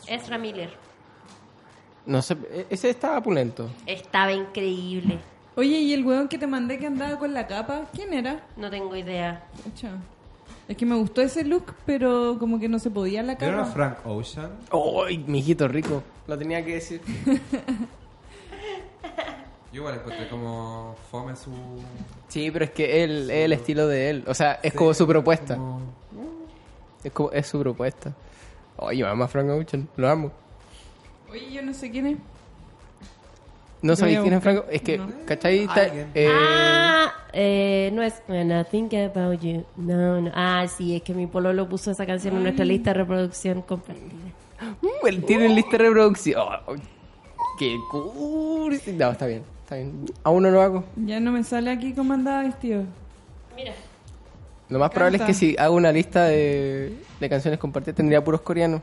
Es 0.08 0.30
Ramiller. 0.30 0.70
No 2.06 2.22
sé, 2.22 2.36
e- 2.52 2.66
ese 2.70 2.90
estaba 2.90 3.22
pulento. 3.22 3.70
Estaba 3.86 4.32
increíble. 4.34 5.20
Oye, 5.56 5.78
¿y 5.80 5.94
el 5.94 6.04
weón 6.06 6.28
que 6.28 6.38
te 6.38 6.48
mandé 6.48 6.80
que 6.80 6.88
andaba 6.88 7.18
con 7.20 7.34
la 7.34 7.46
capa? 7.48 7.84
¿Quién 7.94 8.14
era? 8.14 8.42
No 8.58 8.70
tengo 8.70 8.96
idea. 8.96 9.44
Pucha. 9.64 9.90
Es 10.68 10.78
que 10.78 10.86
me 10.86 10.96
gustó 10.96 11.22
ese 11.22 11.44
look, 11.44 11.74
pero 11.86 12.38
como 12.40 12.60
que 12.60 12.70
no 12.70 12.80
se 12.80 12.90
podía 12.90 13.22
la 13.22 13.36
¿Vieron 13.36 13.60
a 13.60 13.64
capa. 13.64 13.74
Frank 13.74 13.98
Ocean? 14.06 14.52
¡Ay, 15.06 15.18
mijito 15.28 15.68
rico! 15.68 16.02
Lo 16.28 16.38
tenía 16.38 16.64
que 16.64 16.76
decir. 16.76 17.02
Yo 19.72 19.82
igual 19.82 19.96
encontré 19.96 20.30
como 20.30 20.96
fome 21.12 21.36
su... 21.36 21.52
Sí, 22.28 22.50
pero 22.52 22.66
es 22.66 22.72
que 22.72 23.04
él, 23.04 23.30
es 23.30 23.46
el 23.46 23.54
estilo 23.54 23.88
de 23.88 24.10
él. 24.12 24.24
O 24.28 24.34
sea, 24.34 24.60
es 24.64 24.74
como 24.74 24.94
su 24.94 25.06
propuesta. 25.08 25.56
como- 25.56 25.82
Es 27.04 27.12
como 27.12 27.32
es 27.32 27.48
su 27.48 27.60
propuesta. 27.60 28.14
Oye, 28.78 29.00
yo 29.00 29.08
amo 29.10 29.24
a 29.26 29.28
Frank 29.28 29.50
Ocean, 29.50 29.90
lo 29.98 30.10
amo. 30.10 30.32
Oye, 31.30 31.52
yo 31.52 31.62
no 31.62 31.74
sé 31.74 31.90
quién 31.92 32.08
es. 32.08 32.18
¿No 33.84 33.96
sabéis 33.96 34.20
quién 34.22 34.34
es. 34.34 34.42
Frank? 34.42 34.64
Es 34.72 34.82
que, 34.82 34.98
No. 34.98 35.08
¿cachai? 35.26 35.68
Eh, 36.16 36.28
Ah, 36.34 37.12
eh, 37.34 37.92
no 37.94 38.02
es 38.02 38.24
When 38.28 38.50
I 38.52 38.64
Think 38.64 38.94
About 38.96 39.40
You. 39.42 39.64
No, 39.78 40.22
no. 40.22 40.32
Ah, 40.34 40.66
sí, 40.68 40.96
es 40.96 41.04
que 41.04 41.14
mi 41.14 41.28
pololo 41.28 41.70
puso 41.70 41.92
esa 41.92 42.06
canción 42.06 42.36
en 42.38 42.44
nuestra 42.44 42.66
lista 42.66 42.90
de 42.92 42.94
reproducción 42.96 43.62
compartida. 43.62 44.08
uh, 44.82 45.06
él 45.08 45.24
tiene 45.26 45.50
lista 45.50 45.78
de 45.78 45.84
reproducción. 45.90 46.42
Oh, 46.66 46.74
¡Qué 47.60 47.78
cursi! 47.92 48.94
No, 48.94 49.12
está 49.12 49.28
bien, 49.28 49.44
está 49.64 49.76
bien. 49.76 50.06
Aún 50.24 50.44
no 50.44 50.50
lo 50.50 50.62
hago. 50.62 50.84
Ya 50.96 51.20
no 51.20 51.32
me 51.32 51.44
sale 51.44 51.70
aquí 51.70 51.94
cómo 51.94 52.14
andaba 52.14 52.42
vestido. 52.44 52.84
Mira. 53.56 53.74
Lo 54.70 54.80
más 54.80 54.90
probable 54.90 55.18
es 55.18 55.24
que 55.24 55.34
si 55.36 55.56
hago 55.60 55.76
una 55.76 55.92
lista 55.92 56.24
de, 56.26 56.98
de 57.20 57.30
canciones 57.30 57.60
compartidas 57.60 57.96
tendría 57.98 58.24
puros 58.24 58.42
coreanos. 58.42 58.82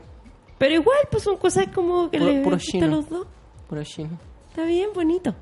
Pero 0.57 0.75
igual, 0.75 0.99
pues 1.09 1.23
son 1.23 1.37
cosas 1.37 1.67
como 1.73 2.09
que 2.09 2.19
Puro- 2.19 2.31
le 2.31 2.43
puro 2.43 2.55
gustan 2.55 2.71
chino. 2.81 2.87
los 2.87 3.09
dos. 3.09 3.27
Puros 3.67 3.87
chinos. 3.89 4.13
Está 4.51 4.65
bien, 4.65 4.89
bonito. 4.93 5.33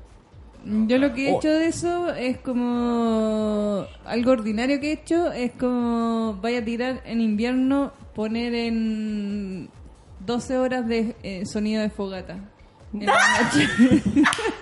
Yo 0.64 0.98
lo 0.98 1.12
que 1.14 1.28
he 1.30 1.32
Oh. 1.32 1.38
hecho 1.38 1.48
de 1.48 1.66
eso 1.68 2.12
es 2.14 2.38
como 2.38 3.86
algo 4.04 4.30
ordinario 4.32 4.78
que 4.78 4.90
he 4.90 4.92
hecho 4.92 5.32
es 5.32 5.52
como 5.52 6.38
vaya 6.42 6.58
a 6.58 6.64
tirar 6.64 7.00
en 7.06 7.20
invierno 7.22 7.92
poner 8.14 8.54
en 8.54 9.70
12 10.26 10.58
horas 10.58 10.86
de 10.86 11.16
eh, 11.22 11.46
sonido 11.46 11.80
de 11.82 11.88
fogata. 11.90 12.36
En 12.92 13.06
la 13.06 13.14
noche. 13.42 13.68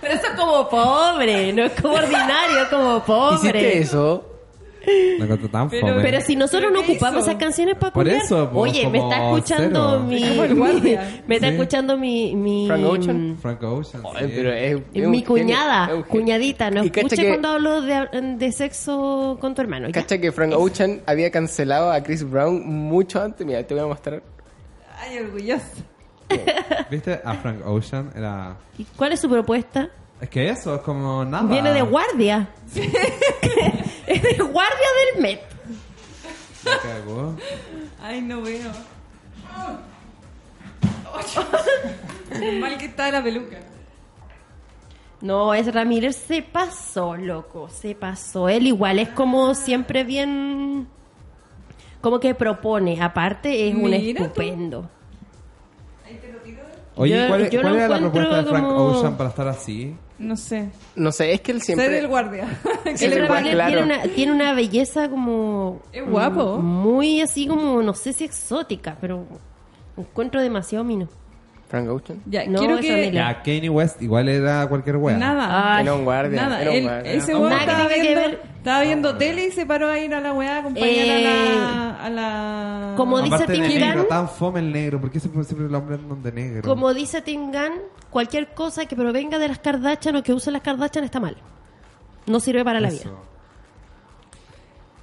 Pero 0.00 0.14
eso 0.14 0.26
es 0.28 0.38
como 0.38 0.68
pobre, 0.68 1.52
no 1.52 1.64
es 1.64 1.72
como 1.80 1.94
ordinario, 1.94 2.62
es 2.62 2.68
como 2.68 3.02
pobre. 3.04 3.36
¿Hiciste 3.58 3.78
eso? 3.80 4.24
Lo 5.18 5.24
encontré 5.24 5.48
tan 5.48 5.68
Pero- 5.70 5.88
fome. 5.88 6.02
Pero 6.02 6.20
si 6.20 6.36
nosotros 6.36 6.70
¿Pero 6.70 6.72
no 6.72 6.80
ocupamos 6.80 7.20
hizo? 7.22 7.30
esas 7.30 7.40
canciones 7.42 7.74
para 7.76 7.92
Por 7.92 8.04
culiar. 8.04 8.22
eso, 8.24 8.50
po, 8.50 8.60
Oye, 8.60 8.88
me 8.88 8.98
está 8.98 9.24
escuchando 9.34 9.90
cero. 9.90 10.04
mi, 10.04 10.20
me 11.26 11.34
está 11.36 11.48
Sí. 11.48 11.54
escuchando 11.54 11.96
mi 11.96 12.34
mi 12.36 12.66
Frank 12.66 12.84
Ocean. 12.84 13.36
Frank 13.40 13.62
Ocean, 13.62 14.02
sí. 14.02 14.32
pero 14.34 14.52
es, 14.52 14.82
es 14.94 15.08
mi 15.08 15.22
cuñada, 15.22 15.90
es 15.98 16.04
cuñadita, 16.06 16.70
no 16.70 16.82
escuche 16.82 17.16
que- 17.16 17.28
cuando 17.28 17.48
hablo 17.48 17.82
de, 17.82 18.08
de 18.36 18.52
sexo 18.52 19.36
con 19.40 19.54
tu 19.54 19.62
hermano. 19.62 19.88
¿ya? 19.88 19.92
Cacha 19.92 20.18
que 20.18 20.32
Frank 20.32 20.52
Ocean 20.56 21.00
había 21.06 21.30
cancelado 21.30 21.90
a 21.92 22.02
Chris 22.02 22.28
Brown 22.28 22.66
mucho 22.66 23.20
antes. 23.22 23.46
Mira, 23.46 23.62
te 23.66 23.74
voy 23.74 23.84
a 23.84 23.86
mostrar. 23.86 24.22
Ay, 25.00 25.18
orgulloso. 25.18 25.64
¿Viste? 26.90 27.20
A 27.24 27.34
Frank 27.34 27.66
Ocean 27.66 28.10
era... 28.16 28.56
¿Y 28.76 28.84
cuál 28.96 29.12
es 29.12 29.20
su 29.20 29.28
propuesta? 29.28 29.88
Es 30.20 30.28
que 30.28 30.48
eso, 30.50 30.74
es 30.74 30.80
como 30.82 31.24
nada. 31.24 31.48
Viene 31.48 31.72
de 31.72 31.82
guardia. 31.82 32.48
es 32.74 34.22
de 34.22 34.36
guardia 34.42 34.88
del 35.14 35.22
Met. 35.22 35.40
Me 36.64 36.70
cagó. 36.82 37.34
Ay, 38.02 38.20
no 38.20 38.42
veo. 38.42 38.70
Mal 42.60 42.78
que 42.78 42.86
está 42.86 43.10
la 43.10 43.22
peluca. 43.22 43.58
No, 45.20 45.52
es 45.54 45.72
Ramírez 45.74 46.16
se 46.16 46.42
pasó, 46.42 47.16
loco, 47.16 47.68
se 47.68 47.94
pasó. 47.94 48.48
Él 48.48 48.66
igual 48.68 48.98
es 48.98 49.08
como 49.10 49.54
siempre 49.54 50.04
bien... 50.04 50.86
Como 52.00 52.20
que 52.20 52.34
propone, 52.36 53.02
aparte 53.02 53.68
es 53.68 53.74
un 53.74 53.82
tú. 53.82 53.92
estupendo. 53.92 54.88
Oye, 56.94 57.20
Yo- 57.22 57.28
¿cuál, 57.28 57.50
yo 57.50 57.60
cuál 57.62 57.76
era 57.76 57.88
la 57.88 57.98
propuesta 57.98 58.36
de 58.42 58.48
Frank 58.50 58.64
como- 58.66 58.84
Ocean 58.86 59.16
para 59.16 59.30
estar 59.30 59.48
así? 59.48 59.96
No 60.18 60.36
sé. 60.36 60.70
No 60.96 61.12
sé, 61.12 61.32
es 61.32 61.40
que 61.40 61.52
él 61.52 61.62
Ser 61.62 61.78
el 61.78 61.80
siempre. 61.86 62.06
guardia. 62.06 62.48
Sí, 62.96 63.04
El 63.04 63.26
claro. 63.26 63.42
tiene, 63.68 63.82
una, 63.82 64.02
tiene 64.02 64.32
una 64.32 64.52
belleza 64.54 65.08
como... 65.08 65.80
Es 65.92 66.04
guapo. 66.08 66.58
Muy 66.58 67.20
así 67.20 67.46
como, 67.46 67.82
no 67.82 67.94
sé 67.94 68.12
si 68.12 68.24
exótica, 68.24 68.96
pero 69.00 69.26
encuentro 69.96 70.40
demasiado 70.42 70.84
mino. 70.84 71.08
Frank 71.68 71.88
Ocean. 71.90 72.22
Ya, 72.24 72.46
No, 72.46 72.60
quiero 72.60 72.78
que... 72.78 73.12
Ya, 73.12 73.42
Kanye 73.42 73.68
West 73.68 74.00
igual 74.00 74.28
era 74.28 74.66
cualquier 74.68 74.96
wea. 74.96 75.18
Nada. 75.18 75.76
Ay, 75.76 75.82
Era 75.84 75.94
un 75.94 76.04
guardia. 76.04 76.40
Nada, 76.42 76.62
era 76.62 76.70
un 76.70 76.76
él- 76.78 76.82
guardia. 76.84 77.12
ese 77.12 77.32
Nada 77.34 77.38
weón 77.44 77.52
que 77.58 77.64
estaba 77.64 77.88
que 77.88 78.00
viendo, 78.00 78.20
estaba 78.56 78.80
viendo 78.82 79.16
tele 79.18 79.46
y 79.46 79.50
se 79.50 79.66
paró 79.66 79.88
a 79.90 79.98
ir 79.98 80.14
a 80.14 80.20
la 80.20 80.32
weá 80.32 80.56
a 80.56 80.58
acompañar 80.60 81.08
a 81.10 81.18
la... 81.20 81.94
A 82.04 82.10
la... 82.10 82.94
Como 82.96 83.20
dice 83.20 83.44
Tim 83.46 83.60
negro, 83.62 84.00
Gunn- 84.04 84.08
tan 84.08 84.28
fome 84.30 84.60
el 84.60 84.72
negro. 84.72 84.98
¿Por 85.00 85.10
qué 85.10 85.20
siempre, 85.20 85.44
siempre 85.44 85.68
lo 85.68 85.76
hablan 85.76 86.22
de 86.22 86.32
negro? 86.32 86.62
Como 86.62 86.94
dice 86.94 87.20
Tim 87.20 87.52
Gunn, 87.52 87.82
cualquier 88.08 88.48
cosa 88.54 88.86
que 88.86 88.96
provenga 88.96 89.38
de 89.38 89.48
las 89.48 89.58
Kardashian 89.58 90.16
o 90.16 90.22
que 90.22 90.32
use 90.32 90.50
las 90.50 90.62
Kardashian 90.62 91.04
está 91.04 91.20
mal. 91.20 91.36
No 92.26 92.40
sirve 92.40 92.64
para 92.64 92.80
la 92.80 92.88
vida. 92.88 93.00
Eso. 93.02 93.18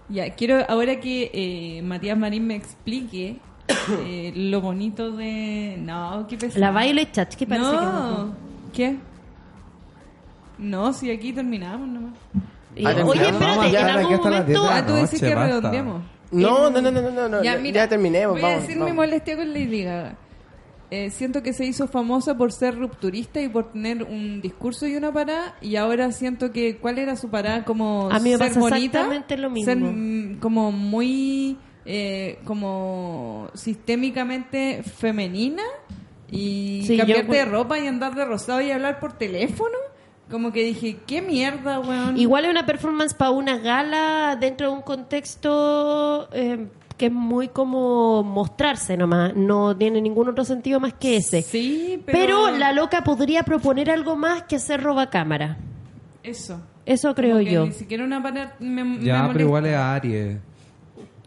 Ya, 0.10 0.34
quiero 0.36 0.64
ahora 0.70 1.00
que 1.00 1.32
eh, 1.34 1.82
Matías 1.82 2.18
Marín 2.18 2.46
me 2.48 2.56
explique 2.56 3.38
eh, 4.06 4.32
lo 4.36 4.62
bonito 4.62 5.12
de... 5.12 5.78
No, 5.80 6.26
qué 6.28 6.38
pesado. 6.38 6.60
La 6.60 6.72
Violet 6.72 7.12
Chach, 7.12 7.36
que 7.36 7.48
parece 7.48 7.72
no. 7.72 8.36
¿Qué? 8.74 8.98
No, 10.58 10.94
si 10.94 11.12
aquí 11.12 11.34
terminamos 11.34 11.88
nomás. 11.88 12.14
que... 12.76 12.86
Ah, 12.86 13.06
Oye, 13.06 13.30
espérate, 13.30 13.72
ya, 13.72 13.82
en 13.82 13.90
algún 13.98 14.18
momento... 14.18 14.46
10 14.46 14.48
de 14.48 14.54
la 14.54 14.78
Ah, 14.78 14.86
tú 14.86 14.94
decís 14.94 15.20
que 15.20 15.36
basta. 15.36 15.48
redondeemos. 15.48 16.04
No, 16.32 16.70
no, 16.70 16.82
no, 16.82 16.92
no, 16.92 17.02
no, 17.02 17.12
no, 17.12 17.30
no. 17.30 17.44
Ya, 17.44 17.56
Ya, 17.56 17.62
mira, 17.62 17.88
terminemos. 17.88 18.34
Voy 18.34 18.42
vamos, 18.42 18.58
a 18.58 18.62
decir 18.62 18.78
vamos. 18.78 18.92
mi 18.92 18.96
molestia 18.96 19.36
con 19.38 19.54
Lady 19.54 19.84
Gaga. 19.84 20.16
Eh, 20.92 21.10
siento 21.10 21.42
que 21.42 21.52
se 21.54 21.66
hizo 21.66 21.88
famosa 21.88 22.38
por 22.38 22.52
ser 22.52 22.78
rupturista 22.78 23.42
y 23.42 23.50
por 23.50 23.72
tener 23.72 24.04
un 24.04 24.40
discurso 24.42 24.86
y 24.86 24.96
una 24.96 25.12
parada 25.12 25.56
y 25.60 25.78
ahora 25.78 26.12
siento 26.12 26.52
que 26.52 26.78
cuál 26.78 27.00
era 27.00 27.16
su 27.16 27.30
parada 27.30 27.66
como 27.66 28.10
A 28.12 28.20
mí 28.20 28.30
me 28.30 28.38
ser 28.38 28.48
pasa 28.50 28.60
bonita, 28.60 29.00
exactamente 29.00 29.38
lo 29.38 29.50
mismo. 29.50 29.74
ser 29.74 30.40
como 30.40 30.72
muy 30.72 31.58
eh, 31.86 32.40
como 32.46 33.50
sistémicamente 33.54 34.84
femenina 34.84 35.64
y 36.32 36.84
Sí, 36.88 36.98
cambiarte 36.98 37.28
yo- 37.28 37.34
de 37.34 37.46
ropa 37.46 37.78
y 37.80 37.88
andar 37.88 38.16
de 38.16 38.26
rosado 38.26 38.62
y 38.62 38.72
hablar 38.72 39.00
por 39.00 39.14
teléfono 39.14 39.78
como 40.30 40.52
que 40.52 40.64
dije 40.64 40.98
qué 41.06 41.22
mierda 41.22 41.80
weón 41.80 42.18
Igual 42.18 42.46
es 42.46 42.52
una 42.52 42.66
performance 42.66 43.14
para 43.14 43.30
una 43.32 43.58
gala 43.60 44.36
dentro 44.40 44.70
de 44.70 44.74
un 44.74 44.82
contexto 44.82 46.28
eh, 46.34 46.66
que 46.98 47.08
es 47.08 47.12
muy 47.12 47.50
como 47.50 48.24
mostrarse 48.24 48.96
nomás. 48.98 49.36
No 49.36 49.76
tiene 49.78 50.02
ningún 50.02 50.30
otro 50.30 50.46
sentido 50.46 50.80
más 50.80 50.94
que 50.94 51.18
ese. 51.18 51.42
sí 51.42 52.02
pero, 52.06 52.18
Pero 52.48 52.58
la 52.58 52.72
loca 52.74 53.04
podría 53.04 53.44
proponer 53.44 53.92
algo 53.92 54.16
más 54.16 54.44
que 54.44 54.56
hacer 54.56 54.82
roba 54.82 55.10
cámara. 55.10 55.58
eso 56.24 56.60
Eso 56.86 57.14
creo 57.14 57.34
Como 57.36 57.46
que 57.46 57.52
yo. 57.52 57.66
ni 57.66 57.72
siquiera 57.74 58.04
una 58.06 58.20
me, 58.20 58.84
me 58.84 59.04
Ya, 59.04 59.30
pero 59.32 59.46
igual 59.46 59.66
es 59.68 59.76
Aries. 59.76 60.38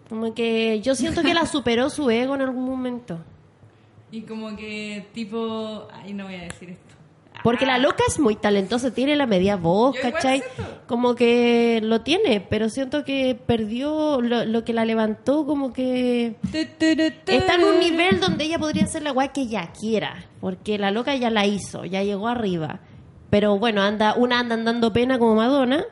Como 0.08 0.34
que 0.34 0.80
yo 0.80 0.94
siento 0.94 1.22
que 1.22 1.34
la 1.34 1.46
superó 1.46 1.90
su 1.90 2.10
ego 2.10 2.34
en 2.34 2.42
algún 2.42 2.64
momento. 2.64 3.18
Y 4.10 4.22
como 4.22 4.56
que 4.56 5.06
tipo, 5.12 5.86
ay, 5.92 6.14
no 6.14 6.24
voy 6.24 6.36
a 6.36 6.42
decir 6.44 6.70
esto. 6.70 6.94
Porque 7.44 7.66
la 7.66 7.78
loca 7.78 8.02
es 8.08 8.18
muy 8.18 8.34
talentosa, 8.34 8.92
tiene 8.92 9.14
la 9.14 9.26
media 9.26 9.54
voz, 9.54 9.94
Yo 9.94 10.02
¿cachai? 10.02 10.42
Como 10.88 11.14
que 11.14 11.78
lo 11.84 12.00
tiene, 12.00 12.40
pero 12.40 12.68
siento 12.68 13.04
que 13.04 13.36
perdió 13.36 14.20
lo, 14.20 14.44
lo 14.44 14.64
que 14.64 14.72
la 14.72 14.84
levantó, 14.84 15.46
como 15.46 15.72
que 15.72 16.34
está 17.26 17.54
en 17.54 17.64
un 17.64 17.78
nivel 17.78 18.18
donde 18.18 18.42
ella 18.44 18.58
podría 18.58 18.84
hacer 18.84 19.02
la 19.04 19.12
guay 19.12 19.28
que 19.28 19.42
ella 19.42 19.70
quiera, 19.78 20.26
porque 20.40 20.78
la 20.78 20.90
loca 20.90 21.14
ya 21.14 21.30
la 21.30 21.46
hizo, 21.46 21.84
ya 21.84 22.02
llegó 22.02 22.26
arriba. 22.26 22.80
Pero 23.30 23.56
bueno, 23.56 23.82
anda 23.82 24.14
una 24.16 24.40
anda 24.40 24.56
andando 24.56 24.92
pena 24.92 25.20
como 25.20 25.36
Madonna, 25.36 25.84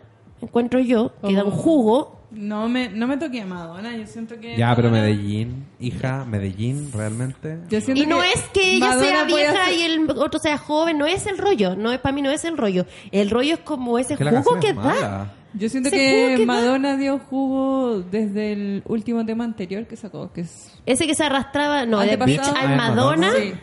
encuentro 0.43 0.81
yo, 0.81 1.13
que 1.25 1.35
da 1.35 1.45
un 1.45 1.53
Oh. 1.53 1.57
jugo. 1.57 2.21
No 2.37 2.69
me, 2.69 2.89
no 2.91 3.07
me 3.07 3.17
toqué 3.17 3.41
a 3.41 3.47
Madonna, 3.47 3.97
yo 3.97 4.07
siento 4.07 4.39
que... 4.39 4.57
Ya, 4.57 4.75
pero 4.77 4.91
Medellín, 4.91 5.65
hija, 5.81 6.25
Medellín, 6.25 6.91
realmente. 6.93 7.59
Yo 7.71 7.81
siento 7.81 8.03
Y 8.03 8.07
no 8.07 8.21
que 8.21 8.33
es 8.33 8.43
que 8.53 8.75
ella 8.75 8.87
Madonna 8.89 9.07
sea 9.09 9.25
vieja 9.25 9.63
hacer- 9.65 9.75
y 9.79 9.83
el 9.83 10.11
otro 10.11 10.39
sea 10.39 10.59
joven, 10.59 10.99
no 10.99 11.07
es 11.07 11.27
el 11.27 11.39
rollo, 11.39 11.75
no 11.77 11.93
es 11.93 11.99
para 11.99 12.15
mí 12.15 12.21
no 12.23 12.31
es 12.31 12.45
el 12.45 12.57
rollo. 12.59 12.85
El 13.11 13.31
rollo 13.31 13.55
es 13.55 13.61
como 13.61 13.99
ese 13.99 14.17
Que 14.17 14.25
jugo 14.25 14.61
que 14.61 14.69
es 14.69 14.77
da. 14.77 14.83
mala. 14.83 15.33
Yo 15.55 15.69
siento 15.71 15.89
que, 15.91 16.37
da. 16.39 16.45
Madonna 16.45 16.97
dio 16.99 17.19
jugo 17.19 18.01
desde 18.01 18.53
el 18.53 18.83
último 18.87 19.25
tema 19.25 19.45
anterior 19.45 19.87
que 19.87 19.97
sacó, 19.97 20.31
que 20.33 20.43
es... 20.43 20.71
Ese 20.85 21.07
que 21.07 21.15
se 21.15 21.25
arrastraba, 21.25 21.87
no, 21.87 22.01
de. 22.01 22.17
Bitch 22.19 22.41
es 22.41 22.69
Madonna. 22.77 23.31
Sí, 23.35 23.55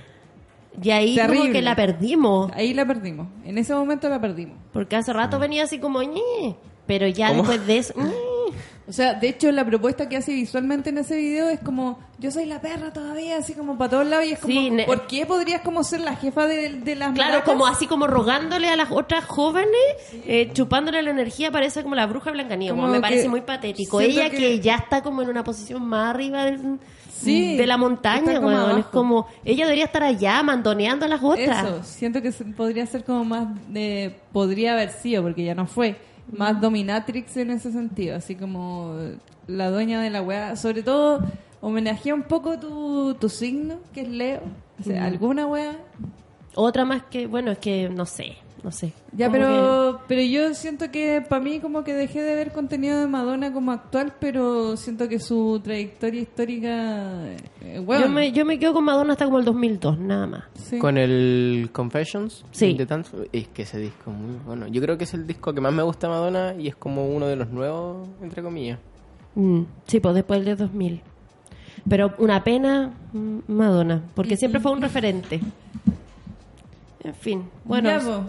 Y 0.82 0.90
ahí 0.90 1.16
como 1.16 1.28
Terrible. 1.28 1.52
que 1.52 1.62
la 1.62 1.76
perdimos. 1.76 2.52
ahí 2.56 2.74
la 2.74 2.86
perdimos. 2.88 3.28
En 3.46 3.60
ese 3.60 3.76
momento 3.76 4.10
la 4.10 4.20
perdimos. 4.20 4.58
Porque 4.74 4.96
hace 4.96 5.14
rato 5.14 5.38
venía 5.38 5.64
así 5.66 5.78
como 5.78 6.02
ñe. 6.02 6.56
Pero 6.88 7.08
ya 7.08 7.28
¿Cómo? 7.30 7.44
después 7.44 7.68
de 7.68 7.78
eso. 7.78 7.94
ñe. 7.98 8.12
O 8.86 8.92
sea, 8.92 9.14
de 9.14 9.30
hecho, 9.30 9.50
la 9.54 9.64
propuesta 9.66 10.10
que 10.10 10.18
hace 10.18 10.34
visualmente 10.34 10.90
en 10.90 10.98
ese 10.98 11.16
video 11.16 11.48
es 11.48 11.60
como, 11.62 12.00
yo 12.20 12.32
soy 12.32 12.46
la 12.46 12.60
perra 12.60 12.92
todavía, 12.92 13.38
así 13.38 13.54
como 13.54 13.78
para 13.78 13.92
todos 13.92 14.06
lados, 14.08 14.26
y 14.26 14.32
es 14.34 14.40
como, 14.40 14.54
Sí, 14.54 14.72
¿por 14.86 15.08
qué 15.08 15.26
podrías 15.26 15.62
como 15.62 15.86
ser 15.86 16.02
la 16.02 16.18
jefa 16.18 16.48
de, 16.48 16.70
de 16.82 16.96
las 16.96 17.14
Claro, 17.14 17.32
maracas? 17.32 17.50
como 17.54 17.66
así 17.66 17.88
como 17.88 18.08
rogándole 18.08 18.68
a 18.68 18.76
las 18.76 18.92
otras 18.92 19.24
jóvenes, 19.24 19.70
eh, 20.28 20.50
chupándole 20.54 21.02
la 21.02 21.12
energía, 21.12 21.50
parece 21.50 21.82
como 21.82 21.96
la 21.96 22.06
bruja 22.08 22.32
Blancanieves. 22.32 22.76
Como 22.78 22.92
Me 22.92 23.00
parece 23.00 23.30
muy 23.30 23.40
patético. 23.42 24.02
Ella 24.02 24.30
que- 24.30 24.38
que... 24.38 24.60
ya 24.60 24.76
está 24.76 25.02
como 25.02 25.22
en 25.22 25.30
una 25.30 25.46
posición 25.46 25.82
más 25.86 26.10
arriba 26.14 26.44
del- 26.44 26.80
Sí, 27.22 27.56
de 27.56 27.66
la 27.66 27.78
montaña, 27.78 28.38
weón. 28.42 28.80
Es 28.80 28.86
como, 28.88 29.28
ella 29.46 29.64
debería 29.64 29.86
estar 29.86 30.04
allá 30.04 30.44
mandoneando 30.44 31.06
a 31.06 31.08
las 31.08 31.24
otras. 31.24 31.64
Eso, 31.64 31.84
siento 31.86 32.22
que 32.22 32.32
podría 32.34 32.86
ser 32.86 33.06
como 33.06 33.24
más 33.24 33.48
de... 33.70 34.14
Podría 34.34 34.74
haber 34.74 34.90
sido, 34.92 35.24
porque 35.24 35.46
ya 35.46 35.56
no 35.56 35.66
fue. 35.66 35.96
Más 36.32 36.60
dominatrix 36.60 37.38
en 37.38 37.52
ese 37.52 37.72
sentido, 37.72 38.16
así 38.16 38.36
como 38.36 38.96
la 39.48 39.70
dueña 39.70 40.02
de 40.02 40.10
la 40.10 40.22
weá. 40.22 40.56
Sobre 40.56 40.84
todo, 40.84 41.22
homenajea 41.62 42.14
un 42.14 42.24
poco 42.24 42.58
tu, 42.60 43.16
tu 43.16 43.30
signo, 43.30 43.80
que 43.94 44.02
es 44.02 44.10
Leo. 44.10 44.42
O 44.80 44.84
sea, 44.84 45.06
alguna 45.06 45.46
weá. 45.46 45.76
Otra 46.56 46.86
más 46.86 47.04
que, 47.04 47.28
bueno, 47.28 47.52
es 47.52 47.58
que 47.58 47.90
no 47.90 48.06
sé, 48.06 48.38
no 48.64 48.72
sé. 48.72 48.94
Ya, 49.16 49.30
pero, 49.30 50.00
pero 50.08 50.22
yo 50.22 50.54
siento 50.54 50.90
que 50.90 51.22
para 51.28 51.44
mí 51.44 51.60
como 51.60 51.84
que 51.84 51.94
dejé 51.94 52.22
de 52.22 52.34
ver 52.36 52.52
contenido 52.54 53.00
de 53.00 53.08
Madonna 53.08 53.52
como 53.52 53.72
actual, 53.72 54.14
pero 54.20 54.78
siento 54.78 55.10
que 55.10 55.20
su 55.20 55.60
trayectoria 55.64 56.22
histórica... 56.22 57.26
eh, 57.62 57.82
bueno, 57.86 58.06
yo, 58.06 58.10
me, 58.12 58.32
yo 58.32 58.46
me 58.46 58.58
quedo 58.60 58.74
con 58.74 58.86
Madonna 58.86 59.14
hasta 59.14 59.26
como 59.26 59.40
el 59.40 59.46
2002, 59.46 60.00
nada 60.00 60.28
más. 60.28 60.44
sí. 60.56 60.80
Con 60.80 60.98
el 60.98 61.70
Confessions 61.74 62.46
Sí. 62.52 62.74
de 62.74 62.86
tanto 62.86 63.10
es 63.34 63.48
que 63.50 63.64
ese 63.64 63.80
disco 63.80 64.12
es 64.12 64.18
muy 64.18 64.36
bueno. 64.46 64.68
Yo 64.68 64.82
creo 64.82 64.98
que 64.98 65.04
es 65.04 65.14
el 65.14 65.28
disco 65.28 65.54
que 65.54 65.60
más 65.62 65.74
me 65.74 65.84
gusta 65.84 66.08
de 66.08 66.14
Madonna 66.14 66.56
y 66.58 66.68
es 66.70 66.76
como 66.76 67.06
uno 67.08 67.28
de 67.28 67.36
los 67.36 67.50
nuevos, 67.50 68.08
entre 68.22 68.42
comillas. 68.42 68.80
Mm, 69.36 69.64
sí, 69.88 70.00
pues 70.00 70.16
después 70.16 70.46
del 70.46 70.56
2000. 70.58 71.02
Pero 71.90 72.14
una 72.20 72.44
pena, 72.44 72.94
mm, 73.12 73.40
Madonna, 73.48 74.02
porque 74.16 74.38
siempre 74.38 74.62
fue 74.62 74.72
un 74.72 74.82
referente. 74.82 75.42
En 77.04 77.14
fin, 77.16 77.44
bueno. 77.66 77.90
Ya, 77.90 78.00
po. 78.00 78.24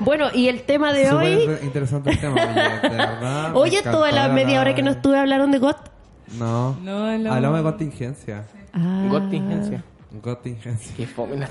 Bueno, 0.00 0.26
y 0.34 0.48
el 0.48 0.62
tema 0.62 0.92
de 0.92 1.08
Súper 1.08 1.26
hoy. 1.26 1.42
inter- 1.42 1.60
interesante 1.64 2.10
el 2.10 2.20
tema, 2.20 2.34
oye, 2.34 2.44
de 2.82 2.96
verdad. 2.96 3.50
me 3.52 3.58
Oye, 3.58 3.82
toda 3.82 4.12
la 4.12 4.28
media 4.28 4.60
hora 4.60 4.74
que 4.74 4.82
no 4.82 4.90
estuve 4.90 5.18
hablaron 5.18 5.50
de 5.50 5.58
GOT. 5.58 5.76
No, 6.38 6.76
No, 6.82 7.06
hablamos- 7.06 7.36
hablamos 7.36 7.58
de 7.58 7.62
contingencia. 7.64 8.44
Ah. 8.72 9.06
Contingencia. 9.10 9.82
Contingencia. 10.22 10.94
Qué 10.96 11.06
fome 11.06 11.36
la- 11.38 11.48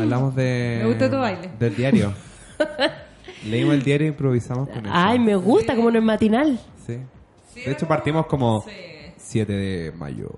Hablamos 0.00 0.34
de. 0.34 0.78
Me 0.82 0.88
gusta 0.88 1.10
tu 1.10 1.16
baile. 1.18 1.50
Del 1.58 1.76
diario. 1.76 2.12
Leímos 3.46 3.74
el 3.74 3.82
diario 3.82 4.06
e 4.06 4.10
improvisamos 4.10 4.68
con 4.68 4.84
eso. 4.86 4.94
Ay, 4.94 5.18
me 5.18 5.34
gusta, 5.36 5.74
como 5.74 5.90
no 5.90 5.98
es 5.98 6.04
matinal. 6.04 6.58
Sí. 6.86 6.98
De 7.54 7.70
hecho, 7.72 7.86
partimos 7.88 8.26
como 8.26 8.64
7 9.16 9.52
de 9.52 9.92
mayo. 9.92 10.30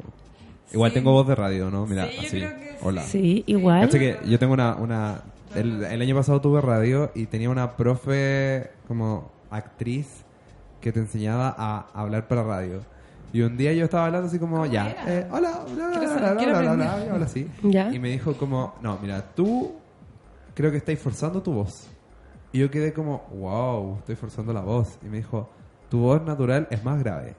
Igual 0.73 0.93
tengo 0.93 1.13
voz 1.13 1.27
de 1.29 1.35
radio, 1.35 1.71
¿no? 1.71 1.87
Mira, 1.87 2.07
Sí, 2.07 2.15
yo 2.17 2.21
así. 2.21 2.29
creo 2.39 2.57
que 2.59 2.65
sí. 2.71 2.77
Hola. 2.83 3.03
Sí, 3.03 3.45
igual. 3.47 3.81
Cacha 3.83 3.99
que 3.99 4.19
yo 4.27 4.39
tengo 4.39 4.55
una... 4.55 4.75
una 4.77 5.21
el, 5.55 5.85
el 5.85 6.03
año 6.03 6.17
pasado 6.17 6.41
tuve 6.41 6.61
radio 6.61 7.13
y 7.15 7.27
tenía 7.27 7.49
una 7.49 7.77
profe 7.77 8.71
como 8.89 9.31
actriz 9.51 10.25
que 10.81 10.91
te 10.91 10.99
enseñaba 10.99 11.55
a 11.57 11.87
hablar 11.95 12.27
para 12.27 12.43
radio. 12.43 12.81
Y 13.33 13.41
un 13.43 13.57
día 13.57 13.73
yo 13.73 13.85
estaba 13.85 14.07
hablando 14.07 14.27
así 14.29 14.39
como, 14.41 14.67
ya, 14.67 14.97
eh, 15.07 15.27
hola, 15.31 15.61
quiero 15.67 15.77
bla, 15.77 15.91
bla, 15.93 16.31
aprender. 16.31 16.77
bla, 16.77 17.05
y 17.07 17.09
habla 17.09 17.25
así. 17.27 17.49
Ya. 17.63 17.93
Y 17.93 17.99
me 18.01 18.09
dijo 18.11 18.33
como, 18.35 18.75
no, 18.83 18.99
mira, 19.01 19.23
tú 19.35 19.75
creo 20.55 20.71
que 20.73 20.77
estáis 20.79 20.99
forzando 21.01 21.41
tu 21.43 21.53
voz. 21.53 21.89
Y 22.53 22.59
yo 22.61 22.71
quedé 22.71 22.93
como, 22.93 23.25
wow, 23.33 23.99
estoy 23.99 24.15
forzando 24.17 24.53
la 24.53 24.61
voz. 24.61 24.99
Y 25.05 25.07
me 25.07 25.17
dijo, 25.19 25.49
tu 25.89 26.01
voz 26.01 26.23
natural 26.23 26.67
es 26.71 26.85
más 26.85 27.01
grave. 27.03 27.35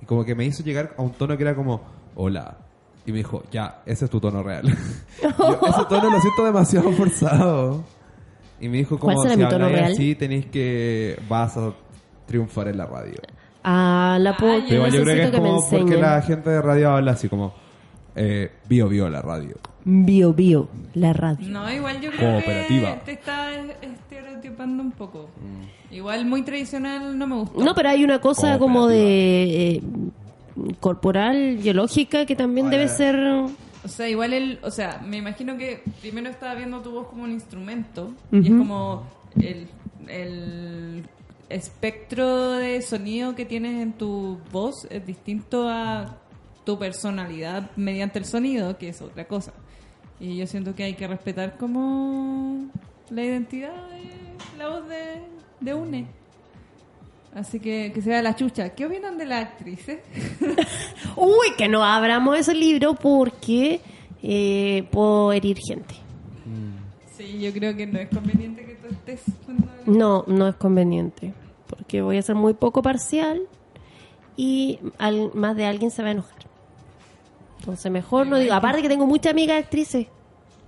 Y 0.00 0.06
como 0.06 0.24
que 0.24 0.34
me 0.34 0.44
hizo 0.44 0.62
llegar 0.64 0.94
a 0.96 1.02
un 1.02 1.12
tono 1.12 1.36
que 1.36 1.42
era 1.44 1.54
como, 1.54 1.82
hola. 2.14 2.56
Y 3.04 3.10
me 3.10 3.18
dijo, 3.18 3.42
ya, 3.50 3.82
ese 3.84 4.04
es 4.04 4.10
tu 4.10 4.20
tono 4.20 4.42
real. 4.42 4.62
Yo, 5.22 5.60
ese 5.66 5.84
tono 5.88 6.10
lo 6.10 6.20
siento 6.20 6.44
demasiado 6.44 6.92
forzado. 6.96 7.82
Y 8.60 8.68
me 8.68 8.78
dijo, 8.78 8.98
como 8.98 9.14
¿Cuál 9.14 9.28
será 9.28 9.48
si 9.48 9.54
habláis 9.54 9.92
así, 9.92 10.14
tenéis 10.14 10.46
que, 10.46 11.20
vas 11.28 11.56
a 11.56 11.72
triunfar 12.26 12.68
en 12.68 12.78
la 12.78 12.86
radio. 12.86 13.14
Ah, 13.64 14.18
la 14.20 14.36
puedo. 14.36 14.52
Ay, 14.52 14.64
Pero 14.68 14.76
igual 14.76 14.92
yo 14.92 15.02
creo 15.02 15.16
que 15.16 15.22
es 15.22 15.32
me 15.32 15.38
como 15.38 15.68
porque 15.68 15.96
la 15.96 16.22
gente 16.22 16.50
de 16.50 16.62
radio 16.62 16.90
habla 16.90 17.12
así 17.12 17.28
como, 17.28 17.52
eh, 18.14 18.52
bio, 18.68 18.88
bio, 18.88 19.08
la 19.08 19.20
radio. 19.20 19.56
Bio, 19.84 20.32
bio, 20.32 20.68
la 20.94 21.12
radio. 21.12 21.48
No, 21.48 21.72
igual 21.72 22.00
yo 22.00 22.10
creo 22.12 22.34
Cooperativa. 22.34 22.94
que 23.00 23.00
te 23.04 23.12
está 23.12 23.50
estereotipando 23.82 24.80
un 24.80 24.92
poco. 24.92 25.28
Igual 25.90 26.24
muy 26.24 26.42
tradicional 26.42 27.18
no 27.18 27.26
me 27.26 27.34
gusta. 27.36 27.64
No, 27.64 27.74
pero 27.74 27.88
hay 27.88 28.04
una 28.04 28.20
cosa 28.20 28.58
como 28.60 28.86
de... 28.86 29.72
eh, 29.74 29.82
corporal, 30.80 31.56
biológica, 31.58 32.26
que 32.26 32.36
también 32.36 32.70
debe 32.70 32.88
ser... 32.88 33.16
O 33.84 33.88
sea, 33.88 34.08
igual 34.08 34.32
el, 34.32 34.60
o 34.62 34.70
sea, 34.70 35.02
me 35.04 35.16
imagino 35.16 35.58
que 35.58 35.82
primero 36.00 36.30
estaba 36.30 36.54
viendo 36.54 36.80
tu 36.82 36.92
voz 36.92 37.08
como 37.08 37.24
un 37.24 37.32
instrumento 37.32 38.12
y 38.30 38.46
es 38.46 38.54
como 38.54 39.04
el, 39.40 39.66
el 40.08 41.04
espectro 41.48 42.52
de 42.52 42.80
sonido 42.80 43.34
que 43.34 43.44
tienes 43.44 43.82
en 43.82 43.92
tu 43.92 44.38
voz 44.52 44.86
es 44.88 45.04
distinto 45.04 45.68
a 45.68 46.16
tu 46.64 46.78
personalidad 46.78 47.70
mediante 47.76 48.20
el 48.20 48.24
sonido, 48.24 48.78
que 48.78 48.88
es 48.88 49.02
otra 49.02 49.26
cosa. 49.26 49.52
Y 50.20 50.36
yo 50.36 50.46
siento 50.46 50.74
que 50.74 50.84
hay 50.84 50.94
que 50.94 51.08
respetar 51.08 51.56
como 51.58 52.68
la 53.10 53.24
identidad 53.24 53.74
de 53.88 54.58
la 54.58 54.68
voz 54.68 54.88
de, 54.88 55.22
de 55.60 55.74
UNE. 55.74 56.21
Así 57.34 57.60
que 57.60 57.92
que 57.94 58.02
sea 58.02 58.20
la 58.22 58.36
chucha. 58.36 58.70
¿Qué 58.70 58.84
opinan 58.86 59.16
de 59.16 59.24
la 59.24 59.38
actriz? 59.38 59.88
eh? 59.88 60.02
Uy, 61.16 61.54
que 61.56 61.68
no 61.68 61.82
abramos 61.84 62.38
ese 62.38 62.54
libro 62.54 62.94
porque 62.94 63.80
eh, 64.22 64.86
puedo 64.90 65.32
herir 65.32 65.58
gente. 65.66 65.94
Sí, 67.16 67.38
yo 67.40 67.52
creo 67.52 67.74
que 67.76 67.86
no 67.86 67.98
es 67.98 68.08
conveniente 68.08 68.64
que 68.64 68.74
tú 68.74 68.88
estés 68.88 69.22
No, 69.86 70.24
no 70.26 70.48
es 70.48 70.54
conveniente. 70.56 71.32
Porque 71.68 72.02
voy 72.02 72.18
a 72.18 72.22
ser 72.22 72.34
muy 72.34 72.52
poco 72.54 72.82
parcial 72.82 73.42
y 74.36 74.78
al- 74.98 75.30
más 75.34 75.56
de 75.56 75.64
alguien 75.66 75.90
se 75.90 76.02
va 76.02 76.08
a 76.08 76.12
enojar. 76.12 76.42
Entonces 77.60 77.90
mejor 77.92 78.26
no 78.26 78.36
digo. 78.38 78.52
Aparte 78.54 78.82
que 78.82 78.88
tengo 78.88 79.06
muchas 79.06 79.32
amigas 79.32 79.62
actrices. 79.62 80.06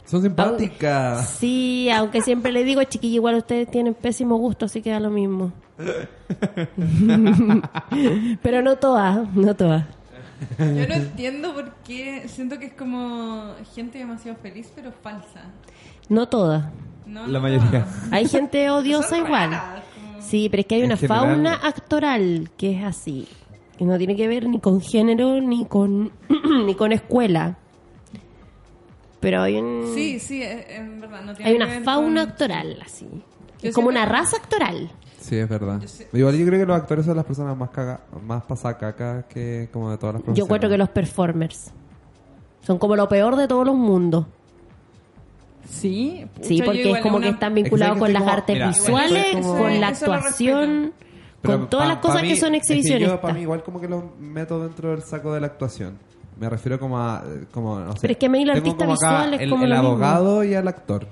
Son 0.06 0.20
simpáticas. 0.22 1.28
Sí, 1.30 1.88
aunque 1.90 2.20
siempre 2.20 2.52
le 2.52 2.62
digo, 2.64 2.82
chiquilla, 2.84 3.14
igual 3.16 3.36
ustedes 3.36 3.70
tienen 3.70 3.94
pésimo 3.94 4.36
gusto, 4.36 4.66
así 4.66 4.82
que 4.82 4.90
da 4.90 5.00
lo 5.00 5.10
mismo. 5.10 5.52
Pero 8.42 8.62
no 8.62 8.76
todas, 8.76 9.32
no 9.34 9.54
todas. 9.54 9.84
Yo 10.58 10.88
no 10.88 10.94
entiendo 10.94 11.54
por 11.54 11.72
qué 11.86 12.24
siento 12.28 12.58
que 12.58 12.66
es 12.66 12.74
como 12.74 13.52
gente 13.74 13.98
demasiado 13.98 14.36
feliz 14.42 14.70
pero 14.74 14.92
falsa. 15.02 15.42
No 16.08 16.28
todas. 16.28 16.66
No, 17.06 17.26
La 17.26 17.38
no 17.38 17.40
mayoría. 17.40 17.86
Hay 18.10 18.26
gente 18.28 18.68
odiosa 18.70 19.16
igual. 19.16 19.50
Sí, 20.20 20.48
pero 20.50 20.60
es 20.62 20.66
que 20.66 20.74
hay 20.74 20.80
En 20.82 20.86
una 20.86 20.96
general. 20.96 21.20
fauna 21.28 21.54
actoral 21.54 22.50
que 22.56 22.78
es 22.78 22.84
así. 22.84 23.28
Y 23.78 23.84
no 23.84 23.96
tiene 23.98 24.16
que 24.16 24.28
ver 24.28 24.48
ni 24.48 24.60
con 24.60 24.80
género 24.80 25.40
ni 25.40 25.64
con 25.66 26.12
ni 26.66 26.74
con 26.74 26.92
escuela. 26.92 27.58
Pero 29.24 29.42
hay 29.42 29.56
un 29.56 29.92
Sí, 29.94 30.20
sí, 30.20 30.42
es- 30.42 30.66
en 30.70 31.00
verdad. 31.00 31.22
No 31.22 31.34
tiene 31.34 31.50
hay 31.50 31.56
una 31.56 31.80
fauna 31.80 32.20
con- 32.22 32.30
actoral 32.30 32.78
así. 32.84 33.08
Yo 33.62 33.68
Es 33.70 33.74
como 33.74 33.88
una 33.88 34.04
raza 34.06 34.36
actoral. 34.36 34.90
Sí, 35.20 35.36
es 35.36 35.48
verdad. 35.48 35.80
Yo 35.80 35.88
sé- 35.88 36.06
Igual 36.12 36.36
yo 36.38 36.46
creo 36.46 36.60
que 36.60 36.66
los 36.66 36.76
actores 36.76 37.06
son 37.06 37.16
las 37.16 37.24
personas 37.24 37.56
más 37.56 37.70
caga, 37.70 38.00
más 38.26 38.42
pasacacas 38.44 39.24
que 39.24 39.68
como 39.72 39.90
de 39.90 39.96
todas 39.96 40.14
las 40.16 40.20
Yo 40.20 40.24
profesiones. 40.26 40.46
encuentro 40.46 40.68
que 40.68 40.76
los 40.78 40.88
performers 40.90 41.70
son 42.60 42.78
como 42.78 42.94
lo 42.94 43.08
peor 43.08 43.36
de 43.36 43.48
todos 43.48 43.64
los 43.66 43.74
mundos. 43.74 44.26
Sí, 45.66 46.26
Sí, 46.42 46.52
pucha, 46.52 46.54
yo 46.54 46.64
porque 46.66 46.90
es 46.90 47.00
como 47.00 47.16
una- 47.16 47.26
que 47.26 47.32
están 47.32 47.52
Es 47.52 47.56
que 47.56 47.62
vinculados 47.62 47.98
con 47.98 48.12
las 48.12 48.22
como- 48.22 48.32
artes 48.34 48.54
mira, 48.54 48.68
visuales, 48.68 49.36
con 49.46 49.80
la 49.80 49.88
actuación, 49.88 50.92
con 51.42 51.70
todas 51.70 51.86
pa- 51.88 51.94
las 51.94 52.02
cosas 52.02 52.22
mí- 52.22 52.28
que 52.28 52.36
son 52.36 52.54
es 52.54 52.66
que 52.66 52.82
yo 53.00 53.20
para 53.20 53.32
mí 53.34 53.40
igual 53.40 53.62
como 53.62 53.80
que 53.80 53.88
los 53.88 54.02
meto 54.20 54.62
dentro 54.62 54.90
del 54.90 55.02
saco 55.02 55.32
de 55.32 55.40
la 55.40 55.46
actuación. 55.46 55.98
Me 56.38 56.48
refiero 56.50 56.78
como 56.80 56.98
a 56.98 57.22
como 57.52 57.78
no 57.80 57.92
sé. 57.92 57.98
Pero 58.02 58.12
es 58.12 58.18
que 58.18 58.26
a 58.26 58.28
mí 58.28 58.42
el 58.42 58.50
artista 58.50 58.78
como 58.84 58.92
visual 58.92 59.34
es 59.34 59.40
el, 59.42 59.50
como 59.50 59.64
el 59.64 59.70
lo 59.70 59.76
mismo. 59.76 59.88
abogado 59.90 60.44
y 60.44 60.54
el 60.54 60.66
actor. 60.68 61.06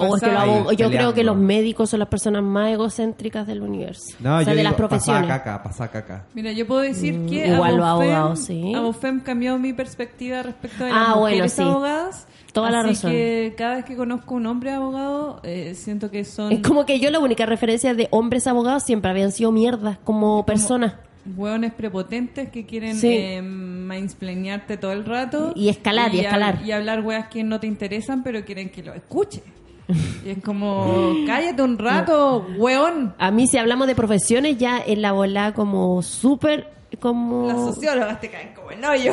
O 0.00 0.14
es 0.14 0.22
que 0.22 0.30
abog- 0.30 0.76
yo 0.76 0.88
creo 0.90 1.12
que 1.12 1.24
los 1.24 1.36
médicos 1.36 1.90
son 1.90 1.98
las 1.98 2.08
personas 2.08 2.44
más 2.44 2.70
egocéntricas 2.70 3.48
del 3.48 3.62
universo. 3.62 4.14
No, 4.20 4.36
o 4.36 4.38
sea, 4.38 4.42
yo 4.44 4.50
de 4.50 4.56
digo, 4.58 4.62
las 4.70 4.74
profesiones. 4.74 5.22
Pasacaca, 5.28 5.62
pasacaca. 5.64 6.24
Mira, 6.34 6.52
yo 6.52 6.68
puedo 6.68 6.82
decir 6.82 7.26
que 7.26 7.48
Mm, 7.48 7.54
igual 7.54 7.76
los 7.78 7.84
Abofem- 7.86 7.90
abogados, 7.90 8.38
sí. 8.44 8.74
Abofem 8.74 9.18
cambió 9.20 9.58
mi 9.58 9.72
perspectiva 9.72 10.42
respecto 10.44 10.84
de 10.84 10.90
Ah, 10.92 10.94
las 10.94 11.08
bueno, 11.16 11.20
mujeres 11.36 11.52
sí. 11.52 11.62
abogadas. 11.62 12.28
Toda 12.52 12.70
la 12.70 12.80
Así 12.80 12.88
razón. 12.90 13.10
que 13.10 13.54
cada 13.58 13.74
vez 13.76 13.84
que 13.86 13.96
conozco 13.96 14.34
un 14.36 14.46
hombre 14.46 14.70
abogado, 14.70 15.40
eh, 15.42 15.74
siento 15.74 16.12
que 16.12 16.24
son 16.24 16.52
Es 16.52 16.60
como 16.62 16.86
que 16.86 17.00
yo 17.00 17.10
la 17.10 17.18
única 17.18 17.44
referencia 17.46 17.92
de 17.94 18.06
hombres 18.12 18.46
abogados 18.46 18.84
siempre 18.84 19.10
habían 19.10 19.32
sido 19.32 19.50
mierdas 19.50 19.98
como 20.04 20.46
personas. 20.46 20.94
Hueones 21.36 21.72
prepotentes 21.72 22.48
que 22.50 22.64
quieren 22.66 22.96
Sí. 22.96 23.08
eh, 23.12 23.42
mansplanearte 23.42 24.76
todo 24.76 24.92
el 24.92 25.04
rato. 25.04 25.52
Y 25.54 25.68
escalar, 25.68 26.14
y 26.14 26.20
escalar. 26.20 26.60
Y 26.64 26.72
hablar 26.72 27.00
weas 27.02 27.28
que 27.28 27.42
no 27.44 27.60
te 27.60 27.66
interesan, 27.66 28.22
pero 28.22 28.44
quieren 28.44 28.70
que 28.70 28.82
lo 28.82 28.94
escuche. 28.94 29.42
Y 30.24 30.30
es 30.30 30.38
como, 30.42 31.14
cállate 31.26 31.62
un 31.62 31.78
rato, 31.78 32.46
weón. 32.56 33.14
A 33.18 33.30
mí 33.30 33.46
si 33.46 33.56
hablamos 33.58 33.86
de 33.86 33.94
profesiones 33.94 34.58
ya 34.58 34.80
en 34.84 35.02
la 35.02 35.12
bola 35.12 35.52
como 35.54 36.02
súper 36.02 36.70
como... 37.00 37.46
Las 37.46 37.56
sociólogas 37.56 38.20
te 38.20 38.30
caen 38.30 38.54
como 38.54 38.70
el 38.70 38.84
hoyo. 38.84 39.12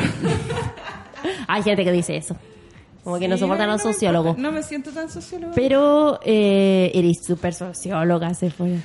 Hay 1.48 1.64
gente 1.64 1.84
que 1.84 1.92
dice 1.92 2.18
eso. 2.18 2.36
Como 3.04 3.20
que 3.20 3.28
no 3.28 3.38
soportan 3.38 3.70
a 3.70 3.74
los 3.74 3.86
no 3.86 3.92
sociólogos. 3.94 4.38
No 4.38 4.52
me 4.52 4.64
siento 4.64 4.92
tan 4.92 5.10
socióloga. 5.10 5.54
Pero 5.54 6.20
eh, 6.26 6.92
eres 6.96 7.24
súper 7.24 7.54
socióloga, 7.54 8.34
se 8.34 8.50
fue. 8.50 8.78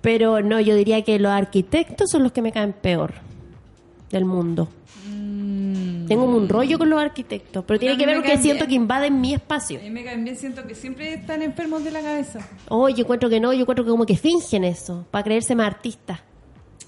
Pero 0.00 0.40
no, 0.40 0.60
yo 0.60 0.74
diría 0.74 1.02
que 1.02 1.18
los 1.18 1.30
arquitectos 1.32 2.10
son 2.10 2.22
los 2.22 2.32
que 2.32 2.42
me 2.42 2.52
caen 2.52 2.72
peor 2.72 3.12
del 4.10 4.24
mundo. 4.24 4.68
Tengo 6.08 6.24
un 6.24 6.48
rollo 6.48 6.76
con 6.76 6.90
los 6.90 7.00
arquitectos, 7.00 7.64
pero 7.64 7.78
tiene 7.78 7.94
Mm. 7.94 7.98
Que 7.98 8.06
ver 8.06 8.14
me 8.16 8.20
porque 8.22 8.32
caen 8.32 8.42
siento 8.42 8.66
que 8.66 8.74
invaden 8.74 9.20
mi 9.20 9.32
espacio. 9.34 9.78
A 9.78 9.82
mí 9.82 9.90
me 9.90 10.02
caen 10.02 10.24
bien, 10.24 10.36
siento 10.36 10.66
que 10.66 10.74
siempre 10.74 11.14
están 11.14 11.40
enfermos 11.42 11.84
de 11.84 11.92
la 11.92 12.00
cabeza. 12.00 12.40
Oh, 12.68 12.88
yo 12.88 13.04
encuentro 13.04 13.28
que 13.30 13.38
no, 13.38 13.52
yo 13.52 13.60
encuentro 13.60 13.84
que 13.84 13.90
como 13.90 14.06
que 14.06 14.16
fingen 14.16 14.64
eso, 14.64 15.06
para 15.12 15.22
creerse 15.22 15.54
más 15.54 15.68
artistas. 15.68 16.18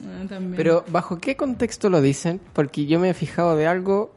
Ah. 0.05 0.39
Pero 0.56 0.84
¿bajo 0.89 1.18
qué 1.18 1.36
contexto 1.36 1.89
lo 1.89 2.01
dicen? 2.01 2.40
Porque 2.52 2.86
yo 2.86 2.98
me 2.98 3.10
he 3.10 3.14
fijado 3.14 3.55
de 3.55 3.68
algo 3.68 4.12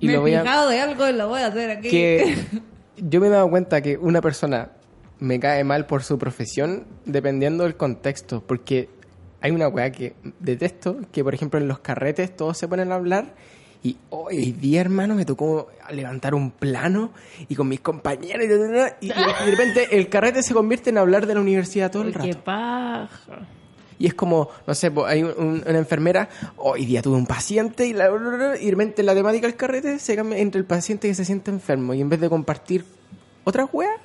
y 0.00 0.08
me 0.08 0.14
lo 0.14 0.20
voy 0.20 0.32
he 0.32 0.36
a... 0.36 0.42
fijado 0.42 0.68
de 0.68 0.80
algo 0.80 1.08
y 1.08 1.12
lo 1.14 1.28
voy 1.28 1.40
a 1.40 1.46
hacer 1.46 1.70
aquí. 1.70 1.88
que 1.88 2.36
yo 2.98 3.20
me 3.20 3.28
he 3.28 3.30
dado 3.30 3.48
cuenta 3.48 3.80
que 3.80 3.96
una 3.96 4.20
persona 4.20 4.70
me 5.18 5.40
cae 5.40 5.64
mal 5.64 5.86
por 5.86 6.02
su 6.02 6.18
profesión 6.18 6.84
dependiendo 7.04 7.64
del 7.64 7.76
contexto, 7.76 8.42
porque 8.46 8.88
hay 9.40 9.50
una 9.50 9.68
weá 9.68 9.90
que 9.92 10.14
detesto, 10.40 10.98
que 11.12 11.22
por 11.24 11.34
ejemplo 11.34 11.58
en 11.60 11.68
los 11.68 11.78
carretes 11.78 12.34
todos 12.36 12.58
se 12.58 12.68
ponen 12.68 12.92
a 12.92 12.96
hablar 12.96 13.34
y 13.82 13.96
hoy 14.10 14.52
día 14.52 14.80
hermano 14.80 15.14
me 15.14 15.24
tocó 15.24 15.68
levantar 15.92 16.34
un 16.34 16.50
plano 16.50 17.12
y 17.48 17.54
con 17.54 17.68
mis 17.68 17.80
compañeros 17.80 18.44
y, 18.44 18.48
de 18.48 18.90
repente 19.50 19.88
el 19.96 20.08
carrete 20.08 20.42
se 20.42 20.54
convierte 20.54 20.90
en 20.90 20.98
hablar 20.98 21.26
de 21.26 21.34
la 21.34 21.40
universidad 21.40 21.90
todo 21.90 22.02
el 22.02 22.12
Qué 22.12 22.18
rato. 22.32 22.44
paja. 22.44 23.46
Y 23.98 24.06
es 24.06 24.12
como, 24.14 24.50
no 24.66 24.74
sé, 24.74 24.90
pues, 24.90 25.06
hay 25.06 25.22
un- 25.22 25.32
un- 25.38 25.64
una 25.66 25.78
enfermera, 25.78 26.28
hoy 26.58 26.84
día 26.84 27.00
tuve 27.00 27.16
un 27.16 27.26
paciente 27.26 27.86
y, 27.86 27.94
la, 27.94 28.10
y 28.60 28.64
de 28.66 28.70
repente 28.70 29.02
la 29.02 29.14
temática 29.14 29.46
del 29.46 29.56
carrete 29.56 29.98
se 29.98 30.14
cambia 30.16 30.38
entre 30.38 30.58
el 30.58 30.66
paciente 30.66 31.08
que 31.08 31.14
se 31.14 31.24
siente 31.24 31.50
enfermo 31.50 31.94
y 31.94 32.02
en 32.02 32.08
vez 32.10 32.20
de 32.20 32.28
compartir 32.28 32.84
otras 33.44 33.68
weas, 33.72 33.98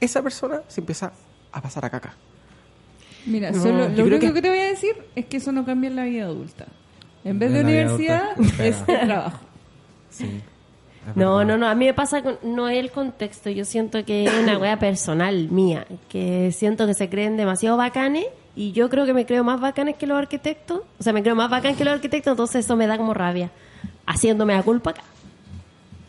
esa 0.00 0.22
persona 0.22 0.60
se 0.68 0.80
empieza 0.80 1.12
a 1.52 1.60
pasar 1.62 1.84
a 1.84 1.90
caca. 1.90 2.14
Mira, 3.26 3.50
No, 3.50 3.62
solo, 3.62 3.88
lo 3.88 4.04
único 4.04 4.18
que- 4.20 4.32
que... 4.34 4.42
te 4.42 4.48
voy 4.48 4.58
a 4.60 4.68
decir 4.68 4.96
es 5.14 5.26
que 5.26 5.36
eso 5.38 5.52
no 5.52 5.64
cambia 5.64 5.88
en 5.88 5.96
la 5.96 6.04
vida 6.04 6.24
adulta. 6.24 6.66
En 7.24 7.38
vez 7.38 7.52
de 7.52 7.60
En 7.60 7.66
universidad, 7.66 8.30
adulta, 8.32 8.64
es 8.66 8.84
trabajo. 8.86 9.40
Sí. 10.10 10.40
No, 11.14 11.44
no, 11.44 11.56
no, 11.56 11.66
a 11.66 11.74
mí 11.74 11.86
me 11.86 11.94
pasa 11.94 12.22
con, 12.22 12.38
no 12.42 12.68
es 12.68 12.78
el 12.78 12.90
contexto, 12.90 13.48
yo 13.50 13.64
siento 13.64 14.04
que 14.04 14.24
es 14.24 14.32
una 14.34 14.58
wea 14.58 14.78
personal 14.78 15.48
mía, 15.50 15.86
que 16.08 16.52
siento 16.52 16.86
que 16.86 16.94
se 16.94 17.08
creen 17.08 17.36
demasiado 17.38 17.76
bacanes 17.78 18.26
y 18.54 18.72
yo 18.72 18.90
creo 18.90 19.06
que 19.06 19.14
me 19.14 19.24
creo 19.24 19.42
más 19.42 19.60
bacanes 19.60 19.96
que 19.96 20.06
los 20.06 20.18
arquitectos, 20.18 20.82
o 20.98 21.02
sea, 21.02 21.12
me 21.14 21.22
creo 21.22 21.34
más 21.34 21.48
bacán 21.50 21.74
que 21.74 21.84
los 21.84 21.94
arquitectos, 21.94 22.32
entonces 22.32 22.64
eso 22.66 22.76
me 22.76 22.86
da 22.86 22.98
como 22.98 23.14
rabia, 23.14 23.50
haciéndome 24.06 24.54
la 24.54 24.62
culpa 24.62 24.90
acá. 24.90 25.02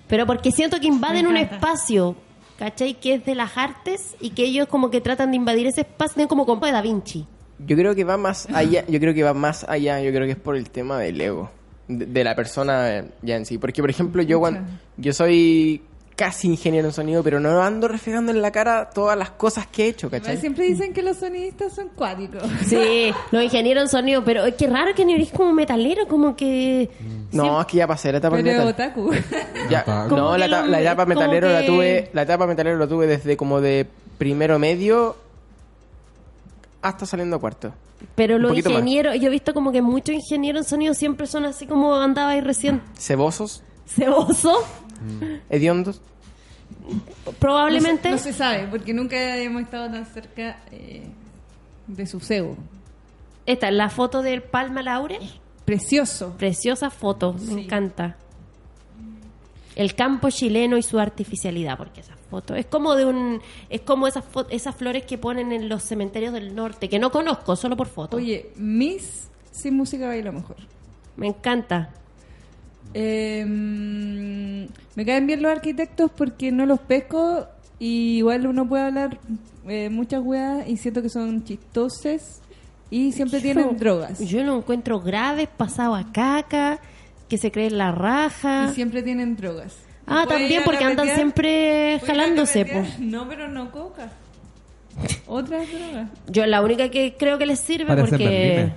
Pero 0.08 0.26
porque 0.26 0.52
siento 0.52 0.78
que 0.80 0.88
invaden 0.88 1.26
un 1.26 1.38
espacio, 1.38 2.16
¿cachai? 2.58 2.94
Que 2.96 3.16
es 3.16 3.26
de 3.26 3.36
las 3.36 3.58
artes 3.58 4.16
y 4.20 4.32
que 4.32 4.44
ellos 4.44 4.68
como 4.68 4.90
que 4.92 5.02
tratan 5.02 5.32
de 5.32 5.38
invadir 5.38 5.68
ese 5.68 5.82
espacio, 5.82 6.16
tienen 6.16 6.28
como 6.28 6.46
compa 6.46 6.68
de 6.68 6.74
Da 6.74 6.82
Vinci. 6.82 7.26
Yo 7.60 7.76
creo 7.76 7.94
que 7.94 8.04
va 8.04 8.18
más 8.18 8.48
allá, 8.54 8.86
yo 8.88 9.00
creo 9.00 9.14
que 9.14 9.24
va 9.24 9.34
más 9.34 9.66
allá, 9.70 10.02
yo 10.02 10.12
creo 10.12 10.26
que 10.26 10.32
es 10.32 10.40
por 10.40 10.56
el 10.56 10.70
tema 10.70 10.98
del 11.00 11.22
ego, 11.22 11.52
de, 11.88 12.08
de 12.08 12.24
la 12.24 12.36
persona 12.36 12.98
eh, 12.98 13.06
ya 13.22 13.36
en 13.36 13.46
sí. 13.46 13.58
Porque, 13.58 13.82
por 13.82 13.90
ejemplo, 13.90 14.22
yo 14.24 14.40
cuando, 14.40 14.62
yo 14.98 15.14
soy 15.14 15.82
casi 16.22 16.50
ingeniero 16.50 16.88
en 16.88 16.94
sonido, 16.94 17.24
pero 17.24 17.40
no 17.40 17.64
ando 17.64 17.88
reflejando 17.88 18.32
en 18.32 18.44
la 18.44 18.52
cara 18.52 18.92
todas 18.92 19.18
las 19.18 19.32
cosas 19.32 19.66
que 19.66 19.86
he 19.86 19.88
hecho, 19.88 20.08
¿cachai? 20.08 20.38
Siempre 20.38 20.66
dicen 20.66 20.94
que 20.94 21.02
los 21.02 21.18
sonidistas 21.18 21.74
son 21.74 21.90
cuáticos. 21.96 22.44
Sí, 22.68 23.12
los 23.32 23.44
ingenieros 23.44 23.86
en 23.86 23.90
sonido, 23.90 24.24
pero 24.24 24.46
es 24.46 24.54
que 24.54 24.68
raro 24.68 24.94
que 24.94 25.04
no 25.04 25.14
eres 25.14 25.32
como 25.32 25.52
metalero, 25.52 26.08
como 26.08 26.36
que... 26.36 26.92
No, 27.32 27.60
es 27.60 27.66
que 27.66 27.78
ya 27.78 27.88
pasé 27.88 28.12
la 28.12 28.20
etapa 28.20 28.36
Pero 28.36 28.52
metal. 28.52 28.68
otaku. 28.68 29.12
Ya, 29.72 29.84
no, 30.12 30.38
la, 30.38 30.80
etapa 30.80 31.08
metalero 31.08 31.50
la 31.50 31.66
tuve, 31.66 32.12
la 32.14 32.22
etapa 32.22 32.46
metalero 32.46 32.78
la 32.78 32.88
tuve 32.88 33.08
desde 33.08 33.36
como 33.36 33.60
de 33.60 33.88
primero 34.20 34.60
medio 34.60 35.16
hasta 36.84 37.08
saliendo 37.08 37.38
a 37.38 37.40
cuarto. 37.40 37.74
Pero 38.14 38.38
los 38.38 38.56
ingenieros, 38.56 39.16
yo 39.20 39.26
he 39.26 39.32
visto 39.32 39.56
como 39.56 39.72
que 39.72 39.82
muchos 39.82 40.14
ingenieros 40.14 40.66
en 40.66 40.70
sonido 40.70 40.94
siempre 40.94 41.26
son 41.26 41.46
así 41.46 41.66
como 41.66 41.96
andaba 41.96 42.32
ahí 42.32 42.42
recién 42.42 42.84
Cebosos, 42.96 43.64
ceboso, 43.88 44.64
hediondos. 45.50 46.02
probablemente. 47.40 48.10
No, 48.12 48.18
se- 48.18 48.30
no 48.30 48.32
se 48.34 48.38
sabe, 48.38 48.68
porque 48.70 48.94
nunca 48.94 49.38
hemos 49.38 49.64
estado 49.64 49.92
tan 49.92 50.06
cerca 50.06 50.60
eh, 50.72 51.04
de 51.88 52.08
su 52.08 52.20
cebo. 52.20 52.56
Esta 53.46 53.68
es 53.70 53.74
la 53.74 53.90
foto 53.90 54.22
del 54.22 54.44
Palma 54.44 54.82
Laurel. 54.84 55.20
precioso. 55.66 56.36
Preciosa 56.38 56.90
foto, 56.90 57.34
me 57.34 57.64
encanta. 57.64 58.18
El 59.76 59.96
campo 59.96 60.30
chileno 60.30 60.78
y 60.78 60.84
su 60.84 61.00
artificialidad, 61.00 61.78
porque 61.78 62.02
esa 62.02 62.16
foto 62.30 62.56
es 62.56 62.66
como 62.66 62.94
de 62.96 63.06
un, 63.06 63.42
es 63.70 63.82
como 63.82 64.06
esas 64.06 64.26
esas 64.50 64.76
flores 64.76 65.04
que 65.06 65.18
ponen 65.18 65.52
en 65.54 65.70
los 65.70 65.84
cementerios 65.84 66.34
del 66.34 66.54
norte, 66.56 66.90
que 66.90 67.00
no 67.00 67.10
conozco, 67.10 67.56
solo 67.56 67.78
por 67.78 67.88
foto. 67.88 68.18
Oye, 68.18 68.52
Miss 68.58 69.30
sin 69.52 69.76
música 69.78 70.08
baila 70.08 70.32
mejor. 70.32 70.58
Me 71.16 71.28
encanta. 71.28 71.90
Eh, 72.94 73.46
me 74.96 75.06
caen 75.06 75.28
bien 75.28 75.42
los 75.42 75.52
arquitectos 75.52 76.12
porque 76.16 76.52
no 76.52 76.66
los 76.66 76.80
pesco 76.80 77.48
y 77.80 78.18
igual 78.18 78.46
uno 78.48 78.68
puede 78.68 78.84
hablar 78.84 79.20
eh, 79.68 79.90
muchas 79.90 80.22
weas 80.22 80.68
y 80.68 80.78
siento 80.78 81.02
que 81.02 81.10
son 81.10 81.44
chistoses 81.44 82.42
y 82.90 83.14
siempre 83.14 83.40
tienen 83.40 83.78
drogas. 83.78 84.20
Yo 84.20 84.44
lo 84.44 84.58
encuentro 84.58 85.00
graves, 85.00 85.48
pasado 85.48 85.96
a 85.96 86.12
caca, 86.12 86.80
que 87.30 87.38
se 87.38 87.52
creen 87.52 87.78
la 87.78 87.92
raja. 87.94 88.68
Y 88.70 88.76
siempre 88.76 89.02
tienen 89.02 89.38
drogas. 89.38 89.78
Ah, 90.06 90.24
¿Puede 90.26 90.40
ir 90.40 90.42
también 90.42 90.64
porque 90.66 90.84
andan 90.84 91.08
siempre 91.16 91.50
¿Puede 91.50 91.96
ir 91.96 92.04
a 92.04 92.06
jalándose. 92.06 92.66
po. 92.66 92.84
No, 93.00 93.28
pero 93.30 93.48
no 93.48 93.72
coca. 93.72 94.12
Otras 95.26 95.72
drogas. 95.72 96.10
Yo 96.28 96.46
la 96.46 96.62
única 96.62 96.90
que 96.92 97.16
creo 97.18 97.38
que 97.38 97.46
les 97.46 97.60
sirve 97.60 97.96
porque. 97.96 98.72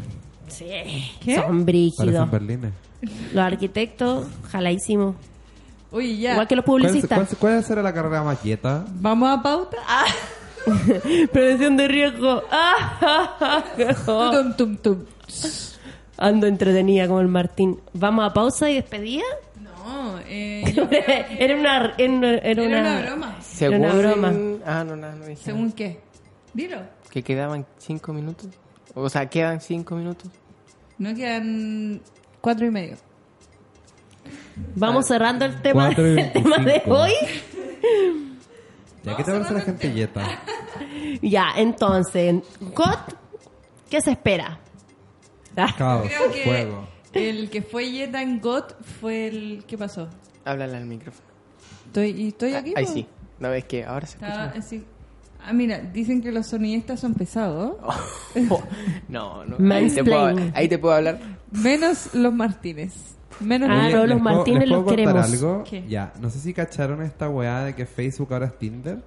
Sí, 0.54 1.10
¿Qué? 1.24 1.36
son 1.36 1.64
brígidos. 1.64 2.28
Los 3.32 3.44
arquitectos, 3.44 4.26
jaladísimos. 4.50 5.14
Oye, 5.90 6.16
ya. 6.18 6.32
Igual 6.32 6.48
que 6.48 6.56
los 6.56 6.64
¿Cuál, 6.64 6.82
publicistas. 6.82 7.18
cuál, 7.28 7.38
cuál 7.38 7.64
será 7.64 7.82
la 7.82 7.92
carrera 7.92 8.22
más 8.22 8.38
quieta? 8.38 8.84
Vamos 9.00 9.28
a 9.30 9.42
pauta. 9.42 9.76
Ah. 9.86 10.04
Prevención 11.32 11.76
de 11.76 11.88
riesgo. 11.88 12.42
Ah, 12.50 13.62
Tum, 14.06 14.56
tum, 14.56 14.76
tum. 14.78 15.04
Ando 16.16 16.46
entretenida 16.46 17.06
como 17.06 17.20
el 17.20 17.28
Martín. 17.28 17.80
Vamos 17.92 18.24
a 18.24 18.32
pausa 18.32 18.70
y 18.70 18.74
despedida. 18.76 19.24
No, 19.60 20.18
eh, 20.26 20.64
era 21.38 21.54
una, 21.56 21.94
era 21.98 22.12
una, 22.14 22.28
era 22.34 22.38
era 22.50 22.62
una- 22.62 22.80
una 22.80 23.00
broma. 23.02 23.36
Según... 23.42 23.80
una 23.84 23.92
broma. 23.94 24.32
Ah, 24.64 24.84
no, 24.84 24.96
no, 24.96 25.12
no 25.12 25.26
dije 25.26 25.42
¿Según 25.44 25.72
qué? 25.72 26.00
Dilo. 26.54 26.78
Que 27.10 27.22
quedaban 27.22 27.66
cinco 27.78 28.12
minutos. 28.12 28.48
O 28.94 29.08
sea, 29.08 29.28
quedan 29.28 29.60
cinco 29.60 29.96
minutos. 29.96 30.30
No 30.98 31.14
quedan 31.14 32.00
cuatro 32.40 32.66
y 32.66 32.70
medio. 32.70 32.96
Vamos 34.76 35.06
cerrando 35.06 35.44
el 35.44 35.60
tema, 35.60 35.86
Cuatro 35.86 36.06
y 36.14 36.18
el 36.20 36.32
tema 36.32 36.58
de 36.58 36.82
hoy. 36.86 37.12
¿Ya 39.02 39.16
qué 39.16 39.24
te 39.24 39.32
parece 39.32 39.54
la 39.54 39.60
gente 39.60 39.92
yeta? 39.92 40.22
Ya, 41.22 41.52
entonces, 41.56 42.42
GOT, 42.60 43.14
¿qué 43.88 44.00
se 44.00 44.10
espera? 44.12 44.58
Ah, 45.56 45.72
Caos, 45.78 46.08
Creo 46.08 46.32
que 46.32 46.42
fuego. 46.42 46.88
el 47.12 47.48
que 47.50 47.62
fue 47.62 47.90
Yeta 47.90 48.20
en 48.20 48.40
GOT 48.40 48.74
fue 49.00 49.28
el... 49.28 49.64
¿Qué 49.66 49.78
pasó? 49.78 50.08
Háblale 50.44 50.76
al 50.76 50.86
micrófono. 50.86 51.26
Estoy, 51.86 52.10
y 52.10 52.28
estoy 52.28 52.54
aquí. 52.54 52.74
Ahí 52.76 52.84
po. 52.86 52.92
sí. 52.92 53.06
No, 53.38 53.52
es 53.52 53.64
que 53.64 53.84
ahora 53.84 54.06
se 54.06 54.14
Estaba 54.16 54.46
escucha. 54.46 54.60
Ah, 55.46 55.52
mira, 55.52 55.78
dicen 55.78 56.22
que 56.22 56.32
los 56.32 56.46
sonidistas 56.46 57.00
son 57.00 57.14
pesados. 57.14 57.74
Oh, 57.82 58.62
no, 59.08 59.44
no. 59.44 59.74
Ahí 59.74 59.90
te, 59.90 60.02
puedo, 60.04 60.36
ahí 60.54 60.68
te 60.68 60.78
puedo 60.78 60.94
hablar. 60.94 61.18
Menos 61.50 62.14
los 62.14 62.32
Martínez. 62.32 62.92
Menos 63.40 63.68
Ah, 63.70 63.84
los- 63.90 63.92
no, 63.92 63.98
los 63.98 64.08
¿les 64.08 64.22
puedo- 64.22 64.36
Martínez 64.36 64.68
los 64.68 64.84
queremos. 64.86 65.32
algo? 65.32 65.64
¿Qué? 65.68 65.84
Ya, 65.88 66.12
no 66.20 66.30
sé 66.30 66.38
si 66.38 66.54
cacharon 66.54 67.02
esta 67.02 67.28
weá 67.28 67.64
de 67.64 67.74
que 67.74 67.84
Facebook 67.84 68.32
ahora 68.32 68.46
es 68.46 68.58
Tinder. 68.58 69.02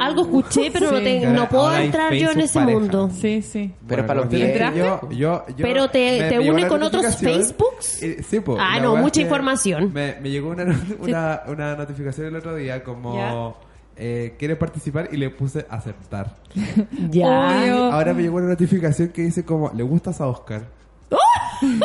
Algo 0.00 0.22
escuché, 0.22 0.70
pero 0.72 0.90
no, 0.90 0.98
Sí. 0.98 1.04
te- 1.04 1.20
Que 1.20 1.26
no 1.28 1.48
puedo 1.48 1.76
entrar 1.76 2.12
yo 2.12 2.30
en 2.32 2.40
ese 2.40 2.58
pareja. 2.58 2.78
mundo. 2.78 3.10
Sí, 3.14 3.40
sí. 3.42 3.72
Pero 3.86 4.02
Bueno, 4.02 4.06
para 4.08 4.20
los 4.22 4.28
que 4.28 4.72
Yo, 4.76 5.08
yo, 5.10 5.46
yo- 5.56 5.56
Pero 5.56 5.88
te- 5.88 6.28
te 6.28 6.38
llegó 6.40 6.52
une 6.54 6.66
con 6.66 6.82
otros. 6.82 7.16
Facebooks. 7.16 8.02
Y- 8.02 8.22
sí, 8.24 8.40
po, 8.40 8.56
Ah, 8.58 8.80
no, 8.80 8.96
mucha 8.96 9.20
información. 9.20 9.92
Me, 9.92 10.16
me 10.20 10.28
llegó 10.30 10.50
una, 10.50 10.64
una, 10.98 11.42
una 11.46 11.76
notificación 11.76 12.26
el 12.26 12.36
otro 12.36 12.56
día 12.56 12.82
como... 12.82 13.14
Ya. 13.16 13.71
Eh, 13.96 14.34
¿Quieres 14.38 14.56
participar? 14.56 15.08
Y 15.12 15.16
le 15.16 15.30
puse 15.30 15.66
aceptar. 15.68 16.34
Ya. 17.10 17.26
Obvio. 17.28 17.92
Ahora 17.92 18.14
me 18.14 18.22
llegó 18.22 18.36
una 18.38 18.48
notificación 18.48 19.08
que 19.10 19.22
dice 19.22 19.44
como, 19.44 19.70
¿le 19.74 19.82
gustas 19.82 20.20
a 20.20 20.26
Oscar? 20.26 20.62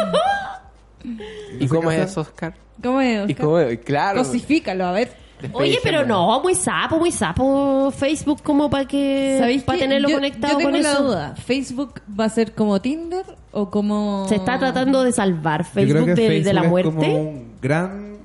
¿Y 1.59 1.67
cómo 1.67 1.91
es 1.91 2.17
Oscar? 2.17 2.53
¿Cómo 2.81 3.01
es? 3.01 3.29
¿Y 3.29 3.31
Oscar? 3.34 3.45
cómo 3.45 3.59
es? 3.59 3.79
Claro. 3.79 4.19
Cosifícalo, 4.19 4.85
a 4.85 4.91
ver. 4.91 5.11
Oye, 5.53 5.77
pero 5.84 6.03
no, 6.03 6.41
muy 6.41 6.55
sapo, 6.55 6.97
muy 6.97 7.11
sapo 7.11 7.91
Facebook 7.91 8.41
como 8.41 8.71
para 8.71 8.85
que 8.85 9.38
¿Sabéis 9.39 9.61
para 9.61 9.77
tenerlo 9.77 10.09
yo, 10.09 10.15
conectado 10.15 10.53
yo 10.53 10.57
tengo 10.57 10.71
con 10.71 10.81
la 10.81 10.91
eso. 10.91 11.03
duda. 11.03 11.35
¿Facebook 11.35 12.01
va 12.19 12.25
a 12.25 12.29
ser 12.29 12.53
como 12.53 12.81
Tinder 12.81 13.23
o 13.51 13.69
como... 13.69 14.25
Se 14.27 14.35
está 14.35 14.57
tratando 14.57 15.03
de 15.03 15.11
salvar 15.11 15.63
Yo 15.63 15.69
creo 15.73 15.85
Facebook 15.85 16.05
que 16.05 16.21
de, 16.21 16.27
Facebook 16.27 16.43
de 16.45 16.53
la 16.53 16.61
es 16.63 16.69
muerte. 16.69 16.89
como 16.91 17.15
un 17.29 17.51
gran 17.61 18.17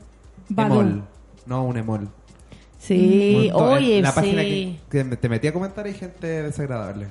emol. 0.56 1.02
No, 1.44 1.64
un 1.64 1.76
emol. 1.76 2.08
Sí, 2.86 3.48
oye, 3.54 3.98
En 3.98 4.02
la 4.02 4.10
sí. 4.10 4.14
página 4.16 4.42
que, 4.42 4.76
que 4.90 5.04
me- 5.04 5.16
te 5.16 5.28
metí 5.28 5.46
a 5.46 5.52
comentar 5.52 5.86
hay 5.86 5.94
gente 5.94 6.26
desagradable. 6.26 7.06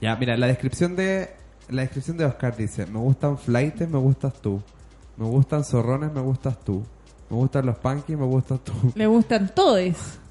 Ya, 0.00 0.16
mira, 0.16 0.36
la 0.36 0.46
descripción 0.46 0.96
de 0.96 1.28
la 1.68 1.82
descripción 1.82 2.16
de 2.16 2.24
Oscar 2.24 2.56
dice, 2.56 2.86
me 2.86 2.98
gustan 2.98 3.36
flightes, 3.36 3.88
me 3.90 3.98
gustas 3.98 4.32
tú. 4.40 4.62
Me 5.18 5.26
gustan 5.26 5.62
zorrones, 5.64 6.10
me 6.12 6.20
gustas 6.22 6.58
tú. 6.64 6.82
Me 7.28 7.36
gustan 7.36 7.66
los 7.66 7.76
punkies, 7.76 8.16
me 8.18 8.24
gustas 8.24 8.60
tú. 8.64 8.72
Le 8.94 9.06
gustan 9.06 9.50
todos. 9.54 9.94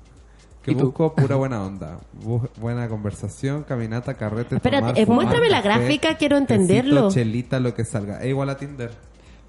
Que 0.64 0.74
busco 0.74 1.16
pura 1.16 1.38
buena 1.38 1.64
onda. 1.64 1.98
Bu- 2.22 2.50
buena 2.60 2.90
conversación, 2.90 3.64
caminata, 3.64 4.16
carrete, 4.16 4.56
Espérate, 4.56 4.82
tomar, 4.82 5.00
eh, 5.00 5.06
fumar, 5.06 5.24
muéstrame 5.24 5.50
la 5.50 5.62
café, 5.64 5.80
gráfica, 5.80 6.18
quiero 6.18 6.36
tecito, 6.40 6.54
entenderlo. 6.56 7.10
chelita, 7.12 7.60
lo 7.62 7.74
que 7.74 7.86
salga. 7.86 8.20
Es 8.22 8.28
igual 8.28 8.50
a 8.50 8.58
Tinder. 8.58 8.92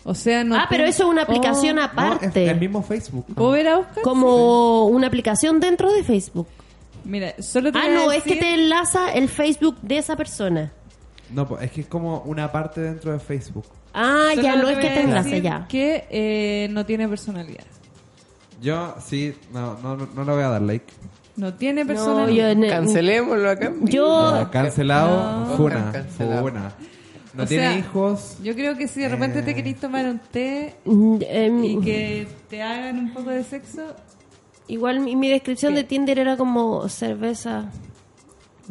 O 0.08 0.14
sea, 0.14 0.42
no... 0.42 0.56
ah, 0.56 0.66
pero 0.70 0.84
eso 0.84 1.02
es 1.04 1.08
una 1.10 1.22
aplicación 1.22 1.78
Oh, 1.78 1.82
aparte. 1.82 2.26
No, 2.26 2.32
es 2.46 2.50
el 2.50 2.58
mismo 2.60 2.82
Facebook. 2.82 3.26
¿Puedo 3.34 3.50
ver 3.50 3.68
a 3.68 3.78
Oscar? 3.80 4.02
como 4.02 4.86
una 4.86 5.06
aplicación 5.06 5.60
dentro 5.60 5.92
de 5.92 6.02
Facebook. 6.02 6.48
Mira, 7.04 7.34
solo 7.40 7.70
te 7.72 7.78
Ah, 7.78 7.82
voy 7.84 7.90
a 7.90 7.94
no, 8.06 8.12
es 8.12 8.22
que 8.22 8.36
te 8.36 8.54
enlaza 8.54 9.12
el 9.12 9.28
Facebook 9.28 9.76
de 9.82 9.98
esa 9.98 10.16
persona. 10.16 10.72
No, 11.30 11.46
pues, 11.46 11.62
es 11.64 11.72
que 11.72 11.82
es 11.82 11.86
como 11.88 12.20
una 12.22 12.50
parte 12.50 12.80
dentro 12.80 13.12
de 13.12 13.18
Facebook. 13.18 13.66
Ah, 13.92 14.28
solo 14.30 14.42
ya 14.42 14.56
no 14.56 14.68
es 14.70 14.76
que 14.78 14.88
te 14.88 14.98
a 14.98 15.00
enlace 15.02 15.28
decir 15.28 15.42
ya. 15.42 15.66
Que 15.68 16.06
eh, 16.10 16.68
no 16.70 16.86
tiene 16.86 17.06
personalidad. 17.06 17.64
Yo 18.62 18.94
sí, 19.04 19.34
no, 19.52 19.78
no, 19.82 19.96
no, 19.96 20.08
no 20.14 20.24
le 20.24 20.32
voy 20.32 20.42
a 20.42 20.48
dar 20.48 20.62
like. 20.62 20.86
No 21.36 21.52
tiene 21.54 21.82
No, 21.84 21.88
personalidad. 21.88 22.56
yo 22.56 22.68
Cancelémoslo 22.68 23.50
acá. 23.50 23.72
Yo- 23.82 24.30
No, 24.40 24.50
cancelado, 24.50 25.46
No. 25.50 25.56
funa, 25.56 25.90
Cancelado. 25.92 26.42
funa. 26.48 26.72
No 27.38 27.44
O 27.44 27.46
tiene 27.46 27.68
sea, 27.68 27.78
hijos. 27.78 28.36
Yo 28.42 28.52
creo 28.54 28.76
que 28.76 28.88
si 28.88 29.00
de 29.00 29.08
repente 29.08 29.42
te 29.42 29.54
querís 29.54 29.76
tomar 29.78 30.04
un 30.06 30.18
té 30.18 30.74
Mm, 30.84 31.16
em, 31.22 31.64
y 31.64 31.80
que 31.80 32.26
te 32.50 32.60
hagan 32.62 32.98
un 32.98 33.12
poco 33.14 33.30
de 33.30 33.44
sexo, 33.44 33.94
Igual 34.66 34.98
mi, 35.00 35.14
mi 35.16 35.30
descripción 35.30 35.74
de 35.74 35.84
Tinder 35.84 36.18
era 36.18 36.36
como 36.36 36.88
cerveza 36.88 37.70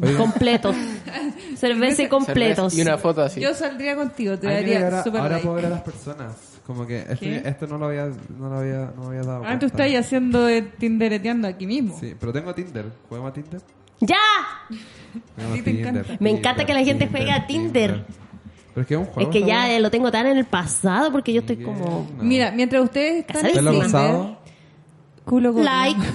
Oiga. 0.00 0.18
completos. 0.18 0.76
cerveza 1.56 2.02
y 2.02 2.08
completos. 2.08 2.72
Cerveza 2.74 2.78
Y 2.78 2.82
una 2.82 2.98
foto 2.98 3.22
así. 3.22 3.40
yo 3.40 3.52
saldría 3.54 3.96
contigo, 3.96 4.38
te 4.38 4.46
Ay, 4.46 4.54
daría 4.56 4.84
ahora, 4.84 5.02
súper 5.02 5.20
ahora 5.22 5.32
like. 5.36 5.44
puedo 5.46 5.56
ver 5.56 5.66
a 5.66 5.70
las 5.70 5.80
personas. 5.82 6.36
Como 6.66 6.86
que 6.86 6.98
esto, 6.98 7.16
¿Qué? 7.20 7.42
esto 7.46 7.66
no 7.66 7.78
lo 7.78 7.86
había, 7.86 8.04
no 8.38 8.50
lo 8.50 8.58
había, 8.58 8.92
no 8.94 9.02
me 9.04 9.16
había 9.16 9.22
dado. 9.22 9.42
Ah, 9.46 9.58
tú 9.58 9.64
estás 9.66 9.90
haciendo 9.94 10.44
de 10.44 10.60
tindereteando 10.60 11.48
aquí 11.48 11.66
mismo. 11.66 11.96
Sí, 11.98 12.14
pero 12.20 12.32
tengo 12.34 12.54
Tinder. 12.54 12.84
¿Juguemos 13.08 13.30
a 13.30 13.32
Tinder? 13.32 13.60
¡Ya! 14.00 14.16
Juguemos 15.34 15.56
ti 15.56 15.62
te 15.62 15.80
encanta. 15.80 16.16
Me 16.20 16.30
encanta 16.30 16.64
que 16.66 16.74
la 16.74 16.84
gente 16.84 17.08
juegue 17.08 17.32
a 17.32 17.46
Tinder. 17.46 18.04
Pero 18.78 18.82
es 18.82 18.86
que 18.86 18.94
es 18.94 18.98
un 19.00 19.06
Es 19.06 19.12
juego. 19.12 19.30
que 19.30 19.38
esta 19.38 19.48
ya 19.48 19.70
eh, 19.72 19.80
lo 19.80 19.90
tengo 19.90 20.10
tan 20.12 20.26
en 20.26 20.36
el 20.38 20.44
pasado 20.44 21.10
porque 21.10 21.32
yo 21.32 21.40
estoy 21.40 21.56
como... 21.56 22.06
no. 22.16 22.22
Mira, 22.22 22.52
mientras 22.52 22.82
ustedes 22.84 23.20
están 23.26 23.44
en 23.46 23.52
¿Te 23.54 23.62
lo 23.62 23.70
has 23.70 23.76
Casadísima. 23.76 24.00
Tinder, 24.02 24.14
usado? 24.16 24.38
culo 25.24 25.52
con- 25.52 25.64
Like. 25.64 26.00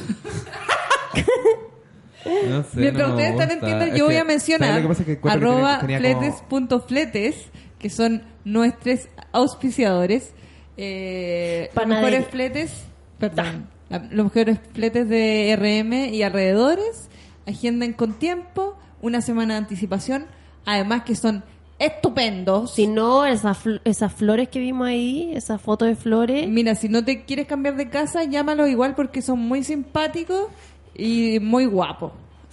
No 2.48 2.64
sé, 2.64 2.80
Mientras 2.80 3.10
no 3.10 3.16
me 3.16 3.22
ustedes 3.24 3.32
están 3.32 3.52
en 3.52 3.60
gusta. 3.60 3.68
Tinder, 3.68 3.88
Es 3.90 3.96
yo 4.00 4.06
voy 4.06 4.14
que, 4.14 4.20
a 4.20 4.24
mencionar 4.24 4.70
¿sabes 4.70 4.84
lo 4.84 4.88
que 4.88 4.94
pasa? 4.94 5.02
Es 5.02 5.06
que 5.08 5.12
encuentro 5.14 5.40
que 5.42 5.46
arroba 5.56 5.80
tenía- 5.82 5.98
tenía 6.00 6.14
como- 6.16 6.32
fletes.fletes, 6.32 7.36
que 7.80 7.90
son 7.90 8.24
nuestros 8.46 9.00
auspiciadores. 9.34 10.34
Eh, 10.78 11.66
los 11.68 11.76
Panadería. 11.84 12.10
mejores 12.20 12.32
fletes, 12.32 12.72
perdón, 13.20 13.68
la- 13.90 14.00
los 14.10 14.26
mejores 14.34 14.58
fletes 14.74 15.10
de 15.10 15.54
RM 15.58 16.10
y 16.14 16.24
alrededores. 16.24 17.10
Agenden 17.46 17.92
con 17.92 18.14
tiempo, 18.14 18.78
una 19.02 19.20
semana 19.20 19.56
de 19.56 19.60
anticipación. 19.60 20.26
Además 20.66 21.04
que 21.04 21.16
son 21.18 21.44
estupendos. 21.80 22.72
Si 22.72 22.88
no, 22.88 23.26
esas, 23.26 23.64
fl- 23.66 23.82
esas 23.84 24.14
flores 24.14 24.50
que 24.50 24.60
vimos 24.60 24.88
ahí, 24.88 25.32
esas 25.34 25.62
fotos 25.62 25.88
de 25.88 25.96
flores... 25.96 26.48
Mira, 26.48 26.76
si 26.76 26.90
no 26.90 27.04
te 27.04 27.24
quieres 27.26 27.48
cambiar 27.48 27.76
de 27.76 27.90
casa, 27.90 28.24
llámalos 28.24 28.70
igual 28.70 28.96
porque 28.96 29.22
son 29.22 29.40
muy 29.40 29.64
simpáticos 29.64 30.48
y 30.96 31.40
muy 31.40 31.66
guapos. 31.66 32.12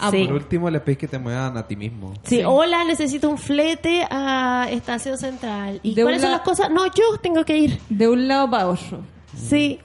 Sí. 0.09 0.23
Por 0.25 0.33
último, 0.33 0.69
le 0.71 0.79
pedís 0.79 0.97
que 0.97 1.07
te 1.07 1.19
muevan 1.19 1.55
a 1.57 1.67
ti 1.67 1.75
mismo. 1.75 2.13
Sí, 2.23 2.37
Sí. 2.37 2.43
hola, 2.43 2.83
necesito 2.83 3.29
un 3.29 3.37
flete 3.37 4.03
a 4.09 4.67
Estación 4.71 5.15
Central. 5.19 5.79
¿Y 5.83 5.93
De 5.93 6.01
cuáles 6.01 6.21
son 6.23 6.31
las 6.31 6.41
cosas? 6.41 6.71
No, 6.71 6.85
yo 6.87 7.17
tengo 7.21 7.45
que 7.45 7.55
ir. 7.57 7.79
De 7.87 8.07
un 8.09 8.27
lado 8.27 8.49
para 8.49 8.67
otro. 8.69 8.99
Sí. 9.35 9.79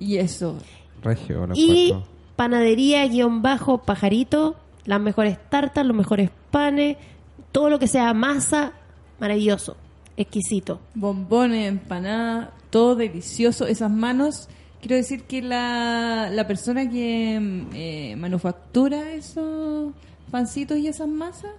Y 0.00 0.16
eso. 0.16 0.56
Regio, 1.02 1.46
lo 1.46 1.54
Y 1.54 1.90
encuentro. 1.90 2.10
panadería 2.34 3.06
guion 3.06 3.42
bajo 3.42 3.78
pajarito, 3.78 4.56
las 4.84 5.00
mejores 5.00 5.38
tartas, 5.50 5.86
los 5.86 5.96
mejores 5.96 6.30
panes, 6.50 6.96
todo 7.56 7.70
lo 7.70 7.78
que 7.78 7.86
sea 7.88 8.12
masa, 8.12 8.72
maravilloso. 9.18 9.76
exquisito. 10.18 10.78
bombones, 10.94 11.66
empanadas, 11.68 12.50
todo 12.68 12.96
delicioso. 12.96 13.66
Esas 13.66 13.90
manos, 13.90 14.48
quiero 14.82 14.96
decir 14.96 15.22
que 15.22 15.40
la, 15.40 16.28
la 16.30 16.46
persona 16.46 16.86
que 16.90 17.38
mm, 17.40 17.60
eh, 17.74 18.14
manufactura 18.18 19.12
esos 19.12 19.92
pancitos 20.30 20.76
y 20.76 20.88
esas 20.88 21.08
masas 21.08 21.52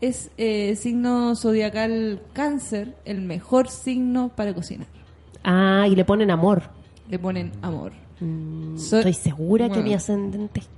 es 0.00 0.30
eh, 0.38 0.76
signo 0.76 1.36
zodiacal 1.36 2.22
cáncer, 2.32 2.94
el 3.04 3.20
mejor 3.20 3.68
signo 3.68 4.30
para 4.34 4.54
cocinar. 4.54 4.86
Ah, 5.42 5.86
y 5.90 5.94
le 5.94 6.06
ponen 6.06 6.30
amor. 6.30 6.62
Le 7.10 7.18
ponen 7.18 7.52
amor. 7.60 7.92
Mm, 8.20 8.78
So- 8.78 8.96
Estoy 8.98 9.12
segura 9.12 9.68
que 9.68 9.82
mi 9.82 9.92
ascendente 9.92 10.60
es. 10.60 10.68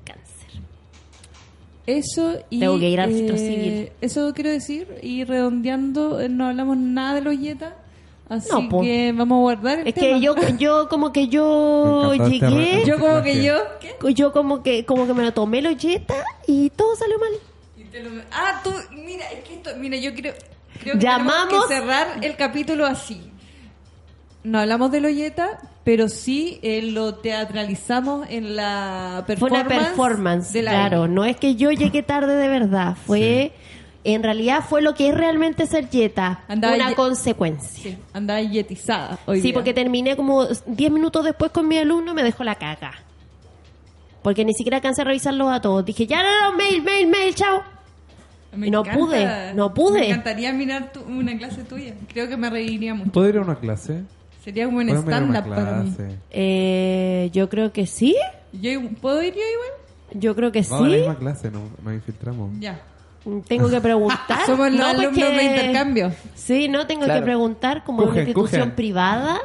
Eso 1.86 2.36
y... 2.50 2.60
Tengo 2.60 2.78
que 2.78 2.88
ir 2.88 3.00
al 3.00 3.10
eh, 3.12 3.38
civil. 3.38 3.92
Eso 4.00 4.32
quiero 4.34 4.50
decir, 4.50 4.88
y 5.02 5.24
redondeando, 5.24 6.20
eh, 6.20 6.28
no 6.28 6.46
hablamos 6.48 6.76
nada 6.76 7.14
de 7.14 7.20
los 7.20 7.38
yeta, 7.38 7.76
así 8.28 8.48
No, 8.50 8.68
po. 8.68 8.80
que 8.82 9.12
vamos 9.12 9.36
a 9.36 9.40
guardar 9.40 9.78
el 9.80 9.86
Es 9.88 9.94
tema. 9.94 10.18
que 10.18 10.20
yo, 10.20 10.34
yo 10.58 10.88
como 10.88 11.12
que 11.12 11.28
yo 11.28 12.12
este 12.12 12.30
llegué, 12.40 12.84
Yo 12.84 12.98
como 12.98 13.22
que 13.22 13.42
yo... 13.44 13.54
¿qué? 13.80 14.14
yo 14.14 14.32
como 14.32 14.62
que 14.64 14.84
como 14.84 15.06
que 15.06 15.14
me 15.14 15.22
lo 15.22 15.32
tomé 15.32 15.62
lo 15.62 15.70
yeta 15.70 16.24
y 16.48 16.70
todo 16.70 16.96
salió 16.96 17.18
mal. 17.20 17.30
Y 17.76 17.84
te 17.84 18.02
lo- 18.02 18.10
Ah, 18.32 18.60
tú, 18.64 18.70
mira, 18.92 19.30
es 19.30 19.44
que 19.44 19.54
esto, 19.54 19.70
mira, 19.78 19.96
yo 19.96 20.12
creo, 20.12 20.34
creo 20.82 20.94
que 20.98 21.00
Llamamos- 21.06 21.48
tenemos 21.48 21.66
que 21.68 21.74
cerrar 21.74 22.24
el 22.24 22.36
capítulo 22.36 22.84
así. 22.84 23.30
No 24.46 24.60
hablamos 24.60 24.92
de 24.92 25.00
Loyeta, 25.00 25.58
pero 25.82 26.08
sí 26.08 26.60
eh, 26.62 26.80
lo 26.82 27.16
teatralizamos 27.16 28.26
en 28.30 28.54
la 28.54 29.24
Fue 29.26 29.34
performance. 29.36 29.66
una 29.66 29.78
performance, 29.86 30.52
de 30.52 30.62
la 30.62 30.70
claro. 30.70 31.08
No 31.08 31.24
es 31.24 31.36
que 31.36 31.56
yo 31.56 31.72
llegué 31.72 32.02
tarde 32.04 32.36
de 32.36 32.46
verdad. 32.48 32.96
Fue, 33.06 33.50
en 34.04 34.22
realidad 34.22 34.62
fue 34.68 34.82
lo 34.82 34.94
que 34.94 35.08
es 35.08 35.14
realmente 35.16 35.66
ser 35.66 35.90
yeta. 35.90 36.44
Andaba 36.46 36.76
una 36.76 36.90
ye- 36.90 36.94
consecuencia. 36.94 37.82
Sí, 37.92 37.98
andaba 38.12 38.40
yetizada 38.40 39.18
hoy 39.26 39.38
Sí, 39.38 39.48
día. 39.48 39.54
porque 39.54 39.74
terminé 39.74 40.14
como 40.16 40.46
10 40.46 40.92
minutos 40.92 41.24
después 41.24 41.50
con 41.50 41.66
mi 41.66 41.76
alumno 41.78 42.14
me 42.14 42.22
dejó 42.22 42.44
la 42.44 42.54
caga. 42.54 42.92
Porque 44.22 44.44
ni 44.44 44.54
siquiera 44.54 44.76
alcancé 44.76 45.02
a 45.02 45.06
revisarlos 45.06 45.52
a 45.52 45.60
todos. 45.60 45.84
Dije, 45.84 46.06
ya 46.06 46.22
no, 46.22 46.50
no, 46.52 46.56
mail, 46.56 46.82
mail, 46.82 47.08
mail, 47.08 47.34
chao. 47.34 47.62
Me 48.54 48.68
y 48.68 48.70
no 48.70 48.80
encanta. 48.80 48.98
pude, 48.98 49.54
no 49.54 49.74
pude. 49.74 49.98
Me 50.00 50.06
encantaría 50.06 50.52
mirar 50.52 50.92
tu- 50.92 51.00
una 51.02 51.36
clase 51.36 51.64
tuya. 51.64 51.94
Creo 52.12 52.28
que 52.28 52.36
me 52.36 52.48
reiría 52.48 52.94
mucho. 52.94 53.10
¿Puedo 53.10 53.28
ir 53.28 53.36
a 53.38 53.42
una 53.42 53.56
clase? 53.56 54.02
Sería 54.46 54.64
como 54.66 54.78
un 54.78 54.86
¿Puedo 54.86 55.00
ir 55.02 55.12
a 55.14 55.18
una 55.18 55.38
stand-up 55.40 55.54
para 55.54 55.82
mí. 55.82 55.94
Eh, 56.30 57.30
yo 57.32 57.48
creo 57.48 57.72
que 57.72 57.86
sí. 57.86 58.16
Yo, 58.52 58.70
¿Puedo 59.02 59.22
ir 59.22 59.34
yo 59.34 59.40
igual? 59.40 59.70
Yo 60.22 60.34
creo 60.36 60.52
que 60.52 60.62
Vamos 60.62 60.86
a 60.86 60.88
la 60.88 60.94
sí. 60.94 60.98
misma 61.00 61.18
clase, 61.18 61.50
no, 61.50 61.62
nos 61.84 61.92
infiltramos. 61.94 62.50
Ya. 62.60 62.80
Tengo 63.48 63.68
que 63.68 63.80
preguntar. 63.80 64.38
Somos 64.46 64.70
los 64.70 64.78
No, 64.78 64.86
alumnos 64.86 65.14
que- 65.14 65.24
de 65.36 65.44
intercambio. 65.44 66.12
Sí, 66.36 66.68
no, 66.68 66.86
tengo 66.86 67.04
Claro. 67.04 67.20
que 67.20 67.24
preguntar 67.24 67.82
como 67.84 68.04
en 68.04 68.08
una 68.10 68.18
institución 68.20 68.60
cogen. 68.62 68.76
privada. 68.76 69.38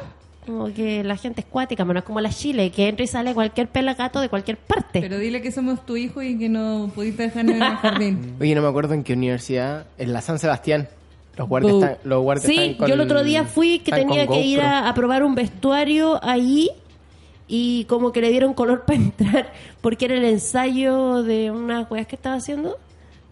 Como 0.46 0.72
que 0.72 1.04
la 1.04 1.16
gente 1.16 1.40
es 1.42 1.46
cuática, 1.46 1.84
menos 1.84 2.02
como 2.04 2.20
la 2.20 2.30
Chile, 2.30 2.70
que 2.70 2.88
entra 2.88 3.04
y 3.04 3.06
sale 3.08 3.32
cualquier 3.34 3.68
pelagato 3.68 4.20
de 4.20 4.28
cualquier 4.28 4.56
parte. 4.56 5.00
Pero 5.00 5.18
dile 5.18 5.40
que 5.42 5.52
somos 5.52 5.84
tu 5.86 5.96
hijo 5.96 6.20
y 6.22 6.36
que 6.38 6.48
no 6.48 6.90
pudiste 6.94 7.24
dejarnos 7.24 7.56
en 7.56 7.62
el 7.62 7.76
jardín. 7.76 8.34
Oye, 8.40 8.54
no 8.54 8.62
me 8.62 8.68
acuerdo 8.68 8.94
en 8.94 9.04
qué 9.04 9.12
universidad. 9.12 9.86
En 9.98 10.12
la 10.12 10.20
San 10.20 10.38
Sebastián. 10.40 10.88
Los 11.36 11.48
guardias 11.48 11.74
están, 11.74 11.98
los 12.04 12.22
guardias 12.22 12.46
Sí, 12.46 12.56
están 12.58 12.74
con- 12.74 12.88
yo 12.88 12.94
el 12.94 13.00
otro 13.00 13.22
día 13.24 13.44
fui 13.44 13.78
que 13.78 13.90
tenía 13.90 14.26
que 14.26 14.40
ir 14.42 14.60
a, 14.60 14.88
a 14.88 14.94
probar 14.94 15.22
un 15.24 15.34
vestuario 15.34 16.20
ahí 16.22 16.70
y 17.48 17.84
como 17.84 18.12
que 18.12 18.20
le 18.20 18.30
dieron 18.30 18.54
color 18.54 18.84
para 18.86 18.98
entrar 18.98 19.52
porque 19.80 20.04
era 20.06 20.14
el 20.16 20.24
ensayo 20.24 21.22
de 21.22 21.50
unas 21.50 21.90
weas 21.90 22.06
que 22.06 22.16
estaba 22.16 22.36
haciendo 22.36 22.78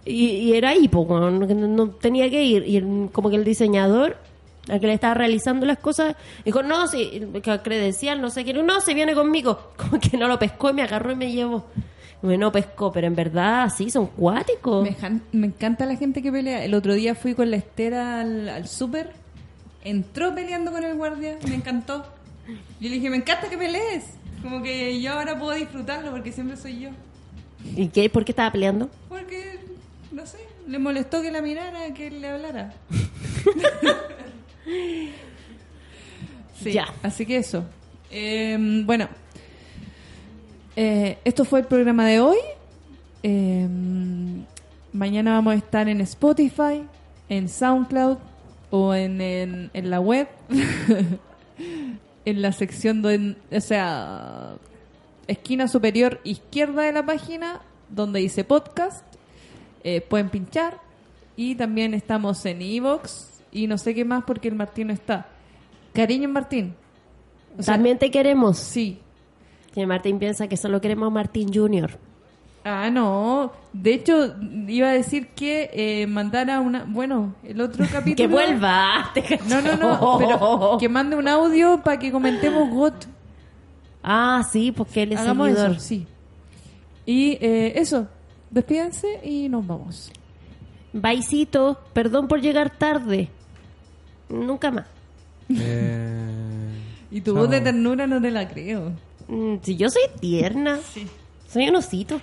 y, 0.05 0.27
y 0.27 0.55
era 0.55 0.71
ahí, 0.71 0.89
no, 1.21 1.67
no 1.69 1.89
tenía 1.91 2.31
que 2.31 2.43
ir 2.43 2.65
y 2.67 2.77
el- 2.79 3.11
como 3.13 3.29
que 3.31 3.37
el 3.37 3.45
diseñador 3.45 4.17
al 4.69 4.79
que 4.81 4.87
le 4.87 4.93
estaba 4.95 5.15
realizando 5.15 5.67
las 5.67 5.79
cosas 5.79 6.17
dijo, 6.45 6.63
no, 6.63 6.87
si, 6.87 7.23
credencial, 7.63 8.21
no 8.21 8.31
sé 8.31 8.45
qué, 8.45 8.53
no, 8.53 8.81
se 8.81 8.95
viene 8.95 9.15
conmigo, 9.15 9.59
como 9.77 9.99
que 10.01 10.17
no 10.17 10.27
lo 10.29 10.39
pescó 10.39 10.71
y 10.71 10.75
me 10.75 10.83
agarró 10.83 11.13
y 11.13 11.17
me 11.17 11.33
llevó. 11.33 11.65
Me 12.23 12.37
no 12.37 12.53
pescó, 12.53 12.93
pero 12.93 13.07
en 13.07 13.15
verdad 13.15 13.73
sí, 13.75 13.91
son 13.91 14.07
cuáticos. 14.09 14.83
Me, 14.85 14.95
me 15.33 15.47
encanta 15.47 15.87
la 15.87 15.97
gente 15.97 16.21
que 16.23 16.31
pelea. 16.31 16.65
El 16.65 16.75
otro 16.75 16.95
día 16.95 17.15
fui 17.15 17.35
con 17.35 17.51
la 17.51 17.57
estera 17.57 18.21
al, 18.21 18.49
al 18.49 18.69
súper. 18.69 19.13
Entró 19.85 20.35
peleando 20.35 20.71
con 20.71 20.85
el 20.85 20.95
guardia. 20.97 21.39
Me 21.49 21.55
encantó. 21.55 22.05
Yo 22.81 22.89
le 22.89 22.97
dije, 22.97 23.09
me 23.09 23.17
encanta 23.17 23.49
que 23.49 23.57
pelees. 23.57 24.05
Como 24.43 24.63
que 24.63 25.01
yo 25.01 25.13
ahora 25.15 25.39
puedo 25.39 25.53
disfrutarlo 25.53 26.11
porque 26.11 26.33
siempre 26.33 26.57
soy 26.57 26.81
yo. 26.81 26.91
¿Y 27.77 27.89
qué? 27.89 28.09
¿Por 28.11 28.25
qué 28.25 28.33
estaba 28.33 28.51
peleando? 28.53 28.91
Porque, 29.09 29.59
no 30.13 30.27
sé, 30.27 30.39
le 30.67 30.79
molestó 30.79 31.21
que 31.23 31.31
la 31.31 31.41
mirara, 31.43 31.93
que 31.95 32.11
le 32.11 32.29
hablara. 32.29 32.73
sí, 36.63 36.73
Ya. 36.73 36.93
así 37.03 37.27
que 37.27 37.37
eso. 37.39 37.65
Eh, 38.11 38.57
bueno, 38.85 39.09
eh, 40.77 41.19
esto 41.25 41.45
fue 41.45 41.61
el 41.61 41.67
programa 41.67 42.07
de 42.07 42.21
hoy. 42.21 42.39
Eh, 43.23 43.69
mañana 44.93 45.33
vamos 45.33 45.55
a 45.55 45.57
estar 45.57 45.89
en 45.89 46.01
Spotify, 46.01 46.83
en 47.29 47.49
SoundCloud 47.49 48.19
o 48.71 48.95
en, 48.95 49.21
en, 49.21 49.71
en 49.75 49.91
la 49.91 50.01
web. 50.01 50.29
en 52.25 52.43
la 52.43 52.53
sección 52.53 53.03
de, 53.03 53.37
o 53.51 53.61
sea, 53.61 54.55
esquina 55.27 55.69
superior 55.69 56.21
izquierda 56.25 56.83
de 56.83 56.93
la 56.93 57.05
página 57.05 57.61
donde 57.89 58.21
dice 58.21 58.45
podcast. 58.45 59.05
Eh, 59.83 60.01
pueden 60.01 60.29
pinchar. 60.29 60.79
Y 61.37 61.55
también 61.55 61.95
estamos 61.95 62.45
en 62.45 62.61
Evox 62.61 63.31
y 63.51 63.67
no 63.67 63.79
sé 63.79 63.95
qué 63.95 64.05
más 64.05 64.25
porque 64.25 64.49
el 64.49 64.55
Martín 64.55 64.89
no 64.89 64.93
está. 64.93 65.27
Cariño 65.95 66.29
Martín. 66.29 66.75
O 67.59 67.63
sea, 67.63 67.75
También 67.75 67.99
te 67.99 68.11
queremos. 68.11 68.59
Sí. 68.59 68.99
Que 69.75 69.87
Martín 69.87 70.19
piensa 70.19 70.49
que 70.49 70.57
solo 70.57 70.81
queremos 70.81 71.07
a 71.07 71.11
Martín 71.11 71.53
Jr. 71.53 71.99
Ah, 72.65 72.91
no. 72.91 73.53
De 73.73 73.95
hecho, 73.95 74.35
iba 74.69 74.89
a 74.89 74.93
decir 74.93 75.29
que 75.29 75.71
eh, 75.73 76.07
mandara 76.07 76.61
una... 76.61 76.85
Bueno, 76.85 77.35
el 77.45 77.61
otro 77.61 77.85
capítulo... 77.93 78.17
Que 78.17 78.27
vuelva. 78.27 79.13
No, 79.49 79.63
no, 79.63 79.77
no. 79.77 80.19
Pero 80.19 80.77
que 80.79 80.89
mande 80.89 81.17
un 81.17 81.29
audio 81.29 81.81
para 81.83 81.99
que 81.99 82.11
comentemos 82.13 82.69
GOT. 82.71 83.07
Ah, 84.03 84.43
sí, 84.51 84.73
porque 84.73 85.03
él 85.05 85.13
es 85.13 85.21
Hagamos 85.21 85.49
seguidor. 85.49 85.71
eso, 85.73 85.81
sí. 85.81 86.07
Y 87.07 87.33
eh, 87.41 87.73
eso. 87.77 88.09
Despídense 88.51 89.21
y 89.25 89.49
nos 89.49 89.67
vamos. 89.67 90.11
Baisito, 90.93 91.79
perdón 91.93 92.27
por 92.29 92.41
llegar 92.41 92.77
tarde. 92.77 93.29
Nunca 94.29 94.71
más. 94.71 94.87
Eh, 95.49 96.27
Y 97.13 97.21
tu 97.23 97.33
chao. 97.33 97.43
voz 97.43 97.51
de 97.51 97.61
ternura 97.61 98.07
no 98.07 98.21
te 98.21 98.31
la 98.31 98.49
creo. 98.49 98.93
Mm, 99.31 99.57
Si 99.63 99.77
yo 99.77 99.89
soy 99.91 100.03
tierna, 100.21 100.79
Sí. 100.93 101.07
soy 101.49 101.69
un 101.69 101.77
osito. 101.77 102.21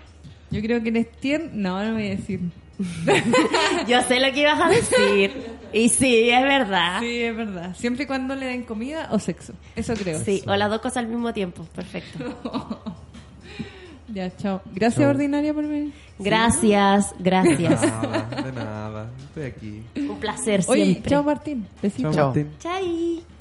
Yo 0.51 0.61
creo 0.61 0.81
que 0.83 0.89
eres 0.89 1.11
tierno. 1.19 1.49
No, 1.53 1.83
no 1.83 1.93
voy 1.93 2.07
a 2.07 2.09
decir. 2.11 2.39
Yo 3.87 4.01
sé 4.03 4.19
lo 4.19 4.31
que 4.31 4.41
ibas 4.41 4.61
a 4.61 4.69
decir. 4.69 5.31
Y 5.73 5.89
sí, 5.89 6.29
es 6.29 6.43
verdad. 6.43 6.99
Sí, 7.01 7.21
es 7.23 7.35
verdad. 7.35 7.75
Siempre 7.75 8.03
y 8.03 8.07
cuando 8.07 8.35
le 8.35 8.45
den 8.45 8.63
comida 8.63 9.09
o 9.11 9.17
sexo. 9.19 9.53
Eso 9.75 9.93
creo. 9.95 10.19
Sí, 10.23 10.43
o 10.45 10.55
las 10.55 10.69
dos 10.69 10.79
cosas 10.79 10.97
al 10.97 11.07
mismo 11.07 11.33
tiempo. 11.33 11.63
Perfecto. 11.75 12.19
Ya, 14.13 14.33
chao. 14.37 14.61
Gracias, 14.73 15.01
Chao. 15.01 15.09
Ordinaria, 15.09 15.53
por 15.53 15.67
venir. 15.67 15.91
Gracias, 16.17 17.13
gracias. 17.19 17.81
Nada, 18.01 18.41
de 18.41 18.51
nada. 18.53 19.09
Estoy 19.19 19.43
aquí. 19.43 19.83
Un 20.09 20.17
placer 20.17 20.63
Oye, 20.67 20.85
siempre. 20.85 21.09
chao, 21.11 21.23
Martín. 21.23 21.67
Besitos. 21.81 22.15
Chao, 22.15 22.33
Chao. 22.33 22.43
Martín. 22.45 22.49
Chai. 22.57 23.36